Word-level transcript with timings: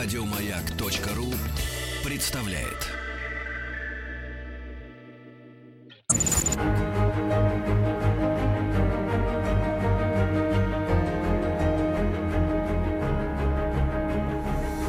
Радиомаяк.ру 0.00 1.26
представляет. 2.04 2.86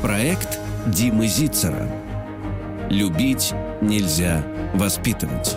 Проект 0.03 0.59
Димы 0.85 1.25
Зицера. 1.25 1.89
Любить 2.91 3.55
нельзя 3.81 4.43
воспитывать. 4.75 5.55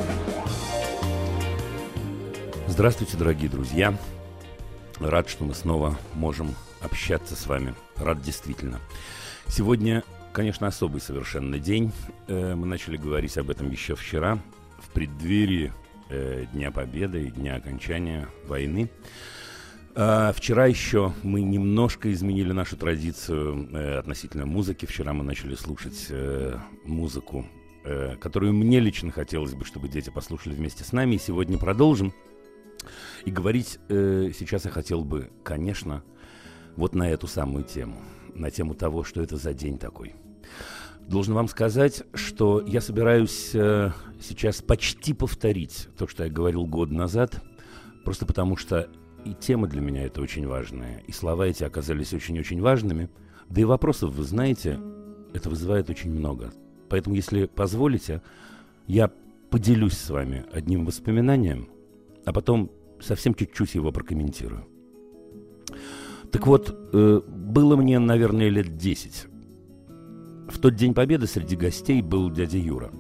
Здравствуйте, 2.69 3.19
дорогие 3.19 3.51
друзья. 3.51 3.95
Рад, 4.99 5.29
что 5.29 5.45
мы 5.45 5.55
снова 5.55 5.99
можем 6.15 6.55
общаться 6.81 7.37
с 7.37 7.47
вами. 7.47 7.75
Рад 7.97 8.23
действительно. 8.23 8.81
Сегодня, 9.49 10.03
конечно, 10.33 10.67
особый 10.67 11.01
совершенно 11.01 11.59
день. 11.59 11.93
Э, 12.27 12.55
мы 12.55 12.67
начали 12.67 12.97
говорить 12.97 13.37
об 13.37 13.51
этом 13.51 13.71
еще 13.71 13.95
вчера, 13.95 14.39
в 14.79 14.91
преддверии 14.91 15.73
э, 16.09 16.47
Дня 16.53 16.71
Победы 16.71 17.27
и 17.27 17.31
Дня 17.31 17.57
окончания 17.57 18.29
войны. 18.47 18.91
А 19.95 20.33
вчера 20.33 20.67
еще 20.67 21.13
мы 21.23 21.43
немножко 21.43 22.11
изменили 22.13 22.53
нашу 22.53 22.79
традицию 22.79 23.69
э, 23.73 23.99
относительно 23.99 24.47
музыки. 24.47 24.87
Вчера 24.87 25.13
мы 25.13 25.23
начали 25.23 25.55
слушать 25.55 26.11
музыку, 26.85 27.47
которую 28.21 28.55
мне 28.55 28.81
лично 28.81 29.11
хотелось 29.11 29.55
бы, 29.55 29.67
чтобы 29.67 29.89
дети 29.89 30.09
послушали 30.09 30.55
вместе 30.55 30.85
с 30.85 30.93
нами. 30.93 31.17
И 31.17 31.19
сегодня 31.19 31.59
продолжим. 31.59 32.15
И 33.27 33.31
говорить 33.31 33.79
сейчас 33.89 34.65
я 34.65 34.71
хотел 34.71 35.05
бы, 35.05 35.31
конечно, 35.45 36.03
вот 36.77 36.95
на 36.95 37.09
эту 37.09 37.27
самую 37.27 37.65
тему, 37.65 38.01
на 38.35 38.51
тему 38.51 38.75
того, 38.75 39.05
что 39.05 39.23
это 39.23 39.37
за 39.37 39.55
день 39.55 39.79
такой. 39.79 40.15
Должен 41.09 41.35
вам 41.35 41.49
сказать, 41.49 42.05
что 42.15 42.63
я 42.65 42.81
собираюсь 42.81 43.51
э, 43.55 43.91
сейчас 44.21 44.63
почти 44.63 45.13
повторить 45.13 45.89
то, 45.99 46.07
что 46.07 46.25
я 46.25 46.31
говорил 46.31 46.65
год 46.67 46.91
назад, 46.91 47.43
просто 48.05 48.25
потому 48.25 48.57
что 48.57 48.89
и 49.25 49.35
тема 49.35 49.69
для 49.69 49.81
меня 49.81 50.05
это 50.05 50.21
очень 50.21 50.47
важная, 50.47 51.03
и 51.07 51.13
слова 51.13 51.47
эти 51.47 51.65
оказались 51.65 52.13
очень-очень 52.13 52.61
важными, 52.61 53.09
да 53.49 53.61
и 53.61 53.65
вопросов, 53.65 54.15
вы 54.15 54.25
знаете, 54.25 54.81
это 55.33 55.49
вызывает 55.49 55.91
очень 55.91 56.11
много. 56.11 56.53
Поэтому, 56.89 57.15
если 57.17 57.47
позволите, 57.47 58.23
я 58.87 59.11
поделюсь 59.51 59.99
с 59.99 60.11
вами 60.11 60.45
одним 60.53 60.85
воспоминанием, 60.85 61.69
а 62.25 62.33
потом 62.33 62.71
совсем 63.01 63.35
чуть-чуть 63.35 63.75
его 63.75 63.93
прокомментирую. 63.93 64.67
Так 66.33 66.47
вот, 66.47 66.75
э, 66.93 67.21
было 67.29 67.77
мне, 67.77 67.99
наверное, 67.99 68.49
лет 68.49 68.77
десять. 68.79 69.27
В 70.49 70.59
тот 70.59 70.75
день 70.75 70.95
Победы 70.95 71.27
среди 71.27 71.57
гостей 71.57 72.01
был 72.03 72.31
дядя 72.31 72.59
Юра. 72.59 72.91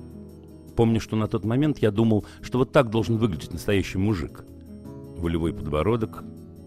Помню, 0.76 1.00
что 1.00 1.16
на 1.16 1.28
тот 1.28 1.44
момент 1.44 1.78
я 1.78 1.90
думал, 1.90 2.26
что 2.42 2.58
вот 2.58 2.72
так 2.72 2.90
должен 2.90 3.16
выглядеть 3.16 3.52
настоящий 3.52 3.98
мужик. 3.98 4.44
Волевой 5.16 5.52
подбородок, 5.52 6.24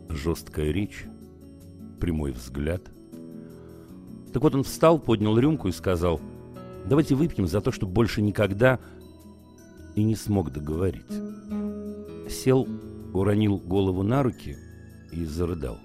жесткая 0.10 0.72
речь, 0.72 1.06
прямой 2.00 2.32
взгляд. 2.32 2.82
Так 4.34 4.44
вот 4.44 4.56
он 4.56 4.64
встал, 4.64 5.00
поднял 5.00 5.38
рюмку 5.38 5.68
и 5.68 5.72
сказал, 5.72 6.20
давайте 6.86 7.16
выпьем 7.16 7.48
за 7.48 7.62
то, 7.62 7.72
чтобы 7.72 7.94
больше 7.94 8.22
никогда 8.22 8.80
и 9.96 10.04
не 10.04 10.16
смог 10.16 10.52
договорить. 10.52 11.06
Сел, 12.30 12.68
уронил 13.14 13.58
голову 13.58 14.04
на 14.04 14.24
руки 14.24 14.58
и 15.12 15.26
зарыдал. 15.26 15.78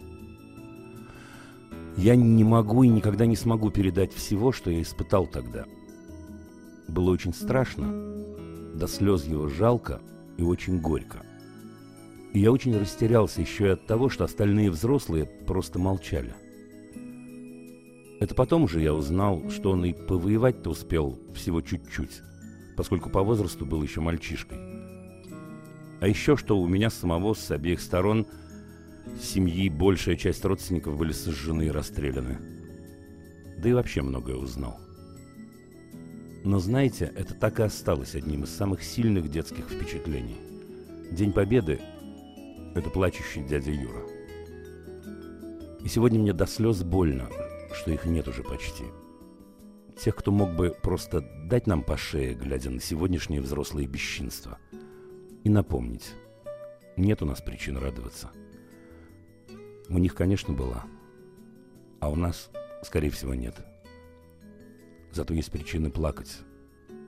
Я 2.00 2.16
не 2.16 2.44
могу 2.44 2.82
и 2.82 2.88
никогда 2.88 3.26
не 3.26 3.36
смогу 3.36 3.70
передать 3.70 4.14
всего, 4.14 4.52
что 4.52 4.70
я 4.70 4.80
испытал 4.80 5.26
тогда. 5.26 5.66
Было 6.88 7.10
очень 7.10 7.34
страшно, 7.34 7.92
до 8.74 8.88
слез 8.88 9.26
его 9.26 9.48
жалко 9.48 10.00
и 10.38 10.42
очень 10.42 10.80
горько. 10.80 11.18
И 12.32 12.40
я 12.40 12.52
очень 12.52 12.74
растерялся 12.74 13.42
еще 13.42 13.66
и 13.66 13.72
от 13.72 13.86
того, 13.86 14.08
что 14.08 14.24
остальные 14.24 14.70
взрослые 14.70 15.26
просто 15.26 15.78
молчали. 15.78 16.34
Это 18.18 18.34
потом 18.34 18.62
уже 18.62 18.80
я 18.80 18.94
узнал, 18.94 19.50
что 19.50 19.72
он 19.72 19.84
и 19.84 19.92
повоевать-то 19.92 20.70
успел 20.70 21.18
всего 21.34 21.60
чуть-чуть, 21.60 22.22
поскольку 22.78 23.10
по 23.10 23.22
возрасту 23.22 23.66
был 23.66 23.82
еще 23.82 24.00
мальчишкой. 24.00 24.56
А 26.00 26.08
еще 26.08 26.38
что 26.38 26.58
у 26.58 26.66
меня 26.66 26.88
самого 26.88 27.34
с 27.34 27.50
обеих 27.50 27.78
сторон– 27.78 28.26
семьи 29.20 29.68
большая 29.68 30.16
часть 30.16 30.44
родственников 30.44 30.96
были 30.96 31.12
сожжены 31.12 31.66
и 31.66 31.70
расстреляны. 31.70 32.38
Да 33.58 33.68
и 33.68 33.72
вообще 33.72 34.02
многое 34.02 34.36
узнал. 34.36 34.78
Но 36.44 36.58
знаете, 36.58 37.12
это 37.14 37.34
так 37.34 37.60
и 37.60 37.62
осталось 37.62 38.14
одним 38.14 38.44
из 38.44 38.50
самых 38.50 38.82
сильных 38.82 39.30
детских 39.30 39.68
впечатлений. 39.68 40.38
День 41.10 41.32
Победы– 41.32 41.80
это 42.74 42.88
плачущий 42.88 43.42
дядя 43.42 43.70
Юра. 43.70 44.02
И 45.84 45.88
сегодня 45.88 46.18
мне 46.18 46.32
до 46.32 46.46
слез 46.46 46.82
больно, 46.82 47.28
что 47.74 47.90
их 47.90 48.06
нет 48.06 48.26
уже 48.28 48.42
почти. 48.42 48.84
Тех, 50.02 50.16
кто 50.16 50.32
мог 50.32 50.54
бы 50.56 50.74
просто 50.82 51.20
дать 51.44 51.66
нам 51.66 51.82
по 51.82 51.96
шее, 51.96 52.34
глядя 52.34 52.70
на 52.70 52.80
сегодняшние 52.80 53.42
взрослые 53.42 53.86
бесчинства. 53.86 54.58
И 55.44 55.50
напомнить, 55.50 56.12
нет 56.96 57.22
у 57.22 57.26
нас 57.26 57.42
причин 57.42 57.76
радоваться– 57.76 58.30
у 59.90 59.98
них, 59.98 60.14
конечно, 60.14 60.54
была. 60.54 60.84
А 61.98 62.08
у 62.08 62.16
нас, 62.16 62.50
скорее 62.82 63.10
всего, 63.10 63.34
нет. 63.34 63.56
Зато 65.12 65.34
есть 65.34 65.50
причины 65.50 65.90
плакать. 65.90 66.38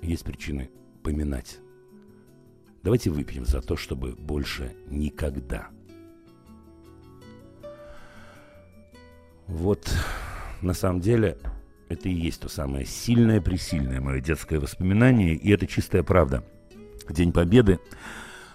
Есть 0.03 0.25
причины 0.25 0.71
поминать. 1.03 1.59
Давайте 2.83 3.11
выпьем 3.11 3.47
за 3.47 3.63
то, 3.63 3.77
чтобы 3.77 4.13
больше 4.13 4.75
никогда. 4.89 5.69
Вот, 9.47 9.89
на 10.61 10.75
самом 10.75 11.01
деле, 11.01 11.39
это 11.89 12.09
и 12.09 12.13
есть 12.13 12.41
то 12.41 12.49
самое 12.49 12.85
сильное-пресильное 12.85 14.01
мое 14.01 14.21
детское 14.21 14.59
воспоминание, 14.59 15.35
и 15.35 15.51
это 15.51 15.67
чистая 15.67 16.03
правда. 16.03 16.45
День 17.09 17.33
Победы 17.33 17.79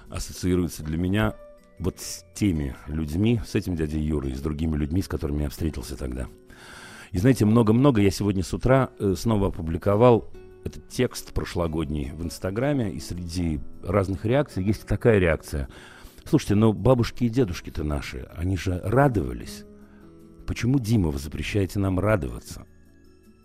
ассоциируется 0.09 0.83
для 0.83 0.97
меня 0.97 1.35
вот 1.79 1.99
с 1.99 2.25
теми 2.33 2.75
людьми, 2.88 3.41
с 3.45 3.55
этим 3.55 3.75
дядей 3.75 4.01
Юрой, 4.01 4.35
с 4.35 4.41
другими 4.41 4.75
людьми, 4.75 5.01
с 5.01 5.07
которыми 5.07 5.43
я 5.43 5.49
встретился 5.49 5.95
тогда. 5.95 6.27
И 7.11 7.19
знаете, 7.19 7.45
много-много 7.45 8.01
я 8.01 8.11
сегодня 8.11 8.43
с 8.43 8.53
утра 8.53 8.89
э, 8.99 9.15
снова 9.17 9.47
опубликовал 9.47 10.29
этот 10.65 10.89
текст 10.89 11.33
прошлогодний 11.33 12.11
в 12.11 12.23
Инстаграме, 12.23 12.91
и 12.91 12.99
среди 12.99 13.59
разных 13.83 14.25
реакций 14.25 14.63
есть 14.63 14.85
такая 14.85 15.19
реакция. 15.19 15.69
Слушайте, 16.25 16.55
но 16.55 16.73
бабушки 16.73 17.23
и 17.23 17.29
дедушки-то 17.29 17.83
наши, 17.83 18.27
они 18.35 18.57
же 18.57 18.81
радовались. 18.83 19.63
Почему, 20.45 20.79
Дима, 20.79 21.09
вы 21.09 21.19
запрещаете 21.19 21.79
нам 21.79 21.99
радоваться? 21.99 22.65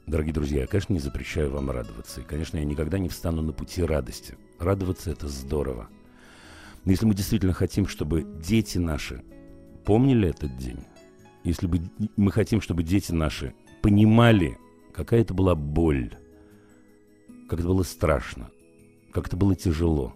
Дорогие 0.06 0.34
друзья, 0.34 0.62
я, 0.62 0.66
конечно, 0.66 0.92
не 0.92 0.98
запрещаю 0.98 1.50
вам 1.50 1.70
радоваться. 1.70 2.20
И, 2.20 2.24
конечно, 2.24 2.58
я 2.58 2.64
никогда 2.64 2.98
не 2.98 3.08
встану 3.08 3.42
на 3.42 3.52
пути 3.52 3.84
радости. 3.84 4.36
Радоваться– 4.58 5.10
это 5.12 5.28
здорово. 5.28 5.88
Но 6.84 6.90
если 6.90 7.06
мы 7.06 7.14
действительно 7.14 7.52
хотим, 7.52 7.86
чтобы 7.86 8.26
дети 8.42 8.78
наши 8.78 9.22
помнили 9.84 10.28
этот 10.28 10.56
день, 10.56 10.80
если 11.44 11.66
бы 11.66 11.80
мы 12.16 12.32
хотим, 12.32 12.60
чтобы 12.60 12.82
дети 12.82 13.12
наши 13.12 13.54
понимали, 13.82 14.58
какая 14.92 15.20
это 15.20 15.34
была 15.34 15.54
боль, 15.54 16.14
как 17.48 17.60
это 17.60 17.68
было 17.68 17.82
страшно, 17.82 18.50
как 19.12 19.26
это 19.26 19.36
было 19.36 19.54
тяжело, 19.54 20.14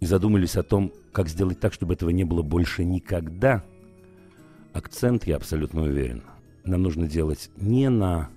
и 0.00 0.06
задумались 0.06 0.56
о 0.56 0.62
том, 0.62 0.92
как 1.12 1.28
сделать 1.28 1.60
так, 1.60 1.72
чтобы 1.72 1.94
этого 1.94 2.10
не 2.10 2.24
было 2.24 2.42
больше 2.42 2.84
никогда, 2.84 3.64
акцент, 4.72 5.26
я 5.26 5.36
абсолютно 5.36 5.82
уверен, 5.82 6.22
нам 6.64 6.82
нужно 6.82 7.06
делать 7.06 7.50
не 7.56 7.88
на 7.88 8.28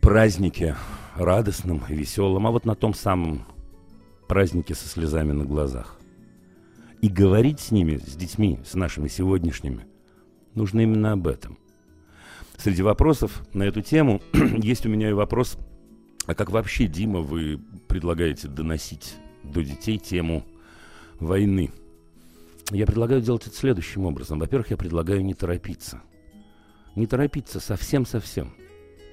празднике 0.00 0.76
радостном 1.16 1.82
и 1.88 1.94
веселом, 1.94 2.46
а 2.46 2.50
вот 2.50 2.64
на 2.64 2.74
том 2.74 2.94
самом 2.94 3.44
праздники 4.28 4.74
со 4.74 4.88
слезами 4.88 5.32
на 5.32 5.44
глазах. 5.44 5.98
И 7.00 7.08
говорить 7.08 7.60
с 7.60 7.70
ними, 7.70 7.96
с 7.96 8.14
детьми, 8.14 8.60
с 8.64 8.74
нашими 8.74 9.08
сегодняшними, 9.08 9.86
нужно 10.54 10.80
именно 10.80 11.12
об 11.12 11.26
этом. 11.26 11.58
Среди 12.56 12.82
вопросов 12.82 13.42
на 13.54 13.62
эту 13.62 13.82
тему 13.82 14.20
есть 14.32 14.84
у 14.84 14.88
меня 14.88 15.10
и 15.10 15.12
вопрос, 15.12 15.56
а 16.26 16.34
как 16.34 16.50
вообще, 16.50 16.86
Дима, 16.86 17.20
вы 17.20 17.60
предлагаете 17.88 18.48
доносить 18.48 19.14
до 19.42 19.64
детей 19.64 19.98
тему 19.98 20.44
войны? 21.18 21.70
Я 22.70 22.84
предлагаю 22.84 23.22
делать 23.22 23.46
это 23.46 23.56
следующим 23.56 24.04
образом. 24.04 24.38
Во-первых, 24.38 24.70
я 24.70 24.76
предлагаю 24.76 25.24
не 25.24 25.32
торопиться. 25.32 26.02
Не 26.96 27.06
торопиться 27.06 27.60
совсем-совсем. 27.60 28.52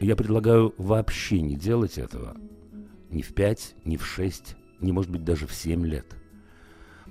Я 0.01 0.17
предлагаю 0.17 0.73
вообще 0.77 1.39
не 1.39 1.55
делать 1.55 1.97
этого 1.97 2.35
ни 3.09 3.21
в 3.21 3.33
пять, 3.33 3.75
ни 3.85 3.95
в 3.95 4.05
шесть, 4.05 4.55
не 4.85 4.93
может 4.93 5.11
быть 5.11 5.23
даже 5.23 5.47
в 5.47 5.53
7 5.53 5.85
лет. 5.85 6.15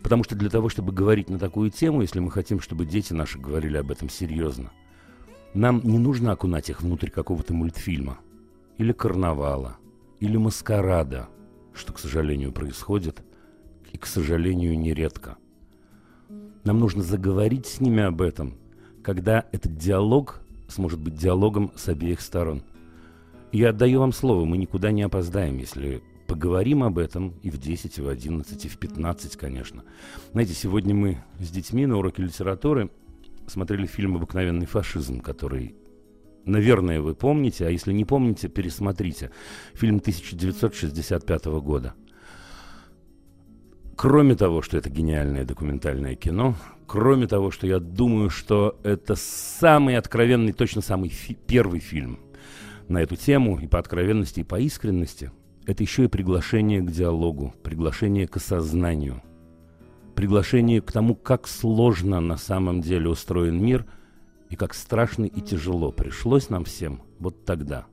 Потому 0.03 0.25
что 0.25 0.35
для 0.35 0.51
того, 0.51 0.69
чтобы 0.69 0.93
говорить 0.93 1.29
на 1.29 1.39
такую 1.39 1.71
тему, 1.71 2.03
если 2.03 2.21
мы 2.21 2.31
хотим, 2.31 2.61
чтобы 2.61 2.87
дети 2.87 3.13
наши 3.13 3.39
говорили 3.39 3.77
об 3.77 3.91
этом 3.91 4.09
серьезно, 4.09 4.71
Нам 5.55 5.81
не 5.85 5.99
нужно 5.99 6.33
окунать 6.33 6.69
их 6.69 6.83
внутрь 6.83 7.11
какого-то 7.11 7.55
мультфильма, 7.55 8.19
или 8.77 8.93
карнавала, 8.93 9.77
или 10.19 10.37
маскарада, 10.37 11.29
что, 11.73 11.93
к 11.93 12.01
сожалению, 12.01 12.51
происходит, 12.51 13.23
и, 13.93 13.97
к 13.97 14.07
сожалению, 14.07 14.77
нередко. 14.77 15.37
Нам 16.65 16.81
нужно 16.81 17.05
заговорить 17.05 17.67
с 17.67 17.81
ними 17.81 18.03
об 18.03 18.21
этом, 18.21 18.55
когда 19.05 19.45
этот 19.53 19.77
диалог 19.77 20.41
сможет 20.67 20.99
быть 20.99 21.15
диалогом 21.17 21.71
с 21.77 21.89
обеих 21.89 22.21
сторон. 22.21 22.63
Я 23.53 23.71
отдаю 23.71 24.01
вам 24.01 24.13
слово, 24.13 24.45
мы 24.45 24.57
никуда 24.57 24.91
не 24.91 25.03
опоздаем, 25.03 25.59
если 25.59 26.03
поговорим 26.27 26.83
об 26.83 26.99
этом 26.99 27.35
и 27.43 27.51
в 27.51 27.59
10, 27.59 27.99
и 27.99 28.03
в 28.03 28.09
11, 28.09 28.65
и 28.65 28.69
в 28.69 28.79
15, 28.79 29.37
конечно. 29.37 29.85
Знаете, 30.33 30.55
сегодня 30.55 30.95
мы 30.95 31.19
с 31.39 31.51
детьми 31.51 31.87
на 31.87 31.99
уроке 31.99 32.23
литературы 32.23 32.91
смотрели 33.47 33.87
фильм 33.87 34.17
«Обыкновенный 34.17 34.67
фашизм», 34.67 35.21
который, 35.21 35.75
наверное, 36.45 37.01
вы 37.01 37.15
помните, 37.15 37.67
а 37.67 37.71
если 37.71 37.93
не 37.93 38.05
помните, 38.05 38.49
пересмотрите. 38.49 39.31
Фильм 39.75 39.97
1965 39.97 41.45
года. 41.47 41.95
Кроме 43.97 44.35
того, 44.35 44.61
что 44.63 44.77
это 44.77 44.91
гениальное 44.91 45.45
документальное 45.45 46.17
кино, 46.17 46.57
кроме 46.87 47.27
того, 47.27 47.51
что 47.51 47.67
я 47.67 47.79
думаю, 47.79 48.29
что 48.29 48.81
это 48.83 49.15
самый 49.15 49.97
откровенный, 49.97 50.53
точно 50.53 50.83
самый 50.83 51.11
фи- 51.11 51.39
первый 51.47 51.81
фильм 51.81 52.19
на 52.89 52.99
эту 52.99 53.17
тему 53.17 53.59
и 53.59 53.67
по 53.67 53.79
откровенности, 53.79 54.41
и 54.41 54.45
по 54.45 54.59
искренности, 54.59 55.31
это 55.67 55.83
еще 55.83 56.05
и 56.05 56.09
приглашение 56.09 56.81
к 56.83 56.91
диалогу, 56.91 57.55
приглашение 57.63 58.27
к 58.27 58.37
осознанию– 58.37 59.23
приглашение 60.15 60.81
к 60.81 60.93
тому, 60.93 61.15
как 61.15 61.47
сложно 61.47 62.21
на 62.21 62.37
самом 62.37 62.81
деле 62.81 63.09
устроен 63.09 63.63
мир 63.63 63.85
и 64.49 64.57
как 64.57 64.75
страшно 64.75 65.25
и 65.25 65.41
тяжело 65.41 65.93
пришлось 65.93 66.49
нам 66.49 66.65
всем 66.65 67.03
вот 67.19 67.45
тогда. 67.45 67.87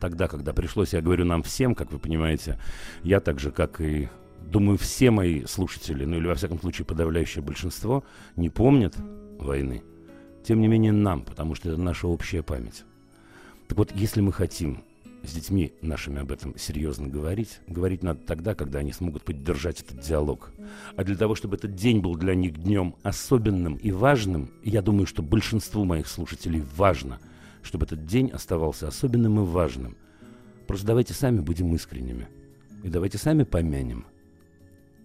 Тогда, 0.00 0.26
когда 0.26 0.52
пришлось, 0.52 0.92
я 0.92 1.00
говорю 1.00 1.24
нам 1.24 1.42
всем, 1.42 1.74
как 1.74 1.92
вы 1.92 1.98
понимаете, 1.98 2.58
я 3.04 3.20
так 3.20 3.38
же, 3.38 3.52
как 3.52 3.80
и, 3.80 4.08
думаю, 4.40 4.76
все 4.76 5.12
мои 5.12 5.44
слушатели, 5.44 6.04
ну 6.04 6.16
или 6.16 6.26
во 6.26 6.34
всяком 6.34 6.60
случае 6.60 6.86
подавляющее 6.86 7.42
большинство, 7.42 8.02
не 8.34 8.50
помнят 8.50 8.96
войны. 9.38 9.82
Тем 10.44 10.60
не 10.60 10.66
менее 10.66 10.90
нам, 10.90 11.22
потому 11.22 11.54
что 11.54 11.70
это 11.70 11.80
наша 11.80 12.08
общая 12.08 12.42
память. 12.42 12.82
Так 13.68 13.78
вот, 13.78 13.92
если 13.94 14.20
мы 14.20 14.32
хотим 14.32 14.82
с 15.24 15.32
детьми 15.32 15.72
нашими 15.82 16.20
об 16.20 16.32
этом 16.32 16.56
серьезно 16.58 17.08
говорить, 17.08 17.60
говорить 17.66 18.02
надо 18.02 18.20
тогда, 18.26 18.54
когда 18.54 18.80
они 18.80 18.92
смогут 18.92 19.22
поддержать 19.22 19.80
этот 19.80 20.00
диалог. 20.00 20.50
А 20.96 21.04
для 21.04 21.16
того, 21.16 21.34
чтобы 21.34 21.56
этот 21.56 21.74
день 21.74 22.00
был 22.00 22.16
для 22.16 22.34
них 22.34 22.60
днем 22.60 22.96
особенным 23.02 23.76
и 23.76 23.92
важным, 23.92 24.50
я 24.64 24.82
думаю, 24.82 25.06
что 25.06 25.22
большинству 25.22 25.84
моих 25.84 26.08
слушателей 26.08 26.64
важно, 26.76 27.20
чтобы 27.62 27.86
этот 27.86 28.04
день 28.06 28.30
оставался 28.30 28.88
особенным 28.88 29.40
и 29.40 29.46
важным. 29.46 29.96
Просто 30.66 30.86
давайте 30.86 31.14
сами 31.14 31.40
будем 31.40 31.74
искренними. 31.74 32.28
И 32.82 32.88
давайте 32.88 33.18
сами 33.18 33.44
помянем. 33.44 34.06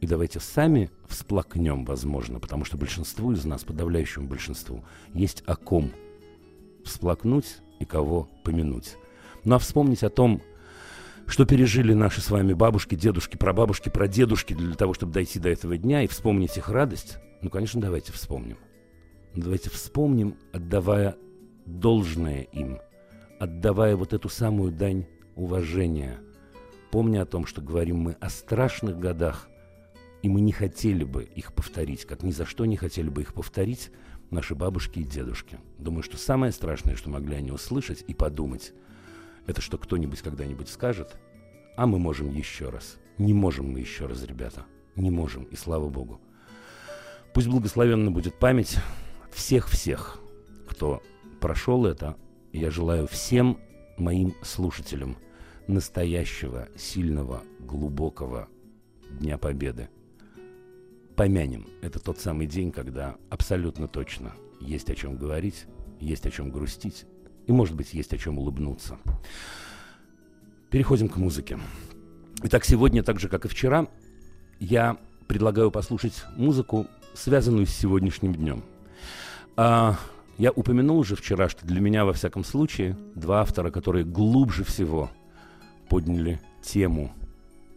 И 0.02 0.08
давайте 0.08 0.40
сами 0.40 0.92
всплакнем, 1.08 1.86
возможно, 1.86 2.40
потому 2.40 2.66
что 2.66 2.78
большинству 2.78 3.32
из 3.32 3.46
нас, 3.46 3.64
подавляющему 3.64 4.28
большинству, 4.28 4.84
есть 5.14 5.44
о 5.46 5.56
ком 5.56 5.92
всплакнуть 6.84 7.58
и 7.80 7.86
кого 7.86 8.30
помянуть. 8.44 8.96
Ну 9.48 9.56
а 9.56 9.60
вспомнить 9.60 10.04
о 10.04 10.10
том, 10.10 10.42
что 11.26 11.46
пережили 11.46 11.94
наши 11.94 12.20
с 12.20 12.30
вами 12.30 12.52
бабушки, 12.52 12.96
дедушки, 12.96 13.38
прабабушки, 13.38 13.88
прадедушки 13.88 14.54
для 14.54 14.76
того, 14.76 14.94
чтобы 14.94 15.14
дойти 15.14 15.40
до 15.40 15.48
этого 15.48 15.78
дня 15.78 16.04
и 16.04 16.08
вспомнить 16.08 16.58
их 16.58 16.68
радость, 16.68 17.20
ну, 17.42 17.50
конечно, 17.50 17.80
давайте 17.80 18.12
вспомним. 18.12 18.58
Давайте 19.36 19.70
вспомним, 19.70 20.36
отдавая 20.52 21.16
должное 21.66 22.42
им, 22.42 22.80
отдавая 23.40 23.96
вот 23.96 24.12
эту 24.12 24.28
самую 24.28 24.74
дань 24.74 25.06
уважения, 25.38 26.20
помня 26.92 27.22
о 27.22 27.26
том, 27.26 27.46
что 27.46 27.62
говорим 27.62 28.00
мы 28.00 28.18
о 28.20 28.30
страшных 28.30 29.00
годах, 29.00 29.48
и 30.24 30.28
мы 30.28 30.42
не 30.42 30.52
хотели 30.52 31.06
бы 31.06 31.24
их 31.24 31.54
повторить, 31.54 32.04
как 32.04 32.22
ни 32.22 32.32
за 32.32 32.46
что 32.46 32.66
не 32.66 32.76
хотели 32.76 33.08
бы 33.08 33.22
их 33.22 33.34
повторить 33.34 33.92
наши 34.30 34.56
бабушки 34.56 35.00
и 35.00 35.06
дедушки. 35.06 35.58
Думаю, 35.78 36.04
что 36.04 36.18
самое 36.18 36.52
страшное, 36.52 36.98
что 36.98 37.10
могли 37.10 37.38
они 37.38 37.54
услышать 37.54 38.04
и 38.06 38.14
подумать– 38.14 38.74
это 39.48 39.62
что 39.62 39.78
кто-нибудь 39.78 40.22
когда-нибудь 40.22 40.70
скажет, 40.70 41.18
а 41.76 41.88
мы 41.88 41.98
можем 42.00 42.30
еще 42.30 42.70
раз. 42.70 42.98
Не 43.18 43.34
можем 43.34 43.72
мы 43.72 43.80
еще 43.80 44.06
раз, 44.06 44.24
ребята. 44.24 44.66
Не 44.96 45.10
можем, 45.10 45.46
и 45.46 45.56
слава 45.56 45.90
богу. 45.90 46.22
Пусть 47.34 47.48
благословенна 47.48 48.12
будет 48.12 48.36
память 48.36 48.78
всех-всех, 49.32 50.20
кто 50.68 51.02
прошел 51.40 51.86
это. 51.86 52.18
Я 52.52 52.72
желаю 52.72 53.08
всем 53.08 53.60
моим 53.98 54.36
слушателям 54.42 55.18
настоящего, 55.68 56.68
сильного, 56.76 57.44
глубокого 57.60 58.48
Дня 59.10 59.38
Победы. 59.38 59.90
Помянем. 61.16 61.68
Это 61.82 62.00
тот 62.00 62.20
самый 62.20 62.48
день, 62.48 62.72
когда 62.72 63.16
абсолютно 63.30 63.88
точно 63.88 64.34
есть 64.60 64.90
о 64.90 64.96
чем 64.96 65.18
говорить, 65.18 65.66
есть 66.00 66.26
о 66.26 66.32
чем 66.32 66.52
грустить, 66.52 67.06
и, 67.48 67.52
может 67.52 67.76
быть, 67.76 67.94
есть 67.94 68.14
о 68.14 68.18
чем 68.18 68.38
улыбнуться. 68.38 68.98
Переходим 70.70 71.10
к 71.10 71.16
музыке. 71.16 71.58
Итак, 72.44 72.66
сегодня, 72.66 73.02
так 73.02 73.20
же, 73.20 73.30
как 73.30 73.46
и 73.46 73.48
вчера, 73.48 73.88
я 74.60 74.98
предлагаю 75.28 75.72
послушать 75.72 76.24
музыку, 76.36 76.88
связанную 77.14 77.66
с 77.66 77.72
сегодняшним 77.72 78.36
днем. 78.36 78.64
А, 79.56 79.98
я 80.38 80.52
упомянул 80.52 81.00
уже 81.00 81.16
вчера, 81.16 81.50
что 81.50 81.66
для 81.66 81.82
меня, 81.82 82.06
во 82.06 82.14
всяком 82.14 82.44
случае, 82.44 82.98
два 83.16 83.42
автора, 83.42 83.72
которые 83.72 84.06
глубже 84.06 84.64
всего 84.64 85.10
подняли 85.90 86.40
тему 86.62 87.12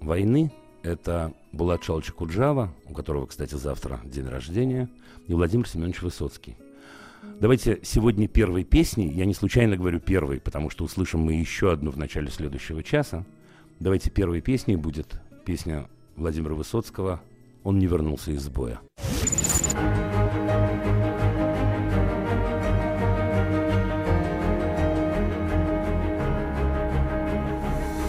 войны, 0.00 0.52
это 0.82 1.32
Булат 1.52 1.84
Шалча 1.84 2.12
Куджава, 2.12 2.75
у 2.88 2.93
которого, 2.93 3.26
кстати, 3.26 3.55
завтра 3.55 4.00
день 4.05 4.26
рождения, 4.26 4.88
и 5.26 5.32
Владимир 5.32 5.69
Семенович 5.69 6.02
Высоцкий. 6.02 6.56
Давайте 7.40 7.81
сегодня 7.82 8.28
первой 8.28 8.64
песни, 8.64 9.05
я 9.05 9.25
не 9.25 9.34
случайно 9.34 9.76
говорю 9.76 9.99
первой, 10.00 10.40
потому 10.40 10.70
что 10.70 10.84
услышим 10.84 11.20
мы 11.20 11.34
еще 11.34 11.72
одну 11.72 11.90
в 11.90 11.96
начале 11.96 12.31
следующего 12.31 12.82
часа. 12.82 13.25
Давайте 13.78 14.11
первой 14.11 14.40
песней 14.40 14.76
будет 14.76 15.20
песня 15.44 15.88
Владимира 16.17 16.55
Высоцкого 16.55 17.20
«Он 17.64 17.78
не 17.78 17.87
вернулся 17.87 18.31
из 18.31 18.49
боя». 18.49 18.81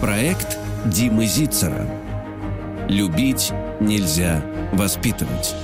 Проект 0.00 0.58
Димы 0.84 1.26
Зицера. 1.26 1.86
Любить 2.88 3.52
нельзя 3.80 4.44
воспитывать. 4.72 5.54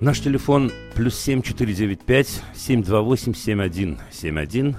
Наш 0.00 0.20
телефон 0.20 0.70
плюс 0.94 1.18
7495 1.18 2.42
728 2.54 3.34
7171. 3.34 4.76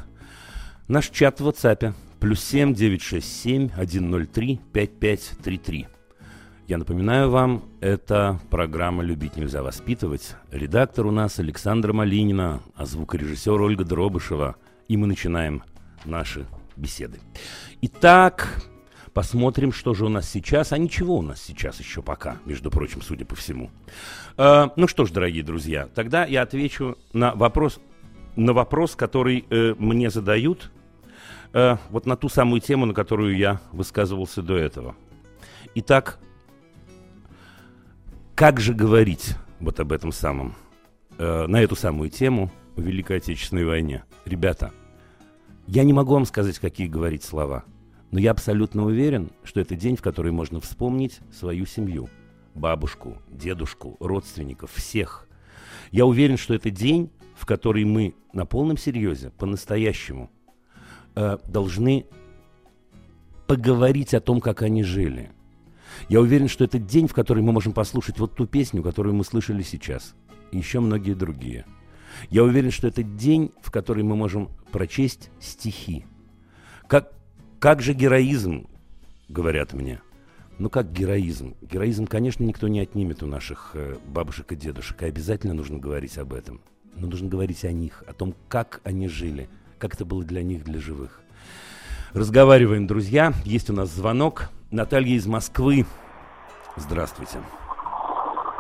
Наш 0.88 1.10
чат 1.10 1.42
в 1.42 1.48
WhatsApp 1.50 1.94
плюс 2.22 2.42
7967 2.42 3.70
103 3.70 4.62
5533. 4.72 5.88
Я 6.70 6.78
напоминаю 6.78 7.30
вам, 7.32 7.66
это 7.82 8.40
программа 8.50 9.04
«Любить 9.04 9.36
нельзя 9.36 9.62
воспитывать». 9.62 10.36
Редактор 10.52 11.08
у 11.08 11.12
нас 11.12 11.38
Александра 11.40 11.92
Малинина, 11.92 12.62
а 12.76 12.86
звукорежиссер 12.86 13.62
Ольга 13.62 13.84
Дробышева. 13.84 14.56
И 14.88 14.96
мы 14.96 15.08
начинаем 15.08 15.64
наши 16.06 16.46
беседы. 16.78 17.20
Итак, 17.82 18.62
Посмотрим, 19.14 19.72
что 19.72 19.94
же 19.94 20.06
у 20.06 20.10
нас 20.10 20.30
сейчас. 20.30 20.72
А 20.72 20.78
ничего 20.78 21.18
у 21.18 21.22
нас 21.22 21.42
сейчас 21.42 21.80
еще 21.80 22.02
пока, 22.02 22.38
между 22.46 22.70
прочим, 22.70 23.02
судя 23.02 23.26
по 23.26 23.36
всему. 23.36 23.72
Э, 24.38 24.68
ну 24.76 24.88
что 24.88 25.06
ж, 25.06 25.12
дорогие 25.12 25.44
друзья, 25.44 25.88
тогда 25.94 26.26
я 26.26 26.44
отвечу 26.44 26.98
на 27.14 27.34
вопрос, 27.34 27.80
на 28.36 28.54
вопрос, 28.54 28.96
который 28.96 29.46
э, 29.50 29.76
мне 29.78 30.10
задают, 30.10 30.72
э, 31.54 31.78
вот 31.90 32.06
на 32.06 32.16
ту 32.16 32.30
самую 32.30 32.62
тему, 32.62 32.86
на 32.86 32.94
которую 32.94 33.36
я 33.36 33.62
высказывался 33.72 34.42
до 34.42 34.58
этого. 34.58 34.96
Итак, 35.76 36.20
как 38.36 38.60
же 38.60 38.74
говорить 38.74 39.36
вот 39.60 39.80
об 39.80 39.92
этом 39.92 40.12
самом, 40.12 40.56
э, 41.18 41.48
на 41.48 41.62
эту 41.62 41.76
самую 41.76 42.10
тему 42.10 42.52
о 42.78 42.82
Великой 42.82 43.18
Отечественной 43.18 43.66
войне? 43.66 44.04
Ребята, 44.26 44.72
я 45.68 45.84
не 45.84 45.94
могу 45.94 46.14
вам 46.14 46.26
сказать, 46.26 46.60
какие 46.60 46.88
говорить 46.88 47.24
слова– 47.24 47.64
но 48.12 48.20
я 48.20 48.32
абсолютно 48.32 48.86
уверен, 48.86 49.32
что 49.44 49.60
это 49.60 49.76
день, 49.76 49.96
в 49.96 50.02
который 50.02 50.32
можно 50.32 50.60
вспомнить 50.60 51.20
свою 51.32 51.66
семью. 51.66 52.10
Бабушку, 52.56 53.18
дедушку, 53.30 53.98
родственников, 54.00 54.72
всех. 54.74 55.28
Я 55.92 56.06
уверен, 56.06 56.38
что 56.38 56.54
это 56.54 56.72
день, 56.72 57.12
в 57.36 57.46
который 57.46 57.86
мы 57.86 58.16
на 58.34 58.46
полном 58.46 58.78
серьезе, 58.78 59.32
по-настоящему, 59.32 60.30
э, 61.16 61.38
должны 61.48 62.06
поговорить 63.48 64.14
о 64.14 64.22
том, 64.22 64.42
как 64.42 64.62
они 64.62 64.84
жили. 64.84 65.32
Я 66.08 66.22
уверен, 66.22 66.48
что 66.48 66.64
это 66.64 66.80
день, 66.80 67.08
в 67.08 67.14
который 67.14 67.44
мы 67.44 67.52
можем 67.52 67.74
послушать 67.74 68.20
вот 68.20 68.36
ту 68.36 68.46
песню, 68.46 68.84
которую 68.84 69.16
мы 69.16 69.24
слышали 69.24 69.62
сейчас, 69.62 70.16
и 70.52 70.58
еще 70.58 70.80
многие 70.80 71.14
другие. 71.14 71.66
Я 72.30 72.44
уверен, 72.44 72.72
что 72.72 72.88
это 72.88 73.04
день, 73.04 73.52
в 73.62 73.72
который 73.72 74.04
мы 74.04 74.16
можем 74.16 74.50
прочесть 74.72 75.32
стихи. 75.40 76.06
Как, 76.88 77.14
как 77.60 77.82
же 77.82 77.94
героизм, 77.94 78.68
говорят 79.28 79.74
мне. 79.74 80.02
Ну 80.58 80.70
как 80.70 80.92
героизм? 80.92 81.56
Героизм, 81.62 82.08
конечно, 82.08 82.44
никто 82.44 82.68
не 82.68 82.80
отнимет 82.80 83.24
у 83.24 83.28
наших 83.28 83.72
э, 83.74 83.98
бабушек 84.08 84.52
и 84.52 84.56
дедушек, 84.56 85.02
и 85.04 85.06
обязательно 85.06 85.54
нужно 85.54 85.78
говорить 85.78 86.18
об 86.18 86.34
этом. 86.34 86.62
Но 86.96 87.08
нужно 87.08 87.30
говорить 87.30 87.64
о 87.66 87.72
них, 87.72 88.04
о 88.08 88.14
том, 88.14 88.34
как 88.48 88.82
они 88.84 89.08
жили, 89.08 89.50
как 89.78 89.94
это 89.94 90.06
было 90.06 90.24
для 90.24 90.44
них, 90.44 90.64
для 90.64 90.80
живых. 90.80 91.22
Разговариваем, 92.14 92.88
друзья. 92.88 93.34
Есть 93.46 93.70
у 93.70 93.74
нас 93.74 93.90
звонок. 93.90 94.50
Наталья 94.72 95.16
из 95.16 95.28
Москвы. 95.28 95.86
Здравствуйте. 96.76 97.40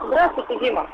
Здравствуйте, 0.06 0.60
Дима. 0.60 0.90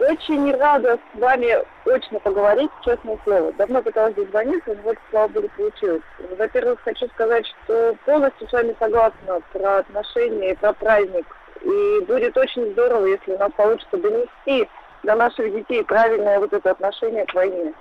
Очень 0.00 0.50
рада 0.56 0.98
с 1.14 1.20
вами 1.20 1.58
очно 1.84 2.20
поговорить, 2.20 2.70
честное 2.82 3.18
слово. 3.22 3.52
Давно 3.52 3.82
пыталась 3.82 4.14
дозвониться, 4.14 4.74
но 4.74 4.82
вот, 4.82 4.96
слава 5.10 5.28
богу, 5.28 5.50
получилось. 5.54 6.02
Во-первых, 6.38 6.80
хочу 6.80 7.06
сказать, 7.08 7.46
что 7.46 7.94
полностью 8.06 8.48
с 8.48 8.52
вами 8.52 8.74
согласна 8.78 9.40
про 9.52 9.78
отношения 9.78 10.52
и 10.52 10.56
про 10.56 10.72
праздник. 10.72 11.26
И 11.60 12.04
будет 12.06 12.34
очень 12.38 12.72
здорово, 12.72 13.04
если 13.06 13.34
у 13.34 13.38
нас 13.38 13.52
получится 13.52 13.98
донести 13.98 14.68
до 15.02 15.14
наших 15.16 15.52
детей 15.52 15.84
правильное 15.84 16.40
вот 16.40 16.54
это 16.54 16.70
отношение 16.70 17.26
к 17.26 17.34
войне. 17.34 17.74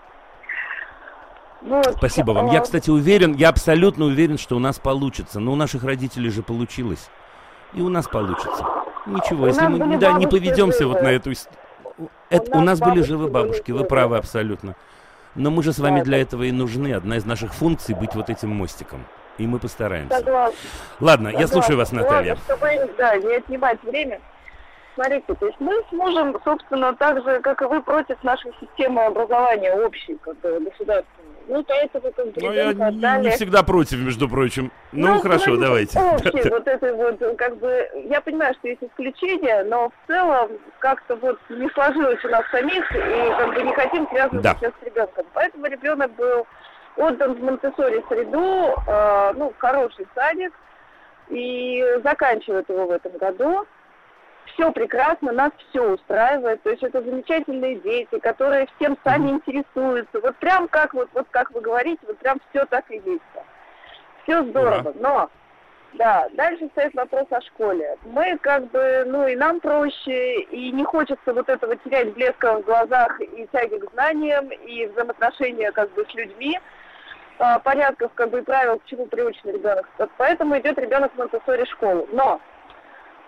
Вот. 1.61 1.93
Спасибо 1.97 2.31
вам. 2.31 2.47
Я, 2.47 2.59
кстати, 2.59 2.89
уверен, 2.89 3.33
я 3.33 3.47
абсолютно 3.47 4.05
уверен, 4.05 4.37
что 4.37 4.57
у 4.57 4.59
нас 4.59 4.77
получится. 4.77 5.39
Но 5.39 5.53
у 5.53 5.55
наших 5.55 5.85
родителей 5.85 6.29
же 6.29 6.43
получилось. 6.43 7.09
И 7.73 7.81
у 7.81 7.87
нас 7.87 8.07
получится. 8.07 8.65
Ничего, 9.05 9.45
у 9.45 9.47
если 9.47 9.67
мы 9.67 9.97
да, 9.97 10.13
не 10.13 10.27
поведемся 10.27 10.79
живы. 10.79 10.93
вот 10.93 11.01
на 11.01 11.07
эту... 11.13 11.31
Это, 12.29 12.57
у, 12.57 12.61
нас 12.61 12.79
были 12.79 13.01
живы 13.01 13.27
бабушки, 13.27 13.71
вы 13.71 13.83
правы 13.83 14.17
абсолютно. 14.17 14.75
Но 15.35 15.51
мы 15.51 15.63
же 15.63 15.73
с 15.73 15.79
вами 15.79 16.01
для 16.01 16.19
этого 16.21 16.43
и 16.43 16.51
нужны. 16.51 16.93
Одна 16.93 17.17
из 17.17 17.25
наших 17.25 17.53
функций 17.53 17.95
быть 17.95 18.15
вот 18.15 18.29
этим 18.29 18.49
мостиком. 18.49 19.05
И 19.37 19.47
мы 19.47 19.59
постараемся. 19.59 20.17
Согласна. 20.17 20.57
Ладно, 20.99 21.29
Согласна. 21.29 21.39
я 21.39 21.47
слушаю 21.47 21.77
вас, 21.77 21.91
Наталья. 21.91 22.35
Ладно, 22.35 22.43
чтобы 22.45 22.93
да, 22.97 23.15
не 23.15 23.35
отнимать 23.35 23.81
время 23.83 24.19
смотрите, 24.99 25.33
то 25.33 25.45
есть 25.45 25.59
мы 25.59 25.73
сможем, 25.89 26.37
собственно, 26.43 26.93
так 26.95 27.23
же, 27.23 27.39
как 27.39 27.61
и 27.61 27.65
вы, 27.65 27.81
против 27.81 28.21
нашей 28.23 28.51
системы 28.59 29.05
образования 29.05 29.73
общей, 29.73 30.17
как 30.21 30.37
бы 30.39 30.59
государственной. 30.59 31.29
Ну, 31.47 31.63
поэтому 31.63 32.11
как 32.11 32.25
бы 32.27 32.33
Ну, 32.41 32.51
я 32.51 32.69
отдали... 32.69 33.23
не 33.23 33.29
всегда 33.31 33.63
против, 33.63 33.97
между 33.99 34.29
прочим. 34.29 34.71
Ну, 34.91 35.15
ну 35.15 35.21
хорошо, 35.21 35.51
ну, 35.51 35.61
давайте. 35.61 35.99
Общий, 35.99 36.49
вот 36.49 36.67
это 36.67 36.93
вот, 36.93 37.37
как 37.37 37.57
бы, 37.57 37.89
я 38.05 38.21
понимаю, 38.21 38.53
что 38.59 38.67
есть 38.67 38.83
исключения, 38.83 39.63
но 39.63 39.89
в 39.89 40.07
целом 40.07 40.51
как-то 40.79 41.15
вот 41.15 41.39
не 41.49 41.69
сложилось 41.69 42.23
у 42.23 42.29
нас 42.29 42.43
самих, 42.51 42.91
и 42.91 43.29
как 43.37 43.55
бы 43.55 43.63
не 43.63 43.73
хотим 43.73 44.07
связываться 44.09 44.53
да. 44.53 44.55
сейчас 44.59 44.73
с 44.79 44.85
ребенком. 44.85 45.25
Поэтому 45.33 45.65
ребенок 45.65 46.11
был 46.15 46.45
отдан 46.97 47.33
в 47.33 47.41
монте 47.41 47.71
среду, 47.75 48.75
э, 48.87 49.33
ну, 49.35 49.53
хороший 49.57 50.05
садик, 50.13 50.53
и 51.29 51.83
заканчивает 52.03 52.69
его 52.69 52.85
в 52.85 52.91
этом 52.91 53.17
году 53.17 53.65
все 54.53 54.71
прекрасно, 54.71 55.31
нас 55.31 55.51
все 55.69 55.93
устраивает. 55.93 56.61
То 56.63 56.69
есть 56.71 56.83
это 56.83 57.01
замечательные 57.01 57.75
дети, 57.75 58.19
которые 58.19 58.67
всем 58.75 58.97
сами 59.03 59.31
интересуются. 59.31 60.19
Вот 60.19 60.35
прям 60.37 60.67
как 60.67 60.93
вот, 60.93 61.09
вот 61.13 61.27
как 61.31 61.51
вы 61.51 61.61
говорите, 61.61 61.99
вот 62.07 62.17
прям 62.19 62.39
все 62.49 62.65
так 62.65 62.89
и 62.91 62.95
есть. 62.95 63.21
Все 64.23 64.43
здорово. 64.43 64.93
Но 64.99 65.29
да, 65.93 66.27
дальше 66.33 66.69
стоит 66.71 66.93
вопрос 66.93 67.25
о 67.31 67.41
школе. 67.41 67.97
Мы 68.03 68.37
как 68.37 68.69
бы, 68.69 69.03
ну 69.07 69.27
и 69.27 69.35
нам 69.35 69.59
проще, 69.59 70.41
и 70.41 70.71
не 70.71 70.83
хочется 70.83 71.33
вот 71.33 71.49
этого 71.49 71.75
терять 71.77 72.13
блеска 72.13 72.59
в 72.59 72.61
глазах 72.63 73.19
и 73.21 73.47
тяги 73.51 73.77
к 73.77 73.91
знаниям, 73.93 74.49
и 74.49 74.85
взаимоотношения 74.85 75.71
как 75.71 75.91
бы 75.93 76.05
с 76.05 76.13
людьми, 76.13 76.59
а, 77.39 77.57
порядков 77.59 78.11
как 78.13 78.29
бы 78.29 78.39
и 78.39 78.43
правил, 78.43 78.79
к 78.79 78.85
чему 78.85 79.07
приучен 79.07 79.49
ребенок. 79.51 79.89
Поэтому 80.17 80.57
идет 80.59 80.77
ребенок 80.77 81.11
в 81.13 81.17
монтессори 81.17 81.65
школу. 81.65 82.07
Но 82.11 82.39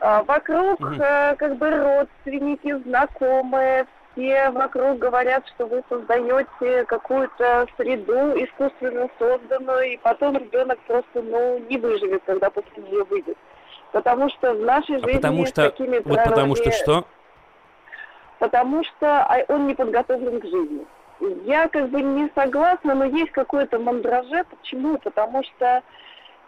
вокруг 0.01 0.79
угу. 0.79 0.95
как 0.97 1.57
бы 1.57 1.69
родственники, 1.69 2.75
знакомые, 2.83 3.85
все 4.13 4.49
вокруг 4.49 4.97
говорят, 4.97 5.47
что 5.55 5.67
вы 5.67 5.83
создаете 5.89 6.85
какую-то 6.85 7.67
среду 7.77 8.33
искусственно 8.35 9.07
созданную, 9.17 9.93
и 9.93 9.97
потом 9.97 10.37
ребенок 10.37 10.79
просто 10.87 11.21
ну, 11.21 11.59
не 11.69 11.77
выживет, 11.77 12.21
когда 12.25 12.49
после 12.49 12.83
нее 12.83 13.03
выйдет. 13.05 13.37
Потому 13.91 14.29
что 14.29 14.53
в 14.53 14.61
нашей 14.61 14.97
а 14.97 14.99
жизни 14.99 15.17
потому 15.17 15.45
что, 15.45 15.61
с 15.61 15.71
такими 15.71 15.99
вот 16.03 16.23
потому 16.23 16.55
что 16.55 16.71
что? 16.71 17.05
Потому 18.39 18.83
что 18.83 19.23
а, 19.23 19.45
он 19.49 19.67
не 19.67 19.75
подготовлен 19.75 20.39
к 20.39 20.45
жизни. 20.45 20.85
Я 21.45 21.67
как 21.67 21.89
бы 21.89 22.01
не 22.01 22.29
согласна, 22.33 22.95
но 22.95 23.05
есть 23.05 23.31
какое-то 23.31 23.77
мандраже. 23.77 24.43
Почему? 24.45 24.97
Потому 24.97 25.43
что 25.43 25.83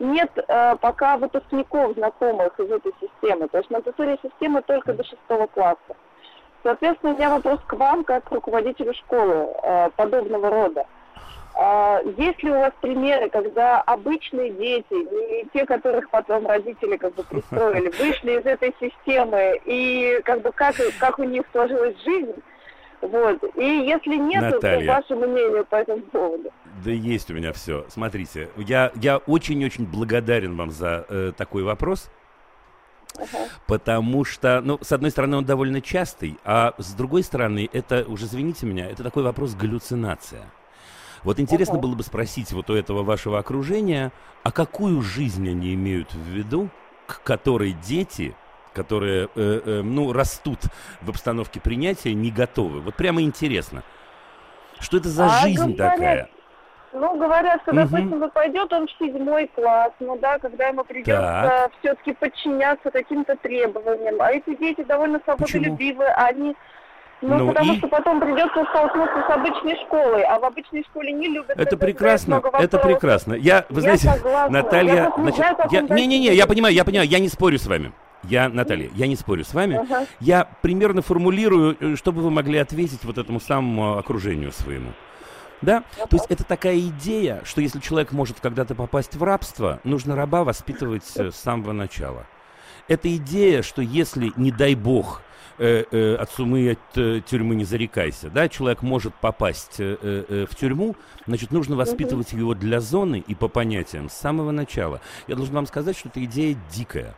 нет 0.04 0.32
э, 0.36 0.76
пока 0.80 1.18
выпускников 1.18 1.94
знакомых 1.94 2.60
из 2.60 2.70
этой 2.70 2.94
системы. 3.00 3.48
То 3.48 3.58
есть 3.58 3.70
территории 3.70 4.20
системы 4.22 4.62
только 4.62 4.94
до 4.94 5.04
шестого 5.04 5.48
класса. 5.48 5.96
Соответственно, 6.62 7.14
у 7.14 7.18
меня 7.18 7.30
вопрос 7.30 7.60
к 7.68 7.74
вам, 7.74 8.04
как 8.04 8.26
к 8.26 8.32
руководителю 8.32 8.94
школы 8.94 9.48
э, 9.64 9.90
подобного 9.96 10.50
рода. 10.50 10.86
А, 11.56 12.02
есть 12.18 12.42
ли 12.42 12.52
у 12.52 12.60
вас 12.60 12.72
примеры, 12.82 13.30
когда 13.30 13.82
обычные 13.82 14.50
дети, 14.52 14.94
не 14.94 15.46
те, 15.54 15.66
которых 15.66 16.10
потом 16.10 16.48
родители 16.48 16.98
как 16.98 17.14
бы 17.14 17.24
пристроили, 17.24 17.90
вышли 18.00 18.40
из 18.40 18.46
этой 18.46 18.74
системы, 18.80 19.60
и 19.66 20.20
как 20.24 20.42
бы 20.42 20.52
как, 20.52 20.76
как 21.00 21.20
у 21.20 21.24
них 21.24 21.44
сложилась 21.52 21.96
жизнь, 22.04 22.34
вот. 23.04 23.44
И 23.56 23.66
если 23.66 24.16
нет, 24.16 24.42
Наталья. 24.42 24.86
то 24.86 25.02
ваше 25.02 25.16
мнение 25.16 25.64
по 25.66 25.76
этому 25.76 26.02
поводу. 26.04 26.50
Да 26.84 26.92
есть 26.92 27.30
у 27.30 27.34
меня 27.34 27.52
все. 27.52 27.86
Смотрите, 27.90 28.50
я, 28.58 28.92
я 28.96 29.18
очень-очень 29.18 29.86
благодарен 29.86 30.56
вам 30.56 30.72
за 30.72 31.06
э, 31.10 31.34
такой 31.36 31.64
вопрос. 31.64 32.10
Uh-huh. 33.16 33.48
Потому 33.68 34.24
что, 34.24 34.62
ну, 34.64 34.80
с 34.82 34.92
одной 34.92 35.12
стороны, 35.12 35.38
он 35.38 35.46
довольно 35.46 35.82
частый, 35.82 36.38
а 36.44 36.74
с 36.80 36.94
другой 36.94 37.22
стороны, 37.24 37.70
это, 37.72 38.06
уже 38.08 38.26
извините 38.26 38.66
меня, 38.66 38.90
это 38.90 39.04
такой 39.04 39.22
вопрос 39.22 39.54
галлюцинация. 39.54 40.46
Вот 41.24 41.40
интересно 41.40 41.76
uh-huh. 41.76 41.82
было 41.82 41.96
бы 41.96 42.04
спросить 42.04 42.52
вот 42.54 42.70
у 42.70 42.74
этого 42.74 43.04
вашего 43.04 43.38
окружения, 43.38 44.12
а 44.42 44.52
какую 44.52 45.02
жизнь 45.02 45.48
они 45.48 45.74
имеют 45.74 46.12
в 46.14 46.28
виду, 46.28 46.70
к 47.06 47.22
которой 47.22 47.74
дети 47.86 48.34
которые, 48.74 49.30
э, 49.36 49.62
э, 49.66 49.82
ну, 49.84 50.12
растут 50.14 50.60
в 51.02 51.10
обстановке 51.10 51.60
принятия, 51.60 52.14
не 52.14 52.32
готовы. 52.32 52.82
Вот 52.82 52.96
прямо 52.96 53.22
интересно. 53.22 53.84
Что 54.80 54.98
это 54.98 55.10
за 55.10 55.26
а 55.26 55.30
жизнь 55.42 55.76
говорят, 55.76 55.96
такая? 55.96 56.30
Ну, 56.94 57.18
говорят, 57.18 57.62
что, 57.64 57.74
допустим, 57.74 58.22
угу. 58.22 58.30
пойдет 58.30 58.72
он 58.72 58.88
в 58.88 58.92
седьмой 59.00 59.48
класс, 59.56 59.92
ну 60.00 60.18
да, 60.18 60.38
когда 60.38 60.68
ему 60.68 60.84
придется 60.84 61.70
все-таки 61.80 62.14
подчиняться 62.14 62.92
каким-то 62.92 63.36
требованиям. 63.38 64.22
А 64.22 64.32
эти 64.32 64.56
дети 64.56 64.84
довольно 64.84 65.20
свободолюбивые, 65.26 66.10
они 66.10 66.56
ну, 67.24 67.38
ну 67.38 67.48
потому 67.54 67.74
и... 67.74 67.78
что 67.78 67.88
потом 67.88 68.20
придется 68.20 68.66
столкнуться 68.70 69.24
с 69.28 69.30
обычной 69.32 69.78
школой, 69.86 70.24
а 70.24 70.40
в 70.40 70.44
обычной 70.44 70.84
школе 70.84 71.14
не 71.14 71.30
любят. 71.30 71.58
Это 71.58 71.78
прекрасно, 71.78 72.42
это 72.60 72.78
прекрасно. 72.78 73.34
Я, 73.34 73.66
вы 73.70 73.78
я 73.78 73.82
знаете, 73.82 74.10
согласна. 74.10 74.62
Наталья, 74.62 74.94
я 74.94 75.14
значит, 75.16 75.46
я, 75.72 75.82
не-не-не, 75.82 76.34
я 76.34 76.46
понимаю, 76.46 76.76
я 76.76 76.84
понимаю, 76.84 77.08
я 77.08 77.20
не 77.20 77.30
спорю 77.30 77.58
с 77.58 77.66
вами. 77.66 77.94
Я, 78.24 78.50
Наталья, 78.50 78.90
я 78.96 79.08
не 79.08 79.16
спорю 79.16 79.44
с 79.44 79.54
вами. 79.54 79.76
Uh-huh. 79.76 80.08
Я 80.20 80.46
примерно 80.62 81.02
формулирую, 81.02 81.78
э, 81.80 81.96
чтобы 81.96 82.22
вы 82.22 82.32
могли 82.32 82.58
ответить 82.58 83.04
вот 83.04 83.18
этому 83.18 83.40
самому 83.40 83.98
окружению 83.98 84.52
своему. 84.52 84.92
Да? 85.62 85.84
Uh-huh. 85.98 86.08
То 86.10 86.16
есть 86.16 86.26
это 86.30 86.44
такая 86.44 86.80
идея, 86.80 87.42
что 87.44 87.62
если 87.62 87.80
человек 87.80 88.12
может 88.12 88.40
когда-то 88.40 88.76
попасть 88.76 89.16
в 89.16 89.24
рабство, 89.24 89.80
нужно 89.84 90.16
раба 90.16 90.44
воспитывать 90.44 91.12
э, 91.16 91.32
с 91.32 91.36
самого 91.36 91.74
начала. 91.74 92.26
Это 92.88 93.14
идея, 93.16 93.62
что 93.62 93.82
если, 93.82 94.32
не 94.36 94.52
дай 94.52 94.76
бог, 94.76 95.22
э, 95.58 95.84
э, 95.90 96.16
от 96.16 96.32
сумы 96.32 96.62
и 96.62 96.70
от 96.72 96.98
э, 96.98 97.22
тюрьмы 97.26 97.56
не 97.56 97.66
зарекайся, 97.66 98.30
да, 98.30 98.50
человек 98.50 98.82
может 98.82 99.14
попасть 99.16 99.80
э, 99.80 99.98
э, 100.02 100.46
в 100.50 100.56
тюрьму, 100.56 100.96
значит, 101.26 101.52
нужно 101.52 101.76
воспитывать 101.76 102.34
его 102.34 102.54
для 102.54 102.80
зоны 102.80 103.24
и 103.26 103.36
по 103.36 103.48
понятиям 103.48 104.10
с 104.10 104.14
самого 104.14 104.52
начала. 104.52 105.02
Я 105.28 105.36
должен 105.36 105.56
вам 105.56 105.66
сказать, 105.66 105.98
что 105.98 106.10
эта 106.10 106.24
идея 106.24 106.58
дикая. 106.74 107.16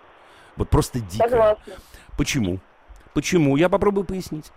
Вот 0.57 0.69
просто 0.69 1.00
дико. 1.00 1.29
Согласна. 1.29 1.74
Почему? 2.17 2.59
Почему? 3.13 3.55
Я 3.55 3.69
попробую 3.69 4.05
пояснить. 4.05 4.51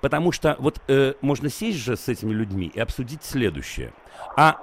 Потому 0.00 0.32
что 0.32 0.56
вот 0.58 0.80
э, 0.88 1.14
можно 1.20 1.50
сесть 1.50 1.78
же 1.78 1.96
с 1.96 2.08
этими 2.08 2.32
людьми 2.32 2.70
и 2.72 2.80
обсудить 2.80 3.24
следующее. 3.24 3.92
А 4.36 4.58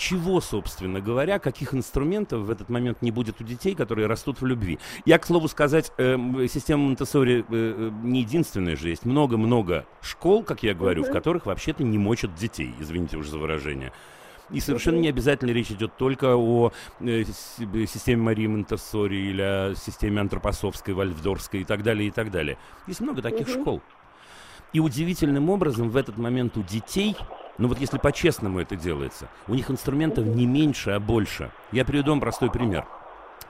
чего, 0.00 0.40
собственно 0.40 1.00
говоря, 1.00 1.38
каких 1.38 1.74
инструментов 1.74 2.40
в 2.40 2.50
этот 2.50 2.70
момент 2.70 3.02
не 3.02 3.10
будет 3.10 3.40
у 3.40 3.44
детей, 3.44 3.74
которые 3.74 4.06
растут 4.06 4.40
в 4.40 4.46
любви. 4.46 4.78
Я, 5.04 5.18
к 5.18 5.26
слову 5.26 5.46
сказать, 5.46 5.92
э, 5.98 6.16
система 6.50 6.84
монте 6.84 7.04
э, 7.04 7.44
э, 7.48 7.90
не 8.02 8.20
единственная 8.20 8.76
же, 8.76 8.88
есть 8.88 9.04
много-много 9.04 9.84
школ, 10.00 10.42
как 10.42 10.62
я 10.62 10.74
говорю, 10.74 11.02
mm-hmm. 11.02 11.10
в 11.10 11.12
которых 11.12 11.46
вообще-то 11.46 11.84
не 11.84 11.98
мочат 11.98 12.34
детей, 12.34 12.74
извините 12.80 13.18
уже 13.18 13.30
за 13.30 13.38
выражение. 13.38 13.92
И 14.52 14.60
совершенно 14.60 14.98
не 14.98 15.08
обязательно 15.08 15.50
речь 15.50 15.70
идет 15.70 15.96
только 15.96 16.36
о 16.36 16.72
э, 17.00 17.24
системе 17.24 18.22
Марии 18.22 18.46
Монтессори 18.46 19.16
или 19.16 19.42
о 19.42 19.74
системе 19.76 20.20
антропосовской, 20.20 20.94
вальфдорской 20.94 21.60
и 21.60 21.64
так 21.64 21.82
далее, 21.82 22.08
и 22.08 22.10
так 22.10 22.30
далее. 22.30 22.58
Есть 22.86 23.00
много 23.00 23.22
таких 23.22 23.48
угу. 23.48 23.60
школ. 23.60 23.82
И 24.72 24.80
удивительным 24.80 25.50
образом 25.50 25.90
в 25.90 25.96
этот 25.96 26.16
момент 26.16 26.56
у 26.56 26.62
детей, 26.62 27.16
ну 27.58 27.68
вот 27.68 27.78
если 27.78 27.98
по-честному 27.98 28.60
это 28.60 28.76
делается, 28.76 29.28
у 29.48 29.54
них 29.54 29.70
инструментов 29.70 30.24
не 30.26 30.46
меньше, 30.46 30.90
а 30.90 31.00
больше. 31.00 31.50
Я 31.72 31.84
приведу 31.84 32.10
вам 32.10 32.20
простой 32.20 32.50
пример. 32.50 32.86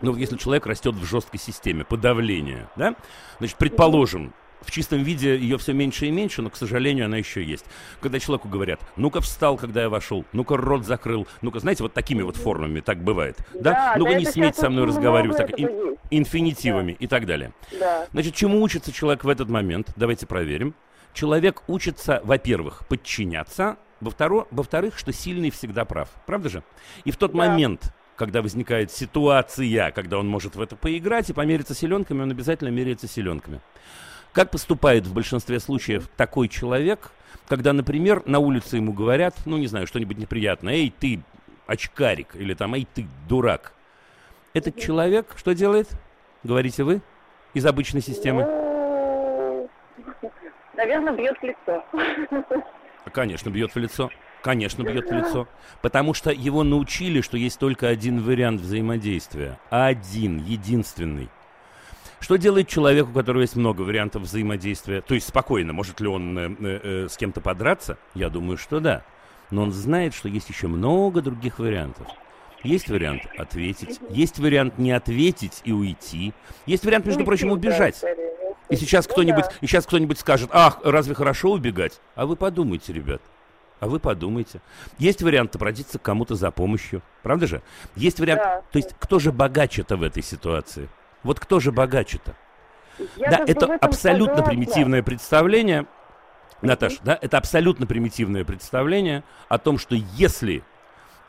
Ну, 0.03 0.17
если 0.17 0.39
человек 0.39 0.67
растет 0.67 0.95
в 0.95 1.05
жесткой 1.05 1.39
системе 1.39 1.85
подавления, 1.85 2.71
да, 2.77 2.95
значит, 3.39 3.59
предположим, 3.59 4.33
в 4.61 4.71
чистом 4.71 5.03
виде 5.03 5.37
ее 5.37 5.59
все 5.59 5.73
меньше 5.73 6.07
и 6.07 6.11
меньше, 6.11 6.43
но, 6.43 6.51
к 6.51 6.57
сожалению, 6.57 7.07
она 7.07 7.17
еще 7.17 7.43
есть. 7.43 7.65
Когда 8.01 8.19
человеку 8.19 8.49
говорят, 8.49 8.81
ну-ка 8.97 9.21
встал, 9.21 9.57
когда 9.57 9.83
я 9.83 9.89
вошел, 9.89 10.25
ну-ка 10.33 10.57
рот 10.57 10.85
закрыл, 10.85 11.27
ну-ка, 11.43 11.61
знаете, 11.61 11.83
вот 11.83 11.95
такими 11.95 12.23
вот 12.23 12.37
формами 12.37 12.81
так 12.81 13.03
бывает. 13.03 13.39
Да, 13.55 13.73
да? 13.73 13.95
ну-ка 13.97 14.15
не 14.15 14.25
смейте 14.25 14.61
со 14.61 14.71
мной 14.71 14.87
разговаривать 14.87 15.37
так, 15.37 15.59
ин, 15.59 15.97
инфинитивами 16.11 16.93
да. 16.93 16.97
и 17.05 17.07
так 17.07 17.27
далее. 17.27 17.53
Да. 17.79 18.07
Значит, 18.13 18.35
чему 18.35 18.63
учится 18.63 18.93
человек 18.93 19.25
в 19.25 19.29
этот 19.29 19.49
момент? 19.49 19.93
Давайте 19.97 20.27
проверим. 20.27 20.75
Человек 21.13 21.63
учится, 21.67 22.21
во-первых, 22.25 22.87
подчиняться, 22.89 23.77
во-вторых, 24.01 24.47
во-вторых, 24.51 24.99
что 24.99 25.13
сильный 25.13 25.51
всегда 25.51 25.85
прав. 25.85 26.09
Правда 26.27 26.49
же? 26.49 26.63
И 27.05 27.11
в 27.11 27.17
тот 27.17 27.33
да. 27.33 27.39
момент, 27.39 27.93
когда 28.17 28.43
возникает 28.43 28.91
ситуация, 28.93 29.91
когда 29.91 30.19
он 30.19 30.29
может 30.29 30.57
в 30.57 30.61
это 30.61 30.77
поиграть 30.77 31.31
и 31.31 31.33
помериться 31.33 31.75
селенками, 31.75 32.23
он 32.23 32.31
обязательно 32.31 32.69
меряется 32.69 33.09
селенками. 33.09 33.61
Как 34.33 34.51
поступает 34.51 35.07
в 35.07 35.13
большинстве 35.13 35.59
случаев 35.59 36.09
такой 36.17 36.49
человек, 36.49 37.11
когда, 37.49 37.73
например, 37.73 38.23
на 38.27 38.39
улице 38.39 38.77
ему 38.77 38.93
говорят, 38.93 39.35
ну, 39.45 39.57
не 39.59 39.67
знаю, 39.67 39.87
что-нибудь 39.87 40.19
неприятное, 40.19 40.75
«Эй, 40.75 40.95
ты 40.97 41.21
очкарик» 41.67 42.37
или 42.37 42.55
там 42.55 42.75
«Эй, 42.75 42.87
ты 42.93 43.07
дурак». 43.29 43.73
Этот 44.55 44.79
человек 44.79 45.27
что 45.37 45.55
делает? 45.55 45.89
Говорите 46.45 46.85
вы 46.85 47.03
из 47.55 47.67
обычной 47.67 48.03
системы? 48.03 48.43
Наверное, 50.77 51.13
бьет 51.13 51.37
в 51.41 51.45
лицо. 51.45 51.85
Конечно, 53.13 53.51
бьет 53.51 53.75
в 53.75 53.79
лицо. 53.79 54.11
Конечно, 54.43 54.83
бьет 54.83 55.11
в 55.11 55.13
лицо. 55.13 55.49
Потому 55.83 56.15
что 56.15 56.31
его 56.31 56.63
научили, 56.63 57.21
что 57.21 57.37
есть 57.37 57.59
только 57.59 57.89
один 57.89 58.21
вариант 58.21 58.61
взаимодействия. 58.61 59.59
Один, 59.71 60.39
единственный. 60.39 61.29
Что 62.21 62.37
делает 62.37 62.69
человек, 62.69 63.09
у 63.09 63.13
которого 63.13 63.41
есть 63.41 63.57
много 63.57 63.81
вариантов 63.83 64.23
взаимодействия? 64.23 65.01
То 65.01 65.15
есть 65.15 65.29
спокойно, 65.29 65.73
может 65.73 66.01
ли 66.01 66.07
он 66.07 66.39
э, 66.39 66.57
э, 66.61 67.09
с 67.11 67.17
кем-то 67.17 67.41
подраться? 67.41 67.97
Я 68.15 68.29
думаю, 68.29 68.59
что 68.59 68.79
да. 68.79 69.03
Но 69.51 69.63
он 69.63 69.73
знает, 69.73 70.15
что 70.15 70.29
есть 70.29 70.49
еще 70.49 70.69
много 70.69 71.23
других 71.23 71.59
вариантов. 71.59 72.07
Есть 72.63 72.91
вариант 72.91 73.23
ответить, 73.39 74.01
есть 74.11 74.39
вариант 74.39 74.79
не 74.79 74.93
ответить 74.93 75.63
и 75.65 75.73
уйти, 75.73 76.35
есть 76.67 76.85
вариант, 76.85 77.07
между 77.07 77.25
прочим, 77.25 77.51
убежать. 77.53 78.05
И 78.69 78.77
сейчас 78.77 79.09
ну 79.09 79.15
кто-нибудь, 79.15 79.47
и 79.63 79.67
сейчас 79.67 79.87
кто-нибудь 79.87 80.19
скажет, 80.19 80.51
ах, 80.53 80.79
разве 80.85 81.15
хорошо 81.15 81.53
убегать? 81.53 82.01
А 82.15 82.27
вы 82.27 82.37
подумайте, 82.37 82.93
ребят. 82.93 83.23
А 83.81 83.89
вы 83.89 83.99
подумайте. 83.99 84.61
Есть 84.99 85.23
вариант 85.23 85.57
обратиться 85.57 85.99
к 85.99 86.03
кому-то 86.03 86.35
за 86.35 86.51
помощью. 86.51 87.01
Правда 87.23 87.47
же? 87.47 87.63
Есть 87.97 88.21
вариант... 88.21 88.43
Да. 88.43 88.63
То 88.71 88.77
есть 88.77 88.95
кто 88.99 89.19
же 89.19 89.33
богаче-то 89.33 89.97
в 89.97 90.03
этой 90.03 90.23
ситуации? 90.23 90.91
Вот 91.23 91.41
кто 91.41 91.61
же 91.61 91.73
богаче-то? 91.73 92.35
да, 93.17 93.45
это 93.47 93.75
абсолютно 93.77 94.37
согласна. 94.37 94.51
примитивное 94.51 95.03
представление, 95.03 95.87
Наташ, 96.63 96.99
да, 97.03 97.19
это 97.21 97.39
абсолютно 97.39 97.87
примитивное 97.87 98.45
представление 98.45 99.25
о 99.49 99.59
том, 99.59 99.79
что 99.79 99.95
если 99.95 100.63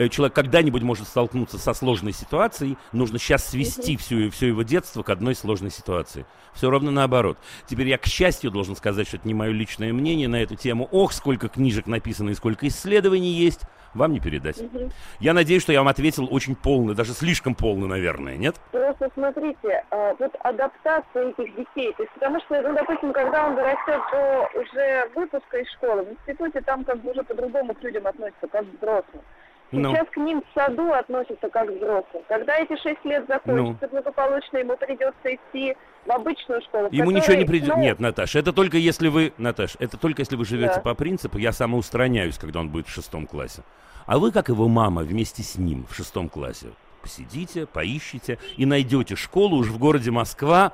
человек 0.10 0.34
когда-нибудь 0.34 0.84
может 0.84 1.08
столкнуться 1.08 1.58
со 1.58 1.74
сложной 1.74 2.14
ситуацией, 2.14 2.78
нужно 2.92 3.20
сейчас 3.20 3.46
свести 3.46 3.98
все, 3.98 4.30
все 4.30 4.48
его 4.48 4.64
детство 4.64 5.04
к 5.04 5.10
одной 5.10 5.36
сложной 5.36 5.72
ситуации. 5.72 6.26
Все 6.54 6.70
ровно 6.70 6.92
наоборот. 6.92 7.38
Теперь 7.68 7.88
я, 7.88 7.98
к 7.98 8.06
счастью, 8.06 8.52
должен 8.52 8.76
сказать, 8.76 9.08
что 9.08 9.18
это 9.18 9.28
не 9.28 9.34
мое 9.34 9.52
личное 9.52 9.94
мнение 9.94 10.28
на 10.28 10.42
эту 10.42 10.56
тему. 10.56 10.88
Ох, 10.92 11.14
сколько 11.14 11.48
книжек 11.48 11.88
написано 11.88 12.32
и 12.32 12.36
сколько 12.36 12.68
исследований 12.68 13.32
есть 13.32 13.62
вам 13.94 14.14
не 14.14 14.20
передать. 14.20 14.60
Угу. 14.62 14.90
Я 15.20 15.34
надеюсь, 15.34 15.62
что 15.62 15.74
я 15.74 15.80
вам 15.80 15.88
ответил 15.88 16.28
очень 16.32 16.56
полно, 16.56 16.94
даже 16.94 17.14
слишком 17.14 17.56
полно, 17.56 17.88
наверное, 17.88 18.38
нет? 18.38 18.56
Просто 18.72 19.10
смотрите, 19.14 19.84
а, 19.90 20.16
вот 20.18 20.34
адаптация 20.40 21.30
этих 21.30 21.56
детей, 21.56 21.94
то 21.94 22.04
есть 22.04 22.14
потому 22.14 22.40
что, 22.42 22.62
ну, 22.62 22.74
допустим, 22.74 23.14
когда 23.14 23.48
он 23.48 23.56
вырастет 23.56 24.02
до 24.12 24.50
уже 24.60 25.10
выпуска 25.16 25.58
из 25.58 25.70
школы, 25.72 26.04
в 26.04 26.12
институте 26.12 26.62
там 26.62 26.84
как 26.84 27.02
бы 27.02 27.12
уже 27.12 27.24
по-другому 27.24 27.74
к 27.74 27.84
людям 27.84 28.08
относятся, 28.08 28.48
как 28.48 28.66
к 28.66 28.78
взрослым. 28.78 29.24
Ну. 29.72 29.92
Сейчас 29.92 30.08
ну. 30.08 30.24
к 30.24 30.26
ним 30.26 30.42
в 30.42 30.54
саду 30.54 30.92
относятся 30.92 31.50
как 31.50 31.68
к 31.68 31.72
взрослым. 31.72 32.24
Когда 32.28 32.58
эти 32.58 32.76
шесть 32.82 33.04
лет 33.06 33.26
закончатся 33.28 33.88
ну. 33.88 33.90
благополучно, 33.90 34.58
ему 34.58 34.76
придется 34.78 35.36
идти 35.36 35.76
в 36.06 36.12
обычную 36.12 36.62
школу. 36.62 36.90
Ему 36.92 37.12
которой, 37.12 37.22
ничего 37.22 37.36
не 37.38 37.46
придет. 37.46 37.76
Ну... 37.76 37.82
Нет, 37.82 38.00
Наташа, 38.00 38.40
это 38.40 38.54
только 38.54 38.78
если 38.78 39.08
вы, 39.08 39.34
Наташа, 39.38 39.78
это 39.80 39.98
только 39.98 40.22
если 40.22 40.36
вы 40.36 40.46
живете 40.46 40.76
да. 40.76 40.82
по 40.82 40.94
принципу, 40.94 41.38
я 41.38 41.52
самоустраняюсь, 41.52 42.38
когда 42.38 42.60
он 42.60 42.70
будет 42.70 42.88
в 42.88 42.92
шестом 42.92 43.28
классе. 43.28 43.64
А 44.06 44.18
вы, 44.18 44.32
как 44.32 44.50
его 44.50 44.68
мама, 44.68 45.04
вместе 45.04 45.44
с 45.44 45.58
ним 45.58 45.86
в 45.90 45.96
шестом 45.96 46.28
классе 46.28 46.68
посидите, 47.02 47.66
поищите 47.66 48.40
и 48.58 48.66
найдете 48.66 49.16
школу 49.16 49.58
уж 49.58 49.68
в 49.68 49.78
городе 49.78 50.12
Москва. 50.12 50.74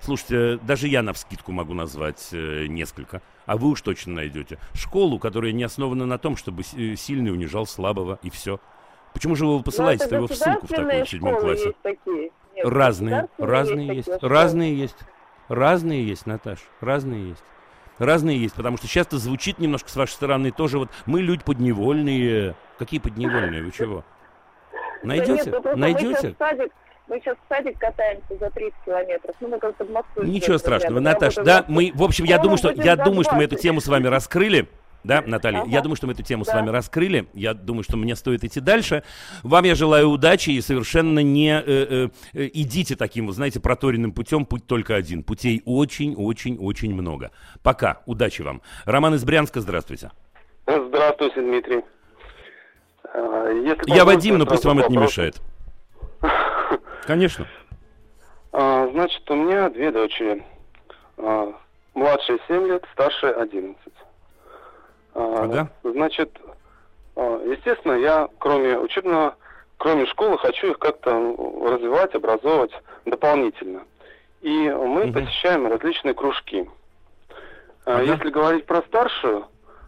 Слушайте, 0.00 0.58
даже 0.62 0.88
я 0.88 1.02
на 1.02 1.12
вскидку 1.12 1.52
могу 1.52 1.74
назвать 1.74 2.28
э, 2.32 2.66
несколько, 2.68 3.22
а 3.48 3.56
вы 3.56 3.70
уж 3.70 3.80
точно 3.80 4.12
найдете. 4.14 4.58
Школу, 4.74 5.18
которая 5.18 5.52
не 5.52 5.64
основана 5.64 6.06
на 6.06 6.18
том, 6.18 6.36
чтобы 6.36 6.62
э, 6.62 6.94
сильный 6.96 7.32
унижал 7.32 7.66
слабого, 7.66 8.18
и 8.22 8.30
все. 8.30 8.60
Почему 9.14 9.34
же 9.34 9.46
вы 9.46 9.62
посылаете 9.62 10.14
его 10.14 10.28
в 10.28 10.34
ссылку 10.34 10.66
в 10.66 10.68
таком 10.68 11.06
седьмом 11.06 11.40
классе? 11.40 11.74
Нет, 11.84 12.32
разные, 12.62 13.28
разные 13.38 13.96
есть, 13.96 14.08
есть 14.08 14.22
разные 14.22 14.76
есть, 14.76 14.96
разные 15.48 16.06
есть, 16.06 16.26
Наташ, 16.26 16.58
разные 16.80 17.30
есть 17.30 17.42
разные 17.98 18.40
есть, 18.40 18.54
потому 18.54 18.76
что 18.76 18.86
часто 18.86 19.18
звучит 19.18 19.58
немножко 19.58 19.90
с 19.90 19.96
вашей 19.96 20.12
стороны 20.12 20.50
тоже 20.50 20.78
вот 20.78 20.90
мы 21.06 21.20
люди 21.20 21.42
подневольные. 21.42 22.54
Какие 22.78 23.00
подневольные? 23.00 23.62
Вы 23.62 23.72
чего? 23.72 24.04
Найдете? 25.02 25.50
Да 25.50 25.58
нет, 25.58 25.76
Найдете? 25.76 26.36
Мы 27.08 27.20
сейчас 27.20 27.36
в 27.38 27.48
садик 27.48 27.78
катаемся 27.78 28.36
за 28.38 28.50
30 28.50 28.74
километров. 28.84 29.34
Ну, 29.40 29.48
мы 29.48 29.58
как-то 29.58 29.84
в 29.84 29.90
Москву. 29.90 30.22
Ничего 30.24 30.58
страшного, 30.58 31.00
Наташа. 31.00 31.42
Да, 31.42 31.64
мы, 31.66 31.90
в 31.94 32.02
общем, 32.02 32.24
я 32.24 32.38
думаю, 32.38 32.58
что 32.58 32.70
я 32.70 32.96
думаю, 32.96 33.24
что 33.24 33.34
мы 33.34 33.44
эту 33.44 33.56
тему 33.56 33.80
с 33.80 33.88
вами 33.88 34.06
раскрыли. 34.06 34.68
Да, 35.04 35.22
Наталья, 35.24 35.60
ага. 35.60 35.70
я 35.70 35.80
думаю, 35.80 35.96
что 35.96 36.06
мы 36.06 36.12
эту 36.12 36.22
тему 36.22 36.44
да. 36.44 36.50
с 36.50 36.54
вами 36.54 36.70
раскрыли. 36.70 37.28
Я 37.32 37.54
думаю, 37.54 37.84
что 37.84 37.96
мне 37.96 38.16
стоит 38.16 38.44
идти 38.44 38.60
дальше. 38.60 39.04
Вам 39.42 39.64
я 39.64 39.74
желаю 39.74 40.08
удачи 40.10 40.50
и 40.50 40.60
совершенно 40.60 41.20
не 41.20 41.50
э, 41.50 41.62
э, 41.66 42.08
э 42.34 42.50
идите 42.52 42.96
таким, 42.96 43.26
вы 43.26 43.32
знаете, 43.32 43.60
проторенным 43.60 44.12
путем. 44.12 44.44
Путь 44.44 44.66
только 44.66 44.96
один. 44.96 45.22
Путей 45.22 45.62
очень-очень-очень 45.64 46.92
много. 46.94 47.30
Пока. 47.62 48.02
Удачи 48.06 48.42
вам. 48.42 48.60
Роман 48.84 49.14
из 49.14 49.24
Брянска, 49.24 49.60
здравствуйте. 49.60 50.10
Здравствуйте, 50.66 51.40
Дмитрий. 51.40 51.84
А, 53.04 53.50
если 53.50 53.94
я 53.94 54.04
Вадим, 54.04 54.36
но 54.36 54.46
пусть 54.46 54.64
вам 54.64 54.76
вопрос. 54.76 54.92
это 54.92 55.00
не 55.00 55.06
мешает. 55.06 55.40
Конечно. 57.08 57.46
А, 58.52 58.86
значит, 58.92 59.30
у 59.30 59.34
меня 59.34 59.70
две 59.70 59.90
дочери. 59.90 60.44
А, 61.16 61.54
младшая 61.94 62.38
7 62.46 62.66
лет, 62.66 62.84
старшая 62.92 63.32
11. 63.32 63.78
А, 65.14 65.44
ага. 65.44 65.70
Значит, 65.84 66.38
а, 67.16 67.42
естественно, 67.46 67.94
я 67.94 68.28
кроме 68.38 68.78
учебного, 68.78 69.36
кроме 69.78 70.04
школы, 70.04 70.36
хочу 70.36 70.72
их 70.72 70.78
как-то 70.78 71.12
развивать, 71.62 72.14
образовывать 72.14 72.72
дополнительно. 73.06 73.84
И 74.42 74.68
мы 74.68 75.04
угу. 75.04 75.14
посещаем 75.14 75.66
различные 75.66 76.12
кружки. 76.12 76.68
А, 77.86 78.00
ага. 78.00 78.02
Если 78.02 78.28
говорить 78.28 78.66
про 78.66 78.82
старшую, 78.82 79.46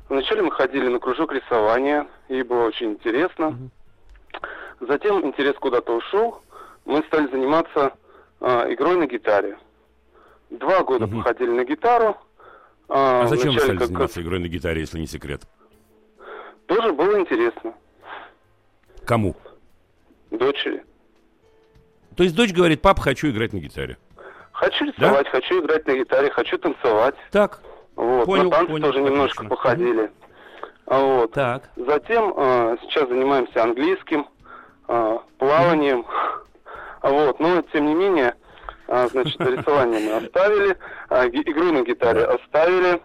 вначале 0.09 0.41
мы 0.41 0.53
ходили 0.53 0.89
на 0.89 0.99
кружок 0.99 1.35
рисования, 1.35 2.07
ей 2.31 2.45
было 2.45 2.65
очень 2.65 2.93
интересно. 2.93 3.49
Угу. 3.49 4.89
Затем 4.89 5.23
интерес 5.23 5.57
куда-то 5.57 5.95
ушел, 5.95 6.41
мы 6.85 7.03
стали 7.05 7.31
заниматься 7.31 7.93
э, 8.41 8.75
игрой 8.75 8.97
на 8.97 9.07
гитаре. 9.07 9.59
Два 10.51 10.83
года 10.83 11.05
угу. 11.05 11.19
походили 11.19 11.51
на 11.51 11.65
гитару, 11.65 12.17
а, 12.89 13.23
а 13.23 13.27
зачем 13.29 13.55
вы 13.55 13.61
стали 13.61 13.79
как... 13.79 13.87
заниматься 13.87 14.21
игрой 14.21 14.41
на 14.41 14.49
гитаре, 14.49 14.81
если 14.81 14.99
не 14.99 15.07
секрет? 15.07 15.43
Тоже 16.67 16.93
было 16.93 17.21
интересно. 17.21 17.73
Кому? 19.05 19.37
Дочери. 20.31 20.85
То 22.17 22.25
есть 22.25 22.35
дочь 22.35 22.53
говорит, 22.53 22.83
папа, 22.83 23.01
хочу 23.01 23.29
играть 23.31 23.53
на 23.53 23.59
гитаре. 23.59 23.97
Хочу 24.53 24.85
рисовать, 24.85 25.25
да? 25.25 25.31
хочу 25.31 25.61
играть 25.65 25.87
на 25.87 25.97
гитаре, 25.97 26.31
хочу 26.31 26.59
танцевать. 26.59 27.15
Так. 27.31 27.63
Вот. 27.95 28.27
Понял, 28.27 28.45
на 28.45 28.51
танцы 28.51 28.73
понял, 28.73 28.87
тоже 28.87 28.99
отлично. 28.99 29.15
немножко 29.15 29.45
походили. 29.45 30.03
Mm-hmm. 30.87 31.17
Вот. 31.17 31.33
Так. 31.33 31.71
Затем 31.77 32.35
э, 32.37 32.77
сейчас 32.83 33.09
занимаемся 33.09 33.63
английским, 33.63 34.27
э, 34.89 35.19
плаванием. 35.39 36.01
Mm-hmm. 36.01 36.41
Вот. 37.03 37.41
Но 37.41 37.63
тем 37.73 37.87
не 37.87 37.95
менее, 37.95 38.35
а, 38.89 39.09
значит, 39.09 39.41
рисование 39.41 40.01
мы 40.01 40.27
оставили, 40.27 40.77
а, 41.09 41.27
игру 41.27 41.73
на 41.73 41.83
гитаре 41.83 42.25
оставили, 42.25 43.01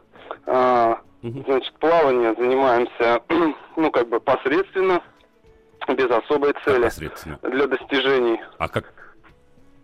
а, 0.46 1.00
значит, 1.22 1.74
плавание 1.80 2.34
занимаемся, 2.36 3.22
ну, 3.76 3.92
как 3.92 4.10
бы 4.10 4.20
посредственно, 4.20 5.02
без 5.88 6.10
особой 6.10 6.54
цели. 6.64 6.90
Для 7.44 7.68
достижений. 7.68 8.40
А 8.58 8.68
как, 8.68 8.92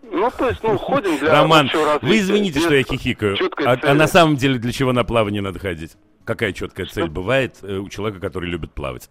Ну, 0.02 0.32
то 0.36 0.50
есть, 0.50 0.64
ну, 0.64 0.78
ходим 0.78 1.18
для 1.20 1.32
Роман, 1.32 1.70
вы 2.02 2.18
извините, 2.18 2.60
что 2.60 2.74
я 2.74 2.84
хихикаю. 2.84 3.38
А, 3.66 3.78
а 3.84 3.94
на 3.94 4.08
самом 4.08 4.36
деле 4.36 4.58
для 4.58 4.72
чего 4.72 4.94
на 4.94 5.04
плавание 5.04 5.42
надо 5.42 5.60
ходить? 5.60 5.96
Какая 6.26 6.54
четкая 6.54 6.86
цель 6.86 7.10
бывает 7.10 7.58
э, 7.62 7.78
у 7.78 7.90
человека, 7.90 8.20
который 8.20 8.50
любит 8.50 8.74
плавать? 8.74 9.10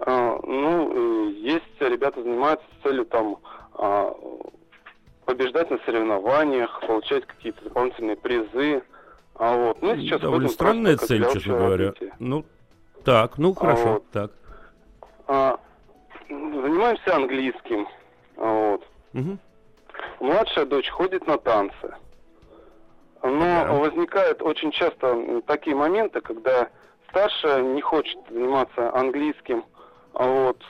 А, 0.00 0.38
ну, 0.42 1.15
есть 1.46 1.64
ребята 1.80 2.22
занимаются 2.22 2.66
с 2.66 2.82
целью 2.82 3.06
там 3.06 3.38
а, 3.74 4.12
побеждать 5.24 5.70
на 5.70 5.78
соревнованиях, 5.78 6.80
получать 6.86 7.24
какие-то 7.24 7.62
дополнительные 7.64 8.16
призы. 8.16 8.82
А 9.36 9.54
вот, 9.54 9.82
ну, 9.82 9.96
сейчас 9.96 10.20
Довольно 10.20 10.48
странная 10.48 10.96
цель, 10.96 11.24
честно 11.32 11.56
говоря. 11.56 11.94
Ну, 12.18 12.44
так, 13.04 13.38
ну 13.38 13.54
хорошо, 13.54 13.82
а 13.82 13.92
вот. 13.92 14.10
так. 14.10 14.32
А, 15.28 15.60
занимаемся 16.28 17.14
английским. 17.14 17.86
А 18.36 18.70
вот. 18.70 18.86
Угу. 19.14 19.38
Младшая 20.20 20.66
дочь 20.66 20.90
ходит 20.90 21.26
на 21.26 21.38
танцы. 21.38 21.94
Но 23.22 23.38
да. 23.40 23.72
возникают 23.72 24.42
очень 24.42 24.72
часто 24.72 25.42
такие 25.46 25.76
моменты, 25.76 26.20
когда 26.20 26.68
старшая 27.10 27.62
не 27.62 27.82
хочет 27.82 28.18
заниматься 28.30 28.92
английским, 28.94 29.64
а 30.18 30.26
вот, 30.26 30.62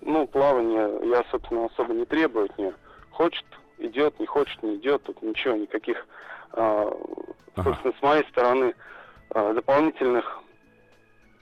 ну, 0.00 0.26
плавание 0.26 0.88
я, 1.10 1.22
собственно, 1.30 1.66
особо 1.66 1.92
не 1.92 2.06
требую 2.06 2.46
от 2.46 2.58
нее. 2.58 2.72
Хочет, 3.10 3.44
идет, 3.78 4.18
не 4.18 4.24
хочет, 4.24 4.62
не 4.62 4.76
идет, 4.76 5.02
тут 5.02 5.20
ничего, 5.20 5.54
никаких, 5.54 6.06
э, 6.54 6.90
собственно, 7.56 7.76
ага. 7.90 7.94
с 7.98 8.02
моей 8.02 8.24
стороны 8.30 8.74
э, 9.34 9.52
дополнительных 9.54 10.24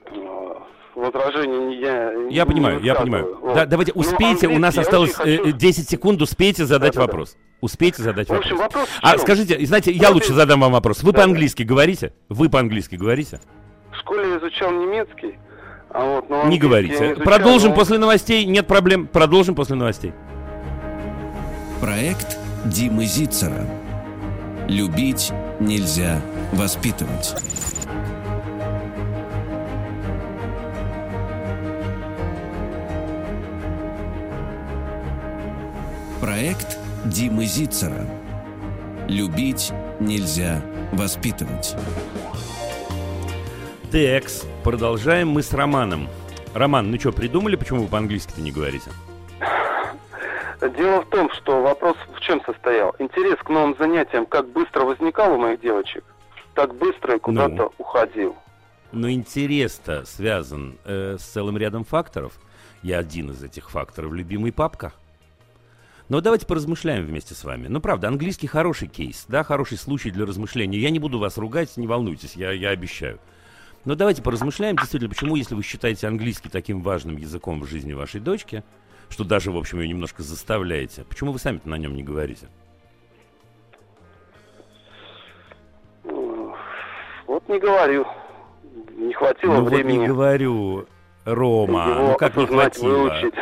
э, 0.06 0.54
возражений 0.96 1.78
я 1.78 2.12
Я 2.12 2.44
не 2.44 2.46
понимаю, 2.46 2.80
я 2.80 2.96
понимаю. 2.96 3.38
Вот. 3.40 3.54
Да, 3.54 3.66
давайте, 3.66 3.92
ну, 3.94 4.00
успейте, 4.00 4.48
ну, 4.48 4.56
у 4.56 4.58
нас 4.58 4.76
осталось 4.76 5.14
хочу... 5.14 5.52
10 5.52 5.88
секунд, 5.88 6.22
успейте 6.22 6.64
задать 6.64 6.94
да, 6.94 7.02
вопрос. 7.02 7.34
Да, 7.34 7.38
да. 7.38 7.44
Успейте 7.60 8.02
задать 8.02 8.28
в 8.28 8.34
общем, 8.34 8.56
вопрос. 8.56 8.88
вопрос 8.96 9.00
а 9.00 9.16
скажите, 9.18 9.64
знаете, 9.64 9.92
я 9.92 10.10
лучше 10.10 10.32
задам 10.32 10.60
вам 10.60 10.72
вопрос. 10.72 11.04
Вы 11.04 11.12
да, 11.12 11.18
по-английски 11.18 11.62
да. 11.62 11.68
говорите? 11.68 12.14
Вы 12.28 12.50
по-английски 12.50 12.96
говорите? 12.96 13.40
В 13.92 13.96
школе 13.98 14.38
изучал 14.38 14.72
немецкий. 14.72 15.38
А 15.94 16.04
вот, 16.04 16.28
но 16.28 16.48
не 16.48 16.58
говорите. 16.58 16.98
Не 16.98 17.06
изучал, 17.06 17.24
Продолжим 17.24 17.70
но... 17.70 17.76
после 17.76 17.98
новостей. 17.98 18.44
Нет 18.46 18.66
проблем. 18.66 19.06
Продолжим 19.06 19.54
после 19.54 19.76
новостей. 19.76 20.12
Проект 21.80 22.36
Димы 22.64 23.06
Зицера. 23.06 23.64
Любить 24.66 25.32
нельзя 25.60 26.20
воспитывать. 26.52 27.36
Проект 36.20 36.76
Димы 37.04 37.46
Зицера. 37.46 38.04
Любить 39.06 39.70
нельзя 40.00 40.60
воспитывать. 40.90 41.76
Текс. 43.92 44.44
Продолжаем 44.64 45.28
мы 45.28 45.42
с 45.42 45.52
Романом. 45.52 46.08
Роман, 46.54 46.90
ну 46.90 46.98
что, 46.98 47.12
придумали, 47.12 47.54
почему 47.54 47.82
вы 47.82 47.88
по-английски-то 47.88 48.40
не 48.40 48.50
говорите? 48.50 48.90
Дело 50.78 51.02
в 51.02 51.10
том, 51.10 51.30
что 51.32 51.60
вопрос 51.62 51.98
в 52.16 52.20
чем 52.20 52.40
состоял. 52.46 52.96
Интерес 52.98 53.36
к 53.40 53.50
новым 53.50 53.76
занятиям 53.78 54.24
как 54.24 54.48
быстро 54.48 54.84
возникал 54.84 55.34
у 55.34 55.36
моих 55.36 55.60
девочек, 55.60 56.02
так 56.54 56.74
быстро 56.76 57.16
и 57.16 57.18
куда-то 57.18 57.54
ну, 57.54 57.72
уходил. 57.76 58.36
Но 58.90 59.10
интерес-то 59.10 60.06
связан 60.06 60.78
э, 60.86 61.18
с 61.18 61.22
целым 61.22 61.58
рядом 61.58 61.84
факторов. 61.84 62.32
Я 62.82 63.00
один 63.00 63.32
из 63.32 63.42
этих 63.42 63.68
факторов, 63.68 64.14
любимый 64.14 64.50
папка. 64.50 64.94
Но 66.08 66.22
давайте 66.22 66.46
поразмышляем 66.46 67.04
вместе 67.04 67.34
с 67.34 67.44
вами. 67.44 67.68
Ну, 67.68 67.80
правда, 67.80 68.08
английский 68.08 68.46
хороший 68.46 68.88
кейс, 68.88 69.26
да, 69.28 69.44
хороший 69.44 69.76
случай 69.76 70.10
для 70.10 70.24
размышления. 70.24 70.78
Я 70.78 70.88
не 70.88 70.98
буду 70.98 71.18
вас 71.18 71.36
ругать, 71.36 71.76
не 71.76 71.86
волнуйтесь, 71.86 72.34
я, 72.34 72.50
я 72.52 72.70
обещаю. 72.70 73.20
Но 73.84 73.94
давайте 73.94 74.22
поразмышляем 74.22 74.76
действительно, 74.76 75.10
почему, 75.10 75.36
если 75.36 75.54
вы 75.54 75.62
считаете 75.62 76.06
английский 76.06 76.48
таким 76.48 76.80
важным 76.80 77.16
языком 77.16 77.60
в 77.60 77.66
жизни 77.66 77.92
вашей 77.92 78.20
дочки, 78.20 78.62
что 79.10 79.24
даже, 79.24 79.50
в 79.50 79.56
общем, 79.56 79.80
ее 79.80 79.88
немножко 79.88 80.22
заставляете, 80.22 81.04
почему 81.04 81.32
вы 81.32 81.38
сами 81.38 81.60
на 81.64 81.76
нем 81.76 81.94
не 81.94 82.02
говорите? 82.02 82.48
Вот 87.26 87.48
не 87.48 87.58
говорю. 87.58 88.06
Не 88.96 89.12
хватило 89.12 89.54
ну, 89.54 89.64
времени. 89.64 89.98
Вот 89.98 90.02
не 90.02 90.08
говорю, 90.08 90.86
Рома. 91.24 91.88
Его 91.88 92.08
ну 92.08 92.16
как 92.16 92.36
не 92.36 92.46
хватило? 92.46 92.88
Выучить. 92.88 93.34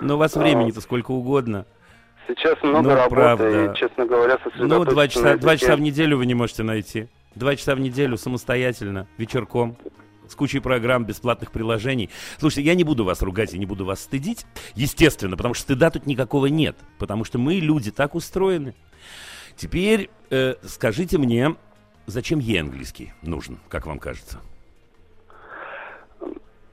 Но 0.00 0.14
у 0.14 0.18
вас 0.18 0.36
а. 0.36 0.40
времени-то 0.40 0.80
сколько 0.80 1.10
угодно. 1.12 1.66
Сейчас 2.26 2.62
много 2.62 2.90
ну, 2.90 2.94
работы, 2.94 3.14
правда. 3.14 3.72
и, 3.72 3.76
честно 3.76 4.04
говоря, 4.04 4.38
Ну, 4.56 4.84
два 4.84 5.08
часа, 5.08 5.36
два 5.36 5.56
часа 5.56 5.76
в 5.76 5.80
неделю 5.80 6.18
вы 6.18 6.26
не 6.26 6.34
можете 6.34 6.62
найти. 6.62 7.08
Два 7.34 7.56
часа 7.56 7.74
в 7.74 7.80
неделю 7.80 8.16
самостоятельно, 8.16 9.06
вечерком 9.16 9.76
с 10.28 10.34
кучей 10.34 10.60
программ, 10.60 11.04
бесплатных 11.04 11.52
приложений. 11.52 12.10
Слушайте, 12.38 12.68
я 12.68 12.74
не 12.74 12.84
буду 12.84 13.04
вас 13.04 13.22
ругать, 13.22 13.52
я 13.52 13.58
не 13.58 13.66
буду 13.66 13.84
вас 13.84 14.00
стыдить, 14.00 14.46
естественно, 14.74 15.36
потому 15.36 15.54
что 15.54 15.64
стыда 15.64 15.90
тут 15.90 16.06
никакого 16.06 16.46
нет, 16.46 16.76
потому 16.98 17.24
что 17.24 17.38
мы, 17.38 17.54
люди, 17.54 17.90
так 17.90 18.14
устроены. 18.14 18.74
Теперь 19.56 20.10
э, 20.30 20.54
скажите 20.62 21.18
мне, 21.18 21.56
зачем 22.06 22.38
ей 22.38 22.60
английский 22.60 23.12
нужен, 23.22 23.58
как 23.68 23.86
вам 23.86 23.98
кажется? 23.98 24.40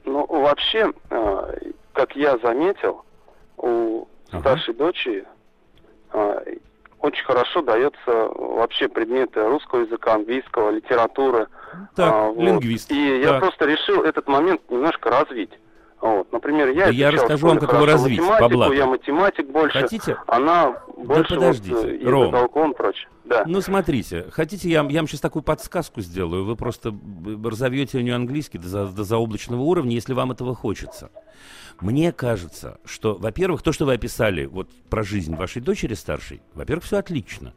Ну, 0.04 0.26
вообще, 0.26 0.92
э, 1.10 1.72
как 1.92 2.14
я 2.14 2.38
заметил, 2.38 3.04
у 3.56 4.06
ага. 4.30 4.40
старшей 4.40 4.74
дочери 4.74 5.24
э, 6.12 6.56
очень 7.06 7.24
хорошо 7.24 7.62
дается 7.62 8.10
вообще 8.34 8.88
предметы 8.88 9.42
русского 9.46 9.80
языка, 9.80 10.14
английского, 10.14 10.70
литературы. 10.70 11.48
Так, 11.94 12.12
а, 12.12 12.28
вот. 12.28 12.42
лингвист. 12.42 12.90
И 12.90 13.22
так. 13.22 13.32
я 13.32 13.38
просто 13.38 13.66
решил 13.66 14.02
этот 14.02 14.28
момент 14.28 14.60
немножко 14.68 15.10
развить. 15.10 15.52
Вот. 16.00 16.30
Например, 16.30 16.68
я, 16.68 16.86
да 16.86 16.90
я 16.90 17.10
расскажу 17.10 17.48
вам, 17.48 17.58
как 17.58 17.72
его 17.72 17.86
развить, 17.86 18.20
математику, 18.20 18.72
я 18.72 18.86
математик 18.86 19.46
больше, 19.48 19.80
Хотите? 19.80 20.18
она 20.26 20.76
больше 20.96 21.30
да 21.30 21.34
подождите, 21.36 21.74
вот, 21.74 21.86
э, 21.86 22.04
Ром. 22.04 22.32
толком 22.32 22.74
прочее. 22.74 23.08
Да. 23.24 23.44
Ну, 23.46 23.60
смотрите, 23.60 24.26
хотите, 24.30 24.68
я, 24.68 24.86
я 24.88 25.00
вам 25.00 25.08
сейчас 25.08 25.20
такую 25.20 25.42
подсказку 25.42 26.02
сделаю, 26.02 26.44
вы 26.44 26.54
просто 26.54 26.94
разовьете 27.44 27.98
у 27.98 28.02
нее 28.02 28.14
английский 28.14 28.58
до, 28.58 28.86
до 28.86 29.04
заоблачного 29.04 29.62
уровня, 29.62 29.94
если 29.94 30.12
вам 30.12 30.32
этого 30.32 30.54
хочется. 30.54 31.10
Мне 31.80 32.12
кажется, 32.12 32.78
что, 32.84 33.14
во-первых, 33.14 33.62
то, 33.62 33.72
что 33.72 33.84
вы 33.84 33.94
описали 33.94 34.46
вот 34.46 34.70
про 34.88 35.02
жизнь 35.02 35.34
вашей 35.34 35.60
дочери 35.60 35.94
старшей, 35.94 36.40
во-первых, 36.54 36.84
все 36.84 36.98
отлично. 36.98 37.52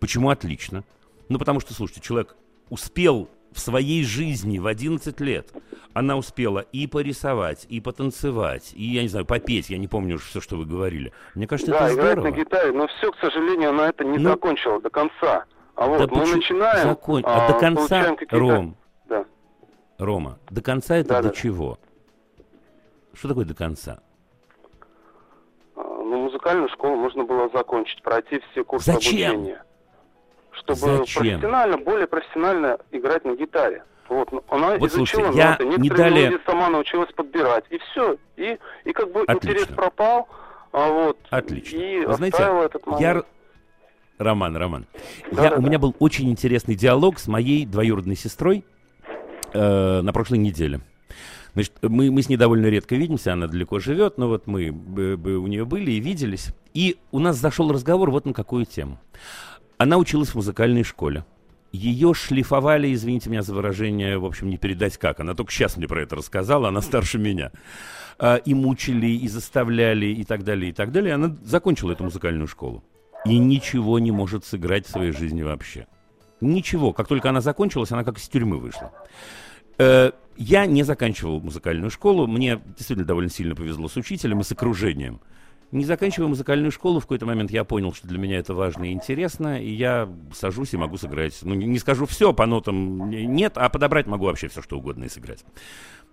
Почему 0.00 0.30
отлично? 0.30 0.84
Ну, 1.28 1.38
потому 1.38 1.60
что, 1.60 1.74
слушайте, 1.74 2.00
человек 2.00 2.36
успел 2.70 3.28
в 3.52 3.60
своей 3.60 4.04
жизни 4.04 4.58
в 4.58 4.66
11 4.66 5.20
лет, 5.20 5.52
она 5.94 6.16
успела 6.16 6.60
и 6.60 6.86
порисовать, 6.86 7.66
и 7.68 7.80
потанцевать, 7.80 8.72
и, 8.74 8.84
я 8.84 9.02
не 9.02 9.08
знаю, 9.08 9.26
попеть, 9.26 9.70
я 9.70 9.78
не 9.78 9.88
помню 9.88 10.16
уже 10.16 10.24
все, 10.24 10.40
что 10.40 10.56
вы 10.56 10.66
говорили. 10.66 11.12
Мне 11.34 11.46
кажется, 11.46 11.72
да, 11.72 11.86
это 11.86 11.94
здорово. 11.94 12.14
Да, 12.14 12.20
играть 12.20 12.36
на 12.36 12.40
гитаре, 12.42 12.72
но 12.72 12.86
все, 12.88 13.10
к 13.10 13.18
сожалению, 13.18 13.70
она 13.70 13.88
это 13.88 14.04
не 14.04 14.18
ну, 14.18 14.30
закончила 14.30 14.80
до 14.80 14.90
конца. 14.90 15.44
А 15.74 15.86
вот 15.86 15.98
да 15.98 16.04
мы 16.04 16.20
почему? 16.20 16.36
начинаем... 16.36 16.88
Закон... 16.88 17.22
А, 17.24 17.46
а 17.46 17.52
до 17.52 17.58
конца, 17.58 18.16
Ром, 18.30 18.76
да. 19.08 19.24
Рома, 19.98 20.38
до 20.50 20.60
конца 20.60 20.96
это 20.96 21.08
да, 21.10 21.22
до 21.22 21.28
да. 21.28 21.34
чего? 21.34 21.78
Что 23.18 23.28
такое 23.28 23.44
до 23.44 23.54
конца? 23.54 23.98
А, 25.74 25.80
ну, 25.82 26.22
музыкальную 26.22 26.68
школу 26.68 26.94
можно 26.94 27.24
было 27.24 27.50
закончить, 27.52 28.00
пройти 28.02 28.40
все 28.52 28.62
курсы 28.62 28.92
Зачем? 28.92 29.32
обучения. 29.32 29.64
Чтобы 30.52 30.78
Зачем? 30.78 31.22
профессионально, 31.22 31.78
более 31.78 32.06
профессионально 32.06 32.78
играть 32.92 33.24
на 33.24 33.34
гитаре. 33.34 33.82
Вот, 34.08 34.30
ну, 34.30 34.42
она 34.48 34.76
вот 34.76 34.88
изучила 34.88 35.32
слушайте, 35.32 35.64
ноты, 35.64 35.64
я 35.64 35.76
не 35.76 35.90
далее... 35.90 36.38
сама 36.46 36.70
научилась 36.70 37.12
подбирать, 37.12 37.64
и 37.70 37.78
все. 37.78 38.16
И, 38.36 38.56
и 38.84 38.92
как 38.92 39.10
бы 39.12 39.22
Отлично. 39.22 39.48
интерес 39.48 39.66
пропал, 39.66 40.28
а 40.72 40.88
вот, 40.88 41.18
Отлично. 41.28 41.76
и 41.76 42.06
Вы 42.06 42.14
знаете, 42.14 42.38
этот 42.64 42.86
момент. 42.86 43.02
Я... 43.02 43.22
Роман, 44.24 44.56
Роман, 44.56 44.86
да, 45.30 45.44
я, 45.44 45.50
да, 45.50 45.56
у 45.56 45.60
да. 45.60 45.68
меня 45.68 45.78
был 45.78 45.94
очень 45.98 46.30
интересный 46.30 46.74
диалог 46.74 47.18
с 47.18 47.28
моей 47.28 47.66
двоюродной 47.66 48.16
сестрой 48.16 48.64
э, 49.52 50.00
на 50.00 50.12
прошлой 50.12 50.38
неделе. 50.38 50.80
Значит, 51.58 51.72
мы, 51.82 52.12
мы 52.12 52.22
с 52.22 52.28
ней 52.28 52.36
довольно 52.36 52.66
редко 52.66 52.94
видимся, 52.94 53.32
она 53.32 53.48
далеко 53.48 53.80
живет, 53.80 54.16
но 54.16 54.28
вот 54.28 54.46
мы 54.46 54.70
бы, 54.70 55.16
бы 55.16 55.38
у 55.38 55.48
нее 55.48 55.64
были 55.64 55.90
и 55.90 55.98
виделись. 55.98 56.50
И 56.72 56.98
у 57.10 57.18
нас 57.18 57.36
зашел 57.36 57.72
разговор 57.72 58.12
вот 58.12 58.26
на 58.26 58.32
какую 58.32 58.64
тему. 58.64 59.00
Она 59.76 59.96
училась 59.96 60.28
в 60.28 60.34
музыкальной 60.36 60.84
школе. 60.84 61.24
Ее 61.72 62.14
шлифовали, 62.14 62.94
извините 62.94 63.28
меня 63.28 63.42
за 63.42 63.54
выражение, 63.54 64.18
в 64.18 64.24
общем, 64.24 64.50
не 64.50 64.56
передать 64.56 64.98
как. 64.98 65.18
Она 65.18 65.34
только 65.34 65.50
сейчас 65.50 65.76
мне 65.76 65.88
про 65.88 66.02
это 66.02 66.14
рассказала, 66.14 66.68
она 66.68 66.80
старше 66.80 67.18
меня. 67.18 67.50
А, 68.20 68.36
и 68.36 68.54
мучили, 68.54 69.08
и 69.08 69.26
заставляли, 69.26 70.06
и 70.06 70.22
так 70.22 70.44
далее, 70.44 70.70
и 70.70 70.72
так 70.72 70.92
далее. 70.92 71.14
Она 71.14 71.36
закончила 71.42 71.90
эту 71.90 72.04
музыкальную 72.04 72.46
школу. 72.46 72.84
И 73.24 73.36
ничего 73.36 73.98
не 73.98 74.12
может 74.12 74.44
сыграть 74.44 74.86
в 74.86 74.90
своей 74.90 75.10
жизни 75.10 75.42
вообще. 75.42 75.88
Ничего. 76.40 76.92
Как 76.92 77.08
только 77.08 77.30
она 77.30 77.40
закончилась, 77.40 77.90
она 77.90 78.04
как 78.04 78.18
из 78.18 78.28
тюрьмы 78.28 78.58
вышла. 78.58 78.92
Э, 79.78 80.12
я 80.36 80.66
не 80.66 80.82
заканчивал 80.82 81.40
музыкальную 81.40 81.90
школу. 81.90 82.26
Мне 82.26 82.60
действительно 82.76 83.06
довольно 83.06 83.30
сильно 83.30 83.54
повезло 83.54 83.88
с 83.88 83.96
учителем 83.96 84.40
и 84.40 84.44
с 84.44 84.52
окружением. 84.52 85.20
Не 85.70 85.84
заканчивая 85.84 86.28
музыкальную 86.28 86.72
школу, 86.72 86.98
в 86.98 87.02
какой-то 87.02 87.26
момент 87.26 87.50
я 87.50 87.62
понял, 87.62 87.92
что 87.92 88.08
для 88.08 88.18
меня 88.18 88.38
это 88.38 88.54
важно 88.54 88.84
и 88.84 88.92
интересно, 88.92 89.62
и 89.62 89.70
я 89.70 90.08
сажусь 90.32 90.72
и 90.72 90.78
могу 90.78 90.96
сыграть. 90.96 91.38
Ну, 91.42 91.54
не 91.54 91.78
скажу 91.78 92.06
все, 92.06 92.32
по 92.32 92.46
нотам 92.46 93.10
нет, 93.10 93.52
а 93.56 93.68
подобрать 93.68 94.06
могу 94.06 94.24
вообще 94.24 94.48
все, 94.48 94.62
что 94.62 94.78
угодно 94.78 95.04
и 95.04 95.08
сыграть. 95.10 95.44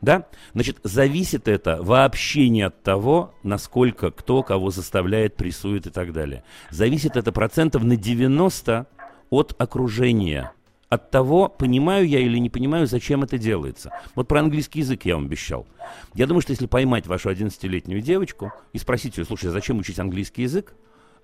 Да? 0.01 0.27
Значит, 0.53 0.79
зависит 0.83 1.47
это 1.47 1.81
вообще 1.81 2.49
не 2.49 2.63
от 2.63 2.83
того, 2.83 3.33
насколько 3.43 4.11
кто 4.11 4.43
кого 4.43 4.71
заставляет, 4.71 5.37
прессует 5.37 5.87
и 5.87 5.89
так 5.89 6.11
далее. 6.11 6.43
Зависит 6.69 7.15
это 7.15 7.31
процентов 7.31 7.83
на 7.83 7.95
90 7.95 8.87
от 9.29 9.55
окружения. 9.57 10.51
От 10.89 11.09
того, 11.09 11.49
понимаю 11.49 12.07
я 12.07 12.19
или 12.19 12.37
не 12.37 12.49
понимаю, 12.49 12.85
зачем 12.85 13.23
это 13.23 13.37
делается. 13.37 13.91
Вот 14.13 14.27
про 14.27 14.39
английский 14.39 14.79
язык 14.79 15.03
я 15.05 15.15
вам 15.15 15.25
обещал. 15.25 15.65
Я 16.13 16.27
думаю, 16.27 16.41
что 16.41 16.51
если 16.51 16.67
поймать 16.67 17.07
вашу 17.07 17.29
11-летнюю 17.31 18.01
девочку 18.01 18.53
и 18.71 18.77
спросить 18.77 19.17
ее, 19.17 19.25
слушай, 19.25 19.49
а 19.49 19.51
зачем 19.51 19.79
учить 19.79 19.99
английский 19.99 20.43
язык, 20.43 20.73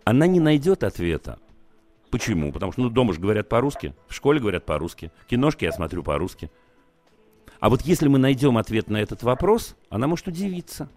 она 0.04 0.26
не 0.26 0.40
найдет 0.40 0.84
ответа. 0.84 1.38
Почему? 2.10 2.52
Потому 2.52 2.72
что 2.72 2.82
ну, 2.82 2.90
дома 2.90 3.14
же 3.14 3.22
говорят 3.22 3.50
по-русски, 3.50 3.94
в 4.08 4.16
школе 4.16 4.40
говорят 4.40 4.66
по-русски, 4.66 5.12
киношки 5.30 5.66
я 5.66 5.72
смотрю 5.72 6.04
по-русски. 6.04 6.50
А 7.60 7.70
вот 7.70 7.82
если 7.84 8.08
мы 8.08 8.18
найдем 8.18 8.58
ответ 8.58 8.90
на 8.90 8.98
этот 8.98 9.22
вопрос, 9.22 9.78
она 9.90 10.08
может 10.08 10.28
удивиться. 10.28 10.90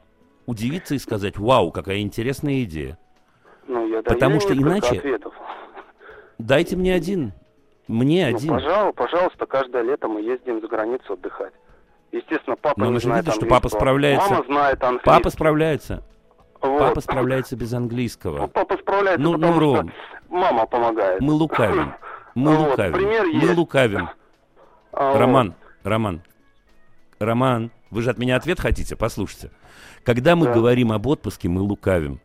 Удивиться 0.46 0.94
и 0.94 0.98
сказать, 0.98 1.37
вау, 1.37 1.70
какая 1.70 2.00
интересная 2.00 2.64
идея. 2.64 2.98
Ну, 3.68 3.87
я 3.87 4.03
Потому 4.03 4.40
что 4.40 4.55
иначе... 4.55 4.98
Ответов. 4.98 5.35
Дайте 6.38 6.77
мне 6.77 6.94
один. 6.94 7.33
Мне 7.86 8.28
ну, 8.30 8.36
один. 8.36 8.50
Пожалуйста, 8.50 8.92
пожалуйста, 9.02 9.46
каждое 9.46 9.82
лето 9.82 10.08
мы 10.08 10.22
ездим 10.22 10.60
за 10.60 10.68
границу 10.68 11.12
отдыхать. 11.12 11.52
Естественно, 12.12 12.56
папа 12.56 12.78
Но 12.78 12.90
не 12.92 13.00
знает 13.00 13.24
видите, 13.24 13.40
что 13.40 13.46
папа 13.50 13.68
справляется. 13.68 14.30
Мама 14.30 14.44
знает 14.46 14.82
английский. 14.82 15.10
Папа 15.10 15.30
справляется. 15.30 16.04
Вот. 16.60 16.78
Папа 16.78 17.00
справляется 17.00 17.56
без 17.56 17.74
английского. 17.74 18.38
Ну, 18.38 18.48
папа 18.48 18.76
справляется, 18.78 19.22
ну, 19.22 19.32
потому 19.34 19.52
ну, 19.54 19.60
Ром, 19.60 19.90
что 19.90 20.34
мама 20.34 20.66
помогает. 20.66 21.20
Мы 21.20 21.32
лукавим. 21.32 21.94
Мы 22.34 22.56
вот, 22.56 22.70
лукавим. 22.70 22.94
Пример 22.94 23.26
мы 23.26 23.32
есть. 23.32 23.56
лукавим. 23.56 24.08
А, 24.96 25.18
Роман, 25.18 25.48
вот. 25.48 25.90
Роман, 25.90 26.22
Роман, 27.18 27.72
вы 27.90 28.02
же 28.02 28.10
от 28.10 28.18
меня 28.18 28.36
ответ 28.36 28.60
хотите? 28.60 28.94
Послушайте. 28.94 29.50
Когда 30.04 30.36
мы 30.36 30.46
да. 30.46 30.52
говорим 30.52 30.92
об 30.92 31.08
отпуске, 31.08 31.48
мы 31.48 31.62
лукавим. 31.62 32.20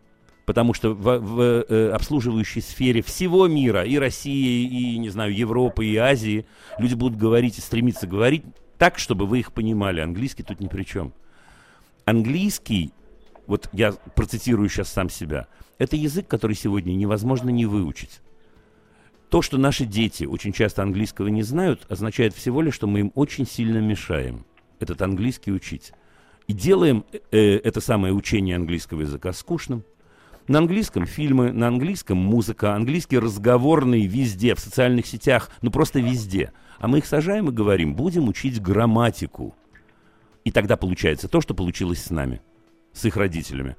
Потому 0.49 0.73
что 0.73 0.95
в, 0.95 1.19
в 1.19 1.41
э, 1.69 1.91
обслуживающей 1.91 2.63
сфере 2.63 3.03
всего 3.03 3.47
мира, 3.47 3.85
и 3.85 3.99
России, 3.99 4.65
и, 4.65 4.97
не 4.97 5.09
знаю, 5.09 5.31
Европы, 5.31 5.85
и 5.85 5.95
Азии, 5.95 6.47
люди 6.79 6.95
будут 6.95 7.19
говорить 7.19 7.59
и 7.59 7.61
стремиться 7.61 8.07
говорить 8.07 8.43
так, 8.79 8.97
чтобы 8.97 9.27
вы 9.27 9.41
их 9.41 9.53
понимали. 9.53 10.01
Английский 10.01 10.41
тут 10.41 10.59
ни 10.59 10.67
при 10.67 10.85
чем. 10.85 11.13
Английский, 12.05 12.93
вот 13.45 13.69
я 13.73 13.91
процитирую 13.91 14.69
сейчас 14.69 14.91
сам 14.91 15.11
себя, 15.11 15.45
это 15.77 15.95
язык, 15.95 16.27
который 16.27 16.55
сегодня 16.55 16.93
невозможно 16.93 17.51
не 17.51 17.67
выучить. 17.67 18.19
То, 19.29 19.43
что 19.43 19.59
наши 19.59 19.85
дети 19.85 20.23
очень 20.23 20.51
часто 20.51 20.81
английского 20.81 21.27
не 21.27 21.43
знают, 21.43 21.85
означает 21.89 22.33
всего 22.33 22.63
лишь, 22.63 22.73
что 22.73 22.87
мы 22.87 23.01
им 23.01 23.11
очень 23.13 23.45
сильно 23.45 23.77
мешаем 23.77 24.47
этот 24.79 24.99
английский 25.03 25.51
учить. 25.51 25.93
И 26.47 26.53
делаем 26.53 27.05
э, 27.29 27.57
это 27.57 27.81
самое 27.81 28.15
учение 28.15 28.55
английского 28.55 29.01
языка 29.01 29.31
скучным. 29.31 29.83
На 30.49 30.57
английском 30.57 31.05
фильмы, 31.05 31.53
на 31.53 31.67
английском 31.67 32.17
музыка, 32.17 32.73
английский 32.73 33.19
разговорный 33.19 34.07
везде, 34.07 34.55
в 34.55 34.59
социальных 34.59 35.05
сетях, 35.05 35.49
ну 35.61 35.69
просто 35.69 35.99
везде. 35.99 36.51
А 36.79 36.87
мы 36.87 36.97
их 36.97 37.05
сажаем 37.05 37.47
и 37.47 37.53
говорим, 37.53 37.93
будем 37.93 38.27
учить 38.27 38.61
грамматику. 38.61 39.55
И 40.43 40.51
тогда 40.51 40.75
получается 40.75 41.27
то, 41.27 41.39
что 41.39 41.53
получилось 41.53 42.03
с 42.03 42.09
нами, 42.09 42.41
с 42.93 43.05
их 43.05 43.15
родителями, 43.15 43.77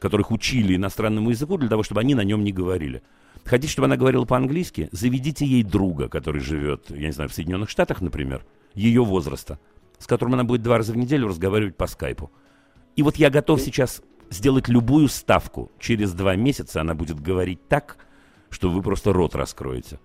которых 0.00 0.30
учили 0.30 0.74
иностранному 0.74 1.30
языку 1.30 1.58
для 1.58 1.68
того, 1.68 1.82
чтобы 1.84 2.00
они 2.00 2.14
на 2.14 2.24
нем 2.24 2.42
не 2.42 2.52
говорили. 2.52 3.02
Хотите, 3.44 3.70
чтобы 3.70 3.84
она 3.84 3.96
говорила 3.96 4.24
по-английски? 4.24 4.88
Заведите 4.92 5.44
ей 5.44 5.62
друга, 5.62 6.08
который 6.08 6.40
живет, 6.40 6.86
я 6.88 7.06
не 7.06 7.12
знаю, 7.12 7.28
в 7.28 7.34
Соединенных 7.34 7.68
Штатах, 7.68 8.00
например, 8.00 8.44
ее 8.74 9.04
возраста– 9.04 9.60
с 9.98 10.06
которым 10.06 10.34
она 10.34 10.44
будет 10.44 10.62
два 10.62 10.78
раза 10.78 10.92
в 10.92 10.96
неделю 10.96 11.28
разговаривать 11.28 11.76
по 11.76 11.86
скайпу. 11.86 12.30
И 12.96 13.02
вот 13.02 13.16
я 13.16 13.30
готов 13.30 13.60
сейчас 13.60 14.02
сделать 14.30 14.68
любую 14.68 15.08
ставку. 15.08 15.70
Через 15.78 16.12
два 16.12 16.36
месяца 16.36 16.80
она 16.80 16.94
будет 16.94 17.20
говорить 17.20 17.66
так, 17.68 17.96
что 18.50 18.70
вы 18.70 18.82
просто 18.82 19.12
рот 19.12 19.34
раскроете. 19.34 19.98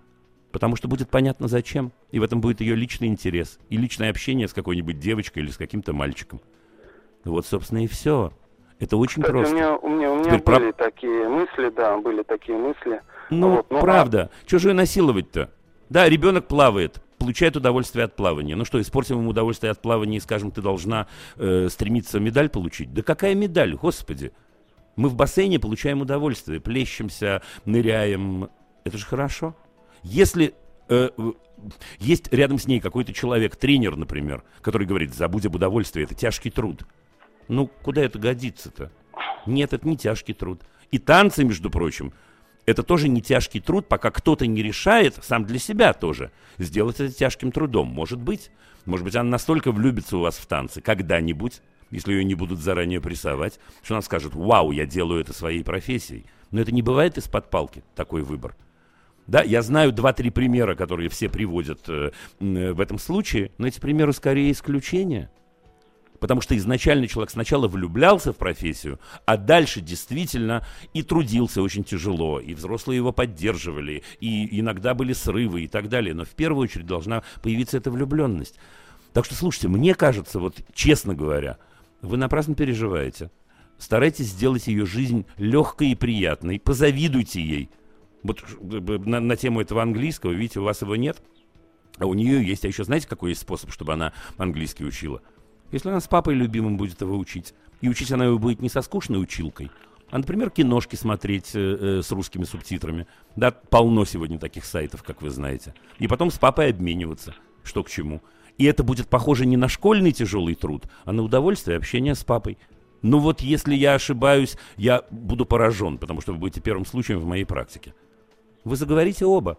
Потому 0.50 0.76
что 0.76 0.88
будет 0.88 1.08
понятно 1.08 1.48
зачем. 1.48 1.92
И 2.10 2.18
в 2.18 2.22
этом 2.22 2.40
будет 2.40 2.60
ее 2.60 2.74
личный 2.74 3.08
интерес. 3.08 3.58
И 3.70 3.76
личное 3.76 4.10
общение 4.10 4.48
с 4.48 4.52
какой-нибудь 4.52 4.98
девочкой 4.98 5.42
или 5.42 5.50
с 5.50 5.56
каким-то 5.56 5.92
мальчиком. 5.92 6.40
Вот, 7.24 7.46
собственно, 7.46 7.84
и 7.84 7.86
все. 7.86 8.32
Это 8.78 8.96
очень 8.96 9.22
Кстати, 9.22 9.30
просто. 9.30 9.54
У 9.54 9.56
меня, 9.56 9.76
у 9.76 9.88
меня, 9.88 10.12
у 10.12 10.18
меня 10.18 10.38
были 10.38 10.72
про... 10.72 10.72
такие 10.72 11.28
мысли, 11.28 11.70
да, 11.70 11.96
были 11.98 12.22
такие 12.22 12.58
мысли. 12.58 13.00
Ну, 13.30 13.56
вот, 13.56 13.70
ну 13.70 13.80
правда. 13.80 14.30
А... 14.30 14.46
Чего 14.46 14.58
же 14.58 14.72
насиловать-то? 14.72 15.50
Да, 15.88 16.08
ребенок 16.08 16.48
плавает 16.48 17.00
получает 17.22 17.56
удовольствие 17.56 18.04
от 18.04 18.16
плавания. 18.16 18.56
Ну 18.56 18.64
что, 18.64 18.80
испортим 18.80 19.18
ему 19.18 19.30
удовольствие 19.30 19.70
от 19.70 19.80
плавания 19.80 20.16
и 20.16 20.20
скажем, 20.20 20.50
ты 20.50 20.60
должна 20.60 21.06
э, 21.36 21.68
стремиться 21.70 22.18
медаль 22.18 22.48
получить? 22.48 22.92
Да 22.92 23.02
какая 23.02 23.36
медаль, 23.36 23.74
господи? 23.74 24.32
Мы 24.96 25.08
в 25.08 25.14
бассейне 25.14 25.60
получаем 25.60 26.00
удовольствие, 26.00 26.60
плещемся, 26.60 27.40
ныряем. 27.64 28.50
Это 28.82 28.98
же 28.98 29.06
хорошо. 29.06 29.56
Если 30.02 30.54
э, 30.88 31.10
есть 32.00 32.32
рядом 32.32 32.58
с 32.58 32.66
ней 32.66 32.80
какой-то 32.80 33.12
человек, 33.12 33.54
тренер, 33.54 33.94
например, 33.94 34.42
который 34.60 34.86
говорит, 34.88 35.14
забудь 35.14 35.46
об 35.46 35.54
удовольствии, 35.54 36.02
это 36.02 36.16
тяжкий 36.16 36.50
труд. 36.50 36.82
Ну, 37.46 37.68
куда 37.68 38.02
это 38.02 38.18
годится-то? 38.18 38.90
Нет, 39.46 39.72
это 39.72 39.86
не 39.86 39.96
тяжкий 39.96 40.34
труд. 40.34 40.62
И 40.90 40.98
танцы, 40.98 41.44
между 41.44 41.70
прочим, 41.70 42.12
это 42.66 42.82
тоже 42.82 43.08
не 43.08 43.20
тяжкий 43.20 43.60
труд, 43.60 43.86
пока 43.88 44.10
кто-то 44.10 44.46
не 44.46 44.62
решает, 44.62 45.16
сам 45.22 45.44
для 45.44 45.58
себя 45.58 45.92
тоже, 45.92 46.30
сделать 46.58 47.00
это 47.00 47.12
тяжким 47.12 47.52
трудом. 47.52 47.88
Может 47.88 48.20
быть. 48.20 48.50
Может 48.84 49.04
быть, 49.04 49.14
она 49.14 49.30
настолько 49.30 49.70
влюбится 49.70 50.16
у 50.16 50.20
вас 50.20 50.36
в 50.36 50.46
танцы 50.46 50.80
когда-нибудь, 50.80 51.62
если 51.90 52.14
ее 52.14 52.24
не 52.24 52.34
будут 52.34 52.58
заранее 52.58 53.00
прессовать, 53.00 53.60
что 53.82 53.94
она 53.94 54.02
скажет, 54.02 54.34
вау, 54.34 54.72
я 54.72 54.86
делаю 54.86 55.20
это 55.20 55.32
своей 55.32 55.62
профессией. 55.62 56.26
Но 56.50 56.60
это 56.60 56.72
не 56.72 56.82
бывает 56.82 57.16
из-под 57.16 57.48
палки, 57.48 57.84
такой 57.94 58.22
выбор. 58.22 58.56
Да, 59.26 59.42
я 59.42 59.62
знаю 59.62 59.92
два-три 59.92 60.30
примера, 60.30 60.74
которые 60.74 61.08
все 61.08 61.28
приводят 61.28 61.88
э, 61.88 62.10
э, 62.40 62.72
в 62.72 62.80
этом 62.80 62.98
случае, 62.98 63.52
но 63.56 63.68
эти 63.68 63.78
примеры 63.78 64.12
скорее 64.12 64.50
исключения. 64.50 65.30
Потому 66.22 66.40
что 66.40 66.56
изначально 66.56 67.08
человек 67.08 67.32
сначала 67.32 67.66
влюблялся 67.66 68.32
в 68.32 68.36
профессию, 68.36 69.00
а 69.26 69.36
дальше 69.36 69.80
действительно 69.80 70.64
и 70.94 71.02
трудился 71.02 71.60
очень 71.60 71.82
тяжело, 71.82 72.38
и 72.38 72.54
взрослые 72.54 72.98
его 72.98 73.10
поддерживали, 73.10 74.04
и 74.20 74.60
иногда 74.60 74.94
были 74.94 75.14
срывы 75.14 75.62
и 75.62 75.66
так 75.66 75.88
далее. 75.88 76.14
Но 76.14 76.24
в 76.24 76.28
первую 76.28 76.62
очередь 76.62 76.86
должна 76.86 77.24
появиться 77.42 77.76
эта 77.76 77.90
влюбленность. 77.90 78.54
Так 79.12 79.24
что, 79.24 79.34
слушайте, 79.34 79.66
мне 79.66 79.96
кажется, 79.96 80.38
вот 80.38 80.60
честно 80.72 81.12
говоря, 81.12 81.58
вы 82.02 82.16
напрасно 82.18 82.54
переживаете. 82.54 83.32
Старайтесь 83.76 84.28
сделать 84.28 84.68
ее 84.68 84.86
жизнь 84.86 85.26
легкой 85.38 85.88
и 85.88 85.96
приятной. 85.96 86.60
Позавидуйте 86.60 87.42
ей. 87.42 87.68
Вот 88.22 88.44
на, 88.60 89.18
на 89.18 89.36
тему 89.36 89.60
этого 89.60 89.82
английского, 89.82 90.30
видите, 90.30 90.60
у 90.60 90.62
вас 90.62 90.82
его 90.82 90.94
нет, 90.94 91.20
а 91.98 92.06
у 92.06 92.14
нее 92.14 92.46
есть. 92.46 92.64
А 92.64 92.68
еще 92.68 92.84
знаете, 92.84 93.08
какой 93.08 93.30
есть 93.30 93.40
способ, 93.40 93.72
чтобы 93.72 93.94
она 93.94 94.12
английский 94.36 94.84
учила? 94.84 95.20
Если 95.72 95.88
она 95.88 96.00
с 96.00 96.06
папой 96.06 96.34
любимым 96.34 96.76
будет 96.76 97.00
его 97.00 97.18
учить, 97.18 97.54
и 97.80 97.88
учить 97.88 98.12
она 98.12 98.26
его 98.26 98.38
будет 98.38 98.60
не 98.60 98.68
со 98.68 98.82
скучной 98.82 99.20
училкой, 99.20 99.70
а, 100.10 100.18
например, 100.18 100.50
киношки 100.50 100.94
смотреть 100.94 101.52
э, 101.54 101.98
э, 101.98 102.02
с 102.02 102.12
русскими 102.12 102.44
субтитрами. 102.44 103.06
Да, 103.34 103.50
полно 103.50 104.04
сегодня 104.04 104.38
таких 104.38 104.66
сайтов, 104.66 105.02
как 105.02 105.22
вы 105.22 105.30
знаете. 105.30 105.74
И 105.98 106.06
потом 106.06 106.30
с 106.30 106.38
папой 106.38 106.68
обмениваться, 106.68 107.34
что 107.64 107.82
к 107.82 107.88
чему. 107.88 108.20
И 108.58 108.66
это 108.66 108.84
будет 108.84 109.08
похоже 109.08 109.46
не 109.46 109.56
на 109.56 109.68
школьный 109.68 110.12
тяжелый 110.12 110.54
труд, 110.54 110.84
а 111.06 111.12
на 111.12 111.22
удовольствие 111.22 111.78
общения 111.78 112.14
с 112.14 112.24
папой. 112.24 112.58
Ну 113.00 113.20
вот 113.20 113.40
если 113.40 113.74
я 113.74 113.94
ошибаюсь, 113.94 114.58
я 114.76 115.02
буду 115.10 115.46
поражен, 115.46 115.96
потому 115.96 116.20
что 116.20 116.32
вы 116.32 116.38
будете 116.38 116.60
первым 116.60 116.84
случаем 116.84 117.18
в 117.18 117.24
моей 117.24 117.46
практике. 117.46 117.94
Вы 118.64 118.76
заговорите 118.76 119.24
оба. 119.24 119.58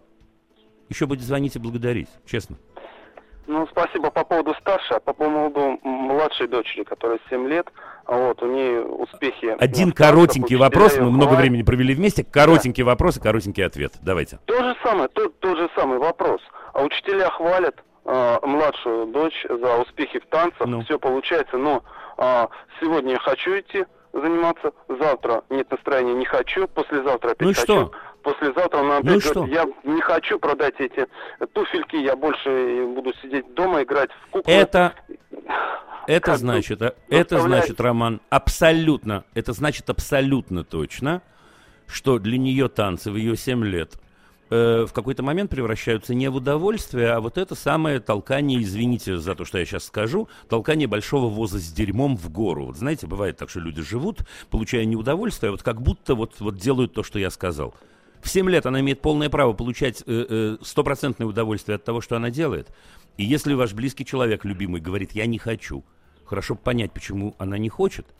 Еще 0.88 1.06
будете 1.06 1.26
звонить 1.26 1.56
и 1.56 1.58
благодарить, 1.58 2.08
честно. 2.24 2.56
Ну, 3.46 3.66
спасибо 3.70 4.10
по 4.10 4.24
поводу 4.24 4.54
старшей, 4.60 4.96
а 4.96 5.00
по 5.00 5.12
поводу 5.12 5.78
младшей 5.82 6.48
дочери, 6.48 6.84
которая 6.84 7.18
7 7.28 7.46
лет, 7.46 7.66
вот, 8.06 8.42
у 8.42 8.46
нее 8.46 8.82
успехи... 8.82 9.54
Один 9.58 9.88
ну, 9.88 9.94
коротенький 9.94 10.56
вопрос, 10.56 10.96
мы 10.96 11.10
много 11.10 11.34
времени 11.34 11.62
провели 11.62 11.94
вместе, 11.94 12.24
коротенький 12.24 12.82
да. 12.84 12.90
вопрос 12.90 13.16
и 13.16 13.20
коротенький 13.20 13.64
ответ, 13.64 13.92
давайте. 14.02 14.38
То 14.46 14.62
же 14.62 14.76
самое, 14.82 15.08
тот, 15.08 15.38
тот 15.40 15.58
же 15.58 15.68
самый 15.74 15.98
вопрос. 15.98 16.40
А 16.72 16.82
учителя 16.82 17.30
хвалят 17.30 17.76
э, 18.04 18.38
младшую 18.42 19.06
дочь 19.08 19.46
за 19.48 19.76
успехи 19.78 20.18
в 20.20 20.26
танцах, 20.26 20.66
ну. 20.66 20.82
все 20.82 20.98
получается, 20.98 21.58
но 21.58 21.82
э, 22.18 22.46
сегодня 22.80 23.12
я 23.12 23.18
хочу 23.18 23.58
идти 23.58 23.84
заниматься, 24.14 24.72
завтра 24.88 25.42
нет 25.50 25.70
настроения, 25.70 26.14
не 26.14 26.24
хочу, 26.24 26.68
послезавтра 26.68 27.32
опять 27.32 27.48
ну 27.48 27.54
хочу. 27.54 27.62
Что? 27.62 27.92
Послезавтра 28.24 28.80
она 28.80 28.96
опять 28.98 29.24
ну 29.26 29.32
говорит, 29.34 29.54
я 29.54 29.92
не 29.92 30.00
хочу 30.00 30.38
продать 30.38 30.74
эти 30.78 31.06
туфельки, 31.52 31.96
я 31.96 32.16
больше 32.16 32.86
буду 32.86 33.12
сидеть 33.22 33.54
дома, 33.54 33.82
играть 33.82 34.10
в 34.10 34.30
куклы. 34.30 34.52
Это, 34.52 34.94
это 36.06 36.36
значит, 36.36 36.82
а, 36.82 36.94
это 37.08 37.38
значит, 37.40 37.80
Роман, 37.80 38.20
абсолютно, 38.30 39.24
это 39.34 39.52
значит 39.52 39.88
абсолютно 39.90 40.64
точно, 40.64 41.22
что 41.86 42.18
для 42.18 42.38
нее 42.38 42.68
танцы 42.68 43.10
в 43.10 43.16
ее 43.16 43.36
7 43.36 43.64
лет 43.64 43.94
э, 44.50 44.86
в 44.88 44.92
какой-то 44.92 45.22
момент 45.22 45.50
превращаются 45.50 46.14
не 46.14 46.28
в 46.28 46.36
удовольствие, 46.36 47.10
а 47.10 47.20
вот 47.20 47.36
это 47.36 47.54
самое 47.54 48.00
толкание, 48.00 48.62
извините 48.62 49.18
за 49.18 49.34
то, 49.34 49.44
что 49.44 49.58
я 49.58 49.66
сейчас 49.66 49.84
скажу, 49.84 50.28
толкание 50.48 50.88
большого 50.88 51.28
воза 51.28 51.58
с 51.58 51.70
дерьмом 51.70 52.16
в 52.16 52.30
гору. 52.30 52.66
Вот 52.66 52.76
знаете, 52.76 53.06
бывает 53.06 53.36
так, 53.36 53.50
что 53.50 53.60
люди 53.60 53.82
живут, 53.82 54.20
получая 54.50 54.86
не 54.86 54.96
удовольствие, 54.96 55.50
а 55.50 55.52
вот 55.52 55.62
как 55.62 55.82
будто 55.82 56.14
вот, 56.14 56.40
вот 56.40 56.56
делают 56.56 56.94
то, 56.94 57.02
что 57.02 57.18
я 57.18 57.30
сказал. 57.30 57.74
В 58.24 58.30
7 58.30 58.48
лет 58.48 58.66
она 58.66 58.80
имеет 58.80 59.00
полное 59.00 59.28
право 59.28 59.52
получать 59.52 60.02
э, 60.06 60.26
э, 60.28 60.56
стопроцентное 60.62 61.26
удовольствие 61.26 61.76
от 61.76 61.84
того, 61.84 62.00
что 62.00 62.16
она 62.16 62.30
делает. 62.30 62.74
И 63.18 63.24
если 63.24 63.54
ваш 63.54 63.74
близкий 63.74 64.04
человек, 64.04 64.44
любимый, 64.44 64.80
говорит, 64.80 65.12
я 65.12 65.26
не 65.26 65.38
хочу, 65.38 65.84
хорошо 66.24 66.56
понять, 66.56 66.92
почему 66.92 67.36
она 67.38 67.58
не 67.58 67.68
хочет– 67.68 68.06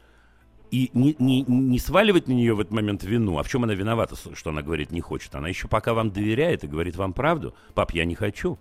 и 0.74 0.90
не, 0.92 1.14
не, 1.20 1.42
не 1.42 1.78
сваливать 1.78 2.26
на 2.26 2.32
нее 2.32 2.52
в 2.52 2.58
этот 2.58 2.72
момент 2.72 3.04
вину. 3.04 3.38
А 3.38 3.44
в 3.44 3.48
чем 3.48 3.62
она 3.62 3.74
виновата, 3.74 4.16
что 4.16 4.50
она 4.50 4.60
говорит 4.60 4.90
не 4.90 5.00
хочет? 5.00 5.32
Она 5.36 5.48
еще 5.48 5.68
пока 5.68 5.94
вам 5.94 6.10
доверяет 6.10 6.64
и 6.64 6.66
говорит 6.66 6.96
вам 6.96 7.12
правду. 7.12 7.54
Пап, 7.74 7.92
я 7.92 8.04
не 8.04 8.16
хочу. 8.16 8.58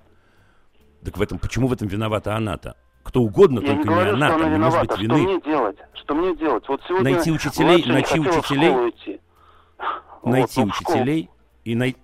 Так 1.03 1.17
в 1.17 1.21
этом, 1.23 1.39
почему 1.39 1.67
в 1.67 1.73
этом 1.73 1.88
виновата 1.88 2.36
она-то? 2.36 2.77
Кто 3.01 3.21
угодно, 3.21 3.62
я 3.62 3.65
только 3.65 3.82
не, 3.82 3.89
говорю, 3.89 4.15
не 4.15 4.23
она, 4.23 4.38
там 4.38 4.51
не 4.51 4.60
может 4.60 4.79
быть 4.82 4.99
вины. 4.99 5.15
Что 5.15 5.25
мне 5.25 5.41
делать? 5.41 5.77
Что 5.95 6.15
мне 6.15 6.36
делать? 6.36 6.63
Вот 6.67 6.82
сегодня 6.88 7.13
найти 7.13 7.32
учителей, 7.32 7.84
найти 7.86 8.19
учителей, 8.19 8.93
найти 10.23 10.62
вот, 10.62 10.69
учителей 10.69 11.29
и 11.65 11.76
най... 11.76 11.95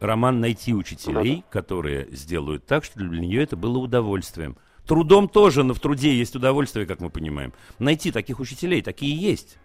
Роман 0.00 0.40
найти 0.40 0.74
учителей, 0.74 1.44
которые 1.48 2.08
сделают 2.10 2.66
так, 2.66 2.84
что 2.84 2.98
для 2.98 3.20
нее 3.20 3.40
это 3.40 3.56
было 3.56 3.78
удовольствием. 3.78 4.56
Трудом 4.84 5.28
тоже, 5.28 5.62
но 5.62 5.74
в 5.74 5.78
труде 5.80 6.12
есть 6.12 6.34
удовольствие, 6.34 6.86
как 6.86 6.98
мы 6.98 7.08
понимаем. 7.08 7.52
Найти 7.78 8.10
таких 8.10 8.40
учителей, 8.40 8.82
такие 8.82 9.14
есть. 9.14 9.58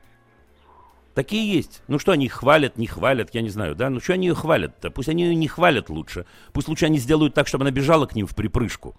Такие 1.15 1.51
есть. 1.51 1.81
Ну 1.87 1.97
что 1.97 2.11
они 2.11 2.27
хвалят, 2.27 2.77
не 2.77 2.85
хвалят, 2.85 3.33
я 3.33 3.41
не 3.41 3.49
знаю, 3.49 3.73
да? 3.73 3.89
Ну 3.89 3.99
что 3.99 4.13
они 4.13 4.27
ее 4.27 4.35
хвалят-то? 4.35 4.91
Пусть 4.91 5.09
они 5.09 5.23
ее 5.23 5.33
не 5.33 5.47
хвалят 5.47 5.89
лучше. 5.89 6.27
Пусть 6.53 6.67
лучше 6.67 6.85
они 6.85 6.99
сделают 6.99 7.33
так, 7.33 7.47
чтобы 7.47 7.63
она 7.63 7.71
бежала 7.71 8.05
к 8.05 8.13
ним 8.13 8.27
в 8.27 8.35
припрыжку, 8.35 8.95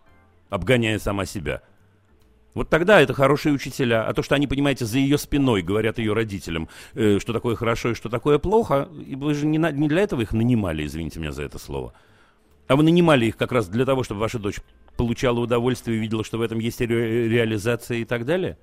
обгоняя 0.49 0.99
сама 0.99 1.25
себя. 1.25 1.63
Вот 2.55 2.69
тогда 2.69 3.01
это 3.01 3.15
хорошие 3.15 3.53
учителя. 3.53 4.07
А 4.07 4.15
то, 4.15 4.23
что 4.23 4.35
они, 4.35 4.47
понимаете, 4.47 4.85
за 4.85 4.99
ее 4.99 5.19
спиной 5.19 5.63
говорят 5.63 5.99
ее 5.99 6.13
родителям, 6.13 6.69
э, 6.95 7.19
что 7.21 7.33
такое 7.33 7.57
хорошо 7.57 7.91
и 7.91 7.95
что 7.95 8.09
такое 8.09 8.39
плохо, 8.39 8.89
и 9.07 9.15
вы 9.17 9.35
же 9.35 9.47
не, 9.47 9.59
на, 9.59 9.71
не 9.71 9.89
для 9.89 10.03
этого 10.03 10.23
их 10.23 10.33
нанимали, 10.33 10.85
извините 10.85 11.21
меня 11.21 11.33
за 11.33 11.43
это 11.43 11.59
слово. 11.59 11.93
А 12.67 12.77
вы 12.77 12.83
нанимали 12.83 13.27
их 13.27 13.37
как 13.37 13.53
раз 13.53 13.69
для 13.69 13.85
того, 13.85 14.03
чтобы 14.03 14.21
ваша 14.21 14.39
дочь 14.39 14.61
получала 14.97 15.39
удовольствие 15.41 15.97
и 15.97 16.01
видела, 16.01 16.25
что 16.25 16.39
в 16.39 16.43
этом 16.43 16.59
есть 16.59 16.81
ре- 16.81 17.29
реализация 17.29 17.99
и 17.99 18.05
так 18.05 18.25
далее? 18.25 18.59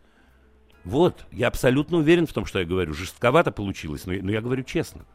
Вот, 0.83 1.25
я 1.31 1.47
абсолютно 1.47 1.97
уверен 1.97 2.27
в 2.27 2.33
том, 2.33 2.45
что 2.45 2.59
я 2.59 2.65
говорю. 2.65 2.93
Жестковато 2.93 3.51
получилось, 3.51 4.05
но, 4.05 4.13
но 4.13 4.31
я 4.31 4.41
говорю 4.41 4.63
честно. 4.63 5.05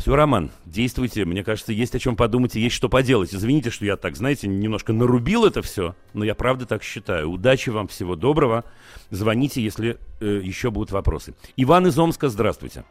Все, 0.00 0.16
Роман, 0.16 0.50
действуйте. 0.64 1.26
Мне 1.26 1.44
кажется, 1.44 1.72
есть 1.72 1.94
о 1.94 1.98
чем 1.98 2.16
подумать 2.16 2.56
и 2.56 2.60
есть 2.60 2.74
что 2.74 2.88
поделать. 2.88 3.34
Извините, 3.34 3.68
что 3.68 3.84
я 3.84 3.98
так, 3.98 4.16
знаете, 4.16 4.48
немножко 4.48 4.94
нарубил 4.94 5.44
это 5.44 5.60
все, 5.60 5.94
но 6.14 6.24
я 6.24 6.34
правда 6.34 6.64
так 6.64 6.82
считаю. 6.82 7.28
Удачи 7.30 7.68
вам, 7.68 7.86
всего 7.86 8.16
доброго. 8.16 8.64
Звоните, 9.10 9.60
если 9.60 9.98
э, 10.22 10.24
еще 10.24 10.70
будут 10.70 10.90
вопросы. 10.90 11.34
Иван 11.58 11.86
из 11.86 11.98
Омска, 11.98 12.30
здравствуйте. 12.30 12.84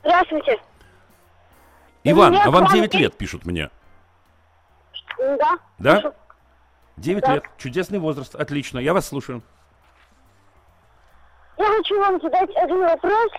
Здравствуйте. 0.00 0.60
Иван, 2.02 2.34
а 2.34 2.50
вам 2.50 2.66
9 2.66 2.94
лет, 2.94 3.16
пишут 3.16 3.46
мне. 3.46 3.70
Да. 5.18 5.58
Да? 5.78 6.12
9 6.96 7.22
да. 7.22 7.34
лет. 7.34 7.44
Чудесный 7.58 8.00
возраст. 8.00 8.34
Отлично. 8.34 8.80
Я 8.80 8.92
вас 8.92 9.06
слушаю. 9.06 9.40
Я 11.58 11.66
хочу 11.76 11.96
вам 12.00 12.20
задать 12.20 12.50
один 12.56 12.80
вопрос. 12.80 13.30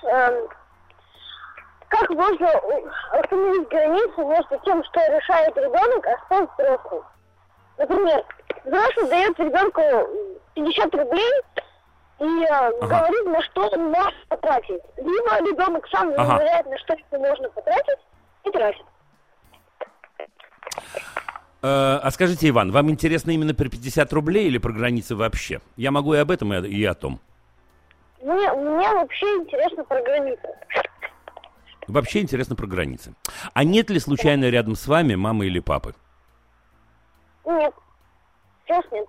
Как 1.89 2.09
можно 2.11 2.47
установить 3.19 3.67
границу 3.69 4.27
между 4.27 4.59
тем, 4.63 4.83
что 4.85 4.99
решает 5.11 5.57
ребенок, 5.57 6.05
а 6.05 6.25
что 6.25 6.47
взрослый? 6.53 7.01
Например, 7.77 8.25
взрослый 8.63 9.09
дает 9.09 9.39
ребенку 9.39 9.81
50 10.53 10.95
рублей 10.95 11.31
и 12.19 12.43
э, 12.43 12.47
ага. 12.47 12.87
говорит, 12.87 13.25
на 13.25 13.41
что 13.41 13.67
он 13.69 13.91
может 13.91 14.27
потратить. 14.27 14.81
Либо 14.97 15.49
ребенок 15.49 15.87
сам 15.89 16.09
ага. 16.15 16.33
выбирает, 16.33 16.65
на 16.67 16.77
что 16.77 16.93
ему 16.93 17.25
можно 17.25 17.49
потратить, 17.49 17.99
и 18.43 18.51
тратит. 18.51 18.85
Э, 21.61 21.99
а 22.03 22.11
скажите, 22.11 22.49
Иван, 22.49 22.71
вам 22.71 22.91
интересно 22.91 23.31
именно 23.31 23.55
про 23.55 23.67
50 23.67 24.13
рублей 24.13 24.47
или 24.47 24.57
про 24.57 24.71
границы 24.71 25.15
вообще? 25.15 25.59
Я 25.75 25.91
могу 25.91 26.13
и 26.13 26.17
об 26.17 26.29
этом, 26.29 26.53
и 26.53 26.83
о 26.83 26.93
том. 26.93 27.19
Мне, 28.21 28.51
мне 28.51 28.89
вообще 28.89 29.25
интересно 29.37 29.83
про 29.85 30.01
границы. 30.01 30.49
Вообще 31.89 32.21
интересно 32.21 32.55
про 32.55 32.67
границы. 32.67 33.15
А 33.53 33.63
нет 33.63 33.89
ли 33.89 33.99
случайно 33.99 34.49
рядом 34.49 34.75
с 34.75 34.87
вами 34.87 35.15
мамы 35.15 35.47
или 35.47 35.59
папы? 35.59 35.95
Нет. 37.45 37.73
Сейчас 38.65 38.85
нет. 38.91 39.07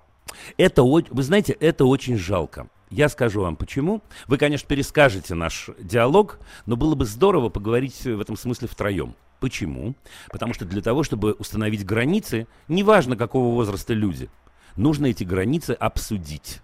Это, 0.57 0.83
вы 0.83 1.23
знаете, 1.23 1.53
это 1.53 1.85
очень 1.85 2.17
жалко. 2.17 2.69
Я 2.89 3.09
скажу 3.09 3.43
вам 3.43 3.57
почему. 3.57 4.03
Вы, 4.27 4.39
конечно, 4.39 4.67
перескажете 4.67 5.35
наш 5.35 5.71
диалог, 5.79 6.39
но 6.67 6.77
было 6.77 6.95
бы 6.95 7.05
здорово 7.05 7.51
поговорить 7.51 8.05
в 8.05 8.21
этом 8.21 8.37
смысле 8.37 8.67
втроем. 8.67 9.15
Почему? 9.39 9.95
Потому 10.31 10.55
что 10.55 10.65
для 10.65 10.83
того, 10.83 11.03
чтобы 11.03 11.33
установить 11.33 11.85
границы, 11.85 12.47
неважно 12.69 13.17
какого 13.17 13.55
возраста 13.55 13.93
люди, 13.95 14.29
нужно 14.77 15.07
эти 15.07 15.25
границы 15.25 15.73
обсудить. 15.73 16.61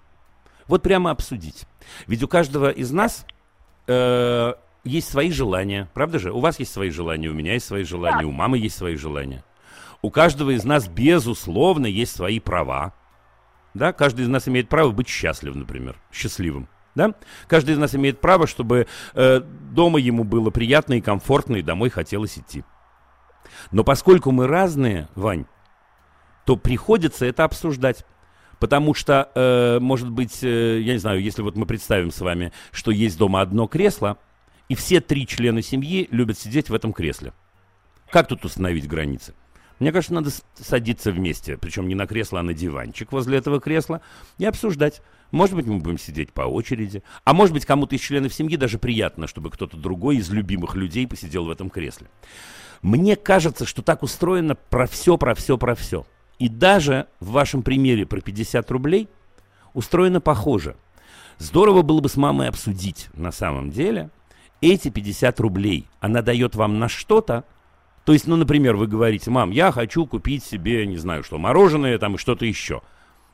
Вот 0.66 0.82
прямо 0.82 1.10
обсудить. 1.10 1.64
Ведь 2.06 2.22
у 2.22 2.28
каждого 2.28 2.70
из 2.70 2.90
нас 2.90 3.24
э, 3.86 4.54
есть 4.86 5.08
свои 5.08 5.30
желания, 5.30 5.90
правда 5.94 6.18
же? 6.18 6.32
У 6.32 6.40
вас 6.40 6.58
есть 6.58 6.72
свои 6.72 6.90
желания, 6.90 7.28
у 7.28 7.34
меня 7.34 7.54
есть 7.54 7.66
свои 7.66 7.84
желания, 7.84 8.24
у 8.24 8.32
мамы 8.32 8.58
есть 8.58 8.76
свои 8.76 8.96
желания. 8.96 9.44
У 10.02 10.10
каждого 10.10 10.50
из 10.50 10.64
нас, 10.64 10.88
безусловно, 10.88 11.86
есть 11.86 12.14
свои 12.14 12.38
права. 12.40 12.94
Да? 13.74 13.92
Каждый 13.92 14.24
из 14.24 14.28
нас 14.28 14.48
имеет 14.48 14.68
право 14.68 14.90
быть 14.90 15.08
счастливым, 15.08 15.60
например, 15.60 15.96
счастливым. 16.12 16.68
Да? 16.94 17.14
Каждый 17.46 17.74
из 17.74 17.78
нас 17.78 17.94
имеет 17.94 18.20
право, 18.20 18.46
чтобы 18.46 18.86
э, 19.14 19.40
дома 19.40 19.98
ему 19.98 20.24
было 20.24 20.50
приятно 20.50 20.94
и 20.94 21.00
комфортно, 21.00 21.56
и 21.56 21.62
домой 21.62 21.90
хотелось 21.90 22.38
идти. 22.38 22.64
Но 23.70 23.84
поскольку 23.84 24.30
мы 24.30 24.46
разные, 24.46 25.08
Вань, 25.14 25.46
то 26.44 26.56
приходится 26.56 27.26
это 27.26 27.44
обсуждать. 27.44 28.06
Потому 28.58 28.94
что, 28.94 29.30
э, 29.34 29.78
может 29.80 30.08
быть, 30.08 30.42
э, 30.42 30.80
я 30.80 30.94
не 30.94 30.98
знаю, 30.98 31.20
если 31.20 31.42
вот 31.42 31.56
мы 31.56 31.66
представим 31.66 32.10
с 32.10 32.20
вами, 32.20 32.52
что 32.72 32.90
есть 32.90 33.18
дома 33.18 33.42
одно 33.42 33.66
кресло, 33.66 34.18
и 34.68 34.74
все 34.74 35.00
три 35.00 35.26
члена 35.26 35.62
семьи 35.62 36.08
любят 36.10 36.38
сидеть 36.38 36.70
в 36.70 36.74
этом 36.74 36.92
кресле. 36.92 37.32
Как 38.10 38.28
тут 38.28 38.44
установить 38.44 38.88
границы? 38.88 39.34
Мне 39.78 39.92
кажется, 39.92 40.14
надо 40.14 40.30
садиться 40.54 41.12
вместе, 41.12 41.58
причем 41.58 41.86
не 41.86 41.94
на 41.94 42.06
кресло, 42.06 42.40
а 42.40 42.42
на 42.42 42.54
диванчик 42.54 43.12
возле 43.12 43.38
этого 43.38 43.60
кресла, 43.60 44.00
и 44.38 44.44
обсуждать. 44.46 45.02
Может 45.32 45.54
быть, 45.54 45.66
мы 45.66 45.78
будем 45.78 45.98
сидеть 45.98 46.32
по 46.32 46.42
очереди. 46.42 47.02
А 47.24 47.34
может 47.34 47.52
быть, 47.52 47.66
кому-то 47.66 47.94
из 47.94 48.00
членов 48.00 48.32
семьи 48.32 48.56
даже 48.56 48.78
приятно, 48.78 49.26
чтобы 49.26 49.50
кто-то 49.50 49.76
другой 49.76 50.16
из 50.16 50.30
любимых 50.30 50.76
людей 50.76 51.06
посидел 51.06 51.44
в 51.44 51.50
этом 51.50 51.68
кресле. 51.68 52.06
Мне 52.80 53.16
кажется, 53.16 53.66
что 53.66 53.82
так 53.82 54.02
устроено 54.02 54.54
про 54.54 54.86
все, 54.86 55.18
про 55.18 55.34
все, 55.34 55.58
про 55.58 55.74
все. 55.74 56.06
И 56.38 56.48
даже 56.48 57.06
в 57.20 57.32
вашем 57.32 57.62
примере 57.62 58.06
про 58.06 58.20
50 58.20 58.70
рублей 58.70 59.08
устроено 59.74 60.20
похоже. 60.20 60.76
Здорово 61.38 61.82
было 61.82 62.00
бы 62.00 62.08
с 62.08 62.16
мамой 62.16 62.48
обсудить 62.48 63.08
на 63.14 63.32
самом 63.32 63.70
деле. 63.70 64.10
Эти 64.60 64.88
50 64.88 65.38
рублей 65.40 65.88
она 66.00 66.22
дает 66.22 66.54
вам 66.54 66.78
на 66.78 66.88
что-то, 66.88 67.44
то 68.04 68.12
есть, 68.12 68.26
ну, 68.26 68.36
например, 68.36 68.76
вы 68.76 68.86
говорите, 68.86 69.30
мам, 69.30 69.50
я 69.50 69.72
хочу 69.72 70.06
купить 70.06 70.44
себе, 70.44 70.86
не 70.86 70.96
знаю 70.96 71.24
что, 71.24 71.38
мороженое 71.38 71.98
там 71.98 72.14
и 72.14 72.18
что-то 72.18 72.46
еще. 72.46 72.82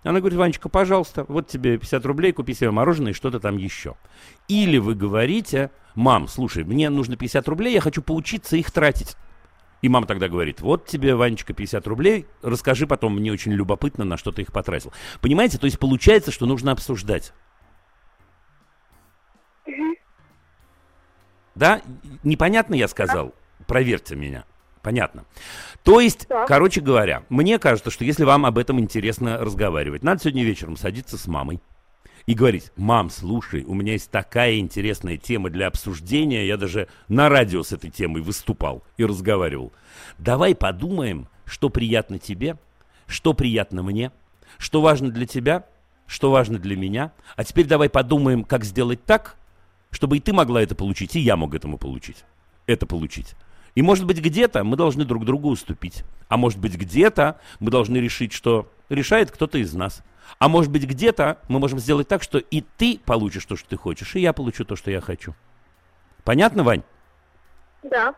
Она 0.03 0.19
говорит, 0.19 0.39
Ванечка, 0.39 0.69
пожалуйста, 0.69 1.25
вот 1.29 1.47
тебе 1.47 1.79
50 1.79 2.05
рублей, 2.07 2.33
купи 2.33 2.55
себе 2.55 2.71
мороженое 2.71 3.13
и 3.13 3.15
что-то 3.15 3.39
там 3.39 3.57
еще. 3.57 3.97
Или 4.49 4.79
вы 4.79 4.95
говорите, 4.95 5.71
мам, 5.95 6.27
слушай, 6.27 6.65
мне 6.65 6.91
нужно 6.91 7.17
50 7.17 7.47
рублей, 7.49 7.75
я 7.75 7.81
хочу 7.81 8.03
поучиться 8.03 8.57
их 8.57 8.71
тратить. 8.73 9.17
И 9.83 9.89
мама 9.89 10.07
тогда 10.07 10.29
говорит, 10.29 10.61
вот 10.61 10.87
тебе, 10.87 11.15
Ванечка, 11.15 11.53
50 11.53 11.87
рублей, 11.87 12.27
расскажи 12.41 12.87
потом, 12.87 13.17
мне 13.17 13.31
очень 13.31 13.53
любопытно, 13.53 14.05
на 14.05 14.17
что 14.17 14.33
ты 14.33 14.43
их 14.43 14.53
потратил. 14.53 14.93
Понимаете, 15.21 15.59
то 15.59 15.67
есть 15.67 15.79
получается, 15.79 16.31
что 16.31 16.47
нужно 16.47 16.73
обсуждать. 16.73 17.33
Да? 21.55 21.81
Непонятно 22.23 22.75
я 22.75 22.89
сказал? 22.89 23.35
Проверьте 23.67 24.17
меня. 24.17 24.45
Понятно. 24.83 25.25
То 25.85 26.01
есть, 26.01 26.27
да. 26.29 26.45
короче 26.47 26.81
говоря, 26.81 27.23
мне 27.29 27.59
кажется, 27.59 27.91
что 27.91 28.05
если 28.05 28.25
вам 28.25 28.45
об 28.47 28.59
этом 28.59 28.81
интересно 28.81 29.39
разговаривать, 29.39 30.03
надо 30.03 30.21
сегодня 30.21 30.45
вечером 30.45 30.77
садиться 30.77 31.17
с 31.17 31.27
мамой 31.29 31.61
и 32.27 32.35
говорить, 32.35 32.73
мам, 32.77 33.11
слушай, 33.11 33.65
у 33.65 33.75
меня 33.75 33.93
есть 33.93 34.11
такая 34.11 34.59
интересная 34.59 35.17
тема 35.17 35.51
для 35.51 35.69
обсуждения, 35.69 36.47
я 36.47 36.57
даже 36.57 36.89
на 37.09 37.29
радио 37.29 37.63
с 37.63 37.73
этой 37.73 37.91
темой 37.91 38.23
выступал 38.23 38.83
и 38.97 39.05
разговаривал. 39.05 39.73
Давай 40.19 40.55
подумаем, 40.55 41.29
что 41.45 41.69
приятно 41.69 42.19
тебе, 42.19 42.57
что 43.07 43.35
приятно 43.35 43.83
мне, 43.83 44.13
что 44.59 44.81
важно 44.81 45.11
для 45.11 45.27
тебя, 45.27 45.67
что 46.07 46.31
важно 46.31 46.59
для 46.59 46.77
меня, 46.77 47.13
а 47.37 47.45
теперь 47.45 47.67
давай 47.67 47.89
подумаем, 47.89 48.45
как 48.45 48.65
сделать 48.65 49.05
так, 49.05 49.37
чтобы 49.93 50.17
и 50.17 50.21
ты 50.21 50.33
могла 50.33 50.61
это 50.61 50.75
получить, 50.75 51.15
и 51.15 51.21
я 51.21 51.37
мог 51.37 51.55
этому 51.55 51.79
получить, 51.79 52.25
это 52.67 52.87
получить. 52.87 53.37
И 53.75 53.83
может 53.83 54.05
быть 54.05 54.21
где-то 54.21 54.65
мы 54.65 54.77
должны 54.77 55.05
друг 55.05 55.25
другу 55.25 55.49
уступить, 55.49 56.03
а 56.29 56.37
может 56.37 56.59
быть 56.59 56.75
где-то 56.75 57.39
мы 57.61 57.71
должны 57.71 57.99
решить, 57.99 58.33
что 58.33 58.71
решает 58.89 59.31
кто-то 59.31 59.59
из 59.59 59.73
нас. 59.73 60.03
А 60.39 60.49
может 60.49 60.73
быть 60.73 60.85
где-то 60.85 61.39
мы 61.49 61.59
можем 61.59 61.79
сделать 61.79 62.09
так, 62.09 62.23
что 62.23 62.39
и 62.39 62.63
ты 62.77 62.99
получишь 63.05 63.45
то, 63.45 63.57
что 63.57 63.69
ты 63.69 63.77
хочешь, 63.77 64.17
и 64.17 64.21
я 64.21 64.33
получу 64.33 64.65
то, 64.65 64.77
что 64.77 64.91
я 64.91 65.01
хочу. 65.01 65.35
Понятно, 66.25 66.65
Вань? 66.65 66.83
Да. 67.83 68.15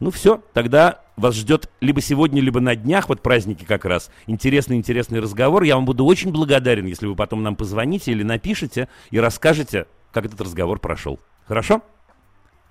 Ну 0.00 0.10
все, 0.10 0.42
тогда 0.54 1.02
вас 1.16 1.34
ждет 1.34 1.70
либо 1.80 2.00
сегодня, 2.00 2.40
либо 2.40 2.60
на 2.60 2.74
днях, 2.74 3.08
вот 3.08 3.20
праздники 3.20 3.64
как 3.64 3.84
раз, 3.84 4.10
интересный-интересный 4.26 5.20
разговор. 5.20 5.62
Я 5.62 5.76
вам 5.76 5.84
буду 5.84 6.04
очень 6.06 6.32
благодарен, 6.32 6.86
если 6.86 7.06
вы 7.06 7.14
потом 7.14 7.42
нам 7.42 7.56
позвоните 7.56 8.12
или 8.12 8.22
напишите 8.22 8.88
и 9.10 9.20
расскажете, 9.20 9.86
как 10.12 10.24
этот 10.24 10.40
разговор 10.40 10.78
прошел. 10.78 11.20
Хорошо? 11.46 11.82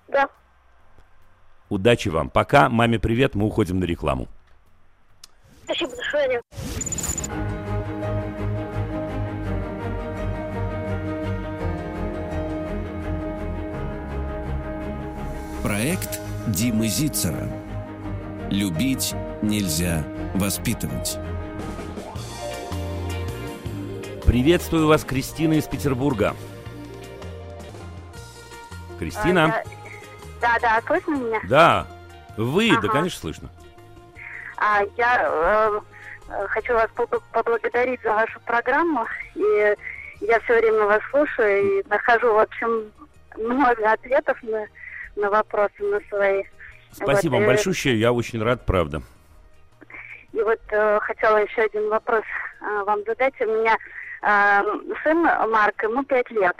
Да. 0.07 0.29
Удачи 1.69 2.09
вам. 2.09 2.29
Пока. 2.29 2.69
Маме 2.69 2.99
привет. 2.99 3.35
Мы 3.35 3.45
уходим 3.45 3.79
на 3.79 3.85
рекламу. 3.85 4.27
Спасибо, 5.65 5.91
до 5.91 5.97
свидания. 5.97 6.41
Проект 15.63 16.19
Димы 16.47 16.87
Зицера. 16.87 17.47
Любить 18.49 19.13
нельзя 19.43 20.03
воспитывать. 20.33 21.19
Приветствую 24.25 24.87
вас, 24.87 25.03
Кристина 25.03 25.53
из 25.53 25.65
Петербурга. 25.65 26.35
Кристина? 28.99 29.45
А, 29.45 29.63
да, 30.41 30.57
да, 30.61 30.81
слышно 30.85 31.15
меня? 31.15 31.39
Да. 31.49 31.87
Вы, 32.37 32.69
ага. 32.71 32.81
да, 32.81 32.87
конечно, 32.89 33.19
слышно. 33.19 33.49
А, 34.57 34.81
я 34.97 35.81
э, 36.29 36.47
хочу 36.49 36.73
вас 36.73 36.89
поблагодарить 37.31 38.01
за 38.03 38.13
вашу 38.13 38.39
программу. 38.41 39.07
И 39.35 39.75
я 40.21 40.39
все 40.41 40.59
время 40.59 40.85
вас 40.85 41.01
слушаю 41.09 41.81
и 41.81 41.87
нахожу, 41.89 42.33
в 42.33 42.39
общем, 42.39 42.91
много 43.37 43.91
ответов 43.91 44.37
на 44.43 44.67
на 45.19 45.29
вопросы 45.29 45.83
на 45.83 45.99
свои. 46.09 46.43
Спасибо 46.91 47.33
вот, 47.33 47.39
вам 47.39 47.47
большое, 47.47 47.99
я 47.99 48.11
очень 48.11 48.41
рад, 48.41 48.65
правда. 48.65 49.01
И 50.33 50.41
вот 50.41 50.59
э, 50.69 50.99
хотела 51.01 51.37
еще 51.37 51.63
один 51.63 51.89
вопрос 51.89 52.23
э, 52.61 52.83
вам 52.85 53.03
задать. 53.05 53.33
У 53.41 53.45
меня 53.45 53.77
э, 54.21 54.61
сын 55.03 55.17
Марк, 55.21 55.83
ему 55.83 56.03
пять 56.03 56.29
лет. 56.31 56.55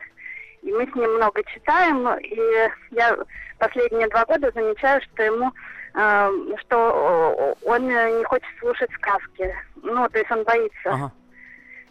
И 0.61 0.71
мы 0.71 0.85
с 0.85 0.95
ним 0.95 1.15
много 1.15 1.43
читаем, 1.45 2.07
и 2.19 2.69
я 2.91 3.17
последние 3.57 4.07
два 4.09 4.25
года 4.25 4.51
замечаю, 4.53 5.01
что 5.01 5.23
ему, 5.23 5.51
э, 5.95 6.55
что 6.59 7.55
он 7.65 7.87
не 7.87 8.23
хочет 8.25 8.47
слушать 8.59 8.91
сказки. 8.93 9.55
Ну, 9.81 10.07
то 10.09 10.17
есть 10.19 10.31
он 10.31 10.43
боится. 10.43 10.89
Ага. 10.91 11.11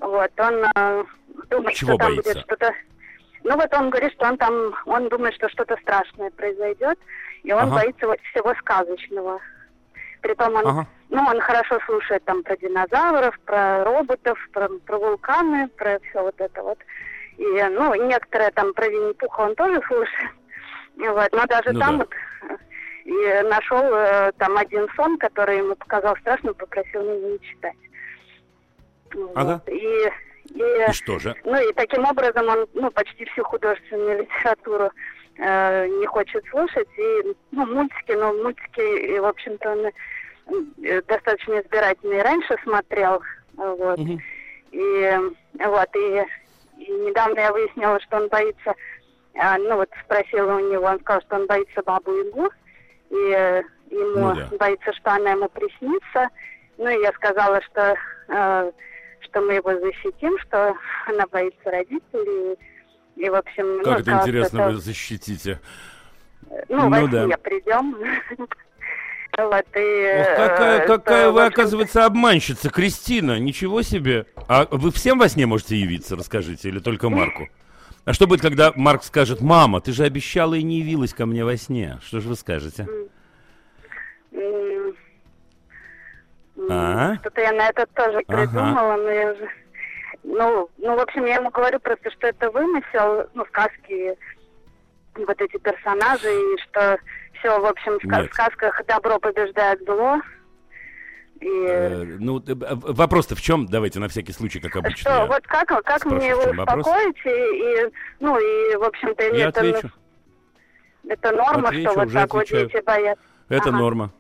Вот, 0.00 0.30
он 0.38 0.64
э, 0.76 1.04
думает, 1.50 1.76
Чего 1.76 1.92
что 1.92 1.98
там 1.98 2.08
боится? 2.08 2.32
будет 2.34 2.44
что-то 2.44 2.74
ну 3.44 3.56
вот 3.56 3.72
он 3.72 3.90
говорит, 3.90 4.12
что 4.12 4.26
он 4.26 4.36
там, 4.36 4.74
он 4.86 5.08
думает, 5.08 5.34
что 5.34 5.48
что-то 5.48 5.76
страшное 5.82 6.30
произойдет, 6.30 6.98
и 7.42 7.52
он 7.52 7.64
ага. 7.64 7.76
боится 7.76 8.06
вот 8.06 8.20
всего 8.20 8.54
сказочного. 8.56 9.40
Притом 10.20 10.54
он, 10.54 10.66
ага. 10.66 10.86
ну, 11.08 11.22
он 11.22 11.40
хорошо 11.40 11.78
слушает 11.86 12.24
там 12.24 12.42
про 12.42 12.56
динозавров, 12.56 13.38
про 13.40 13.84
роботов, 13.84 14.38
про, 14.52 14.68
про 14.68 14.98
вулканы, 14.98 15.68
про 15.68 15.98
все 16.00 16.22
вот 16.22 16.34
это 16.38 16.62
вот. 16.62 16.78
И, 17.38 17.62
ну, 17.70 17.94
некоторые 17.94 18.50
там 18.50 18.74
про 18.74 18.88
Винни-Пуха 18.88 19.40
он 19.40 19.54
тоже 19.54 19.80
слушает. 19.86 20.30
Вот, 20.96 21.32
но 21.32 21.46
даже 21.46 21.72
ну, 21.72 21.80
там 21.80 21.98
да. 21.98 22.04
вот 22.04 22.14
и 23.04 23.42
нашел 23.48 23.82
э, 23.94 24.32
там 24.36 24.56
один 24.58 24.86
сон, 24.94 25.16
который 25.16 25.58
ему 25.58 25.74
показал 25.76 26.14
страшным, 26.16 26.54
попросил 26.54 27.02
меня 27.02 27.28
не 27.30 27.40
читать. 27.40 27.76
Ага. 29.34 29.62
Вот. 29.64 29.72
И 29.72 30.10
и, 30.54 30.60
и 30.60 30.92
что 30.92 31.18
же? 31.18 31.34
Ну 31.44 31.56
и 31.56 31.72
таким 31.74 32.04
образом 32.04 32.48
он 32.48 32.66
ну, 32.74 32.90
почти 32.90 33.24
всю 33.26 33.44
художественную 33.44 34.22
литературу 34.22 34.90
э, 35.38 35.86
не 35.86 36.06
хочет 36.06 36.44
слушать. 36.50 36.88
И 36.98 37.36
ну, 37.52 37.66
мультики, 37.66 38.12
ну 38.12 38.42
мультики, 38.42 39.14
и, 39.14 39.18
в 39.18 39.26
общем-то, 39.26 39.70
он 39.70 39.86
э, 40.84 41.02
достаточно 41.02 41.60
избирательный 41.60 42.22
раньше 42.22 42.56
смотрел. 42.62 43.22
Вот. 43.56 43.98
Угу. 43.98 44.18
И 44.72 45.18
вот, 45.64 45.96
и, 45.96 46.24
и 46.78 46.90
недавно 46.90 47.38
я 47.38 47.52
выяснила, 47.52 48.00
что 48.00 48.16
он 48.16 48.28
боится, 48.28 48.74
э, 49.34 49.56
ну 49.58 49.76
вот 49.76 49.90
спросила 50.04 50.54
у 50.56 50.72
него, 50.72 50.84
он 50.84 51.00
сказал, 51.00 51.22
что 51.22 51.36
он 51.36 51.46
боится 51.46 51.82
бабу 51.82 52.12
Ягу, 52.12 52.48
и 53.10 53.32
э, 53.34 53.62
ему 53.90 54.28
ну, 54.28 54.34
да. 54.34 54.48
боится, 54.58 54.92
что 54.94 55.12
она 55.12 55.32
ему 55.32 55.48
приснится. 55.48 56.28
Ну 56.76 56.88
и 56.88 57.02
я 57.02 57.12
сказала, 57.12 57.60
что 57.62 57.96
э, 58.28 58.72
что 59.20 59.40
мы 59.40 59.54
его 59.54 59.78
защитим, 59.78 60.38
что 60.40 60.74
она 61.06 61.26
боится 61.30 61.70
родителей. 61.70 62.58
И, 63.16 63.28
в 63.28 63.34
общем, 63.34 63.82
как 63.82 63.86
ну, 63.86 64.00
это 64.00 64.12
интересно 64.12 64.58
это... 64.58 64.70
вы 64.70 64.76
защитите. 64.76 65.60
Ну, 66.68 66.88
ну 66.88 66.90
во 66.90 67.08
да. 67.08 67.36
придем. 67.38 67.96
Вот, 69.38 69.66
и, 69.76 70.20
Ох, 70.20 70.36
какая, 70.36 70.86
какая 70.86 71.30
вы, 71.30 71.44
оказывается, 71.44 72.04
обманщица, 72.04 72.70
Кристина, 72.70 73.38
ничего 73.38 73.82
себе. 73.82 74.26
А 74.48 74.66
вы 74.68 74.90
всем 74.90 75.16
во 75.20 75.28
сне 75.28 75.46
можете 75.46 75.76
явиться, 75.76 76.16
расскажите, 76.16 76.68
или 76.68 76.80
только 76.80 77.08
Марку? 77.08 77.48
А 78.04 78.12
что 78.14 78.26
будет, 78.26 78.40
когда 78.40 78.72
Марк 78.74 79.04
скажет, 79.04 79.40
мама, 79.40 79.80
ты 79.80 79.92
же 79.92 80.02
обещала 80.02 80.54
и 80.54 80.62
не 80.64 80.78
явилась 80.80 81.14
ко 81.14 81.24
мне 81.24 81.44
во 81.44 81.56
сне? 81.56 81.98
Что 82.02 82.20
же 82.20 82.30
вы 82.30 82.34
скажете? 82.34 82.88
А? 86.68 87.14
Что-то 87.20 87.40
я 87.40 87.52
на 87.52 87.68
это 87.68 87.86
тоже 87.94 88.20
придумала, 88.26 88.94
ага. 88.94 89.02
но 89.02 89.10
я 89.10 89.32
уже... 89.32 89.48
Ну, 90.24 90.68
ну, 90.78 90.96
в 90.96 91.00
общем, 91.00 91.24
я 91.26 91.36
ему 91.36 91.50
говорю 91.50 91.78
просто, 91.78 92.10
что 92.10 92.26
это 92.26 92.50
вымысел, 92.50 93.28
ну, 93.34 93.44
сказки, 93.46 94.16
вот 95.26 95.40
эти 95.40 95.56
персонажи, 95.58 96.28
и 96.28 96.58
что 96.62 96.98
все, 97.38 97.60
в 97.60 97.66
общем, 97.66 97.98
в 97.98 98.04
Нет. 98.04 98.32
сказках 98.32 98.80
добро 98.86 99.18
побеждает 99.18 99.80
зло. 99.84 100.20
И... 101.40 101.46
Э, 101.46 102.04
ну, 102.18 102.42
вопрос-то 102.44 103.36
в 103.36 103.40
чем? 103.40 103.66
Давайте 103.66 104.00
на 104.00 104.08
всякий 104.08 104.32
случай, 104.32 104.60
как 104.60 104.76
обычно. 104.76 105.10
Что, 105.10 105.26
вот 105.26 105.46
как, 105.46 105.68
как 105.84 106.04
мне 106.06 106.30
его 106.30 106.42
успокоить? 106.42 107.16
И, 107.24 107.28
и, 107.28 107.92
ну, 108.18 108.38
и, 108.38 108.76
в 108.76 108.82
общем-то, 108.82 109.22
я 109.22 109.48
это, 109.48 109.60
отвечу. 109.60 109.90
это 111.08 111.32
норма, 111.32 111.68
отвечу, 111.68 111.90
что 111.90 112.00
вот 112.00 112.12
так 112.12 112.34
отвечаю. 112.34 112.64
вот 112.64 112.72
дети 112.72 112.84
боятся. 112.84 113.24
Это 113.48 113.68
ага. 113.68 113.78
норма. 113.78 114.12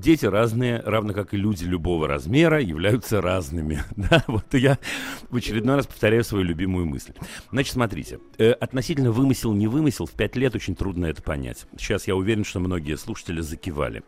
Дети 0.00 0.24
разные, 0.24 0.80
равно 0.80 1.12
как 1.12 1.34
и 1.34 1.36
люди 1.36 1.64
любого 1.64 2.08
размера, 2.08 2.58
являются 2.58 3.20
разными. 3.20 3.82
Да, 3.96 4.24
вот 4.28 4.54
я 4.54 4.78
в 5.28 5.36
очередной 5.36 5.76
раз 5.76 5.86
повторяю 5.86 6.24
свою 6.24 6.42
любимую 6.42 6.86
мысль. 6.86 7.12
Значит, 7.52 7.74
смотрите, 7.74 8.18
э, 8.38 8.52
относительно 8.52 9.12
вымысел, 9.12 9.52
не 9.52 9.66
вымысел, 9.66 10.06
в 10.06 10.12
пять 10.12 10.36
лет 10.36 10.54
очень 10.54 10.74
трудно 10.74 11.04
это 11.04 11.22
понять. 11.22 11.66
Сейчас 11.76 12.08
я 12.08 12.16
уверен, 12.16 12.44
что 12.44 12.60
многие 12.60 12.96
слушатели 12.96 13.42
закивали, 13.42 14.02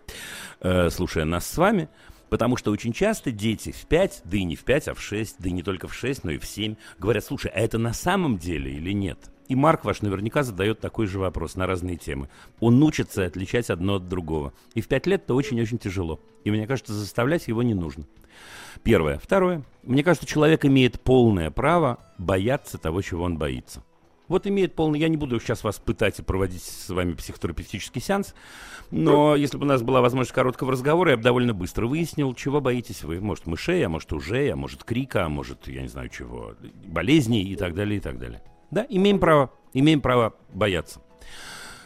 э, 0.60 0.88
слушая 0.88 1.26
нас 1.26 1.46
с 1.46 1.58
вами, 1.58 1.88
Потому 2.30 2.56
что 2.56 2.70
очень 2.70 2.94
часто 2.94 3.30
дети 3.30 3.72
в 3.72 3.84
5, 3.84 4.22
да 4.24 4.38
и 4.38 4.44
не 4.44 4.56
в 4.56 4.64
5, 4.64 4.88
а 4.88 4.94
в 4.94 5.02
6, 5.02 5.36
да 5.38 5.50
и 5.50 5.52
не 5.52 5.62
только 5.62 5.86
в 5.86 5.92
6, 5.92 6.24
но 6.24 6.30
и 6.30 6.38
в 6.38 6.46
7, 6.46 6.76
говорят, 6.98 7.26
слушай, 7.26 7.50
а 7.54 7.60
это 7.60 7.76
на 7.76 7.92
самом 7.92 8.38
деле 8.38 8.72
или 8.72 8.92
нет? 8.92 9.18
И 9.52 9.54
Марк 9.54 9.84
ваш 9.84 10.00
наверняка 10.00 10.44
задает 10.44 10.80
такой 10.80 11.06
же 11.06 11.18
вопрос 11.18 11.56
на 11.56 11.66
разные 11.66 11.98
темы. 11.98 12.30
Он 12.58 12.82
учится 12.82 13.26
отличать 13.26 13.68
одно 13.68 13.96
от 13.96 14.08
другого. 14.08 14.54
И 14.72 14.80
в 14.80 14.88
пять 14.88 15.06
лет 15.06 15.24
это 15.24 15.34
очень-очень 15.34 15.76
тяжело. 15.76 16.20
И 16.44 16.50
мне 16.50 16.66
кажется, 16.66 16.94
заставлять 16.94 17.48
его 17.48 17.62
не 17.62 17.74
нужно. 17.74 18.06
Первое. 18.82 19.18
Второе. 19.18 19.62
Мне 19.82 20.02
кажется, 20.02 20.26
человек 20.26 20.64
имеет 20.64 20.98
полное 21.02 21.50
право 21.50 21.98
бояться 22.16 22.78
того, 22.78 23.02
чего 23.02 23.24
он 23.24 23.36
боится. 23.36 23.84
Вот 24.26 24.46
имеет 24.46 24.74
полный... 24.74 25.00
Я 25.00 25.10
не 25.10 25.18
буду 25.18 25.38
сейчас 25.38 25.64
вас 25.64 25.78
пытать 25.78 26.18
и 26.18 26.22
проводить 26.22 26.62
с 26.62 26.88
вами 26.88 27.12
психотерапевтический 27.12 28.00
сеанс, 28.00 28.34
но 28.90 29.36
если 29.36 29.58
бы 29.58 29.64
у 29.64 29.68
нас 29.68 29.82
была 29.82 30.00
возможность 30.00 30.32
короткого 30.32 30.72
разговора, 30.72 31.10
я 31.10 31.16
бы 31.18 31.22
довольно 31.22 31.52
быстро 31.52 31.86
выяснил, 31.86 32.32
чего 32.32 32.62
боитесь 32.62 33.04
вы. 33.04 33.20
Может, 33.20 33.46
мышей, 33.46 33.84
а 33.84 33.90
может, 33.90 34.10
ужей, 34.14 34.50
а 34.50 34.56
может, 34.56 34.84
крика, 34.84 35.26
а 35.26 35.28
может, 35.28 35.68
я 35.68 35.82
не 35.82 35.88
знаю 35.88 36.08
чего, 36.08 36.54
болезней 36.86 37.42
и 37.42 37.54
так 37.54 37.74
далее, 37.74 37.98
и 37.98 38.00
так 38.00 38.18
далее. 38.18 38.40
Да, 38.72 38.86
имеем 38.88 39.20
право, 39.20 39.52
имеем 39.74 40.00
право 40.00 40.34
бояться. 40.52 41.02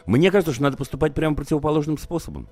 Мне 0.07 0.31
кажется, 0.31 0.55
что 0.55 0.63
надо 0.63 0.77
поступать 0.77 1.15
прямо 1.15 1.35
противоположным 1.35 1.99
способом. 1.99 2.49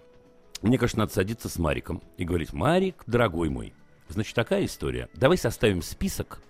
Мне 0.61 0.77
кажется, 0.77 0.99
надо 0.99 1.13
садиться 1.13 1.49
с 1.49 1.57
Мариком 1.57 2.03
и 2.19 2.25
говорить, 2.25 2.53
Марик, 2.53 3.05
дорогой 3.07 3.49
мой, 3.49 3.73
значит, 4.09 4.35
такая 4.35 4.65
история. 4.65 5.09
Давай 5.15 5.39
составим 5.39 5.83
список, 5.83 6.41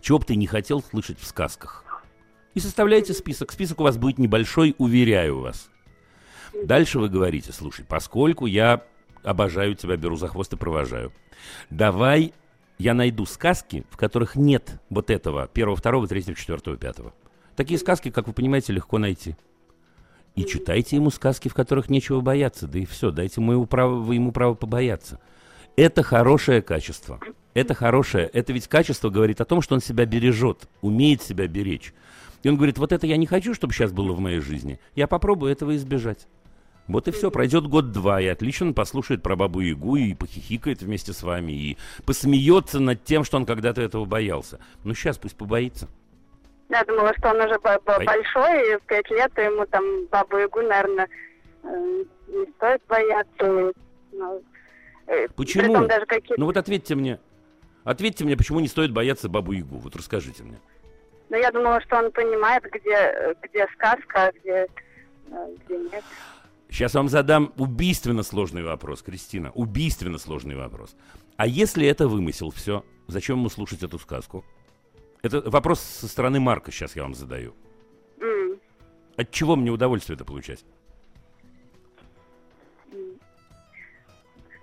чего 0.00 0.18
бы 0.18 0.24
ты 0.24 0.34
не 0.34 0.48
хотел 0.48 0.82
слышать 0.82 1.20
в 1.20 1.24
сказках. 1.24 2.02
И 2.54 2.58
составляйте 2.58 3.12
список. 3.12 3.52
Список 3.52 3.80
у 3.80 3.84
вас 3.84 3.96
будет 3.96 4.18
небольшой, 4.18 4.74
уверяю 4.78 5.38
вас. 5.38 5.70
Дальше 6.64 6.98
вы 6.98 7.08
говорите, 7.08 7.52
слушай, 7.52 7.84
поскольку 7.88 8.46
я 8.46 8.82
обожаю 9.22 9.76
тебя, 9.76 9.96
беру 9.96 10.16
за 10.16 10.26
хвост 10.26 10.52
и 10.52 10.56
провожаю, 10.56 11.12
давай 11.70 12.34
я 12.78 12.94
найду 12.94 13.24
сказки, 13.24 13.84
в 13.90 13.96
которых 13.96 14.34
нет 14.34 14.80
вот 14.88 15.10
этого 15.10 15.46
первого, 15.46 15.76
второго, 15.76 16.08
третьего, 16.08 16.34
четвертого, 16.34 16.76
пятого. 16.76 17.12
Такие 17.60 17.78
сказки, 17.78 18.10
как 18.10 18.26
вы 18.26 18.32
понимаете, 18.32 18.72
легко 18.72 18.96
найти. 18.96 19.36
И 20.34 20.46
читайте 20.46 20.96
ему 20.96 21.10
сказки, 21.10 21.48
в 21.48 21.52
которых 21.52 21.90
нечего 21.90 22.22
бояться, 22.22 22.66
да 22.66 22.78
и 22.78 22.86
все, 22.86 23.10
дайте 23.10 23.42
ему 23.42 23.66
право, 23.66 23.96
вы 23.96 24.14
ему 24.14 24.32
право 24.32 24.54
побояться. 24.54 25.20
Это 25.76 26.02
хорошее 26.02 26.62
качество. 26.62 27.20
Это 27.52 27.74
хорошее. 27.74 28.30
Это 28.32 28.54
ведь 28.54 28.66
качество 28.66 29.10
говорит 29.10 29.42
о 29.42 29.44
том, 29.44 29.60
что 29.60 29.74
он 29.74 29.82
себя 29.82 30.06
бережет, 30.06 30.70
умеет 30.80 31.20
себя 31.20 31.46
беречь. 31.48 31.92
И 32.42 32.48
он 32.48 32.56
говорит, 32.56 32.78
вот 32.78 32.92
это 32.92 33.06
я 33.06 33.18
не 33.18 33.26
хочу, 33.26 33.52
чтобы 33.52 33.74
сейчас 33.74 33.92
было 33.92 34.14
в 34.14 34.20
моей 34.20 34.40
жизни. 34.40 34.80
Я 34.94 35.06
попробую 35.06 35.52
этого 35.52 35.76
избежать. 35.76 36.28
Вот 36.88 37.08
и 37.08 37.10
все, 37.10 37.30
пройдет 37.30 37.66
год-два, 37.66 38.22
и 38.22 38.26
отлично 38.26 38.68
он 38.68 38.74
послушает 38.74 39.22
про 39.22 39.36
бабу 39.36 39.60
Ягу 39.60 39.96
и 39.96 40.14
похихикает 40.14 40.80
вместе 40.80 41.12
с 41.12 41.22
вами, 41.22 41.52
и 41.52 41.76
посмеется 42.06 42.80
над 42.80 43.04
тем, 43.04 43.22
что 43.22 43.36
он 43.36 43.44
когда-то 43.44 43.82
этого 43.82 44.06
боялся. 44.06 44.60
Ну, 44.82 44.94
сейчас 44.94 45.18
пусть 45.18 45.36
побоится. 45.36 45.90
Я 46.70 46.84
думала, 46.84 47.12
что 47.18 47.30
он 47.30 47.40
уже 47.40 47.58
большой, 47.58 48.72
и 48.72 48.76
в 48.76 48.82
пять 48.82 49.10
лет 49.10 49.36
ему 49.36 49.66
там 49.66 50.06
бабу 50.06 50.38
Ягу, 50.38 50.62
наверное, 50.62 51.08
э, 51.64 52.04
не 52.28 52.46
стоит 52.52 52.80
бояться. 52.88 53.72
Ну, 54.12 54.42
э, 55.08 55.26
почему? 55.34 55.86
Даже 55.88 56.06
ну 56.36 56.46
вот 56.46 56.56
ответьте 56.56 56.94
мне, 56.94 57.18
ответьте 57.82 58.24
мне, 58.24 58.36
почему 58.36 58.60
не 58.60 58.68
стоит 58.68 58.92
бояться 58.92 59.28
бабу 59.28 59.50
Ягу? 59.50 59.78
Вот 59.78 59.96
расскажите 59.96 60.44
мне. 60.44 60.60
Ну 61.28 61.36
я 61.36 61.50
думала, 61.50 61.80
что 61.80 61.96
он 61.98 62.12
понимает, 62.12 62.62
где, 62.70 63.34
где 63.42 63.66
сказка, 63.74 64.26
а 64.28 64.32
где, 64.32 64.68
э, 65.30 65.54
где 65.64 65.76
нет. 65.76 66.04
Сейчас 66.68 66.94
вам 66.94 67.08
задам 67.08 67.52
убийственно 67.56 68.22
сложный 68.22 68.62
вопрос, 68.62 69.02
Кристина. 69.02 69.50
Убийственно 69.54 70.18
сложный 70.18 70.54
вопрос. 70.54 70.94
А 71.36 71.48
если 71.48 71.84
это 71.84 72.06
вымысел, 72.06 72.52
все, 72.52 72.84
зачем 73.08 73.38
ему 73.38 73.48
слушать 73.48 73.82
эту 73.82 73.98
сказку? 73.98 74.44
Это 75.22 75.42
вопрос 75.50 75.80
со 75.80 76.08
стороны 76.08 76.40
Марка 76.40 76.70
сейчас 76.70 76.96
я 76.96 77.02
вам 77.02 77.14
задаю. 77.14 77.54
Mm. 78.18 78.60
От 79.16 79.30
чего 79.30 79.56
мне 79.56 79.70
удовольствие 79.70 80.16
это 80.16 80.24
получать? 80.24 80.64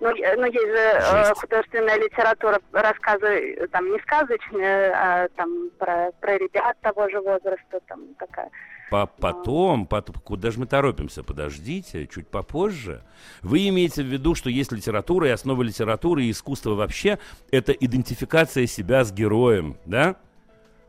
Ну, 0.00 0.10
ну 0.10 0.46
есть 0.46 0.68
же 0.68 1.30
э, 1.30 1.34
художественная 1.34 1.96
литература, 1.96 2.60
рассказы, 2.72 3.68
там, 3.72 3.90
не 3.90 3.98
сказочные, 3.98 4.92
а 4.92 5.28
там 5.34 5.70
про, 5.76 6.12
про 6.20 6.38
ребят 6.38 6.76
того 6.80 7.08
же 7.08 7.20
возраста, 7.20 7.80
там 7.88 8.14
такая. 8.16 8.50
По 8.90 9.06
потом, 9.06 9.86
потом, 9.86 10.14
куда 10.22 10.50
же 10.50 10.60
мы 10.60 10.66
торопимся? 10.66 11.24
Подождите, 11.24 12.06
чуть 12.06 12.28
попозже. 12.28 13.02
Вы 13.42 13.68
имеете 13.68 14.02
в 14.02 14.06
виду, 14.06 14.34
что 14.34 14.50
есть 14.50 14.70
литература, 14.72 15.28
и 15.28 15.30
основа 15.30 15.62
литературы 15.62 16.24
и 16.24 16.30
искусства 16.30 16.74
вообще– 16.74 17.18
это 17.50 17.72
идентификация 17.72 18.66
себя 18.66 19.04
с 19.04 19.12
героем, 19.12 19.76
да? 19.84 20.16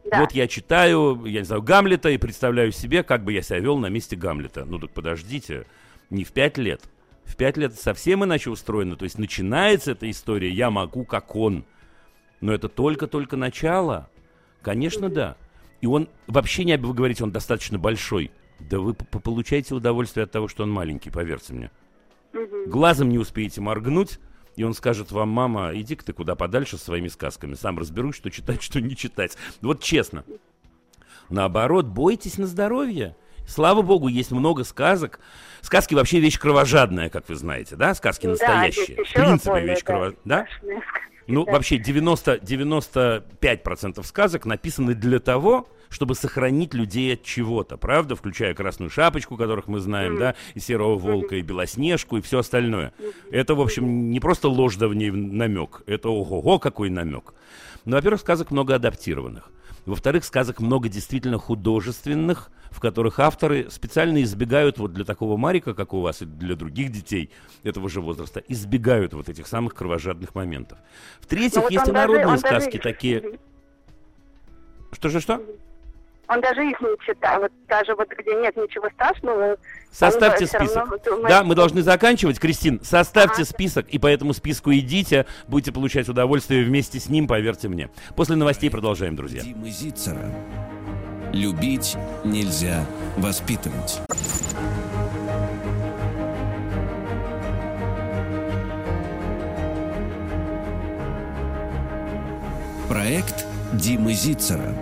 Да. 0.10 0.22
Вот 0.22 0.32
я 0.32 0.48
читаю, 0.48 1.24
я 1.26 1.40
не 1.40 1.46
знаю, 1.46 1.62
Гамлета 1.62 2.10
и 2.10 2.18
представляю 2.18 2.72
себе, 2.72 3.04
как 3.04 3.24
бы 3.24 3.34
я 3.34 3.42
себя 3.42 3.60
вел 3.60 3.78
на 3.78 3.88
месте 3.88 4.16
Гамлета. 4.16 4.66
Ну 4.66 4.80
так 4.80 4.92
подождите, 4.92 5.66
не 6.10 6.24
в 6.24 6.32
пять 6.32 6.58
лет. 6.58 6.82
В 7.26 7.36
пять 7.36 7.58
лет 7.58 7.76
совсем 7.76 8.24
иначе 8.24 8.50
устроено. 8.50 8.96
То 8.96 9.04
есть 9.04 9.20
начинается 9.20 9.92
эта 9.92 10.10
история 10.10 10.50
«я 10.50 10.72
могу, 10.72 11.06
как 11.06 11.36
он». 11.36 11.64
Но 12.42 12.54
это 12.54 12.70
только-только 12.70 13.38
начало. 13.38 14.10
Конечно, 14.62 15.10
да. 15.10 15.36
И 15.82 15.88
он 15.88 16.10
вообще 16.28 16.64
не, 16.64 16.78
вы 16.78 16.94
говорите, 16.94 17.24
он 17.24 17.32
достаточно 17.32 17.78
большой. 17.78 18.32
Да 18.60 18.80
вы 18.80 18.94
получаете 18.94 19.76
удовольствие 19.76 20.24
от 20.24 20.32
того, 20.32 20.48
что 20.48 20.64
он 20.64 20.72
маленький, 20.72 21.12
поверьте 21.12 21.54
мне. 21.54 21.72
Глазом 22.68 23.10
не 23.10 23.18
успеете 23.18 23.62
моргнуть, 23.62 24.20
и 24.60 24.64
он 24.66 24.74
скажет 24.74 25.14
вам, 25.14 25.30
мама, 25.30 25.72
иди-ка 25.74 26.04
ты 26.04 26.12
куда 26.12 26.36
подальше 26.36 26.78
со 26.78 26.84
своими 26.84 27.08
сказками, 27.08 27.54
сам 27.54 27.80
разберусь, 27.80 28.18
что 28.18 28.30
читать, 28.30 28.62
что 28.62 28.82
не 28.82 28.94
читать. 28.94 29.38
Вот 29.62 29.82
честно. 29.82 30.26
Наоборот, 31.30 31.86
бойтесь 31.86 32.38
на 32.38 32.46
здоровье. 32.46 33.16
Слава 33.48 33.84
богу, 33.84 34.10
есть 34.10 34.32
много 34.32 34.66
сказок. 34.66 35.22
Сказки 35.62 35.96
вообще 35.96 36.20
вещь 36.20 36.38
кровожадная, 36.38 37.10
как 37.10 37.30
вы 37.30 37.36
знаете, 37.36 37.78
да? 37.78 37.96
Сказки 37.96 38.28
настоящие. 38.28 38.98
Да, 38.98 39.04
В 39.06 39.14
принципе, 39.14 39.62
вещь 39.62 39.82
кровожадная. 39.82 40.26
Да? 40.26 40.48
Ну, 41.30 41.46
вообще 41.46 41.78
90, 41.78 42.38
95% 42.38 44.04
сказок 44.04 44.46
написаны 44.46 44.96
для 44.96 45.20
того, 45.20 45.68
чтобы 45.90 46.16
сохранить 46.16 46.74
людей 46.74 47.14
от 47.14 47.24
чего-то, 47.24 47.78
правда? 47.78 48.16
Включая 48.16 48.54
Красную 48.54 48.90
Шапочку, 48.90 49.38
которых 49.38 49.68
мы 49.68 49.80
знаем, 49.80 50.16
mm. 50.16 50.20
да, 50.20 50.36
и 50.54 50.60
Серого 50.60 50.98
Волка, 50.98 51.36
и 51.36 51.42
Белоснежку, 51.42 52.18
и 52.18 52.22
все 52.22 52.40
остальное. 52.40 52.94
Это, 53.32 53.56
в 53.56 53.62
общем, 53.62 54.12
не 54.12 54.20
просто 54.20 54.50
ложь 54.50 54.78
намек, 54.78 55.84
это 55.86 56.10
ого-го 56.10 56.60
какой 56.60 56.90
намек. 56.90 57.34
Ну, 57.86 57.96
во-первых, 57.96 58.22
сказок 58.22 58.52
много 58.52 58.76
адаптированных. 58.76 59.50
Во-вторых, 59.86 60.24
сказок 60.24 60.60
много 60.60 60.90
действительно 60.90 61.38
художественных, 61.38 62.52
в 62.72 62.80
которых 62.80 63.20
авторы 63.20 63.70
специально 63.70 64.22
избегают 64.22 64.78
вот 64.78 64.94
для 64.94 65.06
такого 65.06 65.38
Марика, 65.38 65.74
как 65.74 65.94
у 65.94 66.02
вас, 66.02 66.22
и 66.22 66.26
для 66.26 66.56
других 66.56 66.92
детей 66.92 67.32
этого 67.64 67.90
же 67.90 68.02
возраста, 68.02 68.44
избегают 68.48 69.14
вот 69.14 69.30
этих 69.30 69.48
самых 69.48 69.74
кровожадных 69.74 70.36
моментов. 70.36 70.78
В-третьих, 71.20 71.56
ну, 71.58 71.62
вот 71.64 71.72
есть 71.72 71.88
и 71.88 71.92
народные 71.92 72.26
даже, 72.26 72.40
сказки 72.40 72.78
даже... 72.78 72.84
такие... 72.84 73.40
Что 74.92 75.10
же 75.10 75.20
что? 75.20 75.42
Он 76.30 76.42
даже 76.42 76.64
их 76.64 76.80
не 76.80 76.96
читает. 77.06 77.42
Вот 77.42 77.52
даже 77.68 77.96
вот 77.96 78.08
где 78.10 78.36
нет 78.36 78.56
ничего 78.56 78.88
страшного. 78.92 79.58
Составьте 79.92 80.46
список. 80.46 80.88
Равно... 81.06 81.28
Да, 81.28 81.44
мы 81.44 81.56
должны 81.56 81.82
заканчивать. 81.82 82.40
Кристин, 82.40 82.80
составьте 82.84 83.42
ага. 83.42 83.46
список, 83.46 83.88
и 83.90 83.98
по 83.98 84.06
этому 84.06 84.34
списку 84.34 84.72
идите. 84.72 85.26
Будете 85.48 85.72
получать 85.72 86.08
удовольствие 86.08 86.64
вместе 86.64 87.00
с 87.00 87.10
ним, 87.10 87.28
поверьте 87.28 87.68
мне. 87.68 87.90
После 88.16 88.36
новостей 88.36 88.70
продолжаем, 88.70 89.16
друзья. 89.16 89.42
Дима 89.42 89.70
Зицера. 89.70 90.32
Любить 91.34 91.98
нельзя 92.24 92.86
воспитывать. 93.18 94.00
Проект 102.88 103.46
Димы 103.74 104.14
Зицера. 104.14 104.76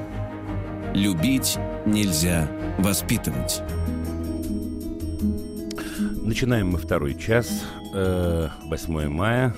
Любить 0.93 1.57
нельзя 1.85 2.49
воспитывать. 2.79 3.61
Начинаем 6.23 6.71
мы 6.71 6.77
второй 6.77 7.15
час, 7.15 7.65
8 7.93 7.93
э, 7.93 9.09
мая, 9.09 9.55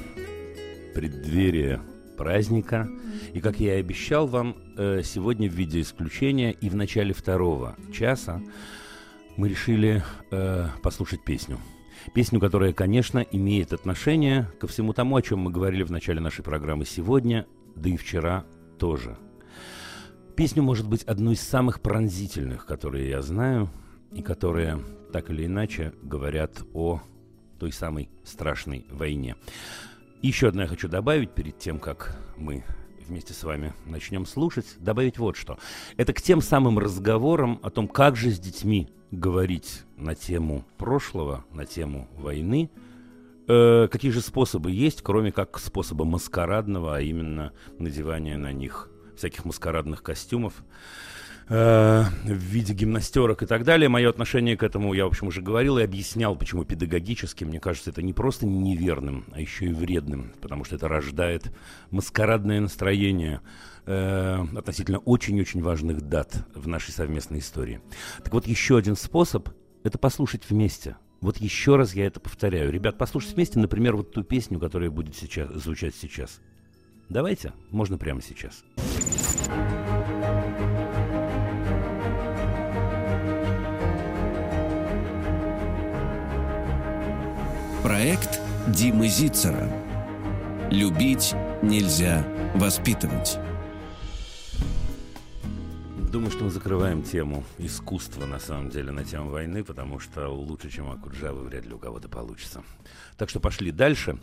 преддверие 0.94 1.82
праздника. 2.18 2.90
И, 3.34 3.40
как 3.40 3.60
я 3.60 3.78
и 3.78 3.80
обещал 3.80 4.28
вам, 4.28 4.58
э, 4.78 5.02
сегодня 5.04 5.50
в 5.50 5.54
виде 5.54 5.82
исключения 5.82 6.52
и 6.52 6.70
в 6.70 6.76
начале 6.76 7.14
второго 7.14 7.76
часа 7.94 8.42
мы 9.38 9.50
решили 9.50 10.04
э, 10.32 10.68
послушать 10.84 11.24
песню. 11.24 11.60
Песню, 12.14 12.40
которая, 12.40 12.74
конечно, 12.74 13.20
имеет 13.20 13.72
отношение 13.74 14.48
ко 14.60 14.68
всему 14.68 14.94
тому, 14.94 15.16
о 15.16 15.22
чем 15.22 15.40
мы 15.40 15.52
говорили 15.52 15.84
в 15.84 15.92
начале 15.92 16.20
нашей 16.20 16.44
программы 16.44 16.86
сегодня, 16.86 17.46
да 17.76 17.90
и 17.90 17.98
вчера 17.98 18.46
тоже– 18.78 19.18
Песню 20.40 20.64
может 20.64 20.88
быть 20.88 21.04
одной 21.04 21.34
из 21.34 21.42
самых 21.42 21.82
пронзительных, 21.82 22.66
которые 22.66 23.10
я 23.10 23.22
знаю, 23.22 23.70
и 24.14 24.22
которые 24.22 24.80
так 25.12 25.30
или 25.30 25.46
иначе 25.46 25.92
говорят 26.02 26.64
о 26.74 27.02
той 27.60 27.74
самой 27.74 28.10
страшной 28.24 28.86
войне. 28.90 29.36
Еще 30.22 30.48
одно 30.48 30.62
я 30.62 30.70
хочу 30.70 30.88
добавить 30.88 31.32
перед 31.32 31.60
тем, 31.60 31.78
как 31.78 32.18
мы 32.38 32.64
вместе 33.06 33.34
с 33.34 33.44
вами 33.44 33.74
начнем 33.86 34.26
слушать, 34.26 34.78
добавить 34.78 35.18
вот 35.18 35.36
что. 35.36 35.60
Это 35.98 36.14
к 36.14 36.22
тем 36.22 36.40
самым 36.40 36.80
разговорам 36.80 37.60
о 37.62 37.70
том, 37.70 37.90
как 37.90 38.16
же 38.16 38.32
с 38.32 38.40
детьми 38.40 38.88
говорить 39.12 39.84
на 39.98 40.16
тему 40.16 40.64
прошлого, 40.78 41.44
на 41.52 41.66
тему 41.66 42.08
войны, 42.16 42.72
э, 43.50 43.90
какие 43.92 44.12
же 44.12 44.22
способы 44.22 44.72
есть, 44.72 45.02
кроме 45.02 45.34
как 45.34 45.60
способа 45.60 46.06
маскарадного, 46.06 46.96
а 46.96 47.02
именно 47.02 47.52
надевания 47.78 48.38
на 48.38 48.54
них 48.54 48.90
всяких 49.20 49.46
маскарадных 49.46 50.02
костюмов 50.04 50.54
э, 51.48 52.04
в 52.24 52.34
виде 52.34 52.74
гимнастерок 52.74 53.44
и 53.44 53.46
так 53.46 53.64
далее. 53.64 53.90
Мое 53.90 54.10
отношение 54.10 54.58
к 54.58 54.64
этому 54.64 54.94
я, 54.94 55.06
в 55.06 55.10
общем, 55.10 55.28
уже 55.28 55.42
говорил 55.42 55.78
и 55.78 55.84
объяснял, 55.84 56.36
почему 56.36 56.64
педагогически, 56.66 57.44
мне 57.44 57.60
кажется, 57.60 57.92
это 57.92 58.02
не 58.02 58.14
просто 58.14 58.46
неверным, 58.46 59.26
а 59.32 59.40
еще 59.40 59.66
и 59.66 59.74
вредным, 59.74 60.34
потому 60.42 60.64
что 60.64 60.76
это 60.76 60.88
рождает 60.88 61.52
маскарадное 61.92 62.62
настроение 62.62 63.42
э, 63.86 64.46
относительно 64.56 65.00
очень-очень 65.00 65.62
важных 65.62 66.02
дат 66.02 66.46
в 66.56 66.68
нашей 66.68 66.92
совместной 66.92 67.40
истории. 67.40 67.82
Так 68.24 68.34
вот, 68.34 68.48
еще 68.48 68.78
один 68.78 68.96
способ– 68.96 69.50
это 69.84 69.98
послушать 69.98 70.50
вместе. 70.50 70.96
Вот 71.22 71.38
еще 71.38 71.76
раз 71.76 71.94
я 71.96 72.06
это 72.06 72.20
повторяю. 72.20 72.72
Ребят, 72.72 72.98
послушать 72.98 73.34
вместе, 73.34 73.60
например, 73.60 73.96
вот 73.96 74.14
ту 74.14 74.24
песню, 74.24 74.60
которая 74.60 74.90
будет 74.90 75.16
сейчас, 75.16 75.50
звучать 75.54 75.96
сейчас. 75.96 76.40
Давайте, 77.10 77.54
можно 77.72 77.98
прямо 77.98 78.22
сейчас. 78.22 78.64
Проект 87.82 88.40
Димы 88.68 89.08
Зицера. 89.08 89.68
Любить 90.70 91.34
нельзя 91.64 92.24
воспитывать. 92.54 93.40
Думаю, 96.12 96.30
что 96.30 96.44
мы 96.44 96.52
закрываем 96.52 97.02
тему 97.02 97.44
искусства, 97.58 98.28
на 98.28 98.40
самом 98.40 98.70
деле, 98.70 98.92
на 98.92 99.04
тему 99.04 99.32
войны, 99.32 99.64
потому 99.64 100.00
что 100.00 100.28
лучше, 100.28 100.70
чем 100.70 100.92
Акуджава, 100.92 101.42
вряд 101.42 101.66
ли 101.66 101.74
у 101.74 101.80
кого-то 101.80 102.08
получится. 102.08 102.64
Так 103.18 103.30
что 103.30 103.40
пошли 103.40 103.72
дальше. 103.72 104.20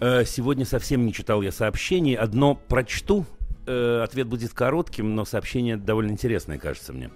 Э, 0.00 0.24
сегодня 0.24 0.64
совсем 0.64 1.04
не 1.04 1.12
читал 1.12 1.42
я 1.42 1.52
сообщений. 1.52 2.14
Одно 2.14 2.54
прочту, 2.54 3.26
э, 3.66 4.00
ответ 4.02 4.28
будет 4.28 4.54
коротким, 4.54 5.14
но 5.14 5.26
сообщение 5.26 5.76
довольно 5.76 6.12
интересное, 6.12 6.58
кажется 6.58 6.94
мне. 6.94 7.10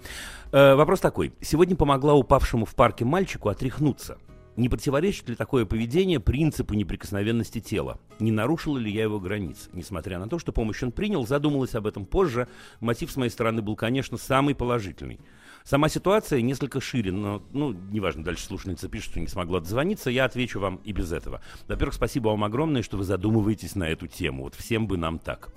Э, 0.52 0.74
вопрос 0.74 1.00
такой. 1.00 1.32
Сегодня 1.40 1.76
помогла 1.76 2.12
упавшему 2.12 2.66
в 2.66 2.74
парке 2.74 3.06
мальчику 3.06 3.48
отряхнуться. 3.48 4.18
Не 4.56 4.68
противоречит 4.68 5.30
ли 5.30 5.34
такое 5.34 5.64
поведение 5.64 6.20
принципу 6.20 6.74
неприкосновенности 6.74 7.58
тела? 7.58 7.98
Не 8.20 8.30
нарушила 8.30 8.76
ли 8.76 8.92
я 8.92 9.02
его 9.02 9.18
границ? 9.18 9.70
Несмотря 9.72 10.18
на 10.18 10.28
то, 10.28 10.38
что 10.38 10.52
помощь 10.52 10.82
он 10.82 10.92
принял, 10.92 11.26
задумалась 11.26 11.74
об 11.74 11.86
этом 11.86 12.04
позже. 12.04 12.48
Мотив 12.80 13.10
с 13.10 13.16
моей 13.16 13.30
стороны 13.30 13.62
был, 13.62 13.76
конечно, 13.76 14.18
самый 14.18 14.54
положительный. 14.54 15.18
Сама 15.66 15.88
ситуация 15.88 16.42
несколько 16.42 16.78
шире, 16.78 17.10
но, 17.10 17.42
ну, 17.52 17.72
неважно, 17.72 18.22
дальше 18.22 18.44
слушательница 18.44 18.86
пишет, 18.90 19.12
что 19.12 19.20
не 19.20 19.28
смогла 19.28 19.60
дозвониться, 19.60 20.10
я 20.10 20.26
отвечу 20.26 20.60
вам 20.60 20.76
и 20.84 20.92
без 20.92 21.10
этого. 21.10 21.40
Во-первых, 21.68 21.94
спасибо 21.94 22.28
вам 22.28 22.44
огромное, 22.44 22.82
что 22.82 22.98
вы 22.98 23.04
задумываетесь 23.04 23.74
на 23.74 23.88
эту 23.88 24.06
тему. 24.06 24.42
Вот 24.42 24.54
всем 24.54 24.86
бы 24.86 24.98
нам 24.98 25.18
так. 25.18 25.48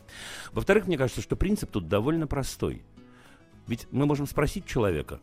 Во-вторых, 0.53 0.87
мне 0.87 0.97
кажется, 0.97 1.21
что 1.21 1.35
принцип 1.35 1.71
тут 1.71 1.89
довольно 1.89 2.25
простой. 2.25 2.83
Ведь 3.67 3.85
мы 3.91 4.05
можем 4.05 4.27
спросить 4.27 4.65
человека, 4.65 5.19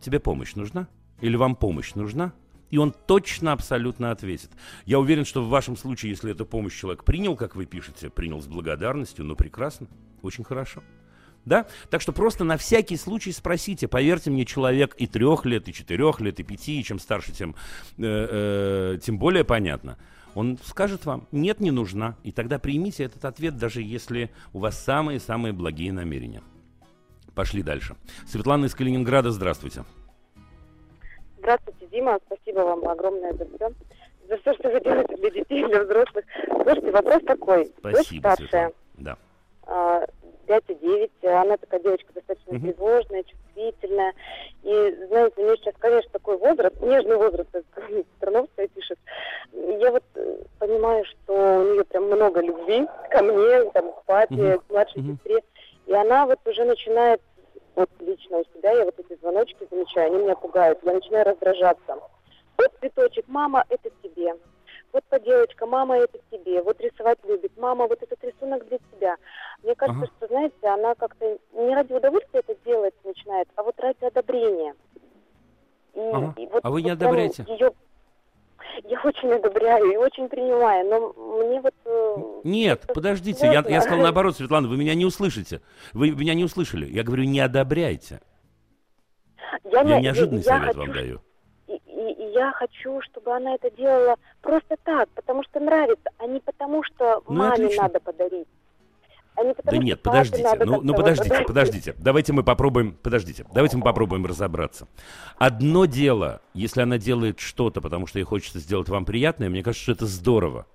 тебе 0.00 0.18
помощь 0.18 0.56
нужна? 0.56 0.88
Или 1.20 1.36
вам 1.36 1.54
помощь 1.54 1.94
нужна? 1.94 2.32
И 2.70 2.76
он 2.78 2.92
точно 3.06 3.52
абсолютно 3.52 4.10
ответит. 4.10 4.50
Я 4.84 4.98
уверен, 4.98 5.26
что 5.26 5.44
в 5.44 5.48
вашем 5.48 5.76
случае, 5.76 6.10
если 6.10 6.32
эту 6.32 6.44
помощь 6.44 6.76
человек 6.76 7.04
принял, 7.04 7.36
как 7.36 7.54
вы 7.54 7.66
пишете, 7.66 8.10
принял 8.10 8.42
с 8.42 8.48
благодарностью, 8.48 9.24
ну 9.24 9.36
прекрасно, 9.36 9.86
очень 10.22 10.42
хорошо. 10.42 10.82
Да? 11.44 11.66
Так 11.90 12.00
что 12.00 12.12
просто 12.12 12.44
на 12.44 12.56
всякий 12.56 12.96
случай 12.96 13.32
спросите. 13.32 13.88
Поверьте 13.88 14.30
мне, 14.30 14.44
человек 14.44 14.94
и 14.98 15.06
трех 15.06 15.44
лет, 15.46 15.68
и 15.68 15.72
четырех 15.72 16.20
лет, 16.20 16.40
и 16.40 16.42
пяти, 16.42 16.80
и 16.80 16.84
чем 16.84 16.98
старше, 16.98 17.32
тем, 17.32 17.54
э, 17.98 18.02
э, 18.96 18.98
тем 19.02 19.18
более 19.18 19.44
понятно. 19.44 19.96
Он 20.34 20.58
скажет 20.62 21.06
вам, 21.06 21.26
нет, 21.32 21.60
не 21.60 21.70
нужна. 21.70 22.16
И 22.22 22.32
тогда 22.32 22.58
примите 22.58 23.04
этот 23.04 23.24
ответ, 23.24 23.56
даже 23.56 23.82
если 23.82 24.30
у 24.52 24.58
вас 24.58 24.78
самые-самые 24.78 25.52
благие 25.52 25.92
намерения. 25.92 26.42
Пошли 27.34 27.62
дальше. 27.62 27.96
Светлана 28.26 28.66
из 28.66 28.74
Калининграда, 28.74 29.30
здравствуйте. 29.30 29.84
Здравствуйте, 31.38 31.86
Дима. 31.90 32.18
Спасибо 32.26 32.60
вам 32.60 32.86
огромное 32.86 33.32
за 33.32 33.46
все. 33.46 33.70
За 34.28 34.36
все, 34.38 34.54
что 34.54 34.70
вы 34.70 34.80
делаете 34.80 35.16
для 35.16 35.30
детей, 35.30 35.66
для 35.66 35.84
взрослых. 35.84 36.24
Слушайте, 36.46 36.90
вопрос 36.90 37.22
такой. 37.24 37.72
Спасибо, 37.78 37.96
Дочь 37.96 38.18
старшая. 38.18 38.72
Да. 38.94 39.16
5,9. 40.48 41.10
А, 41.24 41.42
она 41.42 41.56
такая 41.56 41.80
девочка 41.80 42.12
достаточно 42.14 42.56
угу. 42.56 42.66
тревожная, 42.66 43.22
чувствительная. 43.24 44.12
И, 44.62 45.06
знаете, 45.08 45.34
у 45.36 45.44
нее 45.44 45.56
сейчас, 45.58 45.74
конечно, 45.78 46.10
такой 46.10 46.38
возраст, 46.38 46.80
нежный 46.80 47.16
возраст, 47.16 47.48
как 47.52 47.84
Страновская 48.16 48.68
пишет. 48.68 48.98
Я 49.52 49.92
вот 49.92 50.04
э, 50.14 50.36
понимаю, 50.58 51.04
что 51.04 51.32
у 51.32 51.72
нее 51.72 51.84
прям 51.84 52.04
много 52.04 52.40
любви 52.40 52.86
ко 53.10 53.22
мне, 53.22 53.70
там, 53.70 53.92
к 53.92 54.04
папе, 54.04 54.54
угу. 54.54 54.60
к 54.60 54.70
младшей 54.70 55.02
угу. 55.02 55.12
сестре. 55.12 55.42
И 55.86 55.92
она 55.92 56.26
вот 56.26 56.38
уже 56.46 56.64
начинает 56.64 57.20
вот 57.74 57.90
лично 58.00 58.38
у 58.38 58.44
себя 58.56 58.72
я 58.72 58.84
вот 58.84 58.98
эти 58.98 59.16
звоночки 59.20 59.68
замечаю, 59.70 60.08
они 60.08 60.24
меня 60.24 60.34
пугают. 60.34 60.80
Я 60.82 60.94
начинаю 60.94 61.26
раздражаться. 61.26 61.96
Вот 62.56 62.72
цветочек, 62.80 63.24
мама, 63.28 63.64
это 63.68 63.88
тебе. 64.02 64.34
Вот 64.98 65.04
поделочка, 65.20 65.64
мама, 65.64 65.96
это 65.96 66.18
тебе. 66.30 66.60
Вот 66.60 66.80
рисовать 66.80 67.18
любит. 67.22 67.52
Мама, 67.56 67.86
вот 67.86 68.02
этот 68.02 68.22
рисунок 68.24 68.66
для 68.68 68.78
тебя. 68.78 69.16
Мне 69.62 69.76
кажется, 69.76 70.04
ага. 70.04 70.12
что, 70.16 70.26
знаете, 70.26 70.54
она 70.62 70.94
как-то 70.96 71.38
не 71.52 71.74
ради 71.74 71.92
удовольствия 71.92 72.40
это 72.40 72.56
делать 72.64 72.94
начинает, 73.04 73.48
а 73.54 73.62
вот 73.62 73.78
ради 73.78 74.04
одобрения. 74.04 74.74
И, 75.94 76.00
ага. 76.00 76.34
и 76.36 76.46
вот, 76.46 76.64
а 76.64 76.70
вы 76.70 76.82
не 76.82 76.90
вот 76.90 77.00
одобряете? 77.00 77.44
Ее 77.46 77.70
я 78.84 79.00
очень 79.02 79.32
одобряю 79.32 79.92
и 79.92 79.96
очень 79.96 80.28
принимаю, 80.28 80.88
но 80.88 81.44
мне 81.44 81.60
вот... 81.60 81.74
Э, 81.84 82.16
Нет, 82.42 82.86
подождите, 82.92 83.46
я, 83.46 83.64
я 83.68 83.80
сказал 83.80 84.00
наоборот, 84.00 84.36
Светлана, 84.36 84.66
вы 84.66 84.76
меня 84.76 84.94
не 84.94 85.04
услышите. 85.04 85.60
Вы 85.92 86.10
меня 86.10 86.34
не 86.34 86.44
услышали. 86.44 86.86
Я 86.86 87.04
говорю, 87.04 87.24
не 87.24 87.40
одобряйте. 87.40 88.20
Я, 89.64 89.82
я 89.82 89.96
не, 89.98 90.02
неожиданный 90.02 90.42
я, 90.42 90.44
совет 90.44 90.74
я 90.74 90.80
вам 90.80 90.92
даю. 90.92 91.20
И, 92.10 92.32
я 92.32 92.52
хочу, 92.52 93.00
чтобы 93.02 93.34
она 93.34 93.54
это 93.54 93.70
делала 93.70 94.16
просто 94.42 94.76
так, 94.82 95.08
потому 95.10 95.42
что 95.44 95.60
нравится, 95.60 96.10
а 96.18 96.26
не 96.26 96.40
потому, 96.40 96.82
что 96.84 97.22
ну, 97.28 97.36
маме 97.36 97.66
отлично. 97.66 97.82
надо 97.82 98.00
подарить. 98.00 98.48
А 99.36 99.44
не 99.44 99.54
потому, 99.54 99.78
да 99.78 99.84
нет, 99.84 100.02
подождите, 100.02 100.64
ну, 100.64 100.80
ну 100.82 100.94
подождите, 100.94 101.44
подождите. 101.46 101.94
Давайте 101.98 102.32
мы 102.32 102.42
попробуем, 102.42 102.98
подождите, 103.00 103.46
давайте 103.54 103.76
мы 103.76 103.84
попробуем 103.84 104.26
разобраться. 104.26 104.88
Одно 105.38 105.84
дело, 105.84 106.40
если 106.54 106.82
она 106.82 106.98
делает 106.98 107.38
что-то, 107.38 107.80
потому 107.80 108.08
что 108.08 108.18
ей 108.18 108.24
хочется 108.24 108.58
сделать 108.58 108.88
вам 108.88 109.04
приятное, 109.04 109.48
мне 109.48 109.62
кажется, 109.62 109.82
что 109.84 109.92
это 109.92 110.06
здорово. 110.06 110.66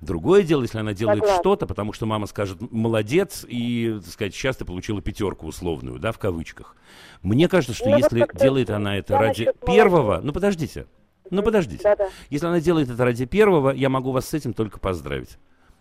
Другое 0.00 0.42
дело, 0.42 0.62
если 0.62 0.78
она 0.78 0.92
делает 0.92 1.24
что-то, 1.40 1.66
потому 1.66 1.92
что 1.92 2.04
мама 2.06 2.26
скажет 2.26 2.58
«молодец» 2.70 3.46
и, 3.48 3.98
так 4.02 4.12
сказать, 4.12 4.34
сейчас 4.34 4.56
ты 4.56 4.64
получила 4.64 5.00
пятерку 5.00 5.46
условную, 5.46 5.98
да, 5.98 6.12
в 6.12 6.18
кавычках. 6.18 6.76
Мне 7.22 7.48
кажется, 7.48 7.74
что 7.74 7.88
ну, 7.88 7.96
если 7.96 8.20
вот 8.20 8.34
делает 8.34 8.70
она 8.70 8.98
это 8.98 9.18
ради 9.18 9.50
первого... 9.64 10.20
Ну, 10.22 10.32
подождите, 10.32 10.86
ну, 11.30 11.42
подождите. 11.42 11.82
Да-да. 11.82 12.08
Если 12.28 12.46
она 12.46 12.60
делает 12.60 12.90
это 12.90 13.02
ради 13.04 13.24
первого, 13.24 13.70
я 13.70 13.88
могу 13.88 14.10
вас 14.10 14.28
с 14.28 14.34
этим 14.34 14.52
только 14.52 14.78
поздравить. 14.78 15.38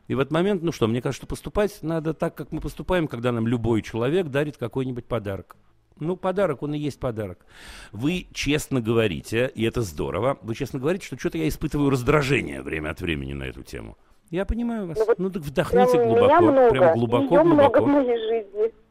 И 0.08 0.16
в 0.16 0.20
этот 0.20 0.32
момент, 0.32 0.64
ну 0.64 0.72
что, 0.72 0.88
мне 0.88 1.02
кажется, 1.02 1.28
поступать 1.28 1.80
надо 1.82 2.14
так, 2.14 2.36
как 2.36 2.52
мы 2.52 2.60
поступаем, 2.60 3.08
когда 3.08 3.32
нам 3.32 3.48
любой 3.48 3.82
человек 3.82 4.28
дарит 4.28 4.58
какой-нибудь 4.58 5.06
подарок. 5.06 5.56
Ну, 6.00 6.16
подарок, 6.16 6.64
он 6.64 6.74
и 6.74 6.78
есть 6.78 7.00
подарок. 7.00 7.46
Вы 7.92 8.28
честно 8.34 8.82
говорите, 8.82 9.52
и 9.54 9.64
это 9.64 9.82
здорово, 9.82 10.38
вы 10.42 10.56
честно 10.56 10.80
говорите, 10.80 11.06
что 11.06 11.18
что-то 11.18 11.38
я 11.38 11.48
испытываю 11.48 11.90
раздражение 11.90 12.62
время 12.62 12.90
от 12.90 13.02
времени 13.02 13.34
на 13.34 13.44
эту 13.44 13.64
тему. 13.64 13.98
Я 14.30 14.46
понимаю 14.46 14.88
вас. 14.88 14.98
Ну, 14.98 15.06
вот 15.06 15.20
ну 15.20 15.30
так 15.30 15.44
вдохните 15.44 16.04
глубоко, 16.04 16.42
много, 16.42 16.70
прям 16.72 16.94
глубоко, 16.94 17.28
глубоко. 17.28 17.46
много 17.46 17.82
в 17.82 17.88
моей 17.88 18.18
жизни. 18.18 18.83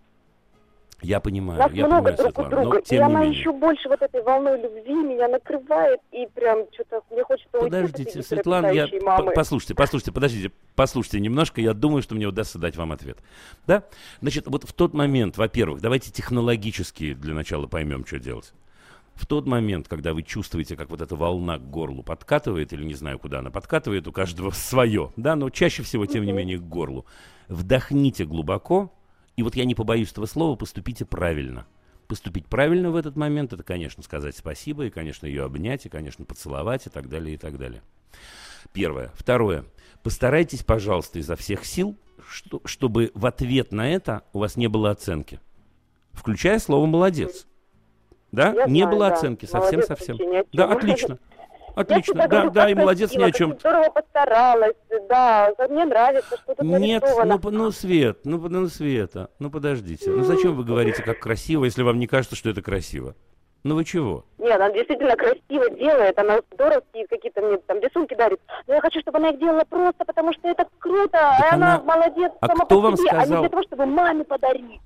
Я 1.03 1.21
понимаю, 1.21 1.59
Нас 1.59 1.73
я 1.73 1.87
много 1.87 2.11
понимаю, 2.11 2.17
друг 2.17 2.27
Светлана, 2.35 2.51
друга. 2.51 2.77
но 2.77 2.81
тем 2.81 2.97
и 2.97 2.99
не 2.99 3.05
она 3.05 3.21
менее. 3.21 3.39
еще 3.39 3.53
больше 3.53 3.89
вот 3.89 4.03
этой 4.03 4.23
волной 4.23 4.61
любви 4.61 4.95
меня 4.95 5.29
накрывает, 5.29 6.01
и 6.13 6.29
прям 6.35 6.67
что-то 6.73 7.03
мне 7.11 7.25
хочется 7.25 7.59
Подождите, 7.59 8.19
уйти 8.19 8.23
Светлана, 8.23 8.69
я... 8.69 8.89
Мамы. 9.03 9.33
Послушайте, 9.35 9.75
послушайте, 9.75 10.13
подождите, 10.13 10.53
послушайте 10.77 11.21
немножко, 11.21 11.61
я 11.61 11.75
думаю, 11.75 12.03
что 12.03 12.15
мне 12.15 12.27
удастся 12.27 12.59
дать 12.59 12.77
вам 12.77 12.93
ответ. 12.93 13.19
Да? 13.67 13.85
Значит, 14.21 14.47
вот 14.47 14.65
в 14.65 14.73
тот 14.73 14.95
момент, 14.95 15.37
во-первых, 15.37 15.81
давайте 15.81 16.11
технологически 16.13 17.15
для 17.15 17.35
начала 17.35 17.67
поймем, 17.67 18.07
что 18.07 18.19
делать. 18.19 18.53
В 19.15 19.27
тот 19.27 19.47
момент, 19.47 19.89
когда 19.89 20.15
вы 20.15 20.23
чувствуете, 20.23 20.77
как 20.77 20.89
вот 20.91 21.01
эта 21.01 21.15
волна 21.17 21.59
к 21.59 21.69
горлу 21.69 22.03
подкатывает, 22.03 22.73
или 22.73 22.85
не 22.85 22.95
знаю, 22.95 23.19
куда 23.19 23.41
она 23.41 23.51
подкатывает, 23.51 24.07
у 24.09 24.13
каждого 24.13 24.51
свое, 24.53 25.13
да, 25.17 25.37
но 25.37 25.51
чаще 25.51 25.83
всего, 25.83 26.07
тем 26.07 26.25
не 26.25 26.33
менее, 26.33 26.59
к 26.59 26.63
горлу, 26.63 27.07
вдохните 27.49 28.25
глубоко, 28.25 28.93
и 29.37 29.43
вот 29.43 29.57
я 29.57 29.65
не 29.65 29.75
побоюсь 29.75 30.13
этого 30.13 30.27
слова, 30.27 30.57
поступите 30.57 31.05
правильно. 31.05 31.67
Поступить 32.07 32.47
правильно 32.47 32.91
в 32.91 32.97
этот 32.97 33.17
момент, 33.17 33.53
это, 33.53 33.63
конечно, 33.63 34.03
сказать 34.03 34.37
спасибо, 34.37 34.87
и, 34.87 34.91
конечно, 34.91 35.27
ее 35.27 35.45
обнять, 35.45 35.87
и, 35.87 35.89
конечно, 35.89 36.25
поцеловать, 36.25 36.87
и 36.87 36.91
так 36.91 37.09
далее, 37.09 37.35
и 37.35 37.39
так 37.39 37.59
далее. 37.59 37.83
Первое. 38.73 39.11
Второе. 39.15 39.65
Постарайтесь, 40.03 40.65
пожалуйста, 40.65 41.19
изо 41.19 41.37
всех 41.37 41.65
сил, 41.65 41.97
что, 42.29 42.61
чтобы 42.65 43.11
в 43.15 43.25
ответ 43.27 43.73
на 43.73 43.89
это 43.89 44.23
у 44.33 44.41
вас 44.41 44.57
не 44.57 44.69
было 44.69 44.91
оценки. 44.91 45.41
Включая 46.13 46.59
слово 46.59 46.87
«молодец». 46.87 47.47
Да? 48.33 48.53
Я 48.53 48.67
не 48.67 48.81
знаю, 48.81 48.97
было 48.97 49.09
да. 49.09 49.15
оценки, 49.15 49.47
совсем-совсем. 49.47 50.19
Да, 50.53 50.73
отлично. 50.73 51.19
Отлично, 51.75 52.15
да, 52.15 52.29
говорю, 52.29 52.51
да, 52.51 52.71
и 52.71 52.75
молодец 52.75 53.13
ни 53.15 53.23
о 53.23 53.31
чем. 53.31 53.59
Здорово 53.59 53.91
постаралась, 53.91 54.77
да, 55.09 55.53
мне 55.69 55.85
нравится, 55.85 56.37
что 56.37 56.55
тут 56.55 56.65
Нет, 56.65 57.03
ну, 57.25 57.51
ну, 57.51 57.71
Свет, 57.71 58.19
ну, 58.25 58.39
ну, 58.39 58.69
Света, 58.69 59.31
ну, 59.39 59.51
подождите. 59.51 60.11
Ну, 60.11 60.25
зачем 60.25 60.55
вы 60.55 60.65
говорите, 60.65 61.03
как 61.03 61.21
красиво, 61.21 61.65
если 61.65 61.83
вам 61.83 61.99
не 61.99 62.07
кажется, 62.07 62.37
что 62.37 62.51
это 62.51 62.63
красиво? 62.63 63.15
Ну 63.65 63.77
вы 63.77 63.85
чего? 63.85 64.25
Нет, 64.39 64.57
она 64.57 64.73
действительно 64.73 65.15
красиво 65.15 65.71
делает, 65.71 66.19
она 66.19 66.41
здоровские 66.53 67.07
какие-то 67.07 67.43
мне 67.43 67.59
там 67.59 67.79
рисунки 67.79 68.15
дарит. 68.15 68.41
Но 68.67 68.75
я 68.75 68.81
хочу, 68.81 69.01
чтобы 69.01 69.19
она 69.19 69.31
их 69.31 69.39
делала 69.39 69.63
просто, 69.69 70.05
потому 70.05 70.33
что 70.33 70.49
это 70.49 70.67
круто, 70.81 71.11
так 71.13 71.53
и 71.53 71.55
она, 71.55 71.75
она 71.77 71.83
молодец 71.85 72.33
а 72.41 72.49
сама 72.49 72.65
кто 72.65 72.77
по 72.77 72.81
вам 72.81 72.97
себе, 72.97 73.09
сказал... 73.09 73.23
а 73.23 73.27
не 73.27 73.41
для 73.41 73.49
того, 73.49 73.63
чтобы 73.63 73.87
маме 73.87 74.25
подарить. 74.25 74.81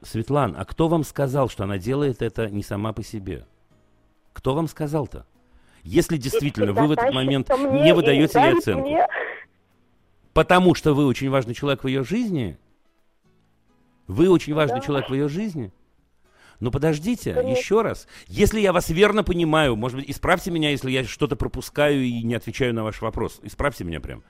Светлан, 0.00 0.56
а 0.58 0.64
кто 0.64 0.88
вам 0.88 1.04
сказал, 1.04 1.50
что 1.50 1.64
она 1.64 1.76
делает 1.76 2.22
это 2.22 2.48
не 2.48 2.62
сама 2.62 2.94
по 2.94 3.02
себе? 3.02 3.44
Кто 4.32 4.54
вам 4.54 4.66
сказал-то? 4.66 5.26
Если 5.88 6.18
действительно 6.18 6.74
вы 6.74 6.86
в 6.86 6.92
этот 6.92 7.14
момент 7.14 7.48
не 7.48 7.94
выдаете 7.94 8.38
ей 8.38 8.58
оценку, 8.58 8.90
потому 10.34 10.74
что 10.74 10.92
вы 10.92 11.06
очень 11.06 11.30
важный 11.30 11.54
человек 11.54 11.82
в 11.82 11.86
ее 11.86 12.04
жизни, 12.04 12.58
вы 14.06 14.28
очень 14.28 14.52
важный 14.52 14.82
человек 14.82 15.08
в 15.08 15.14
ее 15.14 15.28
жизни, 15.30 15.72
но 16.60 16.70
подождите, 16.70 17.32
Конечно. 17.32 17.58
еще 17.58 17.80
раз. 17.80 18.06
Если 18.26 18.60
я 18.60 18.74
вас 18.74 18.90
верно 18.90 19.24
понимаю, 19.24 19.76
может 19.76 19.98
быть, 19.98 20.10
исправьте 20.10 20.50
меня, 20.50 20.70
если 20.70 20.90
я 20.90 21.04
что-то 21.04 21.36
пропускаю 21.36 22.04
и 22.04 22.22
не 22.22 22.34
отвечаю 22.34 22.74
на 22.74 22.84
ваш 22.84 23.00
вопрос. 23.00 23.40
Исправьте 23.42 23.84
меня 23.84 24.00
прям. 24.00 24.22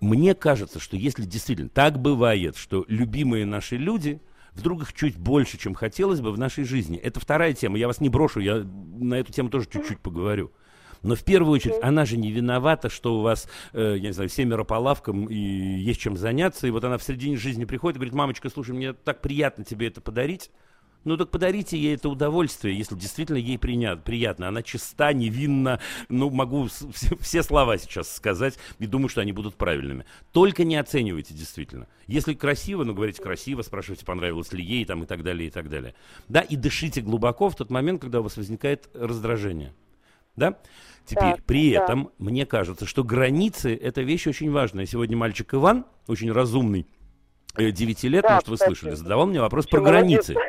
мне 0.00 0.34
кажется, 0.34 0.80
что 0.80 0.96
если 0.96 1.24
действительно 1.24 1.68
так 1.68 2.00
бывает, 2.00 2.56
что 2.56 2.86
любимые 2.88 3.44
наши 3.44 3.76
люди, 3.76 4.22
вдруг 4.52 4.82
их 4.82 4.94
чуть 4.94 5.18
больше, 5.18 5.58
чем 5.58 5.74
хотелось 5.74 6.22
бы 6.22 6.32
в 6.32 6.38
нашей 6.38 6.64
жизни. 6.64 6.96
Это 6.96 7.20
вторая 7.20 7.52
тема. 7.52 7.76
Я 7.76 7.88
вас 7.88 8.00
не 8.00 8.08
брошу, 8.08 8.40
я 8.40 8.64
на 8.64 9.14
эту 9.14 9.32
тему 9.32 9.50
тоже 9.50 9.68
чуть-чуть 9.70 10.00
поговорю. 10.00 10.50
Но 11.02 11.14
в 11.14 11.24
первую 11.24 11.52
очередь 11.54 11.76
она 11.82 12.04
же 12.04 12.16
не 12.16 12.30
виновата, 12.30 12.88
что 12.88 13.18
у 13.18 13.22
вас, 13.22 13.48
э, 13.72 13.96
я 13.98 14.08
не 14.08 14.12
знаю, 14.12 14.28
семеро 14.28 14.64
по 14.64 14.74
лавкам 14.74 15.26
и 15.26 15.34
есть 15.34 16.00
чем 16.00 16.16
заняться. 16.16 16.66
И 16.66 16.70
вот 16.70 16.84
она 16.84 16.98
в 16.98 17.02
середине 17.02 17.36
жизни 17.36 17.64
приходит 17.64 17.96
и 17.96 17.98
говорит, 17.98 18.14
мамочка, 18.14 18.48
слушай, 18.48 18.72
мне 18.72 18.92
так 18.92 19.20
приятно 19.20 19.64
тебе 19.64 19.88
это 19.88 20.00
подарить. 20.00 20.50
Ну 21.04 21.16
так 21.16 21.30
подарите 21.30 21.76
ей 21.76 21.96
это 21.96 22.08
удовольствие, 22.08 22.78
если 22.78 22.94
действительно 22.94 23.36
ей 23.36 23.58
принят, 23.58 24.04
приятно. 24.04 24.48
Она 24.48 24.62
чиста, 24.62 25.12
невинна. 25.12 25.80
Ну, 26.08 26.30
могу 26.30 26.68
все, 26.68 27.16
все 27.20 27.42
слова 27.42 27.76
сейчас 27.78 28.14
сказать 28.14 28.58
и 28.78 28.86
думаю, 28.86 29.08
что 29.08 29.20
они 29.20 29.32
будут 29.32 29.56
правильными. 29.56 30.04
Только 30.32 30.62
не 30.62 30.76
оценивайте 30.76 31.34
действительно. 31.34 31.88
Если 32.06 32.34
красиво, 32.34 32.84
ну 32.84 32.94
говорите 32.94 33.20
красиво, 33.20 33.62
спрашивайте, 33.62 34.04
понравилось 34.04 34.52
ли 34.52 34.62
ей 34.62 34.84
там 34.84 35.02
и 35.02 35.06
так 35.06 35.24
далее, 35.24 35.48
и 35.48 35.50
так 35.50 35.68
далее. 35.68 35.94
Да, 36.28 36.40
и 36.40 36.54
дышите 36.54 37.00
глубоко 37.00 37.50
в 37.50 37.56
тот 37.56 37.70
момент, 37.70 38.00
когда 38.00 38.20
у 38.20 38.22
вас 38.22 38.36
возникает 38.36 38.88
раздражение. 38.94 39.74
Да? 40.36 40.58
Теперь, 41.04 41.34
так, 41.34 41.44
при 41.44 41.74
да. 41.74 41.84
этом, 41.84 42.10
мне 42.18 42.46
кажется, 42.46 42.86
что 42.86 43.04
границы– 43.04 43.74
это 43.82 44.02
вещь 44.02 44.26
очень 44.26 44.50
важная. 44.50 44.86
Сегодня 44.86 45.16
мальчик 45.16 45.54
Иван, 45.54 45.84
очень 46.06 46.30
разумный, 46.30 46.86
9 47.56 48.04
э, 48.04 48.08
лет, 48.08 48.22
да, 48.22 48.34
может, 48.34 48.48
вы 48.48 48.56
слышали, 48.56 48.94
задавал 48.94 49.26
мне 49.26 49.40
вопрос 49.40 49.66
Почему 49.66 49.82
про 49.82 49.90
границы. 49.90 50.34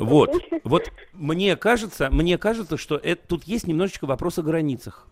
Вот, 0.00 0.42
вот 0.64 0.92
мне 1.14 1.56
кажется, 1.56 2.10
мне 2.10 2.36
кажется, 2.36 2.76
что 2.76 2.96
это, 2.96 3.26
тут 3.26 3.44
есть 3.44 3.66
немножечко 3.66 4.04
вопрос 4.06 4.38
о 4.38 4.42
границах. 4.42 5.06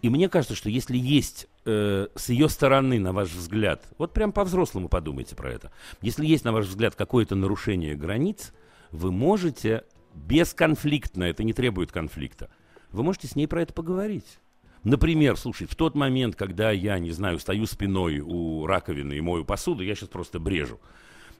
И 0.00 0.08
мне 0.08 0.30
кажется, 0.30 0.54
что 0.54 0.70
если 0.70 0.96
есть 0.96 1.46
э, 1.66 2.06
с 2.14 2.28
ее 2.30 2.48
стороны, 2.48 2.98
на 3.00 3.12
ваш 3.12 3.30
взгляд, 3.30 3.84
вот 3.98 4.12
прям 4.12 4.32
по-взрослому 4.32 4.88
подумайте 4.88 5.36
про 5.36 5.52
это, 5.52 5.72
если 6.00 6.24
есть, 6.24 6.44
на 6.44 6.52
ваш 6.52 6.66
взгляд, 6.66 6.94
какое-то 6.94 7.34
нарушение 7.34 7.96
границ, 7.96 8.54
вы 8.92 9.12
можете 9.12 9.84
бесконфликтно, 10.14 11.24
это 11.24 11.44
не 11.44 11.52
требует 11.52 11.92
конфликта, 11.92 12.48
вы 12.92 13.02
можете 13.02 13.28
с 13.28 13.36
ней 13.36 13.46
про 13.46 13.62
это 13.62 13.72
поговорить. 13.72 14.38
Например, 14.84 15.36
слушай, 15.36 15.66
в 15.66 15.74
тот 15.74 15.94
момент, 15.94 16.36
когда 16.36 16.70
я, 16.70 16.98
не 16.98 17.10
знаю, 17.10 17.38
стою 17.38 17.66
спиной 17.66 18.20
у 18.20 18.66
раковины 18.66 19.14
и 19.14 19.20
мою 19.20 19.44
посуду, 19.44 19.82
я 19.82 19.94
сейчас 19.94 20.08
просто 20.08 20.38
брежу. 20.38 20.78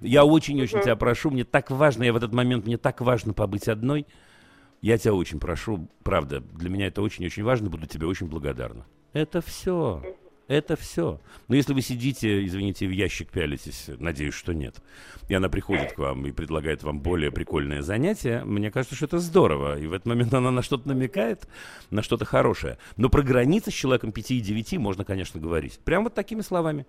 Я 0.00 0.24
очень-очень 0.24 0.80
тебя 0.82 0.96
прошу, 0.96 1.30
мне 1.30 1.44
так 1.44 1.70
важно, 1.70 2.04
я 2.04 2.12
в 2.12 2.16
этот 2.16 2.32
момент, 2.32 2.66
мне 2.66 2.76
так 2.76 3.00
важно 3.00 3.32
побыть 3.32 3.68
одной. 3.68 4.06
Я 4.80 4.96
тебя 4.96 5.14
очень 5.14 5.40
прошу, 5.40 5.88
правда, 6.04 6.40
для 6.40 6.70
меня 6.70 6.86
это 6.86 7.02
очень-очень 7.02 7.42
важно, 7.42 7.68
буду 7.68 7.86
тебе 7.86 8.06
очень 8.06 8.26
благодарна. 8.26 8.86
Это 9.12 9.40
все. 9.40 10.02
Это 10.48 10.76
все. 10.76 11.20
Но 11.46 11.56
если 11.56 11.74
вы 11.74 11.82
сидите, 11.82 12.44
извините, 12.44 12.86
в 12.86 12.90
ящик 12.90 13.28
пялитесь, 13.28 13.90
надеюсь, 13.98 14.32
что 14.32 14.54
нет, 14.54 14.76
и 15.28 15.34
она 15.34 15.50
приходит 15.50 15.92
к 15.92 15.98
вам 15.98 16.26
и 16.26 16.32
предлагает 16.32 16.82
вам 16.82 17.00
более 17.00 17.30
прикольное 17.30 17.82
занятие, 17.82 18.42
мне 18.44 18.70
кажется, 18.70 18.96
что 18.96 19.04
это 19.04 19.18
здорово. 19.18 19.78
И 19.78 19.86
в 19.86 19.92
этот 19.92 20.06
момент 20.06 20.32
она 20.32 20.50
на 20.50 20.62
что-то 20.62 20.88
намекает, 20.88 21.46
на 21.90 22.02
что-то 22.02 22.24
хорошее. 22.24 22.78
Но 22.96 23.10
про 23.10 23.22
границы 23.22 23.70
с 23.70 23.74
человеком 23.74 24.10
5 24.10 24.30
и 24.30 24.40
9 24.40 24.78
можно, 24.78 25.04
конечно, 25.04 25.38
говорить. 25.38 25.78
Прямо 25.84 26.04
вот 26.04 26.14
такими 26.14 26.40
словами. 26.40 26.86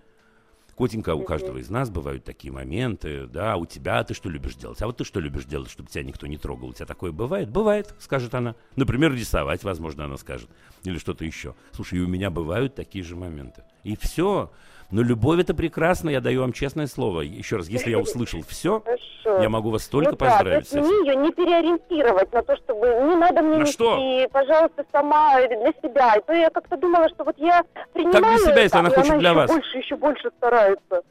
Котенька, 0.80 1.14
у 1.14 1.24
каждого 1.24 1.58
из 1.58 1.70
нас 1.70 1.90
бывают 1.90 2.24
такие 2.24 2.54
моменты, 2.54 3.28
да, 3.28 3.58
у 3.58 3.66
тебя 3.66 4.02
ты 4.06 4.14
что 4.14 4.30
любишь 4.30 4.56
делать, 4.56 4.82
а 4.82 4.86
вот 4.86 4.96
ты 4.96 5.04
что 5.04 5.20
любишь 5.20 5.44
делать, 5.44 5.70
чтобы 5.70 5.90
тебя 5.90 6.06
никто 6.06 6.26
не 6.26 6.38
трогал, 6.38 6.70
у 6.70 6.74
тебя 6.74 6.86
такое 6.86 7.12
бывает? 7.12 7.50
Бывает, 7.50 7.94
скажет 8.00 8.34
она. 8.34 8.56
Например, 8.78 9.14
рисовать, 9.14 9.66
возможно, 9.66 10.06
она 10.06 10.16
скажет, 10.16 10.50
или 10.86 10.98
что-то 10.98 11.26
еще. 11.26 11.54
Слушай, 11.74 12.00
и 12.00 12.02
у 12.02 12.08
меня 12.08 12.30
бывают 12.30 12.76
такие 12.76 13.04
же 13.04 13.18
моменты. 13.18 13.64
И 13.84 13.98
все. 13.98 14.54
Но 14.92 15.04
любовь 15.04 15.40
это 15.40 15.54
прекрасно, 15.54 16.10
я 16.10 16.20
даю 16.20 16.42
вам 16.42 16.52
честное 16.52 16.88
слово. 16.88 17.22
Еще 17.22 17.58
раз, 17.58 17.68
если 17.68 17.92
я 17.92 18.00
услышал 18.00 18.42
все, 18.48 18.82
Хорошо. 18.82 19.42
я 19.42 19.48
могу 19.50 19.70
вас 19.70 19.88
только 19.88 20.12
ну, 20.12 20.18
поздравить. 20.18 20.72
Да, 20.72 20.82
мне 20.82 20.90
ее 20.90 21.16
не 21.16 21.32
переориентировать 21.32 22.34
на 22.34 22.42
то, 22.42 22.56
чтобы 22.58 22.88
не 22.88 23.16
надо 23.16 23.44
мне 23.44 23.58
на 23.58 23.62
нести, 23.62 23.74
что? 23.74 24.28
пожалуйста, 24.32 24.84
сама 24.92 25.36
для 25.48 25.74
себя. 25.84 26.16
И 26.16 26.22
то 26.26 26.34
я 26.34 26.50
как-то 26.50 26.76
думала, 26.78 27.08
что 27.10 27.24
вот 27.24 27.38
я 27.38 27.64
принимаю 27.94 28.24
Как 28.24 28.36
для 28.36 28.52
себя, 28.52 28.62
если 28.64 28.78
она 28.78 28.90
хочет 28.90 29.12
она 29.12 29.20
для 29.20 29.30
еще 29.30 29.38
вас? 29.40 29.52
больше, 29.52 29.78
еще 29.78 29.96
больше 29.96 30.32
старается. 30.38 31.02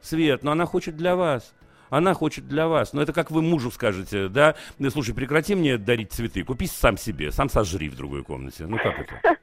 Свет, 0.00 0.44
но 0.44 0.52
она 0.52 0.64
хочет 0.64 0.96
для 0.96 1.16
вас. 1.16 1.54
Она 1.90 2.14
хочет 2.14 2.46
для 2.46 2.68
вас. 2.68 2.92
Но 2.92 3.02
это 3.02 3.12
как 3.12 3.30
вы 3.30 3.42
мужу 3.42 3.72
скажете, 3.72 4.28
да? 4.28 4.54
Слушай, 4.92 5.14
прекрати 5.14 5.54
мне 5.56 5.78
дарить 5.78 6.12
цветы, 6.12 6.44
купи 6.44 6.66
сам 6.66 6.96
себе, 6.96 7.32
сам 7.32 7.48
сожри 7.48 7.88
в 7.88 7.96
другой 7.96 8.22
комнате. 8.22 8.66
Ну 8.66 8.76
как 8.76 9.00
это? 9.00 9.38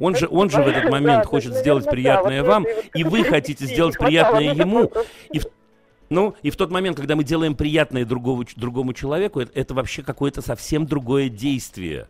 Он 0.00 0.14
же, 0.14 0.28
он 0.28 0.50
же 0.50 0.62
в 0.62 0.66
этот 0.66 0.90
момент 0.90 1.26
хочет 1.26 1.54
сделать 1.54 1.86
приятное 1.86 2.42
вам, 2.42 2.66
и 2.94 3.04
вы 3.04 3.24
хотите 3.24 3.66
сделать 3.66 3.98
приятное 3.98 4.54
ему. 4.54 4.90
И 5.32 5.38
в, 5.38 5.46
ну, 6.08 6.34
и 6.42 6.50
в 6.50 6.56
тот 6.56 6.70
момент, 6.70 6.96
когда 6.96 7.16
мы 7.16 7.24
делаем 7.24 7.54
приятное 7.54 8.04
другому, 8.04 8.44
другому 8.56 8.92
человеку, 8.92 9.40
это, 9.40 9.52
это 9.54 9.74
вообще 9.74 10.02
какое-то 10.02 10.42
совсем 10.42 10.86
другое 10.86 11.28
действие. 11.28 12.08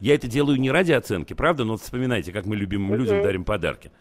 Я 0.00 0.14
это 0.14 0.26
делаю 0.26 0.58
не 0.58 0.70
ради 0.70 0.92
оценки, 0.92 1.32
правда? 1.34 1.64
Но 1.64 1.76
вспоминайте, 1.76 2.32
как 2.32 2.46
мы 2.46 2.56
любимым 2.56 2.94
людям 2.94 3.22
дарим 3.22 3.44
подарки. 3.44 3.92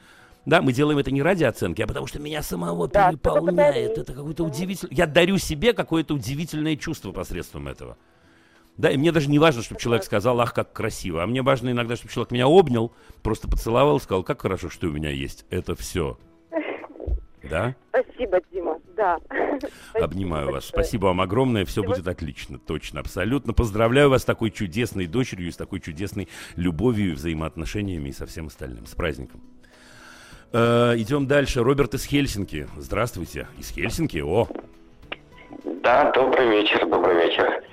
Да, 0.46 0.62
мы 0.62 0.74
делаем 0.74 0.98
это 0.98 1.12
не 1.12 1.22
ради 1.22 1.44
оценки, 1.44 1.82
а 1.82 1.88
потому 1.88 2.08
что 2.08 2.20
меня 2.20 2.42
самого 2.42 2.88
да, 2.88 3.10
переполняет. 3.10 3.98
Это 3.98 4.14
какое-то 4.14 4.44
удивительное... 4.44 4.96
Я 4.96 5.06
дарю 5.06 5.38
себе 5.38 5.74
какое-то 5.74 6.16
удивительное 6.16 6.76
чувство 6.76 7.12
посредством 7.12 7.68
этого. 7.68 7.98
Да, 8.78 8.90
и 8.90 8.98
мне 8.98 9.12
даже 9.12 9.30
не 9.30 9.40
важно, 9.40 9.62
чтобы 9.62 9.80
человек 9.80 10.04
сказал, 10.04 10.40
ах, 10.40 10.54
как 10.54 10.74
красиво. 10.74 11.24
А 11.24 11.28
мне 11.28 11.42
важно 11.42 11.70
иногда, 11.70 11.96
чтобы 11.96 12.12
человек 12.12 12.32
меня 12.32 12.48
обнял, 12.48 12.92
просто 13.22 13.48
поцеловал, 13.48 14.00
сказал, 14.00 14.24
как 14.24 14.42
хорошо, 14.42 14.70
что 14.70 14.88
у 14.88 14.92
меня 14.92 15.10
есть. 15.10 15.46
Это 15.50 15.76
все. 15.76 16.18
Да? 17.44 17.76
Спасибо, 17.90 18.40
Дима, 18.52 18.78
да. 18.96 19.18
Обнимаю 19.94 20.46
Спасибо 20.46 20.52
вас. 20.52 20.66
Спасибо 20.66 21.06
вам 21.08 21.22
огромное. 21.22 21.66
Все 21.66 21.84
будет 21.84 22.08
отлично, 22.08 22.60
точно, 22.60 23.00
абсолютно. 23.00 23.54
Поздравляю 23.54 24.10
вас 24.10 24.22
с 24.22 24.26
такой 24.26 24.52
чудесной 24.52 25.08
дочерью, 25.08 25.52
с 25.52 25.58
такой 25.58 25.80
чудесной 25.80 26.28
любовью, 26.56 27.16
взаимоотношениями 27.16 28.10
и 28.10 28.14
со 28.14 28.26
всем 28.26 28.48
остальным. 28.48 28.86
С 28.86 28.96
праздником. 28.96 29.42
Э, 30.54 30.94
идем 30.98 31.28
дальше. 31.28 31.64
Роберт 31.64 31.94
из 31.96 32.06
Хельсинки. 32.06 32.68
Здравствуйте. 32.78 33.48
Из 33.58 33.70
Хельсинки? 33.70 34.20
О! 34.20 34.48
Да, 35.84 36.12
добрый 36.12 36.48
вечер, 36.50 36.88
добрый 36.88 37.16
вечер. 37.28 37.64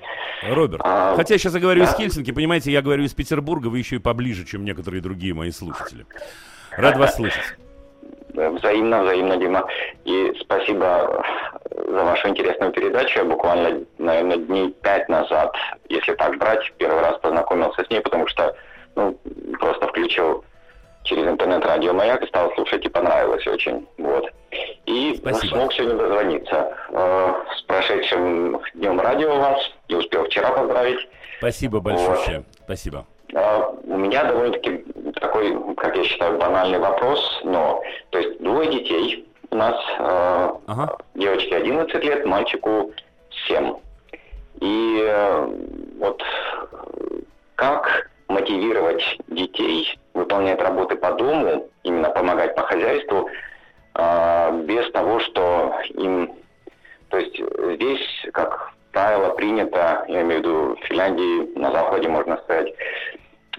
Роберт, 0.43 0.81
а, 0.83 1.15
хотя 1.15 1.35
я 1.35 1.37
сейчас 1.37 1.53
я 1.53 1.59
говорю 1.59 1.83
да. 1.83 1.89
из 1.89 1.95
Хельсинки, 1.95 2.31
понимаете, 2.31 2.71
я 2.71 2.81
говорю 2.81 3.03
из 3.03 3.13
Петербурга, 3.13 3.67
вы 3.67 3.79
еще 3.79 3.97
и 3.97 3.99
поближе, 3.99 4.45
чем 4.45 4.63
некоторые 4.63 5.01
другие 5.01 5.33
мои 5.33 5.51
слушатели. 5.51 6.05
Рад 6.71 6.97
вас 6.97 7.15
слышать. 7.15 7.57
Взаимно, 8.33 9.03
взаимно, 9.03 9.37
Дима. 9.37 9.67
И 10.05 10.33
спасибо 10.39 11.25
за 11.71 12.03
вашу 12.03 12.29
интересную 12.29 12.71
передачу. 12.71 13.19
Я 13.19 13.25
буквально, 13.25 13.83
наверное, 13.97 14.37
дней 14.37 14.71
пять 14.81 15.09
назад, 15.09 15.55
если 15.89 16.13
так 16.13 16.37
брать, 16.37 16.71
первый 16.77 17.01
раз 17.01 17.19
познакомился 17.19 17.83
с 17.83 17.89
ней, 17.89 18.01
потому 18.01 18.27
что 18.27 18.55
ну, 18.95 19.17
просто 19.59 19.87
включил 19.87 20.45
через 21.03 21.27
интернет-радио 21.27 21.93
«Маяк» 21.93 22.23
и 22.23 22.27
стал 22.27 22.53
слушать, 22.53 22.85
и 22.85 22.89
понравилось 22.89 23.45
очень. 23.47 23.87
Вот. 23.97 24.31
И 24.85 25.15
Спасибо. 25.17 25.55
смог 25.55 25.73
сегодня 25.73 25.97
дозвониться. 25.97 26.77
Э, 26.89 27.33
с 27.57 27.61
прошедшим 27.63 28.61
днем 28.75 28.99
радио 28.99 29.35
вас. 29.37 29.59
Не 29.87 29.95
успел 29.95 30.25
вчера 30.25 30.51
поздравить. 30.51 31.07
Спасибо 31.37 31.79
большое. 31.79 32.37
Вот. 32.37 32.45
Спасибо. 32.65 33.05
Э, 33.33 33.63
у 33.83 33.97
меня 33.97 34.23
довольно-таки 34.23 34.83
такой, 35.19 35.75
как 35.75 35.95
я 35.95 36.03
считаю, 36.03 36.37
банальный 36.37 36.79
вопрос, 36.79 37.41
но 37.43 37.81
то 38.09 38.19
есть 38.19 38.41
двое 38.41 38.71
детей 38.71 39.27
у 39.51 39.55
нас, 39.55 39.75
э, 39.99 40.51
ага. 40.67 40.97
девочке 41.15 41.55
11 41.55 42.03
лет, 42.03 42.25
мальчику 42.25 42.91
7. 43.47 43.75
И 44.61 44.99
э, 45.01 45.47
вот 45.99 46.21
как 47.55 48.09
мотивировать 48.27 49.03
детей 49.27 49.97
выполнять 50.13 50.61
работы 50.61 50.95
по 50.95 51.13
дому, 51.13 51.67
именно 51.83 52.09
помогать 52.09 52.55
по 52.55 52.63
хозяйству, 52.63 53.29
без 54.65 54.89
того, 54.91 55.19
что 55.19 55.73
им... 55.89 56.31
То 57.09 57.17
есть 57.17 57.35
здесь, 57.75 58.27
как 58.33 58.73
правило, 58.91 59.29
принято, 59.31 60.05
я 60.07 60.21
имею 60.21 60.41
в 60.41 60.45
виду 60.45 60.75
в 60.75 60.87
Финляндии, 60.87 61.57
на 61.57 61.71
Западе, 61.71 62.07
можно 62.07 62.37
сказать, 62.37 62.73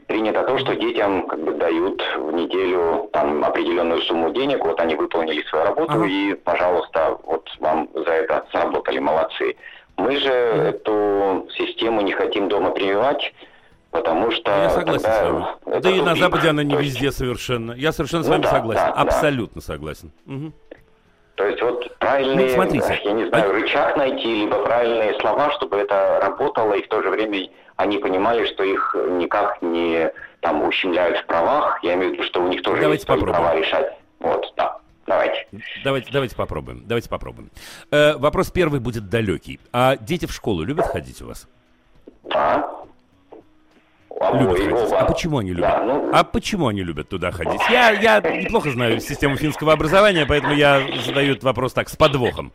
принято 0.06 0.42
то, 0.42 0.58
что 0.58 0.74
детям 0.74 1.26
как 1.28 1.40
бы 1.40 1.52
дают 1.52 2.02
в 2.16 2.32
неделю 2.32 3.08
там 3.12 3.44
определенную 3.44 4.02
сумму 4.02 4.30
денег, 4.30 4.64
вот 4.64 4.80
они 4.80 4.94
выполнили 4.94 5.42
свою 5.42 5.66
работу 5.66 5.92
ага. 5.92 6.06
и, 6.06 6.34
пожалуйста, 6.34 7.16
вот 7.24 7.48
вам 7.60 7.88
за 7.94 8.10
это 8.10 8.44
заработали, 8.52 8.98
молодцы. 8.98 9.56
Мы 9.96 10.16
же 10.16 10.30
эту 10.30 11.46
систему 11.56 12.00
не 12.00 12.12
хотим 12.12 12.48
дома 12.48 12.70
прививать, 12.70 13.32
Потому 13.90 14.30
что... 14.30 14.50
Я 14.50 14.70
согласен 14.70 15.00
с 15.00 15.64
вами. 15.66 15.80
Да 15.80 15.90
и 15.90 16.00
на 16.00 16.14
Западе 16.14 16.50
она 16.50 16.62
не 16.62 16.76
везде 16.76 17.10
совершенно. 17.10 17.72
Я 17.72 17.90
совершенно 17.90 18.22
с 18.22 18.26
ну, 18.26 18.34
вами 18.34 18.42
да, 18.42 18.50
согласен. 18.50 18.84
Да, 18.86 18.92
Абсолютно 18.92 19.60
да. 19.60 19.66
согласен. 19.66 20.12
Угу. 20.26 20.52
То 21.36 21.46
есть 21.46 21.62
вот 21.62 21.96
правильные, 21.98 22.48
ну, 22.48 22.52
смотрите, 22.52 23.00
я 23.04 23.12
не 23.12 23.26
знаю, 23.26 23.52
рычаг 23.52 23.96
найти, 23.96 24.42
либо 24.42 24.62
правильные 24.62 25.18
слова, 25.20 25.50
чтобы 25.52 25.78
это 25.78 26.18
работало, 26.20 26.74
и 26.74 26.82
в 26.82 26.88
то 26.88 27.02
же 27.02 27.08
время 27.10 27.48
они 27.76 27.98
понимали, 27.98 28.44
что 28.46 28.62
их 28.62 28.94
никак 29.08 29.62
не 29.62 30.12
там 30.40 30.62
ущемляют 30.64 31.18
в 31.18 31.26
правах. 31.26 31.82
Я 31.82 31.94
имею 31.94 32.10
в 32.10 32.12
виду, 32.14 32.24
что 32.24 32.42
у 32.42 32.48
них 32.48 32.62
тоже 32.62 32.82
Давайте 32.82 33.00
есть 33.00 33.06
попробуем. 33.06 33.36
права 33.36 33.56
решать. 33.56 33.96
Вот, 34.18 34.52
да. 34.56 34.78
Давайте. 35.06 35.46
Давайте, 35.82 36.12
давайте 36.12 36.36
попробуем. 36.36 36.82
Давайте 36.86 37.08
попробуем. 37.08 37.50
Э, 37.90 38.16
вопрос 38.16 38.50
первый 38.50 38.80
будет 38.80 39.08
далекий. 39.08 39.58
А 39.72 39.96
дети 39.96 40.26
в 40.26 40.32
школу 40.32 40.62
любят 40.62 40.86
ходить 40.86 41.20
у 41.22 41.26
вас? 41.26 41.48
Да. 42.24 42.79
Любят 44.20 44.58
ходить. 44.58 44.92
А 44.92 45.04
почему 45.06 45.38
они 45.38 45.50
любят? 45.52 45.70
Да, 45.70 45.82
ну... 45.82 46.10
А 46.12 46.24
почему 46.24 46.68
они 46.68 46.82
любят 46.82 47.08
туда 47.08 47.30
ходить? 47.30 47.60
Я, 47.70 47.90
я 47.90 48.20
неплохо 48.20 48.70
знаю 48.70 49.00
систему 49.00 49.36
финского 49.36 49.72
образования, 49.72 50.26
поэтому 50.26 50.52
я 50.52 50.82
задаю 51.06 51.32
этот 51.32 51.44
вопрос 51.44 51.72
так, 51.72 51.88
с 51.88 51.96
подвохом. 51.96 52.52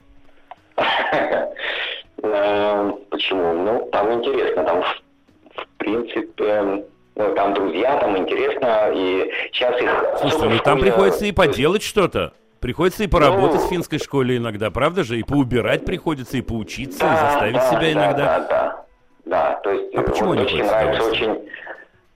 Э, 2.22 2.92
почему? 3.10 3.54
Ну, 3.54 3.90
там 3.92 4.14
интересно, 4.14 4.64
там 4.64 4.84
в 4.84 5.68
принципе, 5.78 6.84
ну, 7.16 7.36
там 7.36 7.54
друзья, 7.54 7.98
там 7.98 8.18
интересно, 8.18 8.92
и 8.94 9.32
сейчас 9.52 9.80
их... 9.82 9.90
Слушайте, 10.20 10.50
ну 10.50 10.60
там 10.60 10.80
приходится 10.80 11.26
и 11.26 11.32
поделать 11.32 11.84
что-то. 11.84 12.34
Приходится 12.60 13.04
и 13.04 13.08
поработать 13.08 13.62
ну, 13.62 13.68
в 13.68 13.70
финской 13.70 14.00
школе 14.00 14.38
иногда, 14.38 14.72
правда 14.72 15.04
же? 15.04 15.20
И 15.20 15.24
поубирать 15.24 15.86
приходится, 15.86 16.38
и 16.38 16.42
поучиться, 16.42 17.00
да, 17.00 17.14
и 17.14 17.18
заставить 17.18 17.56
да, 17.56 17.70
себя 17.70 17.94
иногда. 17.94 18.26
Да, 18.26 18.40
да, 18.50 18.85
да. 19.26 19.60
То 19.64 19.72
есть, 19.72 19.94
а 19.96 20.02
почему 20.04 20.30
вот, 20.30 20.38
дочке 20.38 20.64
нравится 20.64 21.04
очень... 21.04 21.50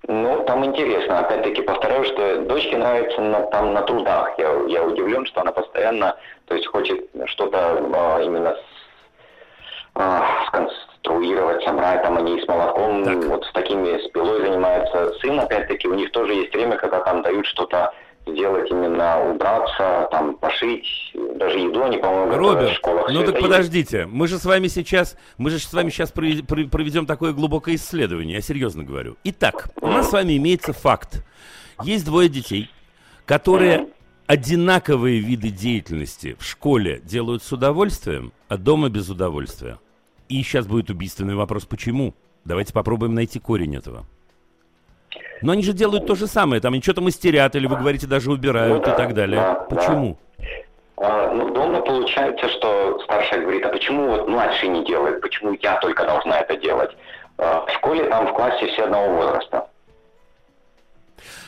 Ну, 0.07 0.43
там 0.45 0.66
интересно. 0.66 1.20
Опять-таки 1.20 1.62
повторяю, 1.62 2.03
что 2.05 2.41
дочке 2.41 2.78
нравится 2.78 3.22
на, 3.22 3.41
там 3.47 3.74
на 3.74 3.82
трудах. 3.84 4.32
Я, 4.39 4.51
я 4.68 4.84
удивлен, 4.84 5.26
что 5.26 5.41
она 5.41 5.51
постоянно, 5.51 6.16
то 6.47 6.55
есть 6.55 6.68
хочет 6.68 7.05
что-то 7.26 7.78
а, 7.93 8.22
именно 8.22 8.55
с, 8.55 8.64
а, 9.95 10.45
сконструировать, 10.47 11.64
собрать, 11.64 12.01
там 12.01 12.18
они 12.18 12.41
с 12.41 12.47
молоком, 12.47 13.03
так. 13.03 13.24
вот 13.26 13.45
с 13.45 13.51
такими, 13.51 13.99
с 13.99 14.10
пилой 14.10 14.41
занимаются. 14.41 15.14
Сын, 15.20 15.39
опять-таки, 15.39 15.88
у 15.88 15.93
них 15.93 16.12
тоже 16.12 16.34
есть 16.34 16.53
время, 16.53 16.78
когда 16.78 17.01
там 17.01 17.22
дают 17.22 17.45
что-то 17.45 17.93
сделать 18.34 18.69
именно, 18.69 19.32
убраться, 19.32 20.07
там, 20.11 20.36
пошить, 20.36 20.86
даже 21.36 21.59
еду 21.59 21.84
они, 21.84 21.97
по-моему, 21.97 22.36
Роберт, 22.36 22.71
в 22.71 22.75
школах. 22.75 23.09
ну 23.11 23.23
так 23.23 23.39
подождите, 23.39 23.99
есть. 23.99 24.09
мы 24.09 24.27
же 24.27 24.38
с 24.38 24.45
вами 24.45 24.67
сейчас, 24.67 25.17
мы 25.38 25.49
же 25.49 25.59
с 25.59 25.71
вами 25.73 25.89
сейчас 25.89 26.11
проведем 26.11 27.05
такое 27.05 27.34
глубокое 27.34 27.75
исследование, 27.75 28.36
я 28.36 28.41
серьезно 28.41 28.84
говорю. 28.84 29.17
Итак, 29.23 29.69
у 29.82 29.88
нас 29.88 30.09
с 30.09 30.13
вами 30.13 30.38
имеется 30.38 30.73
факт. 30.73 31.25
Есть 31.84 32.05
двое 32.05 32.30
детей, 32.30 32.69
которые 33.25 33.88
одинаковые 34.27 35.19
виды 35.19 35.49
деятельности 35.49 36.36
в 36.39 36.45
школе 36.45 37.01
делают 37.03 37.41
с 37.41 37.51
удовольствием, 37.51 38.32
а 38.47 38.57
дома 38.57 38.89
без 38.89 39.09
удовольствия. 39.09 39.80
И 40.27 40.43
сейчас 40.43 40.67
будет 40.67 40.89
убийственный 40.89 41.36
вопрос, 41.36 41.65
почему? 41.65 42.13
Давайте 42.45 42.73
попробуем 42.73 43.15
найти 43.15 43.39
корень 43.39 43.75
этого. 43.75 44.05
Но 45.41 45.53
они 45.53 45.63
же 45.63 45.73
делают 45.73 46.05
то 46.05 46.15
же 46.15 46.27
самое, 46.27 46.61
там 46.61 46.73
они 46.73 46.81
что-то 46.81 47.01
мастерят, 47.01 47.55
или 47.55 47.67
вы 47.67 47.77
говорите, 47.77 48.07
даже 48.07 48.31
убирают 48.31 48.85
ну, 48.85 48.93
и 48.93 48.95
так 48.95 49.13
далее. 49.13 49.39
Да, 49.39 49.55
почему? 49.55 50.17
Да. 50.37 50.45
А, 51.01 51.33
ну, 51.33 51.53
дома 51.53 51.81
получается, 51.81 52.49
что 52.49 52.99
старшая 53.05 53.41
говорит, 53.41 53.65
а 53.65 53.69
почему 53.69 54.07
вот 54.07 54.27
младший 54.27 54.67
не 54.67 54.83
делает, 54.85 55.21
почему 55.21 55.57
я 55.61 55.79
только 55.79 56.05
должна 56.05 56.39
это 56.41 56.57
делать? 56.57 56.91
А, 57.37 57.65
в 57.65 57.71
школе 57.71 58.09
там 58.09 58.27
в 58.27 58.33
классе 58.33 58.67
все 58.67 58.83
одного 58.83 59.13
возраста. 59.15 59.69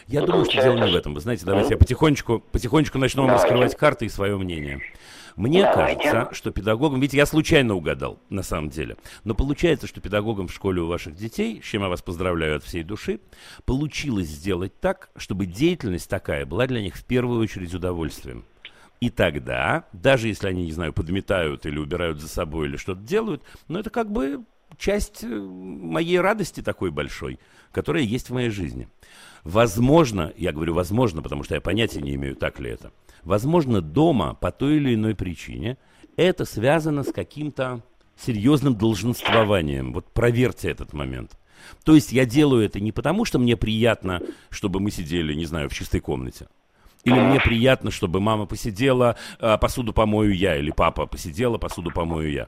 Я 0.07 0.21
ну, 0.21 0.27
думаю, 0.27 0.45
что 0.45 0.61
дело 0.61 0.75
не 0.75 0.91
в 0.91 0.95
этом. 0.95 1.13
Вы 1.13 1.19
знаете, 1.19 1.45
давайте 1.45 1.71
я 1.71 1.77
потихонечку, 1.77 2.39
потихонечку 2.51 2.97
начну 2.97 3.23
вам 3.23 3.31
раскрывать 3.31 3.75
карты 3.75 4.05
и 4.05 4.09
свое 4.09 4.37
мнение. 4.37 4.81
Мне 5.35 5.63
Давайте. 5.63 6.03
кажется, 6.03 6.35
что 6.35 6.51
педагогам, 6.51 6.99
видите, 6.99 7.17
я 7.17 7.25
случайно 7.25 7.75
угадал, 7.75 8.19
на 8.29 8.43
самом 8.43 8.69
деле, 8.69 8.97
но 9.23 9.33
получается, 9.33 9.87
что 9.87 10.01
педагогам 10.01 10.47
в 10.47 10.53
школе 10.53 10.81
у 10.81 10.87
ваших 10.87 11.15
детей, 11.15 11.61
с 11.61 11.65
чем 11.65 11.83
я 11.83 11.89
вас 11.89 12.01
поздравляю 12.01 12.57
от 12.57 12.63
всей 12.63 12.83
души, 12.83 13.19
получилось 13.65 14.27
сделать 14.27 14.79
так, 14.79 15.09
чтобы 15.15 15.45
деятельность 15.45 16.09
такая 16.09 16.45
была 16.45 16.67
для 16.67 16.81
них 16.81 16.95
в 16.95 17.05
первую 17.05 17.39
очередь 17.41 17.73
удовольствием. 17.73 18.45
И 18.99 19.09
тогда, 19.09 19.85
даже 19.93 20.27
если 20.27 20.47
они, 20.47 20.65
не 20.65 20.71
знаю, 20.71 20.93
подметают 20.93 21.65
или 21.65 21.79
убирают 21.79 22.19
за 22.19 22.27
собой 22.27 22.67
или 22.67 22.77
что-то 22.77 23.01
делают, 23.01 23.43
но 23.67 23.79
это 23.79 23.89
как 23.89 24.11
бы 24.11 24.45
часть 24.77 25.23
э, 25.23 25.27
моей 25.27 26.19
радости 26.19 26.61
такой 26.61 26.91
большой, 26.91 27.39
которая 27.71 28.03
есть 28.03 28.29
в 28.29 28.33
моей 28.33 28.49
жизни. 28.49 28.87
Возможно, 29.43 30.31
я 30.37 30.51
говорю 30.51 30.75
возможно, 30.75 31.23
потому 31.23 31.43
что 31.43 31.55
я 31.55 31.61
понятия 31.61 32.01
не 32.01 32.13
имею, 32.13 32.35
так 32.35 32.59
ли 32.59 32.69
это, 32.69 32.91
Возможно, 33.23 33.81
дома 33.81 34.33
по 34.33 34.51
той 34.51 34.77
или 34.77 34.95
иной 34.95 35.15
причине 35.15 35.77
это 36.17 36.45
связано 36.45 37.03
с 37.03 37.11
каким-то 37.11 37.81
серьезным 38.17 38.75
долженствованием. 38.75 39.93
Вот 39.93 40.05
проверьте 40.11 40.69
этот 40.69 40.93
момент. 40.93 41.37
То 41.83 41.95
есть 41.95 42.11
я 42.11 42.25
делаю 42.25 42.65
это 42.65 42.79
не 42.79 42.91
потому, 42.91 43.25
что 43.25 43.39
мне 43.39 43.55
приятно, 43.55 44.21
чтобы 44.49 44.79
мы 44.79 44.91
сидели, 44.91 45.33
не 45.33 45.45
знаю, 45.45 45.69
в 45.69 45.73
чистой 45.73 45.99
комнате. 45.99 46.47
Или 47.03 47.19
мне 47.19 47.39
приятно, 47.39 47.89
чтобы 47.89 48.19
мама 48.19 48.45
посидела, 48.45 49.15
а 49.39 49.57
посуду 49.57 49.93
помою 49.93 50.35
я, 50.35 50.55
или 50.57 50.71
папа 50.71 51.07
посидела, 51.07 51.57
посуду 51.57 51.91
помою 51.91 52.31
я. 52.31 52.47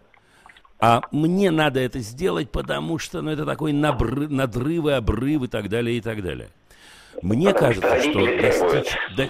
А 0.80 1.01
мне 1.11 1.49
надо 1.49 1.80
это 1.80 1.99
сделать, 1.99 2.51
потому 2.51 2.99
что 2.99 3.21
ну, 3.21 3.32
это 3.32 3.45
такой 3.45 3.71
набры, 3.71 4.28
надрывы, 4.28 4.93
обрывы 4.93 5.45
и 5.45 5.49
так 5.49 5.69
далее, 5.69 5.97
и 5.97 6.01
так 6.01 6.21
далее. 6.21 6.49
Мне 7.21 7.53
кажется, 7.53 8.01
что 8.01 8.26
достичь... 8.26 8.93
До... 9.15 9.30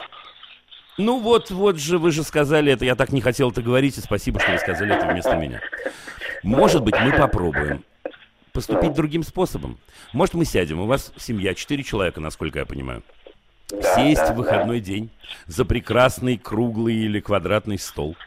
Ну 0.97 1.19
вот, 1.19 1.49
вот 1.51 1.79
же, 1.79 1.97
вы 1.97 2.11
же 2.11 2.23
сказали 2.23 2.71
это, 2.71 2.85
я 2.85 2.95
так 2.95 3.11
не 3.11 3.21
хотел 3.21 3.51
это 3.51 3.61
говорить, 3.61 3.97
и 3.97 4.01
спасибо, 4.01 4.39
что 4.39 4.51
вы 4.51 4.59
сказали 4.59 4.95
это 4.95 5.07
вместо 5.07 5.35
меня. 5.35 5.61
Может 6.43 6.83
быть, 6.83 6.95
мы 6.99 7.11
попробуем 7.11 7.83
поступить 8.51 8.93
другим 8.93 9.23
способом. 9.23 9.79
Может, 10.11 10.35
мы 10.35 10.45
сядем, 10.45 10.79
у 10.79 10.85
вас 10.85 11.11
семья, 11.17 11.55
четыре 11.55 11.83
человека, 11.83 12.21
насколько 12.21 12.59
я 12.59 12.65
понимаю. 12.65 13.03
Сесть 13.95 14.29
в 14.29 14.35
выходной 14.35 14.79
день 14.79 15.09
за 15.47 15.65
прекрасный 15.65 16.37
круглый 16.37 16.95
или 16.95 17.19
квадратный 17.19 17.79
стол– 17.79 18.15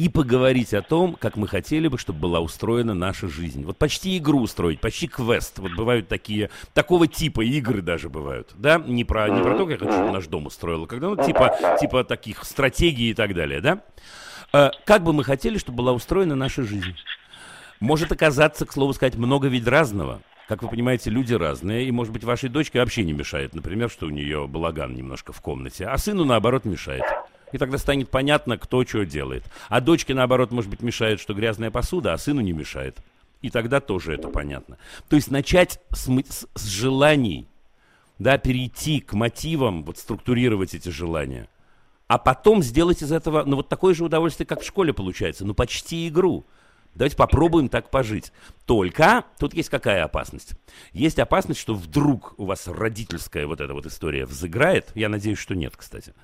и 0.00 0.08
поговорить 0.08 0.72
о 0.72 0.80
том, 0.80 1.14
как 1.14 1.36
мы 1.36 1.46
хотели 1.46 1.86
бы, 1.86 1.98
чтобы 1.98 2.20
была 2.20 2.40
устроена 2.40 2.94
наша 2.94 3.28
жизнь. 3.28 3.66
Вот 3.66 3.76
почти 3.76 4.16
игру 4.16 4.40
устроить, 4.40 4.80
почти 4.80 5.08
квест. 5.08 5.58
Вот 5.58 5.72
бывают 5.72 6.08
такие, 6.08 6.48
такого 6.72 7.06
типа 7.06 7.42
игры 7.44 7.82
даже 7.82 8.08
бывают, 8.08 8.52
да? 8.56 8.78
Не 8.78 9.04
про, 9.04 9.28
не 9.28 9.42
про 9.42 9.58
то, 9.58 9.66
как 9.66 9.82
я 9.82 10.10
наш 10.10 10.26
дом 10.26 10.46
устроил, 10.46 10.86
когда, 10.86 11.10
ну, 11.10 11.22
типа, 11.22 11.54
типа 11.78 12.04
таких 12.04 12.44
стратегий 12.44 13.10
и 13.10 13.14
так 13.14 13.34
далее, 13.34 13.60
да? 13.60 13.82
А, 14.54 14.70
как 14.86 15.04
бы 15.04 15.12
мы 15.12 15.22
хотели, 15.22 15.58
чтобы 15.58 15.76
была 15.76 15.92
устроена 15.92 16.34
наша 16.34 16.62
жизнь? 16.62 16.96
Может 17.78 18.10
оказаться, 18.10 18.64
к 18.64 18.72
слову 18.72 18.94
сказать, 18.94 19.16
много 19.16 19.48
ведь 19.48 19.66
разного. 19.66 20.22
Как 20.48 20.62
вы 20.62 20.70
понимаете, 20.70 21.10
люди 21.10 21.34
разные, 21.34 21.84
и, 21.84 21.90
может 21.90 22.14
быть, 22.14 22.24
вашей 22.24 22.48
дочке 22.48 22.78
вообще 22.78 23.04
не 23.04 23.12
мешает, 23.12 23.54
например, 23.54 23.90
что 23.90 24.06
у 24.06 24.10
нее 24.10 24.48
балаган 24.48 24.94
немножко 24.94 25.34
в 25.34 25.42
комнате, 25.42 25.84
а 25.84 25.98
сыну, 25.98 26.24
наоборот, 26.24 26.64
мешает. 26.64 27.04
И 27.52 27.58
тогда 27.58 27.78
станет 27.78 28.10
понятно, 28.10 28.58
кто 28.58 28.84
что 28.84 29.04
делает. 29.04 29.44
А 29.68 29.80
дочке, 29.80 30.14
наоборот, 30.14 30.50
может 30.50 30.70
быть, 30.70 30.82
мешает, 30.82 31.20
что 31.20 31.34
грязная 31.34 31.70
посуда, 31.70 32.12
а 32.12 32.18
сыну 32.18 32.40
не 32.40 32.52
мешает. 32.52 32.98
И 33.42 33.50
тогда 33.50 33.80
тоже 33.80 34.14
это 34.14 34.28
понятно. 34.28 34.76
То 35.08 35.16
есть 35.16 35.30
начать 35.30 35.80
с, 35.90 36.08
с, 36.08 36.46
с 36.54 36.64
желаний, 36.66 37.48
да, 38.18 38.36
перейти 38.38 39.00
к 39.00 39.14
мотивам, 39.14 39.82
вот 39.84 39.98
структурировать 39.98 40.74
эти 40.74 40.90
желания. 40.90 41.48
А 42.06 42.18
потом 42.18 42.62
сделать 42.62 43.02
из 43.02 43.12
этого, 43.12 43.44
ну, 43.44 43.56
вот 43.56 43.68
такое 43.68 43.94
же 43.94 44.04
удовольствие, 44.04 44.46
как 44.46 44.60
в 44.60 44.66
школе 44.66 44.92
получается, 44.92 45.44
ну, 45.44 45.54
почти 45.54 46.08
игру. 46.08 46.44
Давайте 46.94 47.16
попробуем 47.16 47.68
так 47.68 47.90
пожить. 47.90 48.32
Только 48.66 49.24
тут 49.38 49.54
есть 49.54 49.68
какая 49.68 50.04
опасность? 50.04 50.54
Есть 50.92 51.18
опасность, 51.18 51.60
что 51.60 51.74
вдруг 51.74 52.34
у 52.36 52.46
вас 52.46 52.66
родительская 52.66 53.46
вот 53.46 53.60
эта 53.60 53.72
вот 53.74 53.86
история 53.86 54.26
взыграет. 54.26 54.90
Я 54.94 55.08
надеюсь, 55.08 55.38
что 55.38 55.54
нет, 55.54 55.76
кстати. 55.76 56.14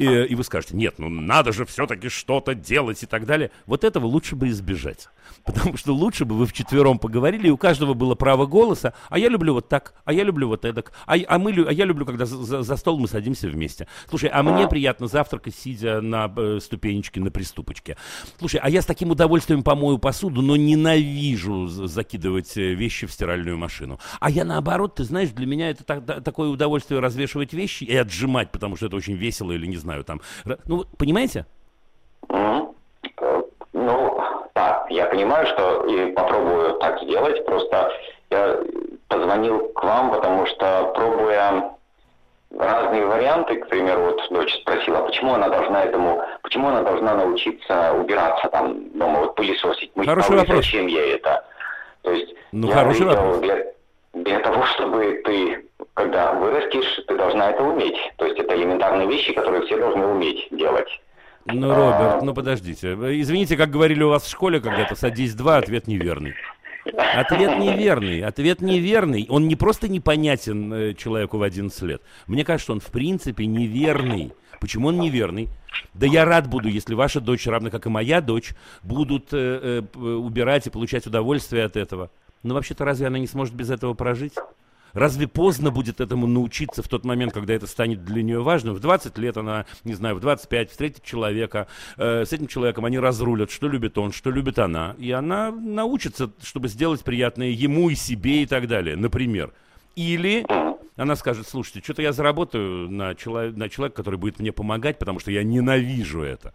И, 0.00 0.24
и 0.24 0.34
вы 0.34 0.44
скажете, 0.44 0.76
нет, 0.76 0.94
ну 0.98 1.10
надо 1.10 1.52
же 1.52 1.66
все-таки 1.66 2.08
что-то 2.08 2.54
делать 2.54 3.02
и 3.02 3.06
так 3.06 3.26
далее. 3.26 3.50
Вот 3.66 3.84
этого 3.84 4.06
лучше 4.06 4.34
бы 4.34 4.48
избежать. 4.48 5.08
Потому 5.44 5.76
что 5.76 5.94
лучше 5.94 6.24
бы 6.24 6.36
вы 6.36 6.46
вчетвером 6.46 6.98
поговорили, 6.98 7.48
и 7.48 7.50
у 7.50 7.56
каждого 7.56 7.94
было 7.94 8.14
право 8.14 8.46
голоса, 8.46 8.94
а 9.08 9.18
я 9.18 9.28
люблю 9.28 9.54
вот 9.54 9.68
так, 9.68 9.94
а 10.04 10.12
я 10.12 10.24
люблю 10.24 10.48
вот 10.48 10.64
эдак, 10.64 10.92
а, 11.06 11.16
а, 11.26 11.38
мы, 11.38 11.52
а 11.52 11.72
я 11.72 11.84
люблю, 11.84 12.06
когда 12.06 12.24
за, 12.26 12.62
за 12.62 12.76
стол 12.76 12.98
мы 12.98 13.08
садимся 13.08 13.48
вместе. 13.48 13.86
Слушай, 14.08 14.30
а 14.32 14.42
мне 14.42 14.68
приятно 14.68 15.06
завтракать, 15.06 15.54
сидя 15.54 16.00
на 16.00 16.32
э, 16.34 16.58
ступенечке, 16.62 17.20
на 17.20 17.30
приступочке. 17.30 17.96
Слушай, 18.38 18.60
а 18.62 18.70
я 18.70 18.82
с 18.82 18.86
таким 18.86 19.10
удовольствием 19.10 19.62
помою 19.62 19.98
посуду, 19.98 20.42
но 20.42 20.56
ненавижу 20.56 21.66
закидывать 21.66 22.56
э, 22.56 22.74
вещи 22.74 23.06
в 23.06 23.12
стиральную 23.12 23.58
машину. 23.58 23.98
А 24.18 24.30
я 24.30 24.44
наоборот, 24.44 24.96
ты 24.96 25.04
знаешь, 25.04 25.30
для 25.30 25.46
меня 25.46 25.70
это 25.70 25.84
так, 25.84 26.24
такое 26.24 26.48
удовольствие 26.48 27.00
развешивать 27.00 27.52
вещи 27.52 27.84
и 27.84 27.94
отжимать, 27.94 28.50
потому 28.50 28.76
что 28.76 28.86
это 28.86 28.96
очень 28.96 29.14
весело 29.14 29.52
или 29.52 29.66
не 29.66 29.76
знаю, 29.76 29.89
там. 30.04 30.20
Ну, 30.66 30.84
понимаете? 30.98 31.46
Ну, 33.72 34.20
да, 34.54 34.86
я 34.90 35.06
понимаю, 35.06 35.46
что 35.46 35.84
и 35.86 36.12
попробую 36.12 36.74
так 36.78 37.00
сделать. 37.02 37.44
Просто 37.46 37.92
я 38.30 38.58
позвонил 39.08 39.68
к 39.68 39.82
вам, 39.82 40.10
потому 40.10 40.46
что 40.46 40.92
пробуя 40.94 41.72
разные 42.58 43.06
варианты, 43.06 43.56
к 43.56 43.68
примеру, 43.68 44.02
вот 44.06 44.20
дочь 44.30 44.54
спросила, 44.60 45.02
почему 45.02 45.34
она 45.34 45.48
должна 45.48 45.84
этому, 45.84 46.22
почему 46.42 46.68
она 46.68 46.82
должна 46.82 47.14
научиться 47.14 47.92
убираться 47.92 48.48
там 48.48 48.90
дома, 48.98 49.20
вот 49.20 49.34
пылесосить, 49.36 49.94
мыть 49.94 50.08
Хороший 50.08 50.36
вопрос. 50.36 50.56
зачем 50.58 50.86
ей 50.86 51.14
это? 51.14 51.44
То 52.02 52.12
есть 52.12 52.34
ну, 52.52 52.68
я 52.68 52.74
хороший 52.74 53.06
вопрос. 53.06 53.38
Для, 53.38 53.64
для 54.12 54.40
того, 54.40 54.64
чтобы 54.66 55.20
ты, 55.24 55.64
когда 55.94 56.32
вырастешь, 56.34 57.04
ты 57.06 57.16
должна 57.16 57.50
это 57.50 57.62
уметь. 57.62 57.96
То 58.16 58.26
есть 58.26 58.38
это 58.38 58.56
элементарные 58.56 59.08
вещи, 59.08 59.32
которые 59.32 59.64
все 59.66 59.78
должны 59.78 60.06
уметь 60.06 60.48
делать. 60.50 60.88
Ну, 61.46 61.74
Роберт, 61.74 62.22
ну 62.22 62.34
подождите. 62.34 62.92
Извините, 62.92 63.56
как 63.56 63.70
говорили 63.70 64.02
у 64.02 64.10
вас 64.10 64.24
в 64.24 64.30
школе 64.30 64.60
когда-то, 64.60 64.94
садись 64.94 65.34
два, 65.34 65.56
ответ 65.56 65.86
неверный. 65.86 66.34
Ответ 66.84 67.58
неверный. 67.58 68.22
Ответ 68.22 68.60
неверный. 68.60 69.26
Он 69.28 69.48
не 69.48 69.56
просто 69.56 69.88
непонятен 69.88 70.72
э, 70.72 70.94
человеку 70.94 71.38
в 71.38 71.42
11 71.42 71.82
лет. 71.82 72.02
Мне 72.26 72.44
кажется, 72.44 72.72
он 72.72 72.80
в 72.80 72.86
принципе 72.86 73.46
неверный. 73.46 74.32
Почему 74.60 74.88
он 74.88 74.98
неверный? 74.98 75.48
Да 75.94 76.06
я 76.06 76.24
рад 76.24 76.46
буду, 76.48 76.68
если 76.68 76.94
ваша 76.94 77.20
дочь, 77.20 77.46
равно 77.46 77.70
как 77.70 77.86
и 77.86 77.88
моя 77.88 78.20
дочь, 78.20 78.52
будут 78.82 79.32
э, 79.32 79.82
э, 79.82 79.98
убирать 79.98 80.66
и 80.66 80.70
получать 80.70 81.06
удовольствие 81.06 81.64
от 81.64 81.76
этого. 81.76 82.10
Но 82.42 82.54
вообще-то 82.54 82.84
разве 82.84 83.06
она 83.06 83.18
не 83.18 83.26
сможет 83.26 83.54
без 83.54 83.70
этого 83.70 83.94
прожить? 83.94 84.34
Разве 84.92 85.28
поздно 85.28 85.70
будет 85.70 86.00
этому 86.00 86.26
научиться 86.26 86.82
в 86.82 86.88
тот 86.88 87.04
момент, 87.04 87.32
когда 87.32 87.54
это 87.54 87.66
станет 87.66 88.04
для 88.04 88.22
нее 88.22 88.42
важным? 88.42 88.74
В 88.74 88.80
20 88.80 89.16
лет 89.18 89.36
она, 89.36 89.66
не 89.84 89.94
знаю, 89.94 90.16
в 90.16 90.20
25 90.20 90.70
встретит 90.70 91.04
человека, 91.04 91.68
э, 91.96 92.24
с 92.24 92.32
этим 92.32 92.48
человеком 92.48 92.84
они 92.84 92.98
разрулят, 92.98 93.50
что 93.50 93.68
любит 93.68 93.96
он, 93.98 94.12
что 94.12 94.30
любит 94.30 94.58
она. 94.58 94.96
И 94.98 95.10
она 95.12 95.52
научится, 95.52 96.30
чтобы 96.42 96.68
сделать 96.68 97.04
приятное 97.04 97.50
ему 97.50 97.90
и 97.90 97.94
себе 97.94 98.42
и 98.42 98.46
так 98.46 98.66
далее, 98.66 98.96
например. 98.96 99.52
Или 99.94 100.44
она 100.96 101.16
скажет, 101.16 101.48
слушайте, 101.48 101.80
что-то 101.82 102.02
я 102.02 102.12
заработаю 102.12 102.90
на, 102.90 103.14
чело- 103.14 103.52
на 103.52 103.68
человека, 103.68 103.96
который 103.96 104.18
будет 104.18 104.38
мне 104.38 104.52
помогать, 104.52 104.98
потому 104.98 105.20
что 105.20 105.30
я 105.30 105.42
ненавижу 105.42 106.22
это. 106.22 106.52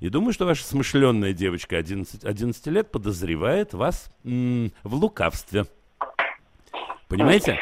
И 0.00 0.08
думаю, 0.10 0.32
что 0.32 0.44
ваша 0.44 0.64
смышленная 0.64 1.32
девочка 1.32 1.76
11, 1.78 2.24
11 2.24 2.66
лет 2.66 2.90
подозревает 2.90 3.72
вас 3.72 4.10
м- 4.24 4.72
в 4.82 4.94
лукавстве. 4.94 5.66
Понимаете? 7.08 7.58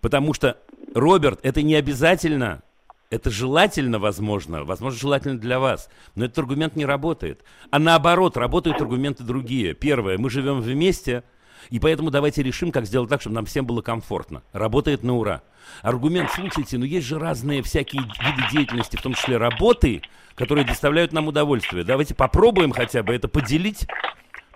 Потому 0.00 0.34
что, 0.34 0.58
Роберт, 0.94 1.40
это 1.42 1.62
не 1.62 1.74
обязательно. 1.76 2.62
Это 3.10 3.30
желательно, 3.30 3.98
возможно, 4.00 4.64
возможно, 4.64 4.98
желательно 4.98 5.38
для 5.38 5.60
вас, 5.60 5.88
но 6.16 6.24
этот 6.24 6.38
аргумент 6.38 6.74
не 6.74 6.84
работает. 6.84 7.44
А 7.70 7.78
наоборот, 7.78 8.36
работают 8.36 8.80
аргументы 8.80 9.22
другие. 9.22 9.74
Первое, 9.74 10.18
мы 10.18 10.30
живем 10.30 10.60
вместе, 10.60 11.22
и 11.70 11.78
поэтому 11.78 12.10
давайте 12.10 12.42
решим, 12.42 12.72
как 12.72 12.86
сделать 12.86 13.08
так, 13.10 13.20
чтобы 13.20 13.36
нам 13.36 13.46
всем 13.46 13.66
было 13.66 13.82
комфортно. 13.82 14.42
Работает 14.52 15.04
на 15.04 15.14
ура. 15.14 15.42
Аргумент, 15.82 16.30
слушайте, 16.30 16.78
но 16.78 16.84
есть 16.84 17.06
же 17.06 17.18
разные 17.18 17.62
всякие 17.62 18.02
виды 18.02 18.42
деятельности, 18.52 18.96
в 18.96 19.02
том 19.02 19.14
числе 19.14 19.36
работы, 19.36 20.02
которые 20.34 20.64
доставляют 20.64 21.12
нам 21.12 21.28
удовольствие. 21.28 21.84
Давайте 21.84 22.14
попробуем 22.14 22.72
хотя 22.72 23.02
бы 23.02 23.14
это 23.14 23.28
поделить 23.28 23.86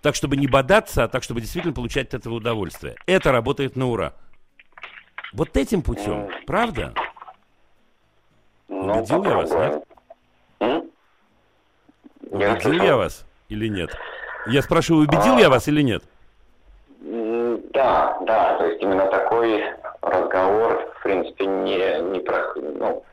так, 0.03 0.15
чтобы 0.15 0.37
не 0.37 0.47
бодаться, 0.47 1.05
а 1.05 1.09
так, 1.09 1.23
чтобы 1.23 1.41
действительно 1.41 1.75
получать 1.75 2.09
от 2.09 2.15
этого 2.15 2.35
удовольствие. 2.35 2.97
Это 3.07 3.33
работает 3.33 3.77
на 3.77 3.87
ура. 3.89 4.15
Вот 5.33 5.57
этим 5.57 5.83
путем, 5.83 6.29
правда? 6.47 6.95
Ну, 8.69 8.99
Убедил 8.99 9.25
я 9.25 9.37
вас, 9.37 9.51
нет? 9.51 9.85
Убедил 12.31 12.73
я, 12.73 12.85
я 12.85 12.97
вас 12.97 13.25
или 13.49 13.69
нет? 13.69 13.91
Я 14.47 14.63
спрашиваю, 14.63 15.07
убедил 15.07 15.37
а... 15.37 15.41
я 15.41 15.49
вас 15.51 15.69
или 15.69 15.83
нет? 15.83 16.05
Да, 17.73 18.19
да, 18.27 18.57
то 18.59 18.67
есть 18.67 18.83
именно 18.83 19.07
такой 19.07 19.63
разговор, 20.03 20.93
в 20.99 21.03
принципе, 21.03 21.47
не, 21.47 22.01
не 22.11 22.21
про, 22.21 22.55
ну, 22.57 23.05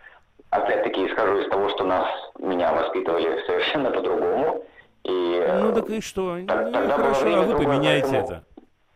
опять-таки 0.49 1.07
исхожу 1.07 1.39
из 1.39 1.49
того, 1.49 1.69
что 1.69 1.83
нас, 1.83 2.07
меня 2.39 2.73
воспитывали 2.73 3.43
совершенно 3.45 3.91
по-другому, 3.91 4.63
и, 5.03 5.47
ну 5.61 5.73
так 5.73 5.89
и 5.89 6.01
что? 6.01 6.37
Так, 6.47 6.71
ну, 6.71 6.89
хорошо, 6.89 7.35
а 7.35 7.41
вы 7.43 7.55
поменяете 7.57 8.07
поэтому... 8.07 8.27
это. 8.27 8.43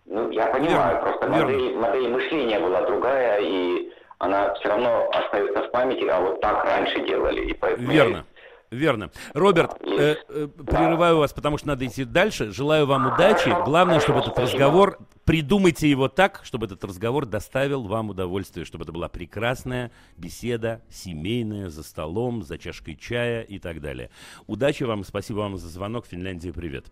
Ну, 0.05 0.31
я 0.31 0.47
понимаю, 0.47 0.95
верно, 0.95 1.01
просто 1.01 1.27
верно. 1.27 1.45
Модель, 1.45 1.75
модель 1.75 2.09
мышления 2.09 2.59
была 2.59 2.81
другая, 2.81 3.39
и 3.41 3.91
она 4.17 4.53
все 4.55 4.69
равно 4.69 5.07
остается 5.13 5.63
в 5.63 5.71
памяти, 5.71 6.05
а 6.05 6.19
вот 6.19 6.41
так 6.41 6.65
раньше 6.65 6.99
делали. 7.05 7.41
И 7.45 7.53
поэтому 7.53 7.91
верно. 7.91 8.25
Верно. 8.71 9.09
Роберт, 9.33 9.81
э, 9.81 10.15
э, 10.27 10.47
прерываю 10.47 11.17
вас, 11.17 11.33
потому 11.33 11.57
что 11.57 11.69
надо 11.69 11.87
идти 11.87 12.05
дальше. 12.05 12.51
Желаю 12.51 12.85
вам 12.85 13.13
удачи. 13.13 13.49
Главное, 13.65 13.99
чтобы 13.99 14.19
этот 14.19 14.37
разговор, 14.37 14.99
придумайте 15.25 15.89
его 15.89 16.07
так, 16.07 16.41
чтобы 16.43 16.67
этот 16.67 16.83
разговор 16.83 17.25
доставил 17.25 17.87
вам 17.87 18.11
удовольствие, 18.11 18.65
чтобы 18.65 18.83
это 18.83 18.91
была 18.91 19.09
прекрасная 19.09 19.91
беседа, 20.17 20.81
семейная, 20.89 21.69
за 21.69 21.81
столом, 21.81 22.43
за 22.43 22.59
чашкой 22.59 22.95
чая 22.95 23.41
и 23.41 23.57
так 23.57 23.81
далее. 23.81 24.11
Удачи 24.45 24.83
вам, 24.83 25.03
спасибо 25.03 25.39
вам 25.39 25.57
за 25.57 25.67
звонок. 25.67 26.05
Финляндия, 26.05 26.53
привет. 26.53 26.85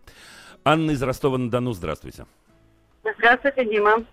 Анна 0.64 0.90
из 0.90 1.02
Ростова-на-Дону, 1.02 1.72
здравствуйте. 1.74 2.26
Здравствуйте, 3.18 3.64
Дима. 3.64 4.04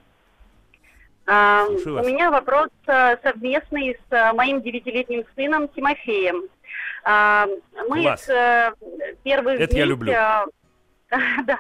А, 1.27 1.65
у 1.67 2.03
меня 2.03 2.29
вопрос 2.29 2.69
а, 2.85 3.17
совместный 3.23 3.97
с 4.07 4.13
а, 4.13 4.33
моим 4.33 4.61
девятилетним 4.61 5.23
сыном 5.35 5.67
Тимофеем. 5.69 6.43
А, 7.07 7.47
мы 7.87 8.01
Класс. 8.01 8.23
с 8.23 8.29
э, 8.29 8.73
первых 9.23 9.59
Это 9.59 9.67
дней... 9.67 9.79
я 9.79 9.85
люблю. 9.85 10.11
Э, 10.11 10.45
да, 11.43 11.59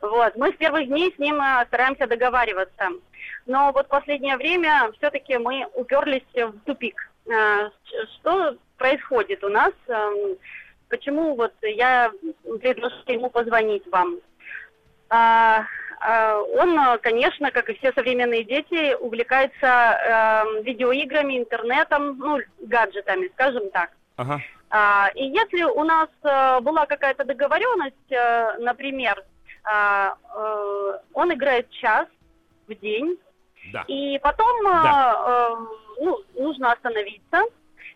вот, 0.00 0.34
мы 0.36 0.52
с 0.52 0.56
первых 0.56 0.88
дней 0.88 1.12
с 1.14 1.18
ним 1.18 1.38
э, 1.38 1.66
стараемся 1.66 2.06
договариваться. 2.06 2.88
Но 3.44 3.72
вот 3.72 3.88
последнее 3.88 4.38
время 4.38 4.90
все-таки 4.96 5.36
мы 5.36 5.66
уперлись 5.74 6.24
в 6.34 6.58
тупик. 6.64 7.10
Что 8.16 8.56
происходит 8.78 9.44
у 9.44 9.48
нас? 9.48 9.72
Почему 10.88 11.34
вот 11.34 11.52
я 11.62 12.10
предложила 12.60 13.02
ему 13.06 13.30
позвонить 13.30 13.86
вам? 13.90 14.18
А, 15.08 15.64
а, 16.00 16.40
он, 16.40 16.98
конечно, 17.00 17.50
как 17.50 17.68
и 17.68 17.74
все 17.74 17.92
современные 17.92 18.44
дети, 18.44 18.94
увлекается 18.94 20.44
видеоиграми, 20.62 21.38
интернетом, 21.38 22.18
ну, 22.18 22.38
гаджетами, 22.60 23.28
скажем 23.34 23.70
так. 23.70 23.90
Ага. 24.16 24.40
А, 24.70 25.10
и 25.14 25.24
если 25.24 25.62
у 25.62 25.84
нас 25.84 26.08
а, 26.22 26.60
была 26.60 26.86
какая-то 26.86 27.24
договоренность, 27.24 28.12
а, 28.12 28.56
например, 28.58 29.22
а, 29.64 30.16
а, 30.34 31.00
он 31.12 31.32
играет 31.32 31.70
час 31.70 32.08
в 32.66 32.74
день, 32.74 33.16
да. 33.72 33.84
и 33.86 34.18
потом 34.18 34.64
да. 34.64 35.56
ну, 36.00 36.18
нужно 36.34 36.72
остановиться. 36.72 37.42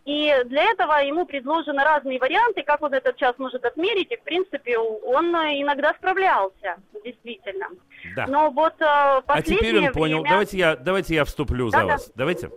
И 0.06 0.34
для 0.46 0.64
этого 0.70 0.92
ему 1.04 1.26
предложены 1.26 1.84
разные 1.84 2.18
варианты, 2.18 2.62
как 2.62 2.80
он 2.82 2.94
этот 2.94 3.16
час 3.16 3.34
может 3.36 3.64
отмерить, 3.64 4.10
и, 4.10 4.16
в 4.16 4.22
принципе, 4.22 4.78
он 4.78 5.26
иногда 5.26 5.92
справлялся, 5.92 6.76
действительно. 7.04 7.68
Да. 8.16 8.26
Но 8.26 8.50
вот 8.50 8.74
последнее 8.78 9.26
А 9.26 9.42
теперь 9.42 9.78
он 9.78 9.92
понял, 9.92 10.20
время... 10.20 10.30
давайте, 10.30 10.58
я, 10.58 10.76
давайте 10.76 11.14
я 11.14 11.24
вступлю 11.26 11.70
да, 11.70 11.80
за 11.80 11.86
да. 11.86 11.92
вас, 11.92 12.12
давайте. 12.14 12.50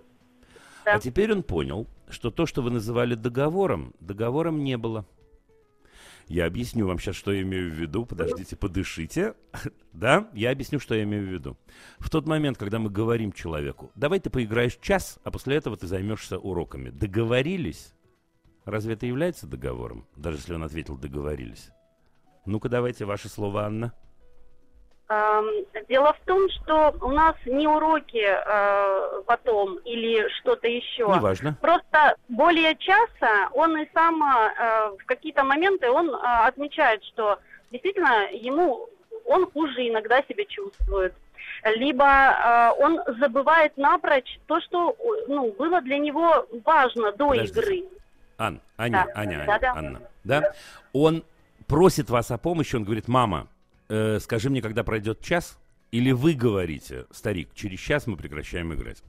Да. 0.85 0.93
А 0.93 0.99
теперь 0.99 1.33
он 1.33 1.43
понял, 1.43 1.85
что 2.13 2.31
то, 2.31 2.45
что 2.45 2.61
вы 2.61 2.71
называли 2.71 3.15
договором, 3.15 3.93
договором 3.99 4.63
не 4.63 4.77
было. 4.77 5.05
Я 6.27 6.45
объясню 6.45 6.87
вам 6.87 6.99
сейчас, 6.99 7.15
что 7.15 7.33
я 7.33 7.41
имею 7.41 7.69
в 7.69 7.73
виду. 7.73 8.05
Подождите, 8.05 8.55
подышите. 8.55 9.33
да, 9.93 10.29
я 10.33 10.51
объясню, 10.51 10.79
что 10.79 10.95
я 10.95 11.03
имею 11.03 11.27
в 11.27 11.31
виду. 11.31 11.57
В 11.99 12.09
тот 12.09 12.25
момент, 12.25 12.57
когда 12.57 12.79
мы 12.79 12.89
говорим 12.89 13.33
человеку, 13.33 13.91
давай 13.95 14.19
ты 14.19 14.29
поиграешь 14.29 14.77
час, 14.81 15.19
а 15.23 15.31
после 15.31 15.57
этого 15.57 15.75
ты 15.75 15.87
займешься 15.87 16.39
уроками. 16.39 16.89
Договорились? 16.89 17.93
Разве 18.65 18.93
это 18.93 19.05
является 19.05 19.47
договором? 19.47 20.07
Даже 20.15 20.37
если 20.37 20.53
он 20.53 20.63
ответил 20.63 20.97
«договорились». 20.97 21.69
Ну-ка, 22.45 22.69
давайте 22.69 23.05
ваше 23.05 23.27
слово, 23.27 23.65
Анна. 23.65 23.93
Дело 25.89 26.13
в 26.13 26.25
том, 26.25 26.49
что 26.49 26.95
у 27.01 27.11
нас 27.11 27.35
не 27.45 27.67
уроки 27.67 28.23
э, 28.25 29.21
потом 29.25 29.75
или 29.79 30.27
что-то 30.39 30.67
еще. 30.67 31.03
Неважно. 31.03 31.57
Просто 31.61 32.15
более 32.29 32.75
часа 32.77 33.49
он 33.53 33.77
и 33.77 33.87
сам 33.93 34.23
э, 34.23 34.91
в 34.97 35.05
какие-то 35.05 35.43
моменты 35.43 35.91
он 35.91 36.09
э, 36.09 36.17
отмечает, 36.47 37.03
что 37.03 37.37
действительно 37.71 38.29
ему 38.31 38.87
он 39.25 39.49
хуже 39.51 39.87
иногда 39.87 40.21
себя 40.23 40.45
чувствует. 40.45 41.13
Либо 41.75 42.05
э, 42.05 42.71
он 42.79 42.99
забывает 43.19 43.75
напрочь 43.77 44.39
то, 44.47 44.59
что 44.61 44.95
ну, 45.27 45.53
было 45.53 45.81
для 45.81 45.97
него 45.97 46.47
важно 46.65 47.11
до 47.11 47.29
Подождите. 47.29 47.59
игры. 47.59 47.83
Ан, 48.37 48.61
Аня, 48.77 49.05
да. 49.05 49.21
Аня, 49.21 49.35
Аня, 49.35 49.45
да, 49.45 49.59
да. 49.59 49.73
Анна. 49.75 50.01
Да? 50.23 50.53
Он 50.93 51.23
просит 51.67 52.09
вас 52.09 52.31
о 52.31 52.37
помощи, 52.37 52.75
он 52.75 52.83
говорит, 52.83 53.07
мама, 53.07 53.47
э, 53.89 54.19
скажи 54.19 54.49
мне, 54.49 54.61
когда 54.61 54.83
пройдет 54.83 55.21
час, 55.21 55.57
или 55.91 56.11
вы 56.11 56.33
говорите, 56.33 57.05
старик, 57.11 57.49
через 57.53 57.79
час 57.79 58.07
мы 58.07 58.17
прекращаем 58.17 58.73
играть? 58.73 59.03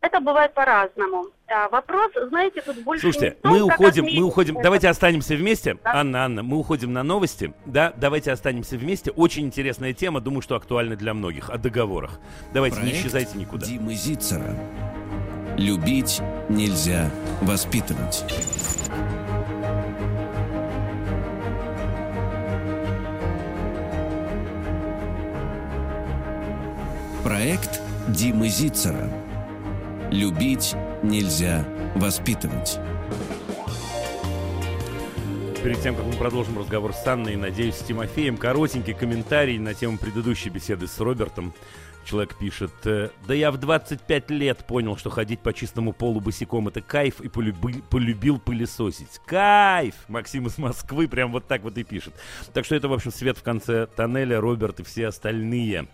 Это 0.00 0.18
бывает 0.20 0.54
по-разному. 0.54 1.26
А, 1.46 1.68
вопрос, 1.68 2.12
знаете, 2.28 2.62
тут 2.62 2.78
больше 2.82 3.02
Слушайте, 3.02 3.36
не 3.36 3.42
том, 3.42 3.52
мы 3.52 3.62
уходим, 3.62 4.04
мы 4.04 4.22
уходим. 4.22 4.62
Давайте 4.62 4.88
останемся 4.88 5.34
вместе, 5.34 5.74
да? 5.84 5.92
Анна, 5.94 6.24
Анна. 6.24 6.42
Мы 6.42 6.56
уходим 6.56 6.92
на 6.92 7.02
новости, 7.02 7.52
да? 7.66 7.92
Давайте 7.96 8.32
останемся 8.32 8.78
вместе. 8.78 9.10
Очень 9.10 9.46
интересная 9.46 9.92
тема, 9.92 10.20
думаю, 10.20 10.40
что 10.40 10.56
актуальна 10.56 10.96
для 10.96 11.12
многих 11.12 11.50
о 11.50 11.58
договорах. 11.58 12.18
Давайте 12.54 12.76
Проект 12.76 12.94
не 12.94 13.00
исчезайте 13.00 13.36
никуда. 13.36 13.66
Димы 13.66 13.94
Зицера. 13.94 14.56
Любить 15.58 16.22
нельзя 16.48 17.10
воспитывать. 17.42 18.24
Проект 27.24 27.82
Димы 28.08 28.48
Зицера. 28.48 29.10
Любить 30.10 30.74
нельзя 31.02 31.66
воспитывать. 31.94 32.78
Перед 35.62 35.82
тем, 35.82 35.94
как 35.94 36.06
мы 36.06 36.14
продолжим 36.14 36.58
разговор 36.58 36.94
с 36.94 37.06
Анной, 37.06 37.36
надеюсь, 37.36 37.74
с 37.74 37.80
Тимофеем, 37.80 38.38
коротенький 38.38 38.94
комментарий 38.94 39.58
на 39.58 39.74
тему 39.74 39.98
предыдущей 39.98 40.48
беседы 40.48 40.86
с 40.86 40.98
Робертом. 40.98 41.52
Человек 42.06 42.38
пишет, 42.38 42.72
«Э, 42.84 43.10
да 43.28 43.34
я 43.34 43.50
в 43.52 43.58
25 43.58 44.30
лет 44.30 44.66
понял, 44.66 44.96
что 44.96 45.10
ходить 45.10 45.40
по 45.40 45.52
чистому 45.52 45.92
полу 45.92 46.20
босиком 46.20 46.68
это 46.68 46.80
кайф 46.80 47.20
и 47.20 47.28
полюби, 47.28 47.82
полюбил 47.90 48.38
пылесосить. 48.38 49.20
Кайф! 49.26 49.94
Максим 50.08 50.46
из 50.46 50.56
Москвы 50.56 51.06
прям 51.06 51.32
вот 51.32 51.46
так 51.46 51.62
вот 51.62 51.76
и 51.76 51.84
пишет. 51.84 52.14
Так 52.54 52.64
что 52.64 52.74
это, 52.76 52.88
в 52.88 52.94
общем, 52.94 53.12
свет 53.12 53.36
в 53.36 53.42
конце 53.42 53.86
тоннеля, 53.86 54.40
Роберт 54.40 54.80
и 54.80 54.84
все 54.84 55.08
остальные. 55.08 55.86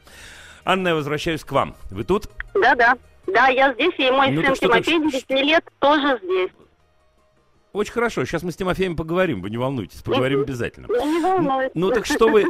Анна, 0.67 0.89
я 0.89 0.95
возвращаюсь 0.97 1.45
к 1.45 1.53
вам. 1.53 1.77
Вы 1.91 2.03
тут? 2.03 2.29
Да-да. 2.55 2.99
Да, 3.29 3.47
я 3.47 3.73
здесь, 3.75 3.95
и 3.99 4.11
мой 4.11 4.33
ну, 4.33 4.43
сын 4.43 4.55
Тимофей, 4.55 5.11
10 5.11 5.31
лет, 5.31 5.65
тоже 5.79 6.19
здесь. 6.23 6.51
Очень 7.73 7.93
хорошо. 7.93 8.25
Сейчас 8.25 8.43
мы 8.43 8.51
с 8.51 8.57
Тимофеем 8.57 8.97
поговорим, 8.97 9.43
вы 9.43 9.51
не 9.51 9.59
волнуйтесь, 9.59 10.03
поговорим 10.03 10.41
обязательно. 10.41 10.89
Не 10.89 11.21
волнуюсь. 11.21 11.71
Ну 11.75 11.91
так 11.91 12.05
что 12.05 12.29
вы... 12.29 12.47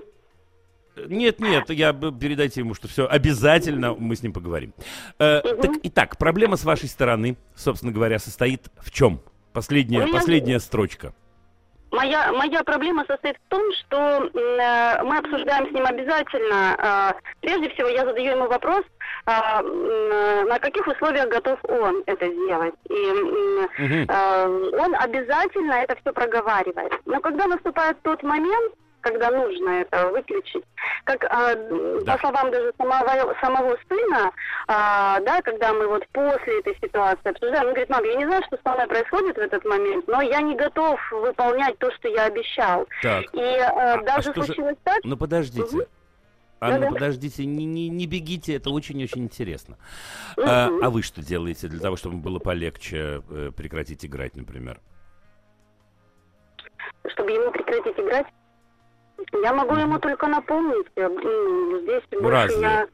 Нет, 1.08 1.40
нет, 1.40 1.68
я 1.68 1.92
передайте 1.92 2.60
ему, 2.60 2.72
что 2.72 2.88
все 2.88 3.06
обязательно 3.06 3.94
мы 3.94 4.16
с 4.16 4.22
ним 4.22 4.32
поговорим. 4.32 4.72
Э, 5.18 5.40
угу. 5.40 5.60
Так, 5.60 5.72
итак, 5.82 6.16
проблема 6.16 6.56
с 6.56 6.64
вашей 6.64 6.88
стороны, 6.88 7.36
собственно 7.54 7.92
говоря, 7.92 8.18
состоит 8.18 8.70
в 8.80 8.90
чем? 8.90 9.20
Последняя, 9.52 10.06
последняя 10.06 10.58
строчка. 10.58 11.12
Моя, 11.92 12.32
моя 12.32 12.62
проблема 12.64 13.04
состоит 13.08 13.36
в 13.36 13.48
том, 13.48 13.62
что 13.72 13.96
э, 13.96 15.02
мы 15.04 15.18
обсуждаем 15.18 15.68
с 15.68 15.72
ним 15.72 15.86
обязательно. 15.86 16.76
Э, 16.78 17.12
прежде 17.40 17.70
всего, 17.70 17.88
я 17.88 18.04
задаю 18.04 18.32
ему 18.32 18.48
вопрос, 18.48 18.82
э, 19.26 19.30
э, 19.30 20.44
на 20.48 20.58
каких 20.58 20.86
условиях 20.86 21.28
готов 21.28 21.58
он 21.64 22.02
это 22.06 22.26
сделать. 22.26 22.74
И 22.88 24.06
э, 24.08 24.78
он 24.78 24.94
обязательно 24.96 25.72
это 25.74 25.96
все 26.00 26.12
проговаривает. 26.12 26.92
Но 27.06 27.20
когда 27.20 27.46
наступает 27.46 28.00
тот 28.02 28.22
момент, 28.22 28.74
когда 29.06 29.30
нужно 29.30 29.70
это 29.70 30.08
выключить. 30.08 30.64
Как 31.04 31.24
а, 31.30 31.54
да. 31.54 32.12
по 32.14 32.18
словам 32.18 32.50
даже 32.50 32.72
самого, 32.76 33.34
самого 33.40 33.78
сына, 33.88 34.32
а, 34.66 35.20
да, 35.20 35.40
когда 35.42 35.72
мы 35.72 35.86
вот 35.86 36.06
после 36.08 36.58
этой 36.58 36.76
ситуации 36.76 37.30
обсуждаем, 37.30 37.68
он 37.68 37.70
говорит, 37.70 37.88
мам, 37.88 38.04
я 38.04 38.14
не 38.16 38.26
знаю, 38.26 38.42
что 38.46 38.58
со 38.64 38.74
мной 38.74 38.86
происходит 38.88 39.36
в 39.36 39.40
этот 39.40 39.64
момент, 39.64 40.06
но 40.08 40.20
я 40.22 40.40
не 40.40 40.56
готов 40.56 41.00
выполнять 41.12 41.78
то, 41.78 41.90
что 41.92 42.08
я 42.08 42.24
обещал. 42.24 42.86
Так. 43.02 43.24
И 43.32 43.40
а 43.40 44.02
даже 44.02 44.30
а 44.30 44.34
случилось 44.34 44.70
же... 44.70 44.78
так... 44.82 44.98
Ну 45.04 45.16
подождите. 45.16 45.76
Угу. 45.76 45.86
Анна, 46.58 46.80
да, 46.80 46.90
подождите, 46.90 47.44
не, 47.44 47.66
не, 47.66 47.88
не 47.88 48.06
бегите, 48.06 48.54
это 48.54 48.70
очень-очень 48.70 49.24
интересно. 49.24 49.76
Угу. 50.36 50.46
А, 50.48 50.70
а 50.82 50.90
вы 50.90 51.02
что 51.02 51.22
делаете 51.22 51.68
для 51.68 51.80
того, 51.80 51.96
чтобы 51.96 52.16
было 52.16 52.38
полегче 52.40 53.22
э, 53.28 53.50
прекратить 53.54 54.04
играть, 54.04 54.34
например? 54.36 54.80
Чтобы 57.08 57.30
ему 57.30 57.52
прекратить 57.52 57.98
играть? 57.98 58.26
Я 59.42 59.52
могу 59.52 59.74
ему 59.74 59.98
только 59.98 60.26
напомнить. 60.26 60.86
Э, 60.96 61.08
здесь 61.82 62.02
ну, 62.12 62.28
разве? 62.28 62.60
Я... 62.60 62.88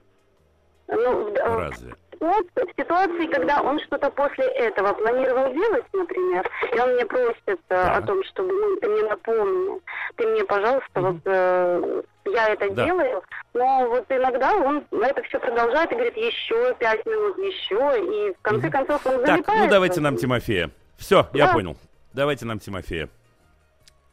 Ну, 0.88 1.34
разве? 1.34 1.94
Вот 2.20 2.46
в 2.54 2.80
ситуации, 2.80 3.26
когда 3.26 3.60
он 3.62 3.80
что-то 3.80 4.08
после 4.10 4.44
этого 4.44 4.92
планировал 4.92 5.52
делать, 5.52 5.84
например, 5.92 6.48
и 6.72 6.78
он 6.78 6.94
мне 6.94 7.04
просит 7.04 7.36
э, 7.48 7.56
да. 7.68 7.96
о 7.96 8.02
том, 8.02 8.22
чтобы 8.24 8.52
ну, 8.52 8.76
ты 8.76 8.88
мне 8.88 9.02
напомнил, 9.02 9.82
ты 10.14 10.28
мне, 10.28 10.44
пожалуйста, 10.44 10.88
mm-hmm. 10.94 11.10
вот 11.10 11.20
э, 11.24 12.02
я 12.26 12.48
это 12.50 12.70
да. 12.70 12.84
делаю, 12.84 13.22
но 13.54 13.88
вот 13.88 14.06
иногда 14.08 14.54
он 14.54 14.84
это 14.92 15.20
все 15.24 15.40
продолжает 15.40 15.90
и 15.90 15.94
говорит 15.96 16.16
еще 16.16 16.72
пять 16.78 17.04
минут, 17.06 17.38
еще, 17.38 18.28
и 18.28 18.32
в 18.34 18.42
конце 18.42 18.68
mm-hmm. 18.68 18.70
концов 18.70 19.04
он 19.04 19.12
залипает. 19.14 19.46
Так, 19.46 19.56
ну 19.56 19.68
давайте 19.68 20.00
нам 20.00 20.16
Тимофея. 20.16 20.70
Все, 20.98 21.26
я 21.32 21.46
да. 21.46 21.54
понял. 21.54 21.76
Давайте 22.12 22.46
нам 22.46 22.60
Тимофея. 22.60 23.08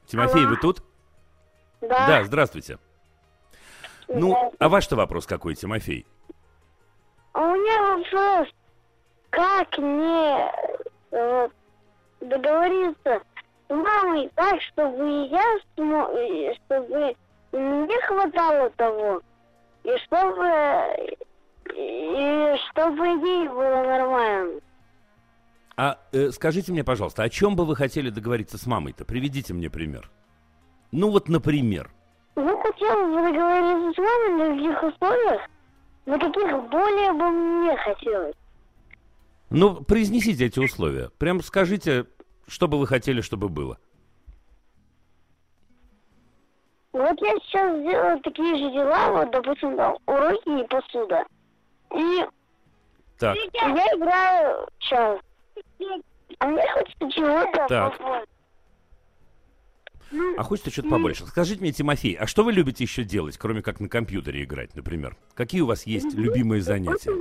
Тимофей, 0.08 0.46
ага. 0.46 0.50
вы 0.50 0.58
тут? 0.58 0.82
Да. 1.82 2.08
Да, 2.08 2.24
здравствуйте. 2.24 2.78
Ну, 4.08 4.54
а 4.58 4.70
ваш-то 4.70 4.96
вопрос 4.96 5.26
какой, 5.26 5.56
Тимофей? 5.56 6.06
А 7.34 7.42
у 7.42 7.54
меня 7.54 7.98
вопрос. 7.98 8.48
Как 9.30 9.78
мне 9.78 10.52
э, 11.12 11.50
договориться 12.22 13.22
с 13.68 13.74
мамой 13.74 14.30
так, 14.34 14.60
чтобы 14.62 15.28
я 15.28 15.58
смог, 15.76 16.10
чтобы 16.66 17.16
мне 17.52 18.02
хватало 18.02 18.70
того, 18.72 19.22
и 19.84 19.98
чтобы 20.06 21.18
и 21.76 22.56
чтобы 22.72 23.08
ей 23.08 23.48
было 23.48 23.84
нормально. 23.84 24.60
А 25.78 26.00
э, 26.12 26.32
скажите 26.32 26.72
мне, 26.72 26.84
пожалуйста, 26.84 27.24
о 27.24 27.30
чем 27.30 27.56
бы 27.56 27.64
вы 27.66 27.76
хотели 27.76 28.10
договориться 28.10 28.58
с 28.58 28.66
мамой-то? 28.66 29.06
Приведите 29.06 29.54
мне 29.54 29.70
пример. 29.70 30.10
Ну 30.92 31.12
вот, 31.12 31.30
например. 31.30 31.92
Ну, 32.36 32.58
хотел 32.62 33.06
бы 33.08 33.22
договориться 33.22 33.94
с 33.94 33.98
вами 33.98 34.38
на 34.38 34.56
каких 34.56 34.94
условиях, 34.94 35.42
на 36.06 36.20
каких 36.20 36.70
более 36.70 37.14
бы 37.14 37.30
мне 37.30 37.78
хотелось. 37.78 38.36
Ну, 39.50 39.84
произнесите 39.84 40.46
эти 40.46 40.60
условия. 40.60 41.10
Прям 41.18 41.42
скажите, 41.42 42.06
что 42.48 42.68
бы 42.68 42.80
вы 42.80 42.88
хотели, 42.88 43.22
чтобы 43.22 43.50
было. 43.50 43.78
Вот 46.92 47.22
я 47.22 47.36
сейчас 47.40 47.82
делаю 47.82 48.20
такие 48.22 48.56
же 48.58 48.72
дела, 48.72 49.12
вот, 49.12 49.32
допустим, 49.32 49.78
там, 49.78 49.98
уроки 50.08 50.64
и 50.64 50.68
посуда. 50.68 51.24
И 51.96 52.26
так. 53.18 53.36
я 53.54 53.86
играю 53.96 54.68
час. 54.80 55.20
А 56.40 56.48
мне 56.48 56.68
хочется 56.74 57.12
чего-то 57.12 57.68
так. 57.68 58.00
А 60.38 60.44
хочется 60.44 60.72
что-то 60.72 60.90
побольше. 60.90 61.26
Скажите 61.28 61.62
мне, 61.62 61.72
Тимофей, 61.72 62.16
а 62.16 62.26
что 62.26 62.44
вы 62.44 62.52
любите 62.52 62.84
еще 62.84 63.04
делать, 63.04 63.38
кроме 63.38 63.62
как 63.62 63.80
на 63.80 63.88
компьютере 63.88 64.44
играть, 64.44 64.76
например? 64.76 65.16
Какие 65.36 65.62
у 65.62 65.68
вас 65.68 65.86
есть 65.86 66.14
любимые 66.14 66.62
занятия? 66.62 67.12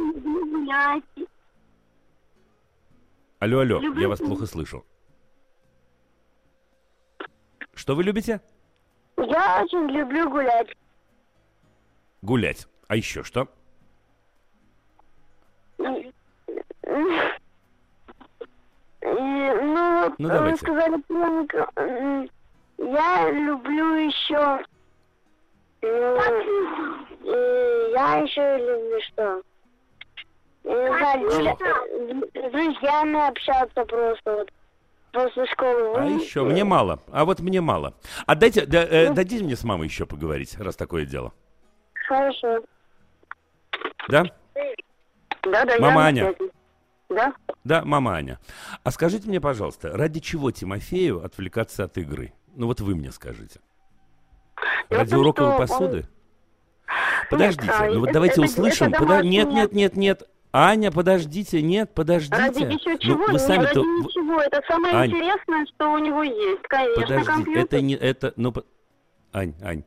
Алло, 3.41 3.61
алло, 3.61 3.81
я 3.99 4.09
вас 4.09 4.19
плохо 4.19 4.47
слышу. 4.47 4.85
Что 7.75 7.95
вы 7.95 8.03
любите? 8.03 8.41
Я 9.17 9.63
очень 9.63 9.89
люблю 9.91 10.29
гулять. 10.29 10.75
Гулять. 12.23 12.67
А 12.89 12.97
еще 12.97 13.23
что? 13.23 13.49
Ну, 15.79 16.13
ну, 19.03 20.15
ну 20.19 20.29
давайте. 20.29 20.57
сказали, 20.59 21.01
я 22.79 23.31
люблю 23.31 23.95
еще... 23.95 24.65
Я 27.93 28.17
еще 28.19 28.59
люблю 28.59 29.01
что? 29.13 29.43
с 30.65 32.51
друзьями 32.51 33.29
общаться 33.29 33.85
просто 33.85 34.33
вот 34.33 34.51
после 35.13 35.47
школы. 35.47 35.97
А 35.97 36.05
еще 36.05 36.45
мне 36.45 36.65
мало. 36.65 37.01
А 37.11 37.25
вот 37.25 37.41
мне 37.41 37.61
мало. 37.61 37.95
А 38.27 38.35
дайте, 38.35 38.67
да, 38.67 38.85
э, 38.85 39.09
ну. 39.09 39.15
дадите 39.15 39.45
мне 39.45 39.57
с 39.57 39.65
мамой 39.65 39.87
еще 39.87 40.05
поговорить, 40.07 40.59
раз 40.59 40.77
такое 40.77 41.07
дело. 41.07 41.33
Хорошо. 42.07 42.61
Да? 44.09 44.25
Да, 45.43 45.65
да. 45.65 45.79
Мама 45.79 46.03
Аня. 46.03 46.35
Да? 47.09 47.33
Да, 47.65 47.85
мама 47.85 48.17
Аня. 48.17 48.39
А 48.85 48.91
скажите 48.91 49.29
мне, 49.29 49.41
пожалуйста, 49.41 49.97
ради 49.97 50.21
чего 50.21 50.51
Тимофею 50.51 51.25
отвлекаться 51.25 51.85
от 51.85 51.97
игры? 51.97 52.35
Ну 52.59 52.67
вот 52.67 52.81
вы 52.81 52.97
мне 52.97 53.13
скажите. 53.13 53.61
Ради 54.91 55.13
том, 55.13 55.21
уроковой 55.21 55.57
посуды? 55.59 56.09
Он... 56.89 56.95
Подождите, 57.31 57.67
нет, 57.67 57.93
ну 57.93 58.01
вот 58.01 58.07
это, 58.07 58.15
давайте 58.15 58.33
это, 58.33 58.43
услышим. 58.43 58.89
Это 58.89 58.99
Подо... 58.99 59.23
Нет, 59.23 59.49
нет, 59.49 59.73
нет, 59.73 59.97
нет. 59.97 60.29
Аня, 60.53 60.91
подождите, 60.91 61.63
нет, 61.63 61.95
подождите. 61.95 62.37
Ради 62.37 62.63
еще 62.65 62.99
чего? 62.99 63.27
Ну, 63.29 63.33
вы 63.33 63.39
сами 63.39 63.65
ради 63.65 63.79
ничего. 63.79 64.41
Это 64.41 64.61
самое 64.67 64.93
Ань, 64.93 65.11
интересное, 65.11 65.67
что 65.67 65.93
у 65.93 65.99
него 65.99 66.25
есть, 66.25 66.63
конечно. 66.63 67.03
Подожди, 67.03 67.27
компьютер. 67.27 67.63
это 67.63 67.81
не 67.81 67.95
это, 67.95 68.33
ну, 68.35 68.53
Ань, 69.33 69.55
Ань. 69.63 69.85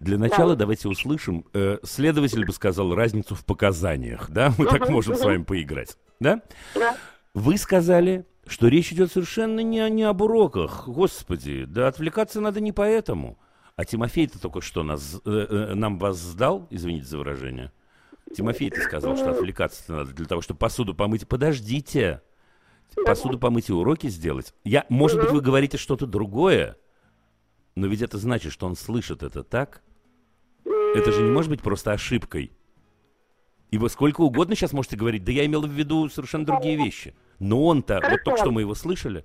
Для 0.00 0.18
начала 0.18 0.54
да. 0.54 0.60
давайте 0.60 0.88
услышим. 0.88 1.44
Э, 1.54 1.78
следователь 1.84 2.44
бы 2.44 2.52
сказал 2.52 2.92
разницу 2.92 3.36
в 3.36 3.44
показаниях, 3.44 4.30
да? 4.30 4.52
Мы 4.58 4.66
так 4.66 4.88
можем 4.88 5.14
с 5.14 5.22
вами 5.22 5.44
поиграть, 5.44 5.96
да? 6.18 6.42
Да. 6.74 6.96
Вы 7.34 7.56
сказали, 7.56 8.26
что 8.50 8.66
речь 8.66 8.92
идет 8.92 9.12
совершенно 9.12 9.60
не, 9.60 9.88
не 9.90 10.02
об 10.02 10.22
уроках. 10.22 10.88
Господи, 10.88 11.64
да 11.66 11.86
отвлекаться 11.86 12.40
надо 12.40 12.60
не 12.60 12.72
поэтому. 12.72 13.38
А 13.76 13.84
Тимофей-то 13.84 14.40
только 14.40 14.60
что 14.60 14.82
нас, 14.82 15.20
э, 15.24 15.30
э, 15.30 15.74
нам 15.74 15.98
вас 15.98 16.18
сдал, 16.18 16.66
извините 16.68 17.06
за 17.06 17.18
выражение. 17.18 17.72
Тимофей-то 18.34 18.80
сказал, 18.80 19.16
что 19.16 19.30
отвлекаться 19.30 19.92
надо 19.92 20.12
для 20.12 20.26
того, 20.26 20.40
чтобы 20.40 20.58
посуду 20.58 20.94
помыть. 20.94 21.28
Подождите. 21.28 22.22
Посуду 23.06 23.38
помыть 23.38 23.68
и 23.68 23.72
уроки 23.72 24.08
сделать. 24.08 24.52
Я, 24.64 24.84
может 24.88 25.20
быть, 25.20 25.30
вы 25.30 25.40
говорите 25.40 25.78
что-то 25.78 26.06
другое, 26.06 26.76
но 27.76 27.86
ведь 27.86 28.02
это 28.02 28.18
значит, 28.18 28.52
что 28.52 28.66
он 28.66 28.74
слышит 28.74 29.22
это 29.22 29.44
так. 29.44 29.82
Это 30.64 31.12
же 31.12 31.22
не 31.22 31.30
может 31.30 31.50
быть 31.50 31.62
просто 31.62 31.92
ошибкой. 31.92 32.50
И 33.70 33.78
вы 33.78 33.88
сколько 33.88 34.22
угодно 34.22 34.56
сейчас 34.56 34.72
можете 34.72 34.96
говорить, 34.96 35.22
да 35.22 35.30
я 35.30 35.46
имел 35.46 35.62
в 35.62 35.70
виду 35.70 36.08
совершенно 36.08 36.44
другие 36.44 36.76
вещи. 36.76 37.14
Но 37.40 37.64
он-то, 37.64 38.00
вот 38.08 38.22
только 38.22 38.38
что 38.38 38.52
мы 38.52 38.60
его 38.60 38.74
слышали. 38.74 39.24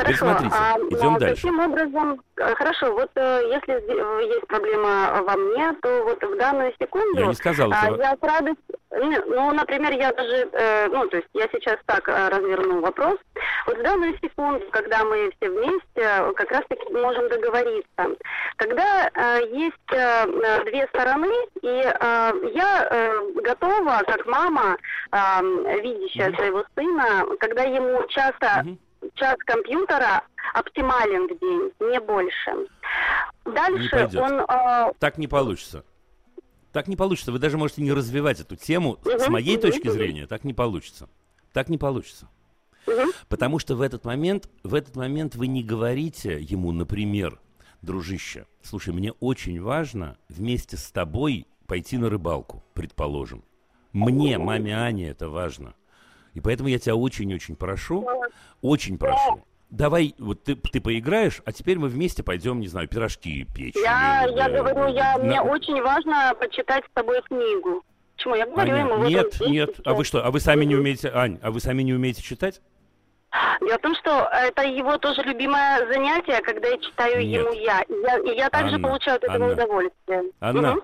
Хорошо. 0.00 0.18
смотрите, 0.18 0.54
а, 0.56 0.78
идем 0.78 1.16
а, 1.16 1.18
дальше. 1.18 1.42
Каким 1.42 1.60
образом, 1.60 2.22
э, 2.36 2.54
хорошо, 2.54 2.92
вот 2.92 3.10
э, 3.14 3.42
если 3.52 3.74
э, 3.74 4.26
есть 4.26 4.46
проблема 4.46 5.22
во 5.22 5.36
мне, 5.36 5.72
то 5.82 6.04
вот 6.04 6.22
в 6.22 6.38
данную 6.38 6.72
секунду... 6.80 7.20
Я 7.20 7.26
не 7.26 7.34
сказал 7.34 7.70
этого. 7.70 7.96
Я 7.96 8.16
с 8.16 8.22
радостью... 8.22 8.76
Ну, 8.92 9.52
например, 9.52 9.92
я 9.92 10.12
даже, 10.12 10.48
ну, 10.90 11.06
то 11.06 11.16
есть 11.16 11.28
я 11.32 11.46
сейчас 11.52 11.78
так 11.86 12.08
разверну 12.08 12.80
вопрос. 12.80 13.18
Вот 13.66 13.78
в 13.78 13.82
данную 13.82 14.18
секунду, 14.20 14.66
когда 14.72 15.04
мы 15.04 15.30
все 15.36 15.48
вместе, 15.48 16.32
как 16.34 16.50
раз-таки 16.50 16.92
можем 16.92 17.28
договориться. 17.28 18.16
Когда 18.56 19.08
есть 19.52 19.76
две 20.66 20.86
стороны, 20.88 21.32
и 21.62 21.94
я 22.56 23.14
готова, 23.36 24.02
как 24.06 24.26
мама, 24.26 24.76
видящая 25.12 26.34
своего 26.34 26.64
сына, 26.74 27.26
когда 27.38 27.62
ему 27.62 28.04
часто 28.08 28.64
час 29.14 29.36
компьютера 29.46 30.22
оптимален 30.54 31.26
в 31.26 31.38
день, 31.38 31.90
не 31.90 32.00
больше. 32.00 32.66
Дальше 33.44 34.08
не 34.12 34.18
он... 34.18 34.40
Э... 34.40 34.92
Так 34.98 35.18
не 35.18 35.28
получится. 35.28 35.84
Так 36.72 36.88
не 36.88 36.96
получится. 36.96 37.32
Вы 37.32 37.38
даже 37.38 37.58
можете 37.58 37.82
не 37.82 37.92
развивать 37.92 38.40
эту 38.40 38.56
тему. 38.56 38.92
Угу, 39.04 39.18
С 39.18 39.28
моей 39.28 39.56
угу, 39.56 39.62
точки 39.62 39.88
угу. 39.88 39.94
зрения, 39.94 40.26
так 40.26 40.44
не 40.44 40.54
получится. 40.54 41.08
Так 41.52 41.68
не 41.68 41.78
получится. 41.78 42.28
Угу. 42.86 43.12
Потому 43.28 43.58
что 43.58 43.74
в 43.76 43.82
этот 43.82 44.04
момент, 44.04 44.48
в 44.62 44.74
этот 44.74 44.96
момент 44.96 45.34
вы 45.34 45.46
не 45.46 45.62
говорите 45.62 46.40
ему, 46.40 46.72
например, 46.72 47.40
дружище, 47.82 48.46
слушай, 48.62 48.92
мне 48.92 49.12
очень 49.12 49.60
важно 49.60 50.16
вместе 50.28 50.76
с 50.76 50.90
тобой 50.90 51.46
пойти 51.66 51.98
на 51.98 52.08
рыбалку, 52.08 52.62
предположим. 52.74 53.44
Мне, 53.92 54.38
маме 54.38 54.76
Ане, 54.76 55.08
это 55.08 55.28
важно. 55.28 55.74
И 56.34 56.40
поэтому 56.40 56.68
я 56.68 56.78
тебя 56.78 56.94
очень-очень 56.94 57.56
прошу, 57.56 58.08
очень 58.62 58.98
прошу. 58.98 59.42
Давай, 59.70 60.14
вот 60.18 60.42
ты, 60.42 60.56
ты 60.56 60.80
поиграешь, 60.80 61.42
а 61.44 61.52
теперь 61.52 61.78
мы 61.78 61.88
вместе 61.88 62.24
пойдем, 62.24 62.58
не 62.58 62.66
знаю, 62.66 62.88
пирожки 62.88 63.46
печь. 63.54 63.76
Я, 63.76 64.24
или, 64.26 64.36
я 64.36 64.48
да, 64.48 64.58
говорю, 64.58 64.92
я, 64.92 65.16
на... 65.16 65.24
мне 65.24 65.40
очень 65.40 65.80
важно 65.80 66.32
почитать 66.40 66.84
с 66.84 66.90
тобой 66.92 67.22
книгу. 67.22 67.84
Почему? 68.16 68.34
Я 68.34 68.46
говорю 68.46 68.74
Аня, 68.74 68.80
ему... 68.80 69.04
Нет, 69.04 69.38
вот 69.38 69.48
нет, 69.48 69.80
а 69.84 69.94
вы 69.94 70.04
что, 70.04 70.24
а 70.24 70.30
вы 70.32 70.40
сами 70.40 70.64
не 70.64 70.74
умеете, 70.74 71.10
Ань, 71.14 71.38
а 71.40 71.52
вы 71.52 71.60
сами 71.60 71.82
не 71.82 71.94
умеете 71.94 72.20
читать? 72.20 72.60
Дело 73.60 73.78
в 73.78 73.80
том, 73.80 73.94
что 73.94 74.28
это 74.32 74.62
его 74.62 74.98
тоже 74.98 75.22
любимое 75.22 75.86
занятие, 75.92 76.42
когда 76.42 76.68
я 76.68 76.78
читаю 76.78 77.24
Нет. 77.24 77.42
ему 77.42 77.52
я. 77.52 77.82
И 77.82 77.92
я, 77.92 78.18
и 78.18 78.36
я 78.36 78.50
также 78.50 78.74
Анна, 78.74 78.88
получаю 78.88 79.16
от 79.18 79.24
этого 79.24 79.50
Анна, 79.50 79.54
удовольствие. 79.54 80.22
Анна, 80.40 80.72
угу. 80.72 80.82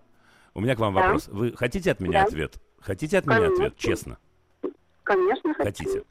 у 0.55 0.61
меня 0.61 0.77
к 0.77 0.79
вам 0.79 0.95
да. 0.95 1.01
вопрос. 1.01 1.27
Вы 1.27 1.57
хотите 1.57 1.91
от 1.91 1.99
меня 1.99 2.21
да. 2.21 2.27
ответ? 2.27 2.55
Хотите 2.81 3.19
от 3.19 3.27
меня 3.27 3.39
Конечно. 3.39 3.65
ответ? 3.67 3.79
Честно. 3.79 4.19
Конечно, 5.07 5.55
хочу. 5.55 5.65
Хотите? 5.65 6.03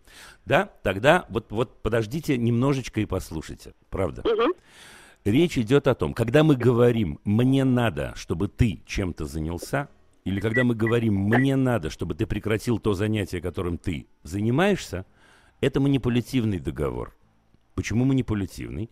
Да? 0.46 0.70
Тогда 0.82 1.26
вот, 1.28 1.52
вот 1.52 1.82
подождите 1.82 2.38
немножечко 2.38 3.02
и 3.02 3.06
послушайте. 3.06 3.74
Правда? 3.90 4.22
Угу. 4.22 4.54
Речь 5.26 5.58
идет 5.58 5.88
о 5.88 5.96
том, 5.96 6.14
когда 6.14 6.44
мы 6.44 6.56
говорим 6.56 7.20
«мне 7.26 7.66
надо, 7.66 8.14
чтобы 8.16 8.48
ты 8.48 8.82
чем-то 8.86 9.26
занялся», 9.26 9.90
или 10.24 10.40
когда 10.40 10.64
мы 10.64 10.76
говорим 10.76 11.16
«мне 11.16 11.58
надо, 11.58 11.90
чтобы 11.90 12.16
ты 12.16 12.26
прекратил 12.26 12.80
то 12.80 12.94
занятие, 12.94 13.42
которым 13.42 13.78
ты 13.78 14.08
занимаешься», 14.24 15.06
это 15.60 15.82
манипулятивный 15.82 16.60
договор. 16.60 17.14
Почему 17.74 18.06
манипулятивный? 18.06 18.90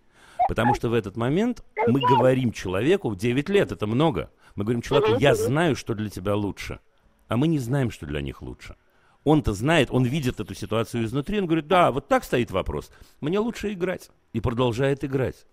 Потому 0.50 0.76
что 0.76 0.90
в 0.90 0.94
этот 0.94 1.16
момент 1.16 1.64
мы 1.88 2.02
говорим 2.02 2.52
человеку, 2.52 3.10
в 3.10 3.16
9 3.16 3.48
лет 3.48 3.72
это 3.72 3.88
много, 3.88 4.32
мы 4.56 4.66
говорим 4.66 4.82
человеку, 4.82 5.18
я 5.18 5.34
знаю, 5.34 5.78
что 5.78 5.94
для 5.94 6.10
тебя 6.10 6.36
лучше, 6.36 6.82
а 7.30 7.38
мы 7.38 7.48
не 7.48 7.60
знаем, 7.60 7.90
что 7.90 8.06
для 8.06 8.20
них 8.20 8.42
лучше. 8.42 8.76
Он-то 9.24 9.54
знает, 9.54 9.90
он 9.92 10.04
видит 10.04 10.40
эту 10.40 10.54
ситуацию 10.54 11.06
изнутри, 11.06 11.40
он 11.40 11.46
говорит, 11.46 11.68
да, 11.68 11.92
вот 11.92 12.08
так 12.08 12.24
стоит 12.24 12.52
вопрос. 12.52 12.92
Мне 13.22 13.40
лучше 13.40 13.72
играть. 13.72 14.10
И 14.34 14.42
продолжает 14.42 15.04
играть. 15.04 15.46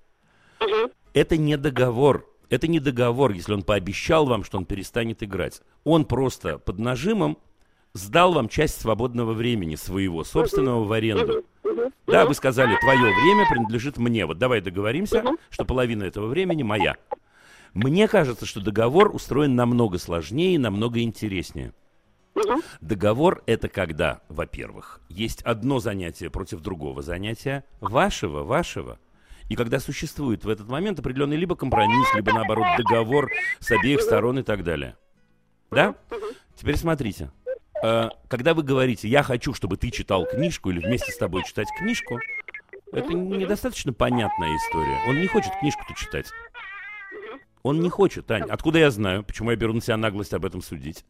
Угу. 0.60 0.90
Это 1.14 1.36
не 1.36 1.56
договор. 1.56 2.26
Это 2.48 2.66
не 2.66 2.80
договор, 2.80 3.30
если 3.30 3.52
он 3.52 3.62
пообещал 3.62 4.26
вам, 4.26 4.42
что 4.42 4.58
он 4.58 4.64
перестанет 4.64 5.22
играть. 5.22 5.62
Он 5.84 6.04
просто 6.04 6.58
под 6.58 6.78
нажимом 6.78 7.38
сдал 7.92 8.32
вам 8.32 8.48
часть 8.48 8.80
свободного 8.80 9.32
времени 9.32 9.76
своего, 9.76 10.24
собственного 10.24 10.84
в 10.84 10.92
аренду. 10.92 11.44
Да, 12.06 12.26
вы 12.26 12.34
сказали, 12.34 12.76
твое 12.80 13.00
время 13.00 13.48
принадлежит 13.48 13.98
мне. 13.98 14.26
Вот 14.26 14.38
давай 14.38 14.60
договоримся, 14.60 15.24
что 15.48 15.64
половина 15.64 16.04
этого 16.04 16.26
времени 16.26 16.64
моя. 16.64 16.96
Мне 17.72 18.08
кажется, 18.08 18.46
что 18.46 18.60
договор 18.60 19.14
устроен 19.14 19.54
намного 19.54 19.98
сложнее 19.98 20.56
и 20.56 20.58
намного 20.58 21.00
интереснее. 21.02 21.72
Угу. 22.34 22.62
Договор 22.80 23.42
это 23.46 23.68
когда, 23.68 24.20
во-первых, 24.28 25.00
есть 25.08 25.42
одно 25.42 25.80
занятие 25.80 26.30
против 26.30 26.60
другого 26.60 27.02
занятия, 27.02 27.64
вашего, 27.80 28.44
вашего. 28.44 28.98
И 29.48 29.56
когда 29.56 29.80
существует 29.80 30.44
в 30.44 30.48
этот 30.48 30.68
момент 30.68 31.00
определенный 31.00 31.36
либо 31.36 31.56
компромисс, 31.56 32.14
либо 32.14 32.32
наоборот 32.32 32.66
договор 32.78 33.30
с 33.58 33.70
обеих 33.72 34.00
сторон 34.00 34.38
и 34.38 34.42
так 34.42 34.62
далее. 34.62 34.96
Да? 35.70 35.96
Теперь 36.54 36.76
смотрите. 36.76 37.32
Э, 37.82 38.10
когда 38.28 38.54
вы 38.54 38.62
говорите, 38.62 39.08
я 39.08 39.22
хочу, 39.22 39.52
чтобы 39.52 39.76
ты 39.76 39.90
читал 39.90 40.26
книжку 40.26 40.70
или 40.70 40.78
вместе 40.78 41.10
с 41.10 41.18
тобой 41.18 41.42
читать 41.44 41.68
книжку, 41.78 42.20
это 42.92 43.12
недостаточно 43.12 43.92
понятная 43.92 44.54
история. 44.56 45.00
Он 45.08 45.20
не 45.20 45.26
хочет 45.26 45.52
книжку-то 45.58 45.94
читать. 45.94 46.26
Он 47.62 47.80
не 47.80 47.88
хочет, 47.88 48.30
Ань. 48.30 48.48
Откуда 48.48 48.78
я 48.78 48.90
знаю? 48.90 49.22
Почему 49.22 49.50
я 49.50 49.56
беру 49.56 49.72
на 49.72 49.80
себя 49.80 49.96
наглость 49.96 50.32
об 50.32 50.44
этом 50.44 50.62
судить? 50.62 51.04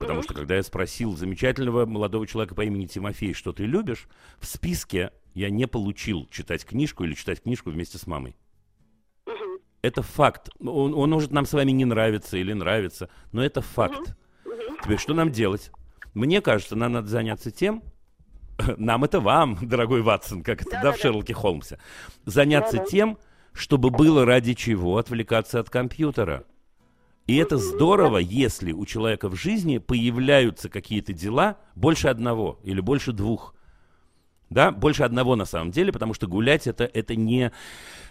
Потому 0.00 0.22
что 0.22 0.32
когда 0.32 0.56
я 0.56 0.62
спросил 0.62 1.14
замечательного 1.14 1.84
молодого 1.84 2.26
человека 2.26 2.54
по 2.54 2.64
имени 2.64 2.86
Тимофей, 2.86 3.34
что 3.34 3.52
ты 3.52 3.66
любишь, 3.66 4.08
в 4.38 4.46
списке 4.46 5.12
я 5.34 5.50
не 5.50 5.66
получил 5.68 6.26
читать 6.30 6.64
книжку 6.64 7.04
или 7.04 7.12
читать 7.12 7.42
книжку 7.42 7.70
вместе 7.70 7.98
с 7.98 8.06
мамой. 8.06 8.34
Это 9.82 10.02
факт. 10.02 10.48
Он, 10.58 10.94
он 10.94 11.10
может 11.10 11.32
нам 11.32 11.44
с 11.44 11.52
вами 11.52 11.72
не 11.72 11.84
нравиться 11.84 12.38
или 12.38 12.54
нравиться, 12.54 13.10
но 13.32 13.44
это 13.44 13.60
факт. 13.60 14.16
Теперь 14.82 14.98
что 14.98 15.12
нам 15.12 15.30
делать? 15.30 15.70
Мне 16.14 16.40
кажется, 16.40 16.76
нам 16.76 16.92
надо 16.92 17.08
заняться 17.08 17.50
тем, 17.50 17.82
нам 18.78 19.04
это 19.04 19.20
вам, 19.20 19.58
дорогой 19.62 20.00
Ватсон, 20.00 20.42
как 20.42 20.62
это, 20.62 20.70
да, 20.70 20.76
да, 20.82 20.82
да 20.90 20.92
в 20.92 20.98
Шерлоке 20.98 21.34
Холмсе, 21.34 21.78
заняться 22.24 22.78
да, 22.78 22.84
да. 22.84 22.88
тем, 22.88 23.18
чтобы 23.52 23.90
было 23.90 24.24
ради 24.24 24.54
чего 24.54 24.96
отвлекаться 24.96 25.60
от 25.60 25.68
компьютера. 25.68 26.44
И 27.30 27.36
это 27.36 27.58
здорово, 27.58 28.18
если 28.18 28.72
у 28.72 28.84
человека 28.84 29.28
в 29.28 29.36
жизни 29.36 29.78
появляются 29.78 30.68
какие-то 30.68 31.12
дела 31.12 31.58
больше 31.76 32.08
одного 32.08 32.58
или 32.64 32.80
больше 32.80 33.12
двух. 33.12 33.54
Да, 34.48 34.72
больше 34.72 35.04
одного 35.04 35.36
на 35.36 35.44
самом 35.44 35.70
деле, 35.70 35.92
потому 35.92 36.12
что 36.12 36.26
гулять 36.26 36.66
это, 36.66 36.90
это, 36.92 37.14
не, 37.14 37.52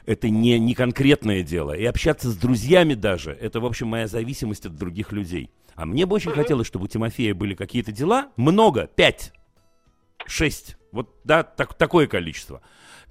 это 0.06 0.30
не, 0.30 0.58
не 0.58 0.74
конкретное 0.74 1.44
дело. 1.44 1.74
И 1.74 1.84
общаться 1.84 2.30
с 2.30 2.38
друзьями 2.38 2.94
даже, 2.94 3.32
это, 3.32 3.60
в 3.60 3.66
общем, 3.66 3.90
моя 3.90 4.08
зависимость 4.08 4.66
от 4.66 4.78
других 4.78 5.12
людей. 5.12 5.52
А 5.76 5.86
мне 5.86 6.06
бы 6.06 6.16
очень 6.16 6.32
хотелось, 6.32 6.68
чтобы 6.68 6.86
у 6.86 6.88
Тимофея 6.88 7.36
были 7.36 7.56
какие-то 7.56 7.92
дела, 7.92 8.30
много, 8.38 8.88
пять, 8.88 9.34
шесть, 10.28 10.78
вот, 10.94 11.14
да, 11.26 11.44
так, 11.44 11.74
такое 11.74 12.08
количество, 12.08 12.62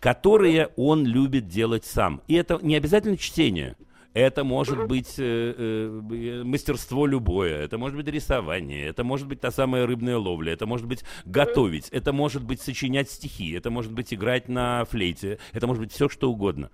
которые 0.00 0.68
он 0.78 1.04
любит 1.04 1.48
делать 1.48 1.84
сам. 1.84 2.22
И 2.28 2.34
это 2.34 2.58
не 2.62 2.76
обязательно 2.76 3.18
чтение. 3.18 3.76
Это 4.18 4.42
может 4.42 4.88
быть 4.88 5.14
э, 5.16 5.54
э, 5.56 6.42
мастерство 6.42 7.06
любое, 7.06 7.62
это 7.62 7.78
может 7.78 7.96
быть 7.96 8.08
рисование, 8.08 8.88
это 8.88 9.04
может 9.04 9.28
быть 9.28 9.40
та 9.40 9.52
самая 9.52 9.86
рыбная 9.86 10.18
ловля, 10.18 10.54
это 10.54 10.66
может 10.66 10.88
быть 10.88 11.04
готовить, 11.24 11.88
это 11.90 12.12
может 12.12 12.42
быть 12.42 12.60
сочинять 12.60 13.08
стихи, 13.08 13.52
это 13.52 13.70
может 13.70 13.92
быть 13.92 14.12
играть 14.12 14.48
на 14.48 14.84
флейте, 14.86 15.38
это 15.52 15.68
может 15.68 15.84
быть 15.84 15.92
все 15.92 16.08
что 16.08 16.32
угодно. 16.32 16.72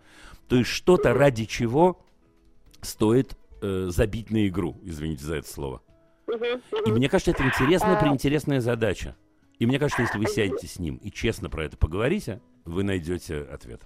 То 0.49 0.57
есть 0.57 0.71
что-то 0.71 1.13
ради 1.13 1.47
стоит 2.81 3.37
э, 3.61 3.89
забить 3.91 4.31
на 4.31 4.49
игру, 4.49 4.81
извините 4.83 5.27
за 5.27 5.35
это 5.37 5.49
слово. 5.51 5.83
И 6.87 6.91
мне 6.91 7.11
кажется, 7.11 7.33
это 7.33 7.45
интересная, 7.45 8.01
приинтересная 8.01 8.61
задача. 8.61 9.17
И 9.59 9.67
мне 9.67 9.79
кажется, 9.79 10.01
если 10.01 10.17
вы 10.17 10.29
сядете 10.29 10.67
с 10.67 10.79
ним 10.79 10.97
и 10.97 11.11
честно 11.11 11.51
про 11.51 11.67
это 11.67 11.77
поговорите, 11.77 12.41
вы 12.65 12.85
найдете 12.85 13.43
ответ. 13.43 13.83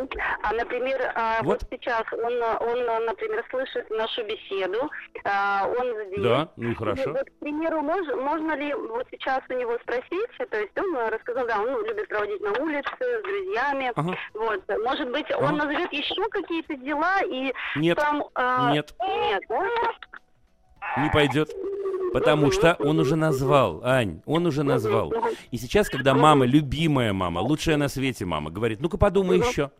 Угу. 0.00 0.08
А, 0.42 0.52
например, 0.52 1.12
а, 1.14 1.42
вот. 1.42 1.62
вот 1.62 1.70
сейчас 1.70 2.04
он, 2.12 2.42
он, 2.42 3.04
например, 3.04 3.44
слышит 3.50 3.88
нашу 3.90 4.24
беседу, 4.24 4.90
а, 5.24 5.66
он 5.66 5.86
здесь. 6.06 6.22
Да, 6.22 6.48
ну 6.56 6.70
и 6.70 6.74
хорошо. 6.74 7.10
вот, 7.12 7.28
к 7.28 7.38
примеру, 7.40 7.82
мож, 7.82 8.06
можно 8.16 8.56
ли 8.56 8.72
вот 8.74 9.06
сейчас 9.10 9.40
у 9.48 9.54
него 9.54 9.76
спросить, 9.82 10.50
то 10.50 10.58
есть 10.58 10.76
он 10.78 10.96
рассказал, 11.08 11.46
да, 11.46 11.60
он 11.60 11.84
любит 11.86 12.08
проводить 12.08 12.40
на 12.40 12.52
улице 12.62 12.90
с 12.98 13.22
друзьями, 13.22 13.92
ага. 13.94 14.16
вот, 14.34 14.62
может 14.84 15.10
быть, 15.10 15.30
ага. 15.30 15.44
он 15.44 15.56
назовет 15.56 15.92
еще 15.92 16.22
какие-то 16.30 16.76
дела 16.76 17.20
и 17.24 17.52
нет, 17.76 17.96
там... 17.98 18.24
А, 18.34 18.72
нет, 18.72 18.94
нет, 19.00 19.42
не 20.96 21.10
пойдет. 21.10 21.50
Потому 22.12 22.50
что 22.50 22.74
он 22.80 22.98
уже 22.98 23.14
назвал, 23.14 23.82
Ань, 23.84 24.20
он 24.26 24.46
уже 24.46 24.62
назвал. 24.62 25.12
И 25.50 25.58
сейчас, 25.58 25.88
когда 25.88 26.14
мама, 26.14 26.44
любимая 26.44 27.12
мама, 27.12 27.38
лучшая 27.38 27.76
на 27.76 27.88
свете 27.88 28.24
мама, 28.24 28.50
говорит, 28.50 28.80
ну-ка 28.80 28.98
подумай 28.98 29.38
еще. 29.38 29.70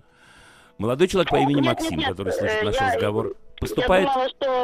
Молодой 0.81 1.09
человек 1.09 1.29
по 1.29 1.37
имени 1.37 1.61
Максим, 1.61 2.01
который 2.01 2.33
слышит 2.33 2.63
наш 2.63 2.81
разговор, 2.81 3.37
поступает 3.61 4.09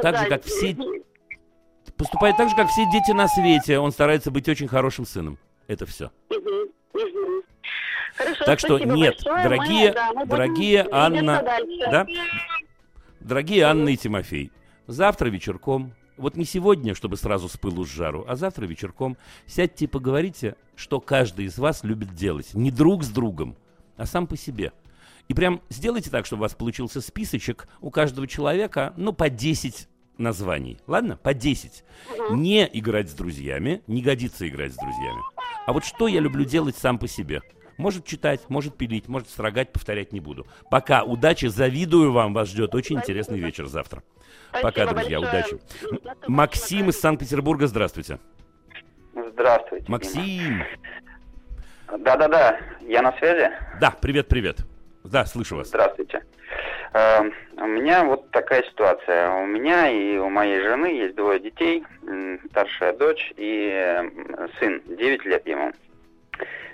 так 0.01 0.17
же, 0.17 0.27
как 0.31 0.45
все... 0.45 0.75
поступает 1.95 2.39
так 2.39 2.49
же, 2.49 2.57
как 2.57 2.71
все 2.71 2.91
дети 2.91 3.11
на 3.11 3.29
свете. 3.29 3.79
Он 3.79 3.93
старается 3.93 4.31
быть 4.31 4.49
очень 4.49 4.67
хорошим 4.67 5.05
сыном. 5.05 5.39
Это 5.67 5.85
все. 5.85 6.11
Хорошо, 8.17 8.45
так 8.47 8.59
что 8.59 8.79
нет, 8.79 9.17
большое. 9.23 9.43
дорогие, 9.43 9.89
мы, 9.89 9.95
да, 9.95 10.13
мы 10.15 10.27
дорогие 10.27 10.89
Анна, 10.91 11.45
да, 11.91 12.07
дорогие 13.21 13.65
Анна 13.65 13.91
и 13.91 13.97
Тимофей, 13.99 14.51
завтра 14.87 15.29
вечерком, 15.29 15.93
вот 16.17 16.35
не 16.35 16.47
сегодня, 16.47 16.95
чтобы 16.95 17.19
сразу 17.19 17.51
с 17.51 17.59
пылу 17.59 17.85
с 17.85 17.91
жару, 17.91 18.25
а 18.27 18.37
завтра 18.37 18.65
вечерком 18.65 19.19
сядьте 19.45 19.85
и 19.85 19.89
поговорите, 19.89 20.57
что 20.77 20.99
каждый 20.99 21.45
из 21.45 21.59
вас 21.59 21.85
любит 21.85 22.15
делать, 22.15 22.55
не 22.55 22.71
друг 22.71 23.05
с 23.05 23.11
другом, 23.11 23.55
а 23.99 24.07
сам 24.07 24.27
по 24.27 24.39
себе. 24.39 24.73
И 25.29 25.35
прям 25.35 25.61
сделайте 25.69 26.11
так, 26.11 26.27
чтобы 26.27 26.41
у 26.41 26.43
вас 26.45 26.55
получился 26.55 27.01
списочек 27.01 27.67
у 27.81 27.91
каждого 27.91 28.27
человека, 28.27 28.95
ну, 28.97 29.13
по 29.13 29.29
10 29.29 29.89
названий. 30.19 30.79
Ладно? 30.87 31.17
По 31.17 31.35
10. 31.35 31.85
Угу. 32.11 32.37
Не 32.37 32.69
играть 32.73 33.11
с 33.11 33.15
друзьями, 33.15 33.83
не 33.87 34.03
годится 34.03 34.49
играть 34.49 34.73
с 34.73 34.77
друзьями. 34.77 35.23
А 35.67 35.73
вот 35.73 35.85
что 35.85 36.07
я 36.07 36.21
люблю 36.21 36.45
делать 36.45 36.77
сам 36.77 36.99
по 36.99 37.09
себе? 37.09 37.43
Может 37.77 38.07
читать, 38.07 38.49
может 38.49 38.77
пилить, 38.77 39.09
может 39.09 39.29
строгать, 39.29 39.73
повторять 39.73 40.13
не 40.13 40.21
буду. 40.21 40.47
Пока. 40.71 41.03
Удачи, 41.03 41.47
завидую 41.47 42.13
вам. 42.13 42.33
Вас 42.33 42.49
ждет 42.49 42.75
очень 42.75 42.97
Спасибо. 42.97 43.03
интересный 43.03 43.39
вечер 43.39 43.67
завтра. 43.67 44.03
Спасибо 44.49 44.71
Пока, 44.71 44.87
друзья, 44.87 45.21
большое. 45.21 45.61
удачи. 45.83 46.01
Максим 46.27 46.89
из 46.89 46.99
Санкт-Петербурга, 47.01 47.67
здравствуйте. 47.67 48.19
Здравствуйте. 49.33 49.85
Максим. 49.89 50.63
Да-да-да, 51.99 52.59
я 52.81 53.03
на 53.03 53.13
связи? 53.19 53.51
Да, 53.81 53.91
привет-привет. 54.01 54.67
Да, 55.11 55.25
слышу 55.25 55.57
вас. 55.57 55.69
Здравствуйте. 55.69 56.23
Э, 56.93 57.23
у 57.59 57.67
меня 57.67 58.05
вот 58.05 58.31
такая 58.31 58.63
ситуация. 58.63 59.31
У 59.31 59.47
меня 59.47 59.91
и 59.91 60.17
у 60.17 60.29
моей 60.29 60.61
жены 60.61 60.87
есть 60.87 61.15
двое 61.15 61.41
детей, 61.41 61.85
старшая 62.51 62.93
дочь 62.95 63.33
и 63.37 64.03
сын, 64.59 64.83
9 64.87 65.25
лет 65.27 65.47
ему. 65.47 65.73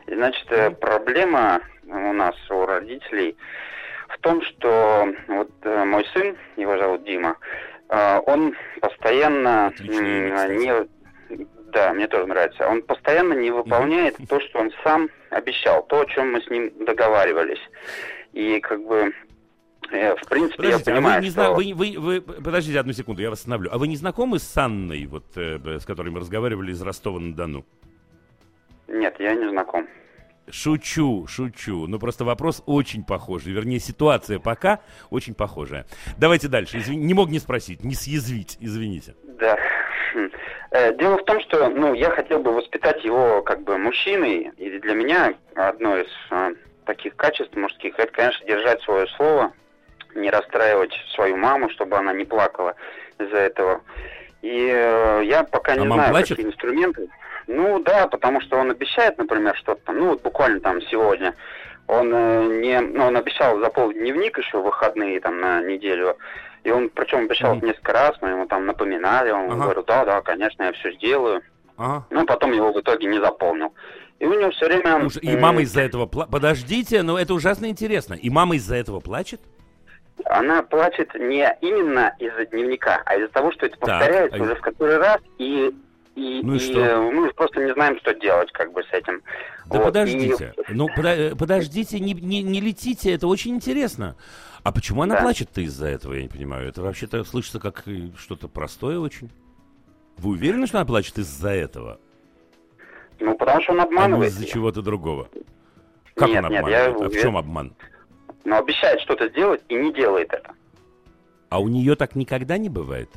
И, 0.06 0.14
значит, 0.14 0.46
э, 0.50 0.70
проблема 0.70 1.60
у 1.86 2.12
нас, 2.12 2.36
у 2.50 2.66
родителей, 2.66 3.36
в 4.08 4.18
том, 4.18 4.42
что 4.42 5.08
вот 5.28 5.50
э, 5.62 5.84
мой 5.84 6.06
сын, 6.12 6.36
его 6.56 6.78
зовут 6.78 7.04
Дима, 7.04 7.36
он 7.88 8.56
постоянно 8.80 9.70
не... 9.80 10.88
Да, 11.72 11.92
мне 11.92 12.06
тоже 12.06 12.26
нравится. 12.26 12.66
Он 12.68 12.82
постоянно 12.82 13.34
не 13.34 13.50
выполняет 13.50 14.16
то, 14.28 14.40
что 14.40 14.60
он 14.60 14.72
сам 14.82 15.10
обещал, 15.30 15.82
то, 15.84 16.00
о 16.00 16.06
чем 16.06 16.32
мы 16.32 16.40
с 16.40 16.48
ним 16.48 16.70
договаривались. 16.84 17.60
И 18.32 18.60
как 18.60 18.84
бы 18.86 19.12
э, 19.90 20.14
в 20.16 20.28
принципе, 20.28 20.56
Подождите, 20.56 20.90
я 20.90 20.96
понимаю, 20.96 21.16
а 21.16 21.18
вы, 21.18 21.24
не 21.24 21.30
что... 21.30 21.42
зна... 21.42 21.50
вы, 21.52 21.72
вы, 21.74 21.98
вы, 21.98 22.20
подождите 22.20 22.80
одну 22.80 22.92
секунду, 22.92 23.22
я 23.22 23.30
вас 23.30 23.40
остановлю. 23.40 23.70
А 23.72 23.78
вы 23.78 23.88
не 23.88 23.96
знакомы 23.96 24.38
с 24.38 24.56
Анной, 24.56 25.06
вот, 25.06 25.24
э, 25.36 25.58
с 25.78 25.84
которой 25.84 26.10
мы 26.10 26.20
разговаривали 26.20 26.72
из 26.72 26.80
Ростова-на-Дону? 26.82 27.64
Нет, 28.88 29.16
я 29.18 29.34
не 29.34 29.48
знаком. 29.48 29.86
Шучу, 30.50 31.26
шучу. 31.28 31.86
Ну, 31.86 31.98
просто 31.98 32.24
вопрос 32.24 32.62
очень 32.66 33.04
похожий. 33.04 33.52
Вернее, 33.52 33.78
ситуация 33.78 34.38
пока 34.38 34.80
очень 35.10 35.34
похожая. 35.34 35.86
Давайте 36.18 36.48
дальше. 36.48 36.78
Извин... 36.78 37.06
Не 37.06 37.14
мог 37.14 37.30
не 37.30 37.38
спросить, 37.38 37.84
не 37.84 37.94
съязвить, 37.94 38.58
извините. 38.60 39.14
Да. 39.38 39.56
Хм. 40.12 40.30
Э, 40.72 40.94
дело 40.96 41.18
в 41.18 41.24
том, 41.24 41.40
что 41.40 41.68
ну, 41.68 41.94
я 41.94 42.10
хотел 42.10 42.40
бы 42.40 42.52
воспитать 42.52 43.04
его 43.04 43.42
как 43.42 43.62
бы 43.62 43.78
мужчиной. 43.78 44.50
И 44.56 44.78
для 44.80 44.94
меня 44.94 45.34
одно 45.54 45.96
из 45.98 46.08
таких 46.84 47.16
качеств 47.16 47.54
мужских, 47.56 47.98
это, 47.98 48.12
конечно, 48.12 48.46
держать 48.46 48.80
свое 48.82 49.06
слово, 49.16 49.52
не 50.14 50.30
расстраивать 50.30 50.92
свою 51.14 51.36
маму, 51.36 51.70
чтобы 51.70 51.96
она 51.96 52.12
не 52.12 52.24
плакала 52.24 52.74
из-за 53.18 53.36
этого. 53.36 53.80
И 54.42 54.68
э, 54.72 55.22
я 55.24 55.44
пока 55.44 55.72
а 55.72 55.76
не 55.76 55.86
знаю, 55.86 56.10
плачет? 56.10 56.36
какие 56.36 56.46
инструменты. 56.46 57.08
Ну 57.46 57.78
да, 57.80 58.06
потому 58.08 58.40
что 58.40 58.56
он 58.56 58.70
обещает, 58.70 59.18
например, 59.18 59.56
что-то 59.56 59.92
ну 59.92 60.10
вот 60.10 60.22
буквально 60.22 60.60
там 60.60 60.80
сегодня, 60.82 61.34
он 61.86 62.12
э, 62.12 62.60
не, 62.60 62.80
ну 62.80 63.06
он 63.06 63.16
обещал 63.16 63.58
заполнить 63.60 63.98
дневник 63.98 64.38
еще 64.38 64.58
в 64.58 64.64
выходные 64.64 65.20
там 65.20 65.40
на 65.40 65.62
неделю, 65.62 66.16
и 66.64 66.70
он 66.70 66.88
причем 66.88 67.24
обещал 67.24 67.56
mm-hmm. 67.56 67.66
несколько 67.66 67.92
раз, 67.92 68.16
мы 68.20 68.30
ему 68.30 68.46
там 68.46 68.66
напоминали, 68.66 69.30
он 69.30 69.50
ага. 69.50 69.62
говорит, 69.62 69.86
да, 69.86 70.04
да, 70.04 70.22
конечно, 70.22 70.64
я 70.64 70.72
все 70.72 70.92
сделаю. 70.92 71.42
Ага. 71.76 72.04
Ну 72.10 72.26
потом 72.26 72.52
его 72.52 72.72
в 72.72 72.80
итоге 72.80 73.06
не 73.06 73.18
заполнил. 73.18 73.74
И 74.18 74.26
у 74.26 74.38
него 74.38 74.50
все 74.52 74.66
время... 74.66 75.08
И 75.20 75.36
мама 75.36 75.62
из-за 75.62 75.82
этого... 75.82 76.06
Пла... 76.06 76.26
Подождите, 76.26 77.02
но 77.02 77.18
это 77.18 77.34
ужасно 77.34 77.66
интересно. 77.66 78.14
И 78.14 78.30
мама 78.30 78.56
из-за 78.56 78.76
этого 78.76 79.00
плачет? 79.00 79.40
Она 80.26 80.62
плачет 80.62 81.12
не 81.14 81.52
именно 81.60 82.14
из-за 82.18 82.46
дневника, 82.46 83.02
а 83.04 83.16
из-за 83.16 83.28
того, 83.28 83.50
что 83.52 83.66
это 83.66 83.76
повторяется 83.78 84.38
так, 84.38 84.40
уже 84.40 84.54
в 84.54 84.60
который 84.60 84.98
раз, 84.98 85.20
и 85.38 85.74
и, 86.14 86.40
ну 86.42 86.54
и, 86.54 86.56
и 86.56 86.60
что? 86.60 87.10
мы 87.10 87.32
просто 87.32 87.64
не 87.64 87.72
знаем, 87.72 87.98
что 88.00 88.12
делать 88.14 88.52
как 88.52 88.72
бы 88.72 88.82
с 88.82 88.92
этим. 88.92 89.22
Да 89.66 89.78
вот. 89.78 89.86
подождите, 89.86 90.54
и... 90.68 90.74
ну 90.74 90.88
подо- 90.88 91.34
подождите, 91.36 91.98
не, 92.00 92.12
не, 92.12 92.42
не 92.42 92.60
летите, 92.60 93.14
это 93.14 93.26
очень 93.26 93.54
интересно. 93.54 94.16
А 94.62 94.72
почему 94.72 95.02
она 95.02 95.16
да. 95.16 95.22
плачет-то 95.22 95.62
из-за 95.62 95.86
этого, 95.86 96.12
я 96.12 96.22
не 96.22 96.28
понимаю. 96.28 96.68
Это 96.68 96.82
вообще-то 96.82 97.24
слышится 97.24 97.60
как 97.60 97.84
что-то 98.18 98.48
простое 98.48 98.98
очень. 98.98 99.30
Вы 100.18 100.32
уверены, 100.32 100.66
что 100.66 100.78
она 100.78 100.86
плачет 100.86 101.18
из-за 101.18 101.50
этого? 101.50 101.98
Ну, 103.22 103.36
потому 103.36 103.62
что 103.62 103.72
он 103.72 103.80
обманывает. 103.80 104.32
А 104.32 104.34
из-за 104.34 104.46
чего-то 104.46 104.82
другого. 104.82 105.28
Как 106.14 106.28
нет, 106.28 106.38
он 106.38 106.46
обманывает? 106.46 106.88
Нет, 106.88 107.00
я... 107.00 107.06
А 107.06 107.08
в 107.08 107.22
чем 107.22 107.36
обман? 107.36 107.74
Ну, 108.44 108.56
обещает 108.56 109.00
что-то 109.00 109.28
сделать 109.28 109.62
и 109.68 109.74
не 109.74 109.92
делает 109.92 110.32
это. 110.32 110.52
А 111.48 111.60
у 111.60 111.68
нее 111.68 111.94
так 111.94 112.16
никогда 112.16 112.58
не 112.58 112.68
бывает? 112.68 113.08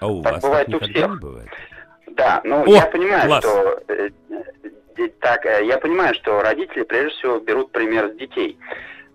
А 0.00 0.06
у 0.06 0.22
так 0.22 0.34
вас 0.34 0.42
бывает 0.42 0.66
так 0.66 0.74
никогда 0.74 1.00
всех. 1.00 1.10
не 1.10 1.16
бывает? 1.20 1.48
Да, 2.12 2.40
ну 2.44 2.62
О, 2.62 2.68
я 2.68 2.86
понимаю, 2.86 3.26
класс. 3.26 3.44
что 3.44 3.82
э, 3.88 4.10
э, 4.96 5.08
так, 5.20 5.44
э, 5.46 5.66
я 5.66 5.78
понимаю, 5.78 6.14
что 6.14 6.40
родители 6.40 6.84
прежде 6.84 7.10
всего 7.18 7.40
берут 7.40 7.72
пример 7.72 8.12
с 8.12 8.16
детей. 8.16 8.58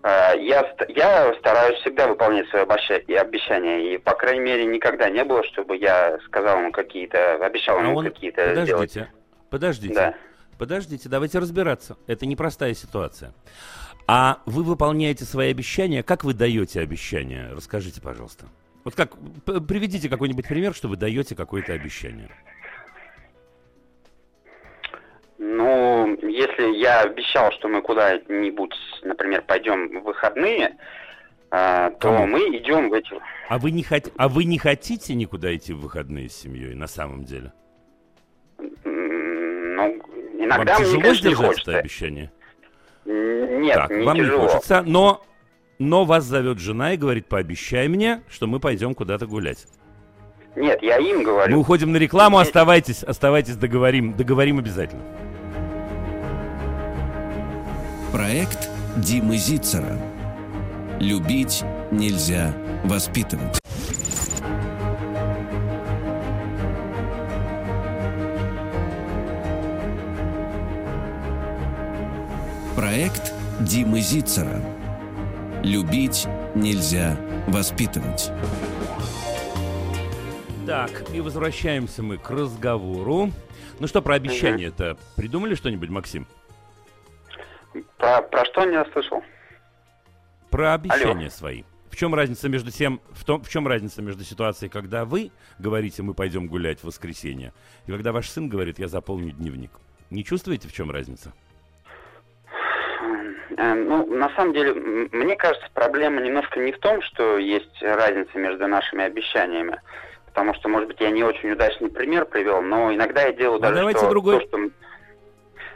Э, 0.02 0.32
я, 0.38 0.74
я 0.88 1.34
стараюсь 1.38 1.78
всегда 1.80 2.06
выполнять 2.06 2.48
свои 2.48 2.62
обещания, 2.62 3.94
и, 3.94 3.98
по 3.98 4.12
крайней 4.12 4.40
мере, 4.40 4.66
никогда 4.66 5.08
не 5.08 5.24
было, 5.24 5.42
чтобы 5.44 5.76
я 5.76 6.18
сказал 6.26 6.58
ему 6.58 6.72
какие-то, 6.72 7.36
обещал 7.36 7.78
ему 7.78 8.00
а 8.00 8.04
какие-то 8.04 8.42
Подождите, 8.42 8.66
сделать. 8.66 9.08
Подождите, 9.54 9.94
да. 9.94 10.14
подождите, 10.58 11.08
давайте 11.08 11.38
разбираться. 11.38 11.96
Это 12.08 12.26
непростая 12.26 12.74
ситуация. 12.74 13.32
А 14.08 14.42
вы 14.46 14.64
выполняете 14.64 15.24
свои 15.24 15.52
обещания, 15.52 16.02
как 16.02 16.24
вы 16.24 16.34
даете 16.34 16.80
обещания? 16.80 17.52
Расскажите, 17.52 18.00
пожалуйста. 18.00 18.46
Вот 18.82 18.96
как, 18.96 19.12
приведите 19.44 20.08
какой-нибудь 20.08 20.48
пример, 20.48 20.74
что 20.74 20.88
вы 20.88 20.96
даете 20.96 21.36
какое-то 21.36 21.72
обещание. 21.72 22.28
Ну, 25.38 26.18
если 26.22 26.76
я 26.76 27.02
обещал, 27.02 27.52
что 27.52 27.68
мы 27.68 27.80
куда-нибудь, 27.80 28.74
например, 29.04 29.42
пойдем 29.42 30.00
в 30.00 30.02
выходные, 30.02 30.76
а, 31.52 31.90
то 31.90 32.08
Кому? 32.08 32.26
мы 32.26 32.40
идем 32.56 32.90
в 32.90 32.92
эти... 32.92 33.14
А 33.48 33.58
вы, 33.58 33.70
не 33.70 33.84
хот... 33.84 34.12
а 34.16 34.28
вы 34.28 34.44
не 34.46 34.58
хотите 34.58 35.14
никуда 35.14 35.54
идти 35.54 35.72
в 35.72 35.78
выходные 35.78 36.28
с 36.28 36.34
семьей 36.34 36.74
на 36.74 36.88
самом 36.88 37.24
деле? 37.24 37.52
Иногда 40.44 40.78
вам 40.78 40.82
мне, 40.82 41.00
конечно, 41.02 41.28
не 41.28 41.34
хочется. 41.34 41.70
это 41.70 41.80
обещание? 41.80 42.32
Нет, 43.04 43.74
так, 43.74 43.90
не 43.90 44.04
вам 44.04 44.16
тяжело. 44.16 44.42
не 44.42 44.48
хочется, 44.48 44.82
но, 44.82 45.24
но 45.78 46.04
вас 46.04 46.24
зовет 46.24 46.58
жена 46.58 46.92
и 46.92 46.96
говорит, 46.96 47.26
пообещай 47.26 47.88
мне, 47.88 48.22
что 48.28 48.46
мы 48.46 48.60
пойдем 48.60 48.94
куда-то 48.94 49.26
гулять. 49.26 49.66
Нет, 50.56 50.82
я 50.82 50.98
им 50.98 51.22
говорю. 51.22 51.52
Мы 51.52 51.60
уходим 51.60 51.92
на 51.92 51.96
рекламу, 51.96 52.38
оставайтесь, 52.38 53.02
оставайтесь, 53.02 53.56
договорим, 53.56 54.14
договорим 54.16 54.58
обязательно. 54.58 55.02
Проект 58.12 58.70
Димы 58.96 59.36
Зицера. 59.36 59.98
Любить 61.00 61.64
нельзя 61.90 62.54
воспитывать. 62.84 63.60
Проект 72.84 73.32
Димы 73.60 74.00
Зицера. 74.00 74.60
Любить 75.62 76.26
нельзя 76.54 77.16
воспитывать. 77.46 78.30
Так, 80.66 80.90
и 81.14 81.22
возвращаемся 81.22 82.02
мы 82.02 82.18
к 82.18 82.28
разговору. 82.28 83.30
Ну 83.80 83.86
что, 83.86 84.02
про 84.02 84.16
обещание-то 84.16 84.98
придумали 85.16 85.54
что-нибудь, 85.54 85.88
Максим? 85.88 86.26
Про, 87.96 88.20
про 88.20 88.44
что 88.44 88.66
не 88.66 88.84
слышал? 88.92 89.22
Про 90.50 90.74
обещания 90.74 91.28
Алло. 91.28 91.30
свои. 91.30 91.62
В 91.88 91.96
чем 91.96 92.14
разница 92.14 92.50
между 92.50 92.70
тем, 92.70 93.00
в, 93.12 93.24
том, 93.24 93.42
в 93.42 93.48
чем 93.48 93.66
разница 93.66 94.02
между 94.02 94.24
ситуацией, 94.24 94.68
когда 94.68 95.06
вы 95.06 95.30
говорите, 95.58 96.02
мы 96.02 96.12
пойдем 96.12 96.48
гулять 96.48 96.80
в 96.80 96.84
воскресенье, 96.84 97.54
и 97.86 97.92
когда 97.92 98.12
ваш 98.12 98.28
сын 98.28 98.46
говорит, 98.46 98.78
я 98.78 98.88
заполню 98.88 99.32
дневник? 99.32 99.70
Не 100.10 100.22
чувствуете, 100.22 100.68
в 100.68 100.74
чем 100.74 100.90
разница? 100.90 101.32
Э, 103.56 103.74
ну, 103.74 104.06
на 104.06 104.30
самом 104.30 104.52
деле, 104.52 104.74
мне 104.74 105.36
кажется, 105.36 105.68
проблема 105.74 106.20
немножко 106.20 106.60
не 106.60 106.72
в 106.72 106.78
том, 106.78 107.02
что 107.02 107.38
есть 107.38 107.82
разница 107.82 108.36
между 108.38 108.66
нашими 108.66 109.04
обещаниями. 109.04 109.80
потому 110.26 110.54
что, 110.54 110.68
может 110.68 110.88
быть, 110.88 111.00
я 111.00 111.10
не 111.10 111.22
очень 111.22 111.52
удачный 111.52 111.90
пример 111.90 112.24
привел, 112.24 112.60
но 112.60 112.92
иногда 112.92 113.22
я 113.22 113.32
делаю 113.32 113.58
ну, 113.58 113.62
даже 113.62 113.76
давайте 113.76 114.00
что, 114.00 114.10
другой... 114.10 114.40
то, 114.40 114.46
что 114.46 114.58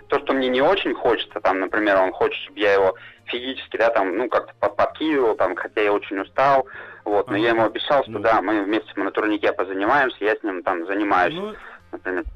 то, 0.08 0.18
что 0.20 0.32
мне 0.32 0.48
не 0.48 0.62
очень 0.62 0.94
хочется, 0.94 1.38
там, 1.40 1.60
например, 1.60 1.98
он 1.98 2.12
хочет, 2.12 2.42
чтобы 2.44 2.58
я 2.58 2.72
его 2.72 2.94
физически, 3.26 3.76
да, 3.76 3.90
там, 3.90 4.16
ну, 4.16 4.28
как-то 4.28 4.54
подкидывал, 4.68 5.36
там, 5.36 5.54
хотя 5.54 5.82
я 5.82 5.92
очень 5.92 6.18
устал, 6.18 6.66
вот, 7.04 7.28
но 7.28 7.36
я 7.36 7.50
ему 7.50 7.64
обещал, 7.64 8.02
что 8.02 8.12
ну. 8.12 8.18
да, 8.20 8.40
мы 8.40 8.62
вместе 8.62 8.90
мы 8.96 9.04
на 9.04 9.10
турнике 9.10 9.52
позанимаемся, 9.52 10.16
я 10.24 10.34
с 10.34 10.42
ним 10.42 10.62
там 10.62 10.86
занимаюсь. 10.86 11.34
Ну. 11.34 11.54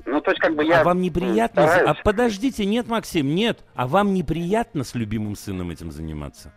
Ну, 0.07 0.21
то 0.21 0.31
есть, 0.31 0.41
как 0.41 0.55
бы 0.55 0.65
я... 0.65 0.81
А 0.81 0.85
вам 0.85 1.01
неприятно... 1.01 1.67
Стараюсь... 1.67 1.89
А 1.89 1.95
подождите, 2.03 2.65
нет, 2.65 2.89
Максим, 2.89 3.35
нет. 3.35 3.65
А 3.75 3.87
вам 3.87 4.15
неприятно 4.15 4.85
с 4.85 4.95
любимым 4.95 5.37
сыном 5.37 5.71
этим 5.71 5.91
заниматься? 5.91 6.53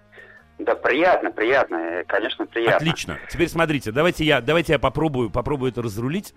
Да, 0.60 0.76
приятно, 0.76 1.32
приятно, 1.32 1.76
э, 1.76 2.04
конечно, 2.06 2.46
приятно. 2.46 2.78
Отлично. 2.78 3.20
Теперь 3.30 3.50
смотрите, 3.50 3.92
давайте 3.92 4.24
я, 4.24 4.40
давайте 4.40 4.74
я 4.74 4.80
попробую, 4.80 5.30
попробую 5.30 5.72
это 5.72 5.82
разрулить. 5.82 6.34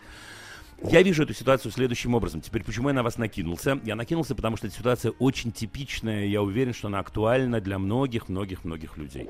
Я 0.82 1.02
вижу 1.02 1.24
эту 1.24 1.34
ситуацию 1.34 1.72
следующим 1.72 2.14
образом. 2.14 2.40
Теперь, 2.40 2.64
почему 2.64 2.88
я 2.88 2.94
на 2.94 3.02
вас 3.02 3.18
накинулся? 3.18 3.80
Я 3.84 3.96
накинулся, 3.96 4.34
потому 4.34 4.56
что 4.56 4.68
эта 4.68 4.76
ситуация 4.76 5.12
очень 5.18 5.50
типичная. 5.50 6.26
Я 6.26 6.42
уверен, 6.42 6.72
что 6.72 6.88
она 6.88 7.00
актуальна 7.00 7.60
для 7.60 7.78
многих-многих-многих 7.78 8.96
людей. 8.96 9.28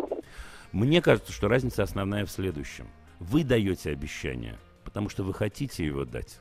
Мне 0.73 1.01
кажется, 1.01 1.33
что 1.33 1.49
разница 1.49 1.83
основная 1.83 2.27
в 2.27 2.31
следующем. 2.31 2.87
Вы 3.19 3.45
даете 3.45 3.91
обещание, 3.91 4.59
потому 4.85 5.09
что 5.09 5.23
вы 5.23 5.33
хотите 5.33 5.85
его 5.85 6.05
дать. 6.05 6.39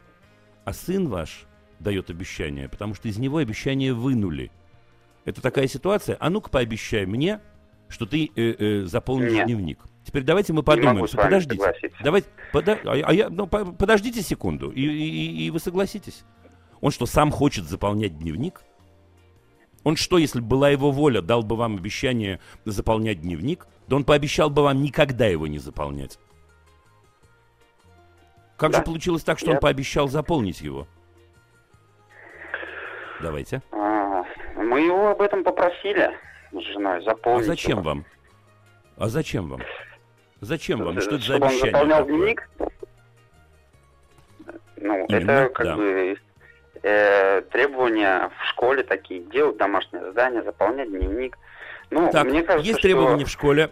А 0.68 0.74
сын 0.74 1.08
ваш 1.08 1.46
дает 1.80 2.10
обещание, 2.10 2.68
потому 2.68 2.94
что 2.94 3.08
из 3.08 3.18
него 3.18 3.38
обещание 3.38 3.94
вынули. 3.94 4.52
Это 5.24 5.42
такая 5.42 5.66
ситуация. 5.68 6.18
А 6.20 6.30
ну-ка 6.30 6.50
пообещай 6.50 7.06
мне, 7.06 7.40
что 7.88 8.06
ты 8.06 8.30
э, 8.36 8.56
э, 8.60 8.84
заполнишь 8.84 9.32
Нет. 9.32 9.46
дневник. 9.46 9.80
Теперь 10.04 10.24
давайте 10.24 10.52
мы 10.52 10.64
подумаем, 10.64 11.08
что 11.08 11.16
подождите. 11.16 11.64
Давайте, 12.04 12.28
пода, 12.52 12.78
а, 12.84 13.00
а 13.02 13.14
я, 13.14 13.30
ну, 13.30 13.48
по, 13.48 13.64
подождите 13.64 14.22
секунду, 14.22 14.70
и, 14.70 14.82
и, 14.82 15.46
и 15.46 15.52
вы 15.52 15.60
согласитесь. 15.60 16.26
Он 16.82 16.92
что, 16.92 17.06
сам 17.06 17.32
хочет 17.32 17.64
заполнять 17.64 18.18
дневник? 18.18 18.62
Он 19.86 19.96
что, 19.96 20.18
если 20.18 20.42
бы 20.42 20.48
была 20.48 20.70
его 20.70 20.92
воля, 20.92 21.22
дал 21.22 21.44
бы 21.44 21.56
вам 21.56 21.78
обещание 21.78 22.42
заполнять 22.66 23.22
дневник? 23.22 23.68
Да 23.88 23.96
он 23.96 24.04
пообещал 24.04 24.50
бы 24.50 24.64
вам 24.64 24.82
никогда 24.82 25.28
его 25.28 25.48
не 25.48 25.60
заполнять. 25.60 26.20
Как 28.58 28.72
да. 28.72 28.80
же 28.80 28.84
получилось 28.84 29.24
так, 29.24 29.38
что 29.38 29.50
я... 29.50 29.54
он 29.54 29.60
пообещал 29.60 30.08
заполнить 30.08 30.62
его? 30.62 30.88
Давайте. 33.22 33.62
А, 33.72 34.24
мы 34.56 34.82
его 34.82 35.10
об 35.10 35.22
этом 35.22 35.44
попросили 35.44 36.12
с 36.52 36.60
женой 36.74 37.04
заполнить. 37.04 37.44
А 37.44 37.48
зачем 37.48 37.80
его. 37.80 37.82
вам? 37.84 38.06
А 38.98 39.08
зачем 39.08 39.50
вам? 39.50 39.62
Зачем 40.42 40.84
вам? 40.84 41.00
Что 41.00 41.16
это 41.16 41.26
за 41.26 41.36
обещание? 41.36 41.62
он 41.62 41.72
заполнял 41.72 42.00
такое? 42.00 42.16
дневник? 42.16 42.50
Ну, 44.78 45.06
Именно, 45.08 45.32
это 45.32 45.50
как 45.54 45.66
да. 45.66 45.76
бы 45.76 46.18
э, 46.84 47.42
требования 47.52 48.30
в 48.30 48.46
школе 48.50 48.84
такие. 48.84 49.22
Делать 49.22 49.58
домашнее 49.58 50.04
задание, 50.04 50.44
заполнять 50.44 50.90
дневник. 50.90 51.38
Ну, 51.90 52.12
так, 52.12 52.26
мне 52.26 52.44
кажется, 52.44 52.68
есть 52.68 52.80
что... 52.80 52.88
требования 52.88 53.26
в 53.26 53.30
школе. 53.30 53.72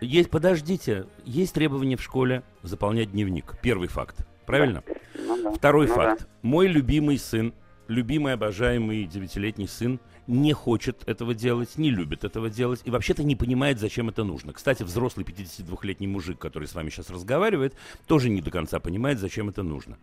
Есть, 0.00 0.30
подождите, 0.30 1.06
есть 1.24 1.54
требования 1.54 1.96
в 1.96 2.02
школе 2.02 2.42
заполнять 2.62 3.12
дневник. 3.12 3.54
Первый 3.62 3.88
факт. 3.88 4.26
Правильно? 4.44 4.82
Да. 4.86 4.94
Ну, 5.26 5.42
да. 5.42 5.52
Второй 5.52 5.88
ну, 5.88 5.94
факт. 5.94 6.20
Да. 6.20 6.26
Мой 6.42 6.68
любимый 6.68 7.18
сын, 7.18 7.54
любимый, 7.88 8.34
обожаемый 8.34 9.04
девятилетний 9.04 9.68
сын 9.68 10.00
не 10.26 10.52
хочет 10.52 11.08
этого 11.08 11.34
делать, 11.34 11.78
не 11.78 11.90
любит 11.90 12.24
этого 12.24 12.50
делать 12.50 12.82
и 12.84 12.90
вообще-то 12.90 13.22
не 13.22 13.36
понимает, 13.36 13.78
зачем 13.78 14.08
это 14.08 14.24
нужно. 14.24 14.52
Кстати, 14.52 14.82
взрослый 14.82 15.24
52-летний 15.24 16.06
мужик, 16.06 16.38
который 16.38 16.68
с 16.68 16.74
вами 16.74 16.90
сейчас 16.90 17.10
разговаривает, 17.10 17.74
тоже 18.06 18.28
не 18.28 18.40
до 18.40 18.50
конца 18.50 18.80
понимает, 18.80 19.18
зачем 19.18 19.48
это 19.48 19.62
нужно. 19.62 19.98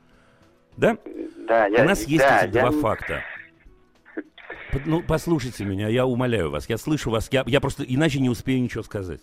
Да? 0.77 0.97
Да, 1.47 1.67
я, 1.67 1.83
У 1.83 1.85
нас 1.85 2.03
есть 2.05 2.23
да, 2.23 2.45
эти 2.45 2.55
я... 2.55 2.69
два 2.69 2.79
факта. 2.79 3.21
Ну, 4.85 5.03
послушайте 5.03 5.65
меня, 5.65 5.87
я 5.87 6.05
умоляю 6.05 6.49
вас, 6.49 6.67
я 6.67 6.77
слышу 6.77 7.11
вас, 7.11 7.27
я, 7.31 7.43
я 7.45 7.61
просто 7.61 7.83
иначе 7.83 8.19
не 8.19 8.29
успею 8.29 8.61
ничего 8.61 8.81
сказать. 8.81 9.21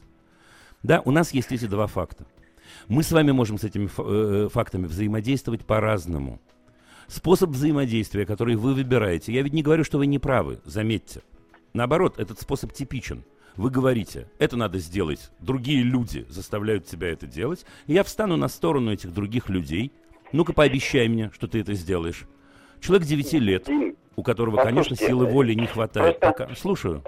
Да, 0.82 1.02
у 1.04 1.10
нас 1.10 1.32
есть 1.32 1.52
эти 1.52 1.66
два 1.66 1.86
факта. 1.86 2.26
Мы 2.88 3.02
с 3.02 3.12
вами 3.12 3.32
можем 3.32 3.58
с 3.58 3.64
этими 3.64 3.88
э, 3.98 4.48
фактами 4.48 4.86
взаимодействовать 4.86 5.64
по-разному. 5.64 6.40
Способ 7.06 7.50
взаимодействия, 7.50 8.24
который 8.24 8.56
вы 8.56 8.72
выбираете, 8.74 9.32
я 9.32 9.42
ведь 9.42 9.52
не 9.52 9.62
говорю, 9.62 9.84
что 9.84 9.98
вы 9.98 10.06
не 10.06 10.18
правы, 10.18 10.60
заметьте. 10.64 11.22
Наоборот, 11.72 12.18
этот 12.18 12.40
способ 12.40 12.72
типичен. 12.72 13.24
Вы 13.56 13.70
говорите, 13.70 14.28
это 14.38 14.56
надо 14.56 14.78
сделать, 14.78 15.30
другие 15.40 15.82
люди 15.82 16.24
заставляют 16.28 16.86
тебя 16.86 17.08
это 17.08 17.26
делать, 17.26 17.66
и 17.86 17.94
я 17.94 18.04
встану 18.04 18.36
на 18.36 18.48
сторону 18.48 18.92
этих 18.92 19.12
других 19.12 19.48
людей. 19.48 19.92
Ну-ка, 20.32 20.52
пообещай 20.52 21.08
мне, 21.08 21.30
что 21.34 21.48
ты 21.48 21.60
это 21.60 21.74
сделаешь. 21.74 22.26
Человек 22.80 23.06
9 23.06 23.32
лет, 23.34 23.68
у 24.16 24.22
которого, 24.22 24.62
конечно, 24.62 24.96
силы 24.96 25.26
воли 25.26 25.54
не 25.54 25.66
хватает. 25.66 26.20
Пока... 26.20 26.54
Слушаю. 26.54 27.02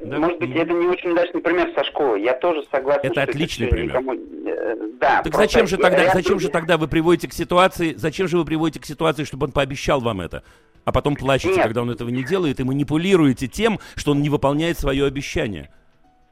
Да? 0.00 0.18
Может 0.18 0.38
быть, 0.38 0.56
это 0.56 0.72
не 0.72 0.86
очень 0.86 1.10
удачный 1.10 1.40
пример 1.42 1.70
со 1.74 1.84
школы. 1.84 2.20
Я 2.20 2.34
тоже 2.34 2.64
согласен. 2.70 3.02
Это 3.02 3.22
отличный 3.22 3.66
это 3.66 3.76
пример. 3.76 3.90
Никому... 3.90 4.14
Э, 4.14 4.76
да. 4.98 5.22
Так 5.22 5.34
зачем 5.34 5.66
же 5.66 5.76
тогда, 5.76 6.04
я... 6.04 6.12
зачем 6.12 6.40
же 6.40 6.48
тогда 6.48 6.78
вы 6.78 6.88
приводите 6.88 7.28
к 7.28 7.34
ситуации, 7.34 7.94
зачем 7.94 8.26
же 8.26 8.38
вы 8.38 8.44
приводите 8.44 8.80
к 8.80 8.86
ситуации, 8.86 9.24
чтобы 9.24 9.46
он 9.46 9.52
пообещал 9.52 10.00
вам 10.00 10.22
это, 10.22 10.42
а 10.84 10.92
потом 10.92 11.16
плачете, 11.16 11.54
Нет. 11.54 11.62
когда 11.64 11.82
он 11.82 11.90
этого 11.90 12.08
не 12.08 12.24
делает, 12.24 12.60
и 12.60 12.64
манипулируете 12.64 13.46
тем, 13.46 13.78
что 13.94 14.12
он 14.12 14.22
не 14.22 14.30
выполняет 14.30 14.78
свое 14.78 15.04
обещание? 15.04 15.70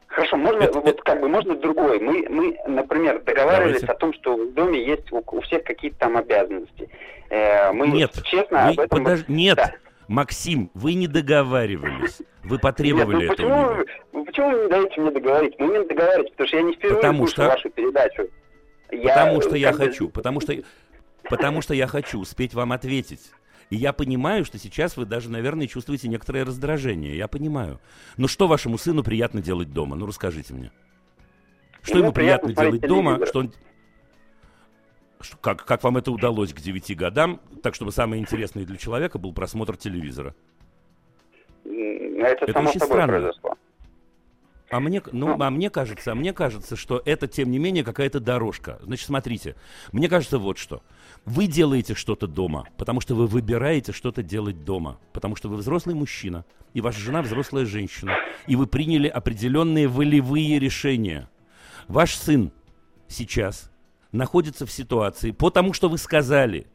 Хорошо, 0.07 0.36
можно 0.39 0.62
это, 0.62 0.81
вот 0.81 1.03
как 1.03 1.20
бы 1.20 1.28
можно 1.28 1.55
другое. 1.55 2.01
Мы, 2.01 2.27
мы, 2.28 2.57
например, 2.66 3.23
договаривались 3.23 3.82
Давайте. 3.82 3.93
о 3.93 3.95
том, 3.95 4.15
что 4.15 4.36
в 4.36 4.55
доме 4.55 4.85
есть 4.85 5.12
у, 5.12 5.23
у 5.24 5.40
всех 5.43 5.62
какие-то 5.65 5.99
там 5.99 6.16
обязанности. 6.16 6.89
Э, 7.28 7.70
мы 7.73 7.89
Нет, 7.89 8.12
честно 8.24 8.65
вы 8.65 8.70
об 8.70 8.81
этом. 8.81 9.05
Подож... 9.05 9.24
Нет. 9.28 9.57
Да. 9.57 9.73
Максим, 10.09 10.70
вы 10.74 10.94
не 10.94 11.06
договаривались. 11.06 12.22
Вы 12.43 12.59
потребовали 12.59 13.26
Нет, 13.26 13.28
ну, 13.28 13.36
почему, 13.36 13.55
этого. 13.55 13.85
Вы, 14.12 14.24
почему 14.24 14.51
вы 14.51 14.62
не 14.62 14.68
даете 14.68 15.01
мне 15.01 15.10
договорить? 15.10 15.55
Мы 15.59 15.66
не 15.66 15.85
договаривать, 15.85 16.30
потому 16.30 16.48
что 16.48 16.56
я 16.56 16.62
не 16.62 16.72
впервые 16.72 16.97
потому 16.97 17.18
слушаю 17.18 17.35
что... 17.35 17.55
вашу 17.56 17.70
передачу. 17.70 18.22
Я, 18.90 19.09
потому 19.09 19.43
что 19.43 19.56
я 19.56 19.72
хочу, 19.74 20.09
потому 20.09 20.40
что, 20.40 20.55
потому 21.28 21.60
что 21.60 21.74
я 21.74 21.86
хочу 21.86 22.18
успеть 22.18 22.55
вам 22.55 22.72
ответить. 22.72 23.20
И 23.68 23.76
я 23.76 23.93
понимаю, 23.93 24.47
что 24.47 24.59
сейчас 24.59 24.97
вы 24.97 25.05
даже, 25.05 25.30
наверное, 25.30 25.66
чувствуете 25.66 26.09
некоторое 26.09 26.44
раздражение. 26.44 27.14
Я 27.16 27.28
понимаю. 27.28 27.78
Но 28.16 28.26
что 28.26 28.48
вашему 28.48 28.78
сыну 28.78 29.05
приятно 29.05 29.43
делать 29.43 29.74
дома? 29.74 29.94
Ну, 29.94 30.06
расскажите 30.06 30.55
мне. 30.55 30.72
Что 31.82 31.98
ему, 31.98 32.05
ему 32.05 32.12
приятно, 32.14 32.48
приятно 32.48 32.78
делать 32.78 32.89
дома? 32.89 33.26
Что 33.26 33.40
он... 33.40 33.52
Как, 35.40 35.65
как 35.65 35.82
вам 35.82 35.97
это 35.97 36.12
удалось 36.12 36.53
к 36.53 36.61
9 36.61 36.97
годам, 36.97 37.40
так 37.62 37.74
чтобы 37.74 37.93
самое 37.93 38.20
интересное 38.20 38.65
для 38.65 38.77
человека 38.77 39.19
был 39.19 39.32
просмотр 39.32 39.77
телевизора? 39.77 40.35
Это, 41.65 42.45
это 42.45 42.53
само 42.53 42.69
очень 42.69 42.81
собой 42.81 42.95
странно. 42.95 43.12
произошло. 43.12 43.55
А 44.70 44.81
мне, 44.81 45.03
ну, 45.12 45.28
ну, 45.28 45.43
а 45.43 45.51
мне 45.51 45.70
кажется, 45.70 46.12
а 46.12 46.15
мне 46.15 46.35
кажется, 46.35 46.77
что 46.77 47.01
это, 47.07 47.27
тем 47.27 47.51
не 47.51 47.59
менее, 47.59 47.85
какая-то 47.85 48.20
дорожка. 48.20 48.78
Значит, 48.82 49.07
смотрите, 49.07 49.57
мне 49.93 50.09
кажется 50.09 50.39
вот 50.39 50.59
что. 50.59 50.82
Вы 51.24 51.47
делаете 51.47 51.95
что-то 51.95 52.27
дома, 52.27 52.66
потому 52.77 53.01
что 53.01 53.15
вы 53.15 53.27
выбираете 53.27 53.93
что-то 53.93 54.23
делать 54.23 54.65
дома, 54.65 54.99
потому 55.12 55.36
что 55.36 55.49
вы 55.49 55.57
взрослый 55.57 55.95
мужчина, 55.95 56.45
и 56.74 56.82
ваша 56.82 57.01
жена 57.01 57.23
взрослая 57.23 57.65
женщина, 57.65 58.12
и 58.47 58.57
вы 58.57 58.66
приняли 58.66 59.09
определенные 59.09 59.89
волевые 59.89 60.59
решения. 60.59 61.31
Ваш 61.86 62.15
сын 62.15 62.53
сейчас 63.07 63.70
находится 64.12 64.66
в 64.66 64.70
ситуации, 64.70 65.30
потому 65.30 65.72
что 65.72 65.89
вы 65.89 65.98
сказали, 65.98 66.66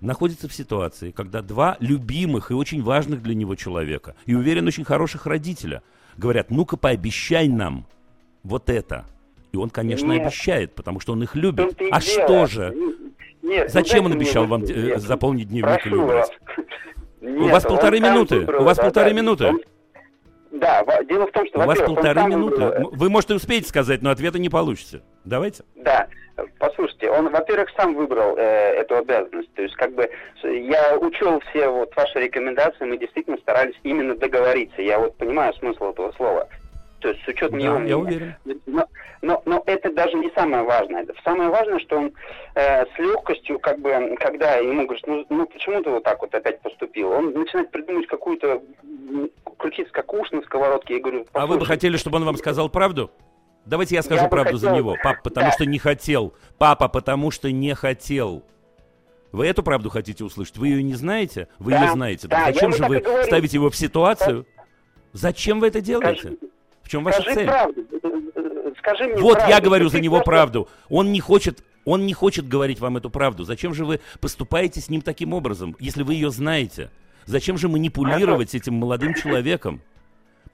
находится 0.00 0.48
в 0.48 0.52
ситуации, 0.52 1.10
когда 1.10 1.42
два 1.42 1.76
любимых 1.80 2.50
и 2.50 2.54
очень 2.54 2.82
важных 2.82 3.22
для 3.22 3.34
него 3.34 3.54
человека, 3.54 4.16
и 4.26 4.34
уверен, 4.34 4.66
очень 4.66 4.84
хороших 4.84 5.26
родителя, 5.26 5.82
говорят, 6.16 6.50
ну-ка 6.50 6.76
пообещай 6.76 7.48
нам 7.48 7.86
вот 8.42 8.70
это. 8.70 9.06
И 9.52 9.56
он, 9.56 9.70
конечно, 9.70 10.12
Нет. 10.12 10.26
обещает, 10.26 10.74
потому 10.74 11.00
что 11.00 11.12
он 11.12 11.22
их 11.22 11.34
любит. 11.34 11.80
А 11.90 12.00
что 12.00 12.46
же? 12.46 12.74
Нет, 13.42 13.70
Зачем 13.70 14.06
он 14.06 14.12
обещал 14.12 14.46
вам 14.46 14.64
э, 14.64 14.98
заполнить 14.98 15.48
дневник 15.48 15.82
Прошу 15.82 15.88
или 15.88 15.96
убрать? 15.96 16.30
Нет, 17.20 17.40
у 17.40 17.48
вас 17.48 17.62
полторы 17.62 18.00
минуты. 18.00 18.40
Выбрал, 18.40 18.62
у 18.62 18.64
вас 18.64 18.76
да, 18.76 18.82
полторы 18.82 19.10
да, 19.10 19.16
минуты. 19.16 19.46
Он... 19.46 19.60
Да, 20.52 20.84
дело 21.04 21.26
в 21.26 21.30
том, 21.30 21.46
что... 21.46 21.60
У 21.60 21.66
вас 21.66 21.78
полторы 21.78 22.22
минуты. 22.24 22.56
Выбрал... 22.56 22.90
Вы, 22.92 23.08
можете 23.08 23.34
успеть 23.34 23.68
сказать, 23.68 24.02
но 24.02 24.10
ответа 24.10 24.38
не 24.40 24.48
получится. 24.48 25.02
Давайте. 25.26 25.64
Да. 25.74 26.08
Послушайте, 26.58 27.10
он, 27.10 27.30
во-первых, 27.30 27.70
сам 27.76 27.94
выбрал 27.94 28.36
э, 28.36 28.42
эту 28.42 28.96
обязанность. 28.96 29.52
То 29.54 29.62
есть, 29.62 29.74
как 29.76 29.94
бы, 29.94 30.08
я 30.42 30.96
учел 30.98 31.40
все 31.50 31.68
вот 31.68 31.94
ваши 31.96 32.20
рекомендации, 32.20 32.84
мы 32.84 32.98
действительно 32.98 33.38
старались 33.38 33.74
именно 33.82 34.14
договориться. 34.14 34.82
Я 34.82 34.98
вот 34.98 35.16
понимаю 35.16 35.54
смысл 35.54 35.90
этого 35.90 36.12
слова. 36.12 36.48
То 37.00 37.08
есть 37.08 37.22
с 37.24 37.28
учетом 37.28 37.58
да, 37.58 37.64
его 37.64 37.78
я 37.84 37.98
уверен. 37.98 38.34
Но, 38.66 38.86
но, 39.22 39.42
но 39.44 39.62
это 39.66 39.92
даже 39.92 40.14
не 40.16 40.30
самое 40.34 40.62
важное. 40.62 41.06
Самое 41.24 41.50
важное, 41.50 41.78
что 41.80 41.98
он 41.98 42.12
э, 42.54 42.84
с 42.84 42.98
легкостью, 42.98 43.58
как 43.58 43.78
бы, 43.80 44.16
когда 44.18 44.56
ему 44.56 44.84
говорят, 44.84 45.06
ну, 45.06 45.26
ну 45.28 45.46
почему 45.46 45.82
ты 45.82 45.90
вот 45.90 46.04
так 46.04 46.20
вот 46.20 46.34
опять 46.34 46.60
поступил, 46.60 47.10
он 47.10 47.32
начинает 47.32 47.70
придумать 47.70 48.06
какую-то, 48.06 48.62
крутиться 49.58 49.92
как 49.92 50.12
уж 50.12 50.30
на 50.32 50.42
сковородке. 50.42 50.94
Я 50.94 51.00
говорю, 51.00 51.26
а 51.32 51.46
вы 51.46 51.58
бы 51.58 51.66
хотели, 51.66 51.96
чтобы 51.96 52.16
он 52.16 52.24
вам 52.24 52.36
сказал 52.36 52.68
правду? 52.68 53.10
Давайте 53.66 53.96
я 53.96 54.02
скажу 54.02 54.22
я 54.22 54.28
правду 54.28 54.54
хотел... 54.54 54.70
за 54.70 54.76
него. 54.76 54.96
Папа, 55.02 55.20
потому 55.22 55.48
да. 55.48 55.52
что 55.52 55.66
не 55.66 55.78
хотел. 55.78 56.34
Папа, 56.56 56.88
потому 56.88 57.30
что 57.30 57.50
не 57.50 57.74
хотел. 57.74 58.44
Вы 59.32 59.46
эту 59.46 59.62
правду 59.62 59.90
хотите 59.90 60.24
услышать? 60.24 60.56
Вы 60.56 60.68
ее 60.68 60.82
не 60.82 60.94
знаете? 60.94 61.48
Вы 61.58 61.72
да, 61.72 61.84
ее 61.84 61.92
знаете. 61.92 62.28
Да, 62.28 62.46
Зачем 62.46 62.72
же 62.72 62.84
вы 62.84 63.04
ставите 63.24 63.56
его 63.56 63.68
в 63.68 63.76
ситуацию? 63.76 64.46
Зачем 65.12 65.60
вы 65.60 65.66
это 65.68 65.80
делаете? 65.80 66.36
В 66.82 66.88
чем 66.88 67.04
ваша 67.04 67.22
цель? 67.22 67.46
Правду. 67.46 67.82
Скажи 68.78 69.04
мне 69.04 69.20
вот 69.20 69.34
правду. 69.34 69.50
я 69.50 69.60
говорю 69.60 69.88
за 69.88 70.00
него 70.00 70.20
правду. 70.20 70.68
Он 70.88 71.12
не 71.12 71.20
хочет 71.20 71.62
он 71.84 72.04
не 72.04 72.12
хочет 72.14 72.48
говорить 72.48 72.80
вам 72.80 72.96
эту 72.96 73.10
правду. 73.10 73.44
Зачем 73.44 73.72
же 73.72 73.84
вы 73.84 74.00
поступаете 74.20 74.80
с 74.80 74.88
ним 74.88 75.02
таким 75.02 75.32
образом, 75.32 75.76
если 75.78 76.02
вы 76.02 76.14
ее 76.14 76.30
знаете? 76.30 76.90
Зачем 77.26 77.58
же 77.58 77.68
манипулировать 77.68 78.54
этим 78.54 78.74
молодым 78.74 79.14
человеком? 79.14 79.80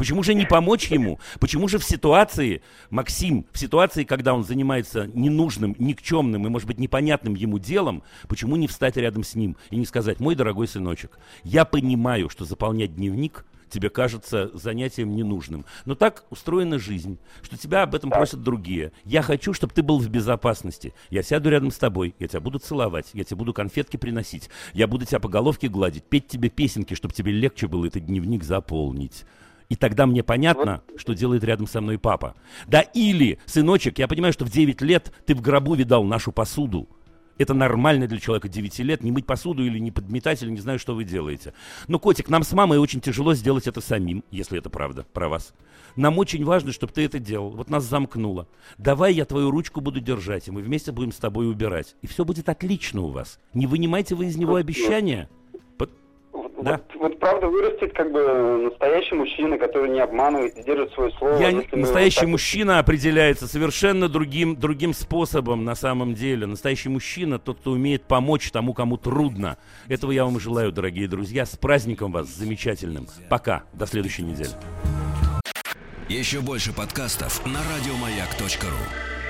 Почему 0.02 0.24
же 0.24 0.34
не 0.34 0.46
помочь 0.46 0.88
ему? 0.88 1.20
Почему 1.38 1.68
же 1.68 1.78
в 1.78 1.84
ситуации, 1.84 2.60
Максим, 2.90 3.46
в 3.52 3.56
ситуации, 3.56 4.02
когда 4.02 4.34
он 4.34 4.42
занимается 4.42 5.08
ненужным, 5.14 5.76
никчемным 5.78 6.44
и, 6.44 6.50
может 6.50 6.66
быть, 6.66 6.80
непонятным 6.80 7.36
ему 7.36 7.60
делом, 7.60 8.02
почему 8.26 8.56
не 8.56 8.66
встать 8.66 8.96
рядом 8.96 9.22
с 9.22 9.36
ним 9.36 9.56
и 9.70 9.76
не 9.76 9.86
сказать, 9.86 10.18
мой 10.18 10.34
дорогой 10.34 10.66
сыночек, 10.66 11.20
я 11.44 11.64
понимаю, 11.64 12.28
что 12.30 12.44
заполнять 12.44 12.96
дневник 12.96 13.44
тебе 13.70 13.90
кажется 13.90 14.50
занятием 14.54 15.14
ненужным. 15.14 15.64
Но 15.84 15.94
так 15.94 16.24
устроена 16.30 16.80
жизнь, 16.80 17.18
что 17.40 17.56
тебя 17.56 17.84
об 17.84 17.94
этом 17.94 18.10
просят 18.10 18.42
другие. 18.42 18.90
Я 19.04 19.22
хочу, 19.22 19.52
чтобы 19.52 19.72
ты 19.72 19.84
был 19.84 20.00
в 20.00 20.08
безопасности. 20.08 20.94
Я 21.10 21.22
сяду 21.22 21.48
рядом 21.48 21.70
с 21.70 21.78
тобой, 21.78 22.16
я 22.18 22.26
тебя 22.26 22.40
буду 22.40 22.58
целовать, 22.58 23.06
я 23.12 23.22
тебе 23.22 23.36
буду 23.36 23.54
конфетки 23.54 23.98
приносить, 23.98 24.50
я 24.72 24.88
буду 24.88 25.06
тебя 25.06 25.20
по 25.20 25.28
головке 25.28 25.68
гладить, 25.68 26.02
петь 26.02 26.26
тебе 26.26 26.48
песенки, 26.48 26.94
чтобы 26.94 27.14
тебе 27.14 27.30
легче 27.30 27.68
было 27.68 27.86
этот 27.86 28.04
дневник 28.04 28.42
заполнить. 28.42 29.24
И 29.72 29.74
тогда 29.74 30.04
мне 30.04 30.22
понятно, 30.22 30.82
вот. 30.86 31.00
что 31.00 31.14
делает 31.14 31.42
рядом 31.44 31.66
со 31.66 31.80
мной 31.80 31.98
папа. 31.98 32.34
Да 32.66 32.82
или, 32.82 33.38
сыночек, 33.46 33.98
я 33.98 34.06
понимаю, 34.06 34.34
что 34.34 34.44
в 34.44 34.50
9 34.50 34.82
лет 34.82 35.10
ты 35.24 35.34
в 35.34 35.40
гробу 35.40 35.74
видал 35.74 36.04
нашу 36.04 36.30
посуду. 36.30 36.90
Это 37.38 37.54
нормально 37.54 38.06
для 38.06 38.20
человека 38.20 38.50
9 38.50 38.78
лет, 38.80 39.02
не 39.02 39.10
мыть 39.10 39.24
посуду 39.24 39.64
или 39.64 39.78
не 39.78 39.90
подметать, 39.90 40.42
или 40.42 40.50
не 40.50 40.60
знаю, 40.60 40.78
что 40.78 40.94
вы 40.94 41.04
делаете. 41.04 41.54
Но, 41.88 41.98
котик, 41.98 42.28
нам 42.28 42.42
с 42.42 42.52
мамой 42.52 42.76
очень 42.76 43.00
тяжело 43.00 43.32
сделать 43.32 43.66
это 43.66 43.80
самим, 43.80 44.24
если 44.30 44.58
это 44.58 44.68
правда 44.68 45.06
про 45.10 45.30
вас. 45.30 45.54
Нам 45.96 46.18
очень 46.18 46.44
важно, 46.44 46.70
чтобы 46.70 46.92
ты 46.92 47.06
это 47.06 47.18
делал. 47.18 47.48
Вот 47.48 47.70
нас 47.70 47.84
замкнуло. 47.84 48.48
Давай 48.76 49.14
я 49.14 49.24
твою 49.24 49.50
ручку 49.50 49.80
буду 49.80 50.00
держать, 50.00 50.48
и 50.48 50.50
мы 50.50 50.60
вместе 50.60 50.92
будем 50.92 51.12
с 51.12 51.16
тобой 51.16 51.50
убирать. 51.50 51.96
И 52.02 52.06
все 52.06 52.26
будет 52.26 52.50
отлично 52.50 53.00
у 53.00 53.08
вас. 53.08 53.40
Не 53.54 53.66
вынимайте 53.66 54.14
вы 54.16 54.26
из 54.26 54.36
него 54.36 54.56
обещания. 54.56 55.30
Да. 56.62 56.80
Вот, 56.94 56.94
вот 56.94 57.18
правда 57.18 57.48
вырастет 57.48 57.92
как 57.92 58.12
бы 58.12 58.70
настоящий 58.70 59.14
мужчина, 59.14 59.58
который 59.58 59.90
не 59.90 60.00
обманывает, 60.00 60.54
держит 60.64 60.92
свое 60.92 61.10
слово. 61.12 61.36
Я, 61.38 61.62
настоящий 61.72 62.20
так... 62.20 62.28
мужчина 62.28 62.78
определяется 62.78 63.46
совершенно 63.46 64.08
другим, 64.08 64.56
другим 64.56 64.92
способом 64.92 65.64
на 65.64 65.74
самом 65.74 66.14
деле. 66.14 66.46
Настоящий 66.46 66.88
мужчина 66.88 67.38
тот, 67.38 67.58
кто 67.58 67.72
умеет 67.72 68.04
помочь 68.04 68.50
тому, 68.50 68.74
кому 68.74 68.96
трудно. 68.96 69.58
Этого 69.88 70.12
я 70.12 70.24
вам 70.24 70.38
желаю, 70.38 70.72
дорогие 70.72 71.08
друзья. 71.08 71.46
С 71.46 71.56
праздником 71.56 72.12
вас 72.12 72.28
замечательным. 72.28 73.06
Пока. 73.28 73.64
До 73.72 73.86
следующей 73.86 74.22
недели. 74.22 74.50
Еще 76.08 76.40
больше 76.40 76.74
подкастов 76.74 77.44
на 77.46 77.60
радиомаяк.ру 77.60 79.21